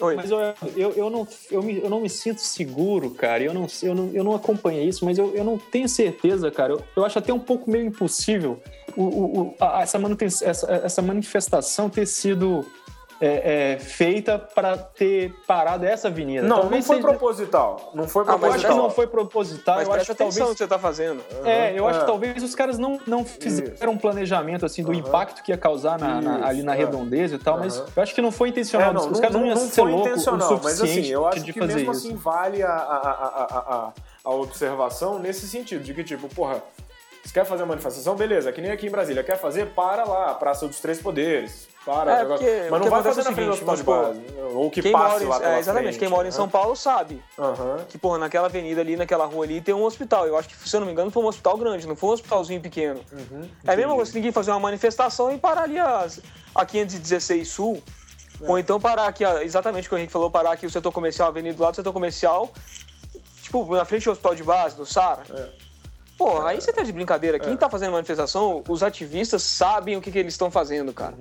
Oi. 0.00 0.16
Mas 0.16 0.28
eu, 0.30 0.38
eu, 0.76 0.90
eu, 0.92 1.08
não, 1.10 1.26
eu, 1.52 1.62
me, 1.62 1.78
eu 1.78 1.88
não 1.88 2.00
me 2.00 2.10
sinto 2.10 2.40
seguro, 2.40 3.10
cara. 3.10 3.42
Eu 3.44 3.54
não, 3.54 3.66
eu 3.82 3.94
não, 3.94 4.10
eu 4.12 4.24
não 4.24 4.34
acompanhei 4.34 4.84
isso, 4.88 5.04
mas 5.04 5.18
eu, 5.18 5.32
eu 5.36 5.44
não 5.44 5.56
tenho 5.56 5.88
certeza, 5.88 6.50
cara. 6.50 6.72
Eu, 6.72 6.82
eu 6.96 7.04
acho 7.04 7.16
até 7.18 7.32
um 7.32 7.38
pouco 7.38 7.70
meio 7.70 7.86
impossível 7.86 8.60
o, 8.96 9.02
o, 9.02 9.40
o- 9.40 9.54
a- 9.60 9.82
essa, 9.82 9.98
essa, 10.42 10.72
essa 10.84 11.00
manifestação 11.02 11.88
ter 11.88 12.06
sido 12.06 12.66
é, 13.24 13.72
é, 13.74 13.78
feita 13.78 14.38
para 14.38 14.76
ter 14.76 15.32
parado 15.46 15.84
essa 15.86 16.08
avenida. 16.08 16.42
Não, 16.42 16.56
não 16.56 16.62
Talvez 16.62 16.86
foi 16.86 16.96
seja- 16.96 17.08
proposital. 17.08 17.90
Não 17.94 18.06
foi 18.08 18.24
Ah, 18.26 18.32
mas 18.32 18.42
Eu 18.42 18.48
acho 18.48 18.58
que 18.58 18.60
proposital. 18.66 18.76
não 18.76 18.90
foi 18.90 19.06
proposital. 19.06 19.74
Mas 19.76 19.88
eu 19.88 19.94
acho 19.94 20.06
que 20.06 20.14
talvez 20.14 20.44
que 20.50 20.56
você 20.58 20.66
tá 20.66 20.78
fazendo. 20.78 21.22
É, 21.44 21.78
eu 21.78 21.86
acho 21.88 21.98
É. 21.98 22.00
que 22.02 22.06
talvez 22.06 22.42
os 22.42 22.54
caras 22.54 22.78
não, 22.78 23.00
não 23.06 23.24
fizeram 23.24 23.92
um 23.92 23.98
planejamento 23.98 24.66
assim 24.66 24.82
do 24.82 24.90
Aham. 24.90 24.98
impacto 25.00 25.42
que 25.42 25.52
ia 25.52 25.58
causar 25.58 25.98
na- 25.98 26.20
na- 26.20 26.34
Isso, 26.38 26.44
ali 26.46 26.62
na 26.62 26.74
é. 26.74 26.78
redondeza 26.78 27.36
e 27.36 27.38
tal, 27.38 27.58
mas 27.58 27.82
eu 27.96 28.02
acho 28.02 28.14
que 28.14 28.20
não 28.22 28.30
foi 28.32 28.48
intencional. 28.50 28.90
É, 28.90 28.92
não, 28.92 29.10
os 29.10 29.20
caras 29.20 29.34
não, 29.36 29.46
iam 29.46 29.56
ser 29.56 29.70
foi 29.82 29.90
loucos 29.90 30.06
o 30.06 30.10
intencional, 30.10 30.60
mas 30.62 30.74
suficiente 30.74 31.00
assim, 31.00 31.12
eu 31.12 31.26
acho 31.26 31.40
de 31.40 31.52
que 31.52 31.58
fazer 31.60 31.74
mesmo 31.74 31.92
isso. 31.92 32.06
assim 32.08 32.16
vale 32.16 32.62
a, 32.62 32.68
a, 32.68 32.96
a, 32.96 33.44
a, 33.44 33.58
a, 33.76 33.92
a 34.24 34.30
observação 34.34 35.18
nesse 35.18 35.46
sentido, 35.48 35.82
de 35.82 35.92
que 35.94 36.04
tipo, 36.04 36.28
porra, 36.28 36.62
você 37.24 37.32
quer 37.32 37.44
fazer 37.46 37.62
uma 37.62 37.70
manifestação? 37.70 38.14
Beleza, 38.14 38.52
que 38.52 38.60
nem 38.60 38.70
aqui 38.70 38.86
em 38.86 38.90
Brasília, 38.90 39.22
quer 39.24 39.38
fazer? 39.38 39.66
Para 39.68 40.04
lá, 40.04 40.34
Praça 40.34 40.66
dos 40.68 40.78
Três 40.80 41.00
Poderes. 41.00 41.68
Para, 41.84 42.20
É, 42.20 42.24
porque- 42.24 42.66
mas 42.70 42.80
não 42.80 42.88
vai 42.90 43.02
fazer 43.02 43.20
é 43.20 43.22
o 43.22 43.26
na 43.26 43.32
frente 43.32 43.48
do 43.48 43.54
seguinte, 43.56 43.70
hospital 43.70 43.76
de 43.76 43.82
vamos 43.82 44.32
base. 44.32 44.54
Ou 44.54 44.70
que 44.70 44.90
passe 44.90 45.24
em, 45.24 45.26
lá 45.26 45.36
é, 45.36 45.58
exatamente, 45.58 45.82
frente, 45.88 45.98
quem 45.98 46.08
mora 46.08 46.22
em 46.22 46.30
né? 46.30 46.36
São 46.36 46.48
Paulo 46.48 46.74
sabe 46.74 47.22
Aham. 47.38 47.84
que, 47.88 47.98
porra, 47.98 48.18
naquela 48.18 48.46
avenida 48.46 48.80
ali, 48.80 48.96
naquela 48.96 49.26
rua 49.26 49.44
ali, 49.44 49.60
tem 49.60 49.74
um 49.74 49.84
hospital. 49.84 50.26
Eu 50.26 50.38
acho 50.38 50.48
que, 50.48 50.56
se 50.68 50.74
eu 50.74 50.80
não 50.80 50.86
me 50.86 50.92
engano, 50.92 51.10
foi 51.10 51.22
um 51.22 51.26
hospital 51.26 51.58
grande, 51.58 51.86
não 51.86 51.94
foi 51.94 52.08
um 52.10 52.12
hospitalzinho 52.14 52.60
pequeno. 52.60 53.00
Uhum. 53.12 53.48
é 53.66 53.72
a 53.72 53.76
mesma 53.76 53.94
coisa 53.94 54.10
que 54.10 54.16
ninguém 54.16 54.32
fazer 54.32 54.50
uma 54.52 54.60
manifestação 54.60 55.30
e 55.30 55.36
parar 55.36 55.64
ali 55.64 55.78
as, 55.78 56.20
a 56.54 56.64
516 56.64 57.48
Sul. 57.48 57.82
É. 58.40 58.50
Ou 58.50 58.58
então 58.58 58.80
parar 58.80 59.06
aqui, 59.06 59.22
exatamente 59.42 59.86
o 59.86 59.88
que 59.90 59.94
o 59.94 59.98
Henrique 59.98 60.12
falou, 60.12 60.30
parar 60.30 60.52
aqui 60.52 60.64
o 60.66 60.70
setor 60.70 60.90
comercial, 60.90 61.26
a 61.26 61.30
avenida 61.30 61.54
do 61.56 61.62
lado 61.62 61.72
do 61.74 61.76
setor 61.76 61.92
comercial, 61.92 62.50
tipo, 63.42 63.74
na 63.76 63.84
frente 63.84 64.04
do 64.04 64.10
hospital 64.12 64.34
de 64.34 64.42
base, 64.42 64.74
do 64.76 64.86
Sara. 64.86 65.22
É. 65.30 65.48
Porra, 66.16 66.50
aí 66.50 66.60
você 66.60 66.72
tá 66.72 66.82
de 66.82 66.92
brincadeira. 66.92 67.38
Quem 67.38 67.56
tá 67.56 67.68
fazendo 67.68 67.92
manifestação, 67.92 68.62
os 68.68 68.82
ativistas 68.82 69.42
sabem 69.42 69.96
o 69.96 70.00
que, 70.00 70.10
que 70.12 70.18
eles 70.18 70.34
estão 70.34 70.50
fazendo, 70.50 70.92
cara. 70.92 71.14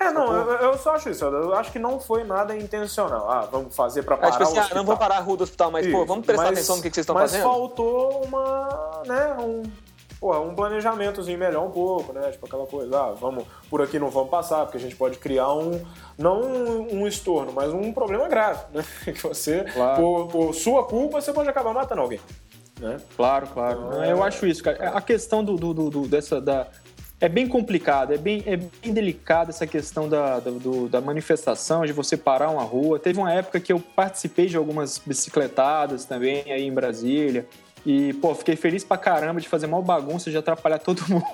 É, 0.00 0.10
não, 0.10 0.34
eu, 0.34 0.50
eu 0.72 0.78
só 0.78 0.94
acho 0.94 1.10
isso. 1.10 1.24
Eu 1.24 1.54
acho 1.54 1.70
que 1.70 1.78
não 1.78 2.00
foi 2.00 2.24
nada 2.24 2.56
intencional. 2.56 3.30
Ah, 3.30 3.46
vamos 3.50 3.76
fazer 3.76 4.02
pra 4.02 4.16
É 4.16 4.18
parar 4.18 4.32
tipo 4.32 4.42
assim, 4.44 4.54
o 4.54 4.58
ah, 4.58 4.60
hospital. 4.62 4.78
não 4.78 4.86
vou 4.86 4.96
parar 4.96 5.16
a 5.16 5.20
rua 5.20 5.36
do 5.36 5.44
hospital, 5.44 5.70
mas, 5.70 5.86
pô, 5.86 5.98
Isso, 5.98 6.06
vamos 6.06 6.24
prestar 6.26 6.44
mas- 6.44 6.52
atenção 6.52 6.76
no 6.76 6.82
que, 6.82 6.88
que 6.88 6.94
vocês 6.94 7.04
estão 7.04 7.14
mas 7.14 7.30
fazendo? 7.30 7.44
faltou 7.46 8.22
uma, 8.24 9.02
né, 9.06 9.36
um, 9.40 9.62
porra, 10.18 10.40
um 10.40 10.54
planejamentozinho 10.54 11.38
melhor 11.38 11.66
um 11.66 11.70
pouco, 11.70 12.14
né? 12.14 12.30
Tipo 12.30 12.46
aquela 12.46 12.66
coisa, 12.66 12.98
ah, 12.98 13.12
vamos, 13.12 13.44
por 13.68 13.82
aqui 13.82 13.98
não 13.98 14.08
vamos 14.08 14.30
passar, 14.30 14.62
porque 14.64 14.78
a 14.78 14.80
gente 14.80 14.96
pode 14.96 15.18
criar 15.18 15.52
um, 15.52 15.84
não 16.16 16.40
um, 16.40 17.00
um 17.02 17.06
estorno, 17.06 17.52
mas 17.52 17.70
um 17.70 17.92
problema 17.92 18.26
grave, 18.26 18.64
né? 18.72 18.82
Que 19.04 19.12
você, 19.22 19.64
Claro. 19.64 20.00
por, 20.00 20.26
por 20.28 20.54
sua 20.54 20.84
culpa, 20.86 21.20
você 21.20 21.30
pode 21.32 21.48
acabar 21.50 21.74
matando 21.74 22.00
alguém, 22.00 22.20
né? 22.80 22.96
Claro, 23.16 23.46
claro. 23.48 23.80
Não, 23.90 24.02
Eu 24.04 24.22
acho 24.24 24.46
isso, 24.46 24.62
cara. 24.64 24.90
A 24.96 25.02
questão 25.02 25.44
do, 25.44 25.56
do- 25.56 25.74
do- 25.74 25.90
do- 25.90 26.08
dessa 26.08 26.40
da 26.40 26.66
é 27.20 27.28
bem 27.28 27.46
complicado, 27.46 28.12
é 28.14 28.16
bem, 28.18 28.42
é 28.46 28.56
bem 28.56 28.92
delicada 28.92 29.50
essa 29.50 29.66
questão 29.66 30.08
da, 30.08 30.40
da, 30.40 30.50
do- 30.50 30.88
da 30.88 31.00
manifestação, 31.00 31.84
de 31.84 31.92
você 31.92 32.16
parar 32.16 32.48
uma 32.50 32.62
rua. 32.62 32.98
Teve 32.98 33.18
uma 33.18 33.32
época 33.32 33.60
que 33.60 33.72
eu 33.72 33.78
participei 33.78 34.46
de 34.46 34.56
algumas 34.56 34.98
bicicletadas 34.98 36.04
também 36.04 36.50
aí 36.50 36.62
em 36.66 36.72
Brasília. 36.72 37.46
E, 37.84 38.12
pô, 38.14 38.34
fiquei 38.34 38.56
feliz 38.56 38.84
pra 38.84 38.96
caramba 38.98 39.40
de 39.40 39.48
fazer 39.48 39.66
mal 39.66 39.82
bagunça, 39.82 40.30
de 40.30 40.36
atrapalhar 40.36 40.78
todo 40.78 41.02
mundo 41.08 41.24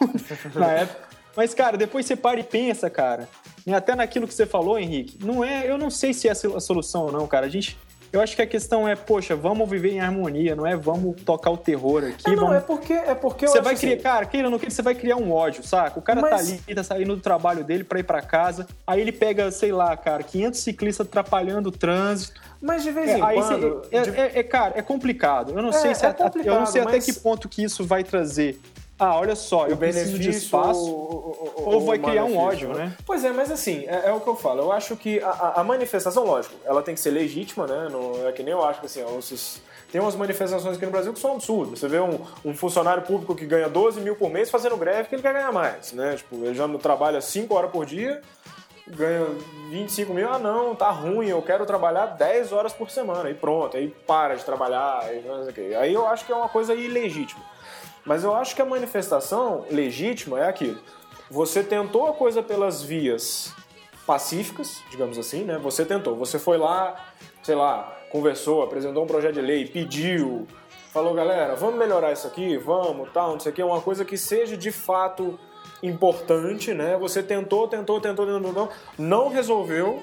na 0.54 0.70
época. 0.72 1.06
Mas, 1.36 1.52
cara, 1.52 1.76
depois 1.76 2.06
você 2.06 2.16
para 2.16 2.40
e 2.40 2.44
pensa, 2.44 2.88
cara. 2.88 3.28
E 3.66 3.74
até 3.74 3.94
naquilo 3.94 4.26
que 4.26 4.32
você 4.32 4.46
falou, 4.46 4.78
Henrique, 4.78 5.18
não 5.24 5.44
é. 5.44 5.68
Eu 5.70 5.76
não 5.76 5.90
sei 5.90 6.14
se 6.14 6.28
é 6.28 6.30
a 6.30 6.34
solução 6.60 7.02
ou 7.06 7.12
não, 7.12 7.26
cara. 7.26 7.46
A 7.46 7.48
gente. 7.48 7.76
Eu 8.12 8.20
acho 8.20 8.34
que 8.36 8.42
a 8.42 8.46
questão 8.46 8.88
é, 8.88 8.94
poxa, 8.96 9.34
vamos 9.36 9.68
viver 9.68 9.90
em 9.92 10.00
harmonia, 10.00 10.54
não 10.56 10.66
é 10.66 10.76
vamos 10.76 11.20
tocar 11.22 11.50
o 11.50 11.56
terror 11.56 12.04
aqui. 12.04 12.22
É, 12.26 12.30
não, 12.30 12.44
vamos... 12.46 12.56
é 12.56 12.60
porque, 12.60 12.92
é 12.92 13.14
porque 13.14 13.44
eu 13.44 13.48
Você 13.50 13.60
vai 13.60 13.74
assim, 13.74 13.88
criar, 13.88 14.02
cara, 14.02 14.26
queira 14.26 14.46
ou 14.48 14.50
não 14.52 14.58
queira, 14.58 14.74
você 14.74 14.82
vai 14.82 14.94
criar 14.94 15.16
um 15.16 15.32
ódio, 15.32 15.62
saca? 15.62 15.98
O 15.98 16.02
cara 16.02 16.22
tá 16.22 16.30
Mas- 16.30 16.52
ali, 16.66 16.74
tá 16.74 16.82
saindo 16.82 17.14
do 17.16 17.20
trabalho 17.20 17.64
dele 17.64 17.84
pra 17.84 17.98
ir 17.98 18.04
pra 18.04 18.22
casa, 18.22 18.66
aí 18.86 19.00
ele 19.00 19.12
pega, 19.12 19.50
sei 19.50 19.72
lá, 19.72 19.96
cara, 19.96 20.22
500 20.22 20.60
ciclistas 20.60 21.06
atrapalhando 21.06 21.68
o 21.68 21.72
trânsito. 21.72 22.40
Mas 22.60 22.82
de 22.82 22.90
vez 22.90 23.10
É, 23.10 23.18
em 23.18 23.20
quando... 23.20 23.82
é, 23.90 24.00
de- 24.02 24.10
é- 24.20 24.38
é, 24.38 24.42
cara, 24.42 24.72
é 24.76 24.82
complicado. 24.82 25.52
Eu 25.54 25.62
não 25.62 25.70
É, 25.70 25.72
sei 25.72 25.94
se 25.94 26.04
eu 26.06 26.54
não 26.54 26.66
sei 26.66 26.80
até 26.82 26.92
mas- 26.92 27.04
que 27.04 27.12
ponto 27.14 27.48
que 27.48 27.62
isso 27.62 27.84
vai 27.84 28.02
trazer. 28.02 28.58
Ah, 28.98 29.14
olha 29.18 29.36
só, 29.36 29.66
eu 29.66 29.74
o 29.74 29.76
preciso 29.76 30.12
benefício 30.12 30.18
de 30.18 30.38
espaço. 30.38 30.80
ou, 30.90 31.52
ou 31.74 31.80
vai 31.82 31.98
criar 31.98 32.24
um 32.24 32.38
ódio, 32.38 32.72
né? 32.72 32.96
Pois 33.04 33.24
é, 33.24 33.30
mas 33.30 33.50
assim, 33.50 33.84
é, 33.86 34.08
é 34.08 34.12
o 34.12 34.20
que 34.20 34.28
eu 34.28 34.34
falo. 34.36 34.62
Eu 34.62 34.72
acho 34.72 34.96
que 34.96 35.20
a, 35.20 35.52
a- 35.56 35.64
manifestação, 35.64 36.24
lógico, 36.24 36.54
ela 36.64 36.82
tem 36.82 36.94
que 36.94 37.00
ser 37.00 37.10
legítima, 37.10 37.66
né? 37.66 37.88
Não, 37.90 38.26
é 38.26 38.32
que 38.32 38.42
nem 38.42 38.52
eu 38.52 38.64
acho 38.64 38.80
que 38.80 38.86
assim, 38.86 39.02
tem 39.92 40.00
umas 40.00 40.16
manifestações 40.16 40.76
aqui 40.76 40.86
no 40.86 40.92
Brasil 40.92 41.12
que 41.12 41.18
são 41.18 41.32
absurdas. 41.32 41.78
Você 41.78 41.88
vê 41.88 42.00
um, 42.00 42.18
um 42.44 42.54
funcionário 42.54 43.02
público 43.02 43.34
que 43.34 43.44
ganha 43.44 43.68
12 43.68 44.00
mil 44.00 44.16
por 44.16 44.30
mês 44.30 44.48
fazendo 44.50 44.76
greve 44.78 45.02
porque 45.02 45.16
ele 45.16 45.22
quer 45.22 45.34
ganhar 45.34 45.52
mais, 45.52 45.92
né? 45.92 46.16
Tipo, 46.16 46.36
ele 46.36 46.54
já 46.54 46.66
não 46.66 46.78
trabalha 46.78 47.20
5 47.20 47.54
horas 47.54 47.70
por 47.70 47.84
dia, 47.84 48.22
ganha 48.88 49.26
25 49.70 50.14
mil, 50.14 50.26
ah 50.30 50.38
não, 50.38 50.74
tá 50.74 50.90
ruim, 50.90 51.28
eu 51.28 51.42
quero 51.42 51.66
trabalhar 51.66 52.06
10 52.06 52.50
horas 52.52 52.72
por 52.72 52.88
semana, 52.90 53.28
e 53.28 53.34
pronto, 53.34 53.76
aí 53.76 53.88
para 54.06 54.36
de 54.36 54.44
trabalhar, 54.44 55.00
aí 55.80 55.92
eu 55.92 56.06
acho 56.06 56.24
que 56.24 56.32
é 56.32 56.36
uma 56.36 56.48
coisa 56.48 56.72
ilegítima. 56.74 57.44
Mas 58.06 58.22
eu 58.22 58.34
acho 58.34 58.54
que 58.54 58.62
a 58.62 58.64
manifestação 58.64 59.66
legítima 59.70 60.38
é 60.40 60.48
aquilo. 60.48 60.78
Você 61.28 61.62
tentou 61.64 62.06
a 62.06 62.12
coisa 62.12 62.40
pelas 62.42 62.80
vias 62.80 63.52
pacíficas, 64.06 64.80
digamos 64.90 65.18
assim, 65.18 65.42
né? 65.42 65.58
Você 65.58 65.84
tentou, 65.84 66.14
você 66.14 66.38
foi 66.38 66.56
lá, 66.56 66.94
sei 67.42 67.56
lá, 67.56 67.98
conversou, 68.10 68.62
apresentou 68.62 69.02
um 69.02 69.06
projeto 69.06 69.34
de 69.34 69.40
lei, 69.40 69.66
pediu, 69.66 70.46
falou, 70.92 71.12
galera, 71.12 71.56
vamos 71.56 71.74
melhorar 71.76 72.12
isso 72.12 72.28
aqui, 72.28 72.56
vamos, 72.56 73.10
tal, 73.12 73.32
não 73.32 73.40
sei 73.40 73.50
o 73.50 73.54
que, 73.54 73.62
uma 73.62 73.80
coisa 73.80 74.04
que 74.04 74.16
seja 74.16 74.56
de 74.56 74.70
fato 74.70 75.36
importante, 75.82 76.72
né? 76.72 76.96
Você 76.96 77.22
tentou, 77.22 77.66
tentou, 77.66 78.00
tentou, 78.00 78.24
tentou, 78.24 78.40
tentou, 78.40 78.68
não 78.96 79.28
resolveu, 79.28 80.02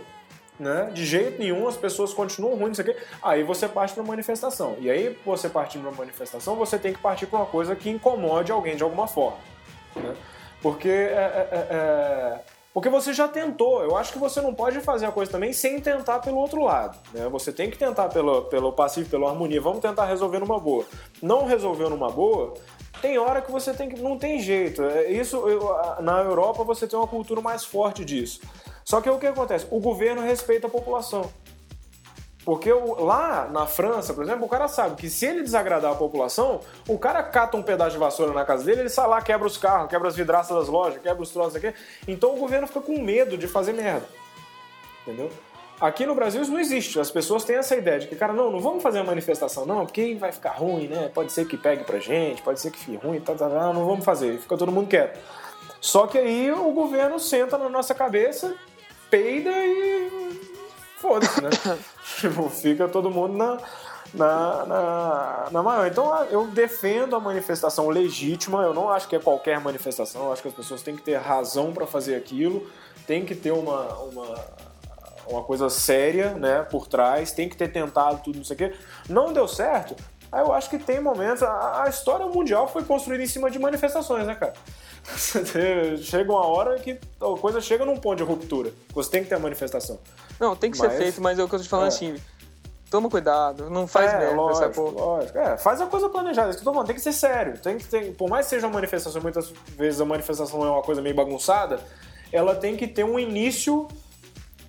né? 0.64 0.90
De 0.94 1.06
jeito 1.06 1.40
nenhum, 1.40 1.68
as 1.68 1.78
pessoas 1.78 2.14
continuam 2.14 2.56
ruins, 2.56 2.80
quê. 2.82 2.96
Aí 3.22 3.44
você 3.44 3.68
parte 3.68 3.94
para 3.94 4.04
manifestação. 4.04 4.76
E 4.80 4.90
aí, 4.90 5.18
você 5.26 5.50
partindo 5.50 5.84
para 5.84 5.92
manifestação, 5.92 6.56
você 6.56 6.80
tem 6.80 6.94
que 6.94 7.00
partir 7.00 7.28
para 7.28 7.40
uma 7.40 7.46
coisa 7.46 7.76
que 7.76 7.90
incomode 7.90 8.52
alguém 8.52 8.76
de 8.76 8.84
alguma 8.84 9.08
forma. 9.08 9.38
Né? 9.96 10.16
Porque 10.62 10.90
é, 10.90 10.92
é, 10.92 11.50
é, 11.52 11.68
é, 11.70 12.40
porque 12.74 12.90
você 12.90 13.14
já 13.14 13.28
tentou. 13.28 13.84
Eu 13.84 13.98
acho 13.98 14.14
que 14.14 14.18
você 14.18 14.42
não 14.42 14.54
pode 14.54 14.80
fazer 14.80 15.06
a 15.06 15.12
coisa 15.12 15.32
também 15.32 15.52
sem 15.54 15.80
tentar 15.80 16.20
pelo 16.20 16.38
outro 16.38 16.64
lado. 16.64 16.98
Né? 17.14 17.28
Você 17.30 17.52
tem 17.52 17.70
que 17.70 17.78
tentar 17.78 18.08
pelo, 18.10 18.44
pelo 18.44 18.72
passivo, 18.72 19.10
pela 19.10 19.30
harmonia. 19.30 19.62
Vamos 19.62 19.82
tentar 19.82 20.06
resolver 20.06 20.40
numa 20.40 20.60
boa. 20.60 20.86
Não 21.22 21.46
resolveu 21.46 21.90
numa 21.90 22.10
boa, 22.10 22.54
tem 23.02 23.18
hora 23.18 23.42
que 23.42 23.52
você 23.52 23.74
tem 23.74 23.90
que. 23.90 24.02
Não 24.02 24.18
tem 24.18 24.40
jeito. 24.40 24.82
É, 24.82 25.12
Isso 25.12 25.36
eu- 25.50 26.02
na 26.02 26.22
Europa 26.22 26.64
você 26.64 26.88
tem 26.88 26.98
uma 26.98 27.08
cultura 27.08 27.42
mais 27.42 27.66
forte 27.66 28.06
disso. 28.06 28.40
Só 28.84 29.02
que 29.02 29.10
o 29.10 29.18
que 29.18 29.28
acontece? 29.28 29.66
O 29.72 29.80
governo 29.80 30.22
respeita 30.22 30.68
a 30.68 30.70
população. 30.70 31.32
Porque 32.46 32.72
lá 32.74 33.48
na 33.50 33.66
França, 33.66 34.14
por 34.14 34.24
exemplo, 34.24 34.46
o 34.46 34.50
cara 34.50 34.68
sabe 34.68 34.98
que 34.98 35.10
se 35.10 35.26
ele 35.26 35.44
desagradar 35.44 35.94
a 35.94 35.96
população, 35.96 36.60
o 36.88 36.98
cara 36.98 37.24
cata 37.24 37.56
um 37.56 37.64
pedaço 37.64 37.92
de 37.92 37.98
vassoura 37.98 38.34
na 38.34 38.44
casa 38.44 38.66
dele, 38.66 38.82
ele 38.82 38.90
sai 38.90 39.08
lá, 39.08 39.22
quebra 39.22 39.48
os 39.48 39.58
carros, 39.58 39.90
quebra 39.90 40.10
as 40.10 40.16
vidraças 40.16 40.56
das 40.56 40.68
lojas, 40.68 41.02
quebra 41.02 41.24
os 41.24 41.30
troços 41.30 41.56
aqui. 41.56 41.74
Então 42.06 42.36
o 42.36 42.38
governo 42.38 42.68
fica 42.68 42.82
com 42.82 43.00
medo 43.00 43.38
de 43.38 43.48
fazer 43.48 43.72
merda. 43.72 44.06
Entendeu? 45.04 45.32
Aqui 45.80 46.06
no 46.06 46.16
Brasil 46.16 46.42
isso 46.42 46.52
não 46.52 46.60
existe. 46.60 47.00
As 47.00 47.10
pessoas 47.10 47.46
têm 47.46 47.56
essa 47.56 47.76
ideia 47.76 48.00
de 48.00 48.08
que, 48.08 48.16
cara, 48.16 48.34
não, 48.34 48.52
não 48.52 48.60
vamos 48.60 48.84
fazer 48.84 49.00
a 49.00 49.04
manifestação, 49.04 49.66
não, 49.66 49.86
porque 49.86 50.16
vai 50.16 50.32
ficar 50.32 50.52
ruim, 50.52 50.88
né? 50.88 51.10
Pode 51.14 51.32
ser 51.32 51.46
que 51.46 51.58
pegue 51.58 51.84
pra 51.86 52.00
gente, 52.00 52.42
pode 52.42 52.60
ser 52.60 52.72
que 52.72 52.80
fique 52.80 52.98
ruim, 52.98 53.22
tá, 53.22 53.34
tá, 53.36 53.50
tá, 53.50 53.74
não 53.74 53.86
vamos 53.86 54.04
fazer. 54.04 54.38
Fica 54.40 54.58
todo 54.58 54.72
mundo 54.72 54.88
quieto. 54.88 55.18
Só 55.80 56.08
que 56.08 56.18
aí 56.18 56.52
o 56.52 56.72
governo 56.72 57.20
senta 57.20 57.58
na 57.58 57.70
nossa 57.70 57.94
cabeça, 57.94 58.56
peida 59.14 59.52
e. 59.52 60.40
foda-se, 60.98 61.40
né? 61.40 61.50
tipo, 62.20 62.50
fica 62.50 62.88
todo 62.88 63.12
mundo 63.12 63.38
na, 63.38 63.60
na, 64.12 64.66
na, 64.66 65.48
na 65.52 65.64
maior. 65.64 65.86
Então 65.86 66.26
eu 66.32 66.48
defendo 66.48 67.16
a 67.16 67.20
manifestação 67.20 67.90
legítima, 67.90 68.64
eu 68.64 68.74
não 68.74 68.90
acho 68.90 69.08
que 69.08 69.16
é 69.16 69.20
qualquer 69.20 69.60
manifestação, 69.60 70.26
eu 70.26 70.34
acho 70.34 70.42
que 70.42 70.48
as 70.48 70.54
pessoas 70.56 70.82
têm 70.82 70.96
que 70.96 71.04
ter 71.04 71.18
razão 71.18 71.72
para 71.72 71.86
fazer 71.86 72.16
aquilo, 72.16 72.68
tem 73.06 73.24
que 73.24 73.36
ter 73.36 73.52
uma, 73.52 73.94
uma, 74.00 74.46
uma 75.28 75.44
coisa 75.44 75.70
séria 75.70 76.34
né, 76.34 76.64
por 76.64 76.88
trás, 76.88 77.32
tem 77.32 77.48
que 77.48 77.56
ter 77.56 77.68
tentado 77.72 78.20
tudo, 78.24 78.38
não 78.38 78.44
sei 78.44 78.56
o 78.56 78.58
quê. 78.58 78.74
Não 79.08 79.32
deu 79.32 79.48
certo, 79.48 79.96
eu 80.42 80.52
acho 80.54 80.70
que 80.70 80.78
tem 80.78 81.00
momentos. 81.00 81.44
A, 81.44 81.84
a 81.84 81.90
história 81.90 82.26
mundial 82.26 82.68
foi 82.68 82.84
construída 82.84 83.24
em 83.24 83.28
cima 83.28 83.50
de 83.52 83.60
manifestações, 83.60 84.26
né, 84.26 84.36
cara? 84.36 84.54
chega 86.02 86.32
uma 86.32 86.46
hora 86.46 86.80
que 86.80 86.92
a 87.22 87.40
coisa 87.40 87.60
chega 87.62 87.86
num 87.86 87.98
ponto 87.98 88.18
de 88.18 88.24
ruptura. 88.24 88.72
Você 88.94 89.10
tem 89.12 89.24
que 89.24 89.30
ter 89.30 89.36
a 89.36 89.40
manifestação. 89.40 90.00
Não, 90.40 90.56
tem 90.56 90.72
que 90.72 90.78
Mas- 90.80 90.92
ser 90.92 90.98
feito, 90.98 91.22
mas 91.22 91.38
é 91.40 91.44
o 91.44 91.48
que 91.50 91.56
eu 91.56 91.60
tô 91.60 91.64
te 91.64 91.70
falando 91.70 91.86
É. 91.86 91.90
assim. 91.90 92.16
Toma 92.90 93.10
cuidado, 93.10 93.72
não 93.72 93.88
faz 93.88 94.14
é, 94.14 94.20
merda, 94.20 94.36
lógico, 94.36 94.82
lógico. 94.92 95.36
É, 95.40 95.58
faz 95.58 95.82
a 95.82 95.88
coisa 95.88 96.10
planejada. 96.10 96.50
Isso 96.52 96.60
que 96.60 96.62
eu 96.62 96.66
tô 96.66 96.74
falando, 96.74 96.86
tem 96.86 96.96
que 96.96 97.02
ser 97.02 97.12
sério. 97.14 97.58
Tem 97.58 97.76
que 97.80 97.86
ter, 97.86 98.14
por 98.14 98.30
mais 98.30 98.46
que 98.46 98.52
seja 98.52 98.68
uma 98.68 98.74
manifestação, 98.76 99.20
muitas 99.20 99.52
vezes 99.76 100.00
a 100.00 100.06
manifestação 100.06 100.64
é 100.64 100.70
uma 100.70 100.84
coisa 100.84 101.02
meio 101.02 101.16
bagunçada, 101.16 101.80
ela 102.32 102.54
tem 102.56 102.76
que 102.78 102.88
ter 102.88 103.04
um 103.04 103.18
início 103.18 103.88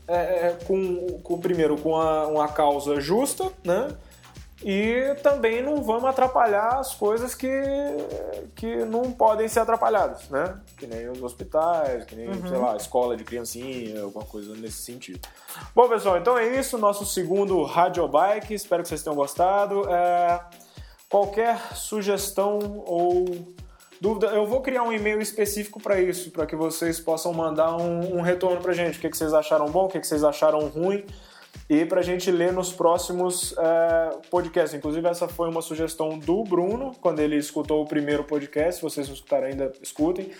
é, 0.08 0.14
é, 0.48 0.58
com, 0.66 1.18
com 1.22 1.38
primeiro 1.38 1.76
com 1.76 1.96
a- 1.96 2.26
uma 2.26 2.48
causa 2.48 2.98
justa, 2.98 3.50
né? 3.62 3.88
E 4.66 5.14
também 5.22 5.62
não 5.62 5.82
vamos 5.82 6.06
atrapalhar 6.06 6.78
as 6.78 6.94
coisas 6.94 7.34
que, 7.34 7.50
que 8.54 8.76
não 8.86 9.12
podem 9.12 9.46
ser 9.46 9.60
atrapalhadas, 9.60 10.30
né? 10.30 10.58
Que 10.78 10.86
nem 10.86 11.06
os 11.10 11.22
hospitais, 11.22 12.04
que 12.06 12.16
nem, 12.16 12.32
sei 12.48 12.56
lá, 12.56 12.74
escola 12.74 13.14
de 13.14 13.24
criancinha, 13.24 14.00
alguma 14.00 14.24
coisa 14.24 14.56
nesse 14.56 14.78
sentido. 14.78 15.28
Bom, 15.74 15.86
pessoal, 15.86 16.16
então 16.16 16.38
é 16.38 16.58
isso, 16.58 16.78
nosso 16.78 17.04
segundo 17.04 17.62
Radio 17.62 18.08
Bike. 18.08 18.54
Espero 18.54 18.82
que 18.82 18.88
vocês 18.88 19.02
tenham 19.02 19.14
gostado. 19.14 19.86
É, 19.90 20.40
qualquer 21.10 21.58
sugestão 21.74 22.82
ou 22.86 23.26
dúvida, 24.00 24.28
eu 24.28 24.46
vou 24.46 24.62
criar 24.62 24.82
um 24.82 24.92
e-mail 24.94 25.20
específico 25.20 25.78
para 25.78 26.00
isso, 26.00 26.30
para 26.30 26.46
que 26.46 26.56
vocês 26.56 26.98
possam 26.98 27.34
mandar 27.34 27.76
um, 27.76 28.16
um 28.16 28.20
retorno 28.22 28.62
pra 28.62 28.72
gente. 28.72 28.96
O 28.96 29.00
que, 29.02 29.10
que 29.10 29.16
vocês 29.18 29.34
acharam 29.34 29.66
bom, 29.66 29.84
o 29.84 29.88
que, 29.88 30.00
que 30.00 30.06
vocês 30.06 30.24
acharam 30.24 30.66
ruim. 30.68 31.04
E 31.68 31.84
pra 31.86 32.02
gente 32.02 32.30
ler 32.30 32.52
nos 32.52 32.72
próximos 32.72 33.54
é, 33.58 34.10
podcasts. 34.30 34.74
Inclusive, 34.74 35.06
essa 35.08 35.26
foi 35.28 35.48
uma 35.48 35.62
sugestão 35.62 36.18
do 36.18 36.44
Bruno, 36.44 36.92
quando 37.00 37.20
ele 37.20 37.36
escutou 37.36 37.82
o 37.82 37.86
primeiro 37.86 38.24
podcast. 38.24 38.76
Se 38.76 38.82
vocês 38.82 39.08
não 39.08 39.14
escutaram 39.14 39.46
ainda, 39.46 39.72
escutem. 39.82 40.30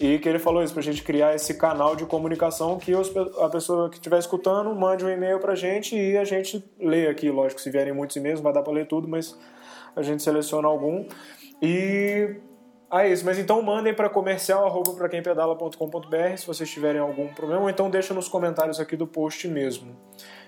E 0.00 0.18
que 0.18 0.28
ele 0.28 0.38
falou 0.38 0.62
isso, 0.64 0.72
pra 0.72 0.82
gente 0.82 1.02
criar 1.02 1.34
esse 1.34 1.54
canal 1.54 1.94
de 1.94 2.04
comunicação 2.06 2.78
que 2.78 2.94
os- 2.94 3.14
a 3.38 3.48
pessoa 3.48 3.88
que 3.90 3.96
estiver 3.96 4.18
escutando 4.18 4.74
mande 4.74 5.04
um 5.04 5.10
e-mail 5.10 5.38
pra 5.38 5.54
gente 5.54 5.94
e 5.96 6.16
a 6.16 6.24
gente 6.24 6.64
lê 6.80 7.06
aqui. 7.06 7.30
Lógico, 7.30 7.60
se 7.60 7.70
vierem 7.70 7.92
muitos 7.92 8.16
e-mails, 8.16 8.40
vai 8.40 8.52
dar 8.52 8.62
pra 8.62 8.72
ler 8.72 8.86
tudo, 8.86 9.06
mas 9.06 9.38
a 9.94 10.02
gente 10.02 10.22
seleciona 10.22 10.66
algum. 10.66 11.06
E 11.60 12.34
ah, 12.90 13.06
isso. 13.06 13.24
Mas 13.24 13.38
então 13.38 13.62
mandem 13.62 13.94
para 13.94 14.08
comercial 14.08 14.66
arroba 14.66 14.92
pra 14.94 15.08
quem 15.08 15.22
pedala.com.br 15.22 16.36
se 16.36 16.46
vocês 16.46 16.68
tiverem 16.68 17.00
algum 17.00 17.28
problema, 17.28 17.62
ou 17.62 17.70
então 17.70 17.88
deixa 17.88 18.12
nos 18.12 18.28
comentários 18.28 18.80
aqui 18.80 18.96
do 18.96 19.06
post 19.06 19.46
mesmo. 19.46 19.96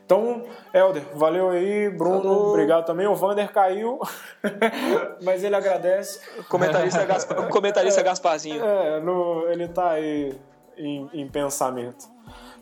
Então, 0.04 0.42
Helder, 0.72 1.02
valeu 1.14 1.48
aí, 1.48 1.88
Bruno, 1.88 2.22
Falou. 2.22 2.50
obrigado 2.50 2.84
também. 2.84 3.06
O 3.06 3.14
Vander 3.14 3.50
caiu, 3.50 3.98
mas 5.22 5.42
ele 5.42 5.56
agradece. 5.56 6.20
Comentarista, 6.48 7.04
Gaspar, 7.04 7.48
comentarista 7.48 8.02
Gasparzinho. 8.02 8.62
É, 8.62 9.00
no- 9.00 9.48
ele 9.48 9.66
tá 9.68 9.92
aí 9.92 10.34
em, 10.76 11.08
em 11.12 11.26
pensamento. 11.28 12.12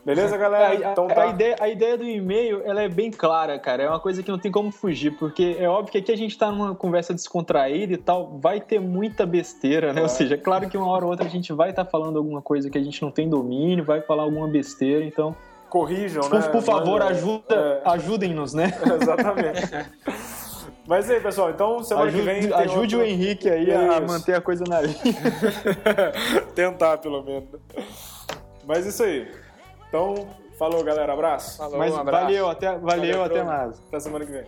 Beleza, 0.05 0.35
galera? 0.37 0.73
É, 0.73 0.85
a, 0.85 0.91
então 0.91 1.05
a 1.05 1.13
tá. 1.13 1.27
ideia, 1.27 1.55
a 1.61 1.69
ideia 1.69 1.97
do 1.97 2.03
e-mail 2.03 2.61
ela 2.65 2.81
é 2.81 2.89
bem 2.89 3.09
clara, 3.09 3.57
cara. 3.57 3.83
É 3.83 3.89
uma 3.89 3.99
coisa 3.99 4.21
que 4.21 4.29
não 4.29 4.37
tem 4.37 4.51
como 4.51 4.69
fugir, 4.69 5.11
porque 5.17 5.55
é 5.57 5.67
óbvio 5.67 5.93
que 5.93 5.97
aqui 5.97 6.11
a 6.11 6.17
gente 6.17 6.37
tá 6.37 6.51
numa 6.51 6.75
conversa 6.75 7.13
descontraída 7.13 7.93
e 7.93 7.97
tal, 7.97 8.37
vai 8.37 8.59
ter 8.59 8.79
muita 8.79 9.25
besteira, 9.25 9.93
né? 9.93 10.01
Ou 10.01 10.09
seja, 10.09 10.35
é 10.35 10.37
claro 10.37 10.69
que 10.69 10.77
uma 10.77 10.87
hora 10.89 11.05
ou 11.05 11.11
outra 11.11 11.25
a 11.25 11.29
gente 11.29 11.53
vai 11.53 11.69
estar 11.69 11.85
falando 11.85 12.17
alguma 12.17 12.41
coisa 12.41 12.69
que 12.69 12.77
a 12.77 12.83
gente 12.83 13.01
não 13.01 13.11
tem 13.11 13.29
domínio, 13.29 13.85
vai 13.85 14.01
falar 14.01 14.23
alguma 14.23 14.47
besteira, 14.47 15.05
então, 15.05 15.33
Corrijam, 15.73 16.21
por, 16.29 16.39
né? 16.39 16.47
por 16.49 16.61
favor, 16.61 16.99
Manda- 16.99 17.07
ajuda, 17.07 17.55
É, 17.83 17.89
ajudem-nos, 17.89 18.53
né? 18.53 18.71
exatamente. 19.01 19.61
Mas 20.87 21.09
aí, 21.09 21.19
pessoal, 21.19 21.49
então 21.49 21.81
semana 21.83 22.11
que 22.11 22.21
vem. 22.21 22.37
Ajude, 22.37 22.53
ajude 22.53 22.95
outro- 22.95 22.99
o 22.99 23.03
Henrique 23.03 23.49
aí 23.49 23.71
a 23.73 23.97
Isso. 23.97 24.07
manter 24.07 24.35
a 24.35 24.41
coisa 24.41 24.63
na 24.69 24.81
linha. 24.81 24.95
Tentar, 26.53 26.99
pelo 26.99 27.23
menos. 27.23 27.49
Mas 28.67 28.85
isso 28.85 29.01
aí. 29.03 29.27
Então, 29.89 30.27
falou, 30.59 30.83
galera. 30.83 31.11
Abraço. 31.13 31.57
Falou, 31.57 31.79
Mas 31.79 31.91
um 31.91 31.97
abraço. 32.01 32.23
valeu, 32.25 32.49
até, 32.49 32.67
valeu, 32.67 32.81
Valeu, 32.85 33.23
até 33.23 33.33
Bruno. 33.41 33.49
mais. 33.49 33.79
Até 33.87 33.99
semana 33.99 34.25
que 34.25 34.31
vem. 34.31 34.43